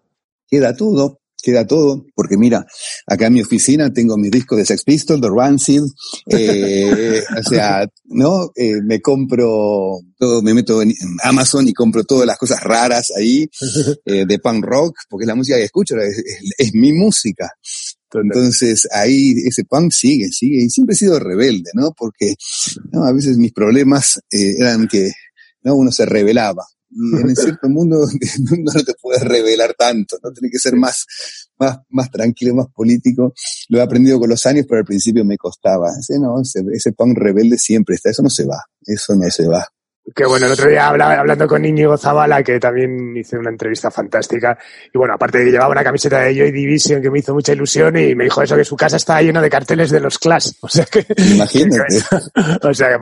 Queda 0.48 0.76
todo, 0.76 1.20
queda 1.44 1.66
todo, 1.66 2.06
porque 2.14 2.36
mira, 2.36 2.66
acá 3.06 3.26
en 3.26 3.34
mi 3.34 3.42
oficina 3.42 3.92
tengo 3.92 4.16
mis 4.16 4.30
discos 4.30 4.58
de 4.58 4.64
Sex 4.64 4.82
Pistols, 4.82 5.20
The 5.20 5.28
Rancid, 5.28 5.82
eh, 6.30 7.22
o 7.38 7.42
sea, 7.42 7.86
¿no? 8.06 8.50
Eh, 8.56 8.80
me 8.82 9.00
compro 9.00 9.98
todo, 10.18 10.42
me 10.42 10.54
meto 10.54 10.80
en 10.82 10.94
Amazon 11.22 11.68
y 11.68 11.74
compro 11.74 12.04
todas 12.04 12.26
las 12.26 12.38
cosas 12.38 12.62
raras 12.62 13.12
ahí, 13.16 13.46
eh, 14.06 14.24
de 14.26 14.38
punk 14.38 14.64
rock, 14.64 14.96
porque 15.08 15.24
es 15.24 15.28
la 15.28 15.34
música 15.34 15.58
que 15.58 15.64
escucho, 15.64 15.96
es, 15.98 16.72
mi 16.74 16.92
música. 16.92 17.50
Entonces 18.12 18.86
ahí 18.92 19.34
ese 19.44 19.64
punk 19.64 19.90
sigue, 19.90 20.28
sigue, 20.28 20.64
y 20.64 20.70
siempre 20.70 20.94
he 20.94 20.98
sido 20.98 21.18
rebelde, 21.18 21.70
¿no? 21.74 21.92
Porque 21.96 22.34
a 22.92 23.12
veces 23.12 23.36
mis 23.38 23.52
problemas 23.52 24.20
eran 24.30 24.86
que 24.86 25.10
¿no? 25.64 25.74
Uno 25.74 25.90
se 25.90 26.06
revelaba. 26.06 26.64
Y 26.90 27.16
en 27.16 27.34
cierto 27.36 27.68
mundo 27.68 28.06
no 28.58 28.82
te 28.84 28.94
puedes 29.00 29.22
revelar 29.22 29.74
tanto, 29.76 30.16
¿no? 30.22 30.32
Tiene 30.32 30.50
que 30.50 30.58
ser 30.58 30.76
más, 30.76 31.04
más, 31.58 31.78
más 31.88 32.10
tranquilo, 32.10 32.54
más 32.54 32.68
político. 32.72 33.32
Lo 33.68 33.78
he 33.78 33.82
aprendido 33.82 34.20
con 34.20 34.30
los 34.30 34.46
años, 34.46 34.66
pero 34.68 34.78
al 34.78 34.84
principio 34.84 35.24
me 35.24 35.36
costaba. 35.36 35.90
Ese, 35.98 36.20
no, 36.20 36.40
ese, 36.40 36.62
ese 36.72 36.92
pan 36.92 37.14
rebelde 37.14 37.58
siempre 37.58 37.96
está. 37.96 38.10
Eso 38.10 38.22
no 38.22 38.30
se 38.30 38.44
va. 38.44 38.62
Eso 38.86 39.16
no 39.16 39.28
se 39.30 39.48
va. 39.48 39.66
Que 40.14 40.26
bueno, 40.26 40.46
el 40.46 40.52
otro 40.52 40.68
día 40.68 40.88
hablaba, 40.88 41.18
hablando 41.18 41.48
con 41.48 41.64
Íñigo 41.64 41.96
Zavala, 41.96 42.42
que 42.42 42.60
también 42.60 43.16
hice 43.16 43.38
una 43.38 43.48
entrevista 43.48 43.90
fantástica, 43.90 44.58
y 44.92 44.98
bueno, 44.98 45.14
aparte 45.14 45.38
de 45.38 45.44
que 45.46 45.50
llevaba 45.52 45.70
una 45.70 45.82
camiseta 45.82 46.20
de 46.20 46.34
Joy 46.34 46.52
Division 46.52 47.00
que 47.00 47.10
me 47.10 47.20
hizo 47.20 47.32
mucha 47.32 47.52
ilusión 47.52 47.96
y 47.96 48.14
me 48.14 48.24
dijo 48.24 48.42
eso, 48.42 48.54
que 48.54 48.66
su 48.66 48.76
casa 48.76 48.96
está 48.96 49.22
llena 49.22 49.40
de 49.40 49.48
carteles 49.48 49.90
de 49.90 50.00
los 50.00 50.18
Clash. 50.18 50.50
O 50.60 50.68
sea 50.68 50.84
que... 50.84 51.06
Imagínate. 51.16 52.02
o 52.62 52.74
sea 52.74 52.88
que. 52.88 52.98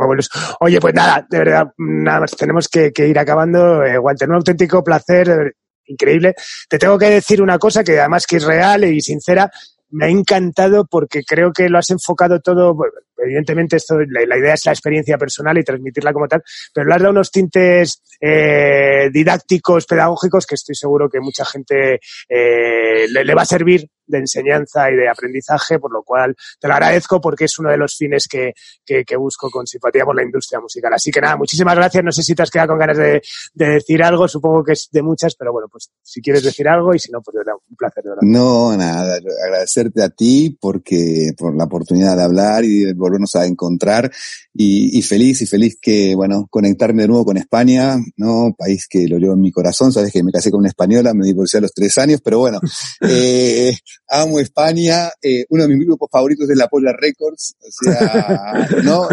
Oye, 0.60 0.80
pues 0.80 0.94
nada, 0.94 1.26
de 1.28 1.38
verdad, 1.38 1.72
nada 1.76 2.20
más, 2.20 2.36
tenemos 2.36 2.68
que, 2.68 2.92
ir 2.96 3.18
acabando. 3.18 3.82
Eh, 3.84 3.98
Walter, 3.98 4.28
un 4.28 4.36
auténtico 4.36 4.84
placer, 4.84 5.56
increíble. 5.86 6.34
Te 6.68 6.78
tengo 6.78 6.96
que 6.98 7.10
decir 7.10 7.42
una 7.42 7.58
cosa 7.58 7.82
que 7.82 7.98
además 7.98 8.26
que 8.26 8.36
es 8.36 8.44
real 8.44 8.84
y 8.84 9.00
sincera, 9.00 9.50
me 9.90 10.06
ha 10.06 10.08
encantado 10.08 10.86
porque 10.86 11.22
creo 11.22 11.52
que 11.52 11.68
lo 11.68 11.78
has 11.78 11.90
enfocado 11.90 12.40
todo, 12.40 12.76
evidentemente 13.16 13.76
esto, 13.76 13.96
la, 14.08 14.36
idea 14.36 14.54
es 14.54 14.66
la 14.66 14.72
experiencia 14.72 15.18
personal 15.18 15.56
y 15.58 15.64
transmitirla 15.64 16.12
como 16.12 16.28
tal, 16.28 16.42
pero 16.72 16.86
le 16.86 16.94
has 16.94 17.00
dado 17.00 17.12
unos 17.12 17.30
tintes 17.30 18.02
eh, 18.20 19.10
didácticos, 19.12 19.86
pedagógicos 19.86 20.46
que 20.46 20.54
estoy 20.54 20.74
seguro 20.74 21.08
que 21.08 21.20
mucha 21.20 21.44
gente 21.44 22.00
eh, 22.28 23.06
le, 23.08 23.34
va 23.34 23.42
a 23.42 23.46
servir 23.46 23.88
de 24.06 24.18
enseñanza 24.18 24.90
y 24.90 24.96
de 24.96 25.08
aprendizaje, 25.08 25.78
por 25.78 25.92
lo 25.92 26.02
cual 26.02 26.34
te 26.60 26.68
lo 26.68 26.74
agradezco 26.74 27.20
porque 27.20 27.46
es 27.46 27.58
uno 27.58 27.70
de 27.70 27.78
los 27.78 27.96
fines 27.96 28.28
que, 28.28 28.52
que, 28.84 29.16
busco 29.16 29.48
con 29.50 29.66
simpatía 29.66 30.04
por 30.04 30.16
la 30.16 30.22
industria 30.22 30.60
musical. 30.60 30.92
Así 30.92 31.10
que 31.10 31.20
nada, 31.20 31.36
muchísimas 31.36 31.76
gracias. 31.76 32.04
No 32.04 32.12
sé 32.12 32.22
si 32.22 32.34
te 32.34 32.42
has 32.42 32.50
quedado 32.50 32.68
con 32.68 32.78
ganas 32.78 32.96
de, 32.98 33.22
decir 33.54 34.02
algo, 34.02 34.28
supongo 34.28 34.64
que 34.64 34.72
es 34.72 34.88
de 34.90 35.02
muchas, 35.02 35.34
pero 35.36 35.52
bueno, 35.52 35.68
pues 35.70 35.90
si 36.02 36.20
quieres 36.20 36.42
decir 36.42 36.68
algo 36.68 36.94
y 36.94 36.98
si 36.98 37.10
no, 37.10 37.22
pues 37.22 37.36
un 37.36 37.76
placer. 37.76 38.02
De 38.02 38.10
verdad. 38.10 38.22
No, 38.22 38.76
nada, 38.76 39.18
agradecerte 39.46 40.02
a 40.02 40.10
ti 40.10 40.56
porque 40.60 41.32
por 41.36 41.56
la 41.56 41.64
oportunidad 41.64 42.16
de 42.16 42.22
hablar 42.22 42.64
y 42.64 42.84
de 42.84 42.94
volvernos 43.02 43.34
a 43.36 43.46
encontrar 43.46 44.10
y, 44.54 44.98
y 44.98 45.02
feliz 45.02 45.42
y 45.42 45.46
feliz 45.46 45.78
que, 45.80 46.14
bueno, 46.14 46.46
conectarme 46.50 47.02
de 47.02 47.08
nuevo 47.08 47.24
con 47.24 47.36
España, 47.36 47.96
¿no? 48.16 48.54
País 48.56 48.86
que 48.88 49.06
lo 49.08 49.18
llevo 49.18 49.34
en 49.34 49.40
mi 49.40 49.52
corazón, 49.52 49.92
sabes 49.92 50.12
que 50.12 50.22
me 50.22 50.32
casé 50.32 50.50
con 50.50 50.60
una 50.60 50.68
española, 50.68 51.14
me 51.14 51.26
divorcié 51.26 51.58
a 51.58 51.62
los 51.62 51.72
tres 51.72 51.96
años, 51.98 52.20
pero 52.22 52.38
bueno, 52.38 52.60
eh, 53.02 53.76
amo 54.08 54.38
España, 54.38 55.10
eh, 55.20 55.44
uno 55.50 55.64
de 55.64 55.68
mis 55.76 55.86
grupos 55.86 56.08
favoritos 56.10 56.48
es 56.48 56.56
la 56.56 56.68
Polar 56.68 56.96
Records, 57.00 57.56
o 57.60 57.84
sea, 57.84 58.68
¿no? 58.84 59.08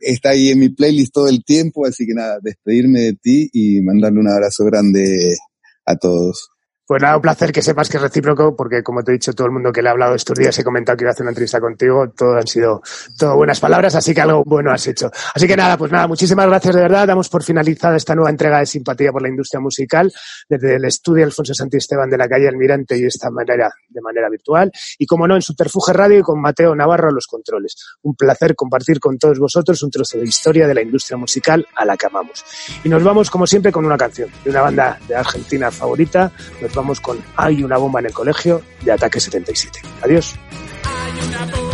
Está 0.00 0.30
ahí 0.30 0.50
en 0.50 0.58
mi 0.58 0.68
playlist 0.70 1.12
todo 1.12 1.28
el 1.28 1.44
tiempo, 1.44 1.86
así 1.86 2.06
que 2.06 2.14
nada, 2.14 2.38
despedirme 2.40 3.00
de 3.00 3.12
ti 3.14 3.50
y 3.52 3.80
mandarle 3.80 4.20
un 4.20 4.28
abrazo 4.28 4.64
grande 4.64 5.36
a 5.84 5.96
todos. 5.96 6.55
Pues 6.86 7.02
nada, 7.02 7.16
un 7.16 7.22
placer 7.22 7.50
que 7.50 7.62
sepas 7.62 7.88
que 7.88 7.96
es 7.96 8.02
recíproco, 8.02 8.54
porque 8.54 8.84
como 8.84 9.02
te 9.02 9.10
he 9.10 9.14
dicho, 9.14 9.32
todo 9.32 9.48
el 9.48 9.52
mundo 9.52 9.72
que 9.72 9.82
le 9.82 9.88
ha 9.88 9.90
hablado 9.92 10.14
estos 10.14 10.38
días 10.38 10.56
he 10.56 10.62
comentado 10.62 10.96
que 10.96 11.02
iba 11.02 11.10
a 11.10 11.14
hacer 11.14 11.24
una 11.24 11.32
entrevista 11.32 11.60
contigo, 11.60 12.10
todo 12.10 12.36
han 12.36 12.46
sido 12.46 12.80
todo 13.18 13.34
buenas 13.34 13.58
palabras, 13.58 13.96
así 13.96 14.14
que 14.14 14.20
algo 14.20 14.44
bueno 14.44 14.70
has 14.70 14.86
hecho. 14.86 15.10
Así 15.34 15.48
que 15.48 15.56
nada, 15.56 15.76
pues 15.76 15.90
nada, 15.90 16.06
muchísimas 16.06 16.46
gracias 16.46 16.76
de 16.76 16.82
verdad. 16.82 17.08
Damos 17.08 17.28
por 17.28 17.42
finalizada 17.42 17.96
esta 17.96 18.14
nueva 18.14 18.30
entrega 18.30 18.60
de 18.60 18.66
simpatía 18.66 19.10
por 19.10 19.20
la 19.20 19.28
industria 19.28 19.58
musical 19.58 20.12
desde 20.48 20.76
el 20.76 20.84
estudio 20.84 21.24
Alfonso 21.24 21.54
Santisteban 21.54 22.08
de 22.08 22.18
la 22.18 22.28
calle 22.28 22.46
Almirante 22.46 22.96
y 22.96 23.04
esta 23.04 23.30
manera, 23.30 23.68
de 23.88 24.00
manera 24.00 24.28
virtual. 24.28 24.70
Y 24.96 25.06
como 25.06 25.26
no, 25.26 25.34
en 25.34 25.42
Subterfuge 25.42 25.92
Radio 25.92 26.20
y 26.20 26.22
con 26.22 26.40
Mateo 26.40 26.72
Navarro 26.76 27.08
a 27.08 27.12
los 27.12 27.26
controles. 27.26 27.74
Un 28.02 28.14
placer 28.14 28.54
compartir 28.54 29.00
con 29.00 29.18
todos 29.18 29.40
vosotros 29.40 29.82
un 29.82 29.90
trozo 29.90 30.18
de 30.18 30.24
historia 30.24 30.68
de 30.68 30.74
la 30.74 30.82
industria 30.82 31.16
musical 31.16 31.66
a 31.74 31.84
la 31.84 31.96
que 31.96 32.06
amamos. 32.06 32.44
Y 32.84 32.88
nos 32.88 33.02
vamos, 33.02 33.28
como 33.28 33.44
siempre, 33.44 33.72
con 33.72 33.84
una 33.84 33.96
canción 33.96 34.30
de 34.44 34.50
una 34.50 34.60
banda 34.60 35.00
de 35.08 35.16
Argentina 35.16 35.72
favorita 35.72 36.30
vamos 36.76 37.00
con 37.00 37.18
Hay 37.34 37.64
una 37.64 37.78
bomba 37.78 37.98
en 37.98 38.06
el 38.06 38.12
colegio 38.12 38.62
de 38.82 38.92
Ataque 38.92 39.18
77. 39.18 39.80
Adiós. 40.02 40.36
Hay 40.84 41.26
una 41.26 41.65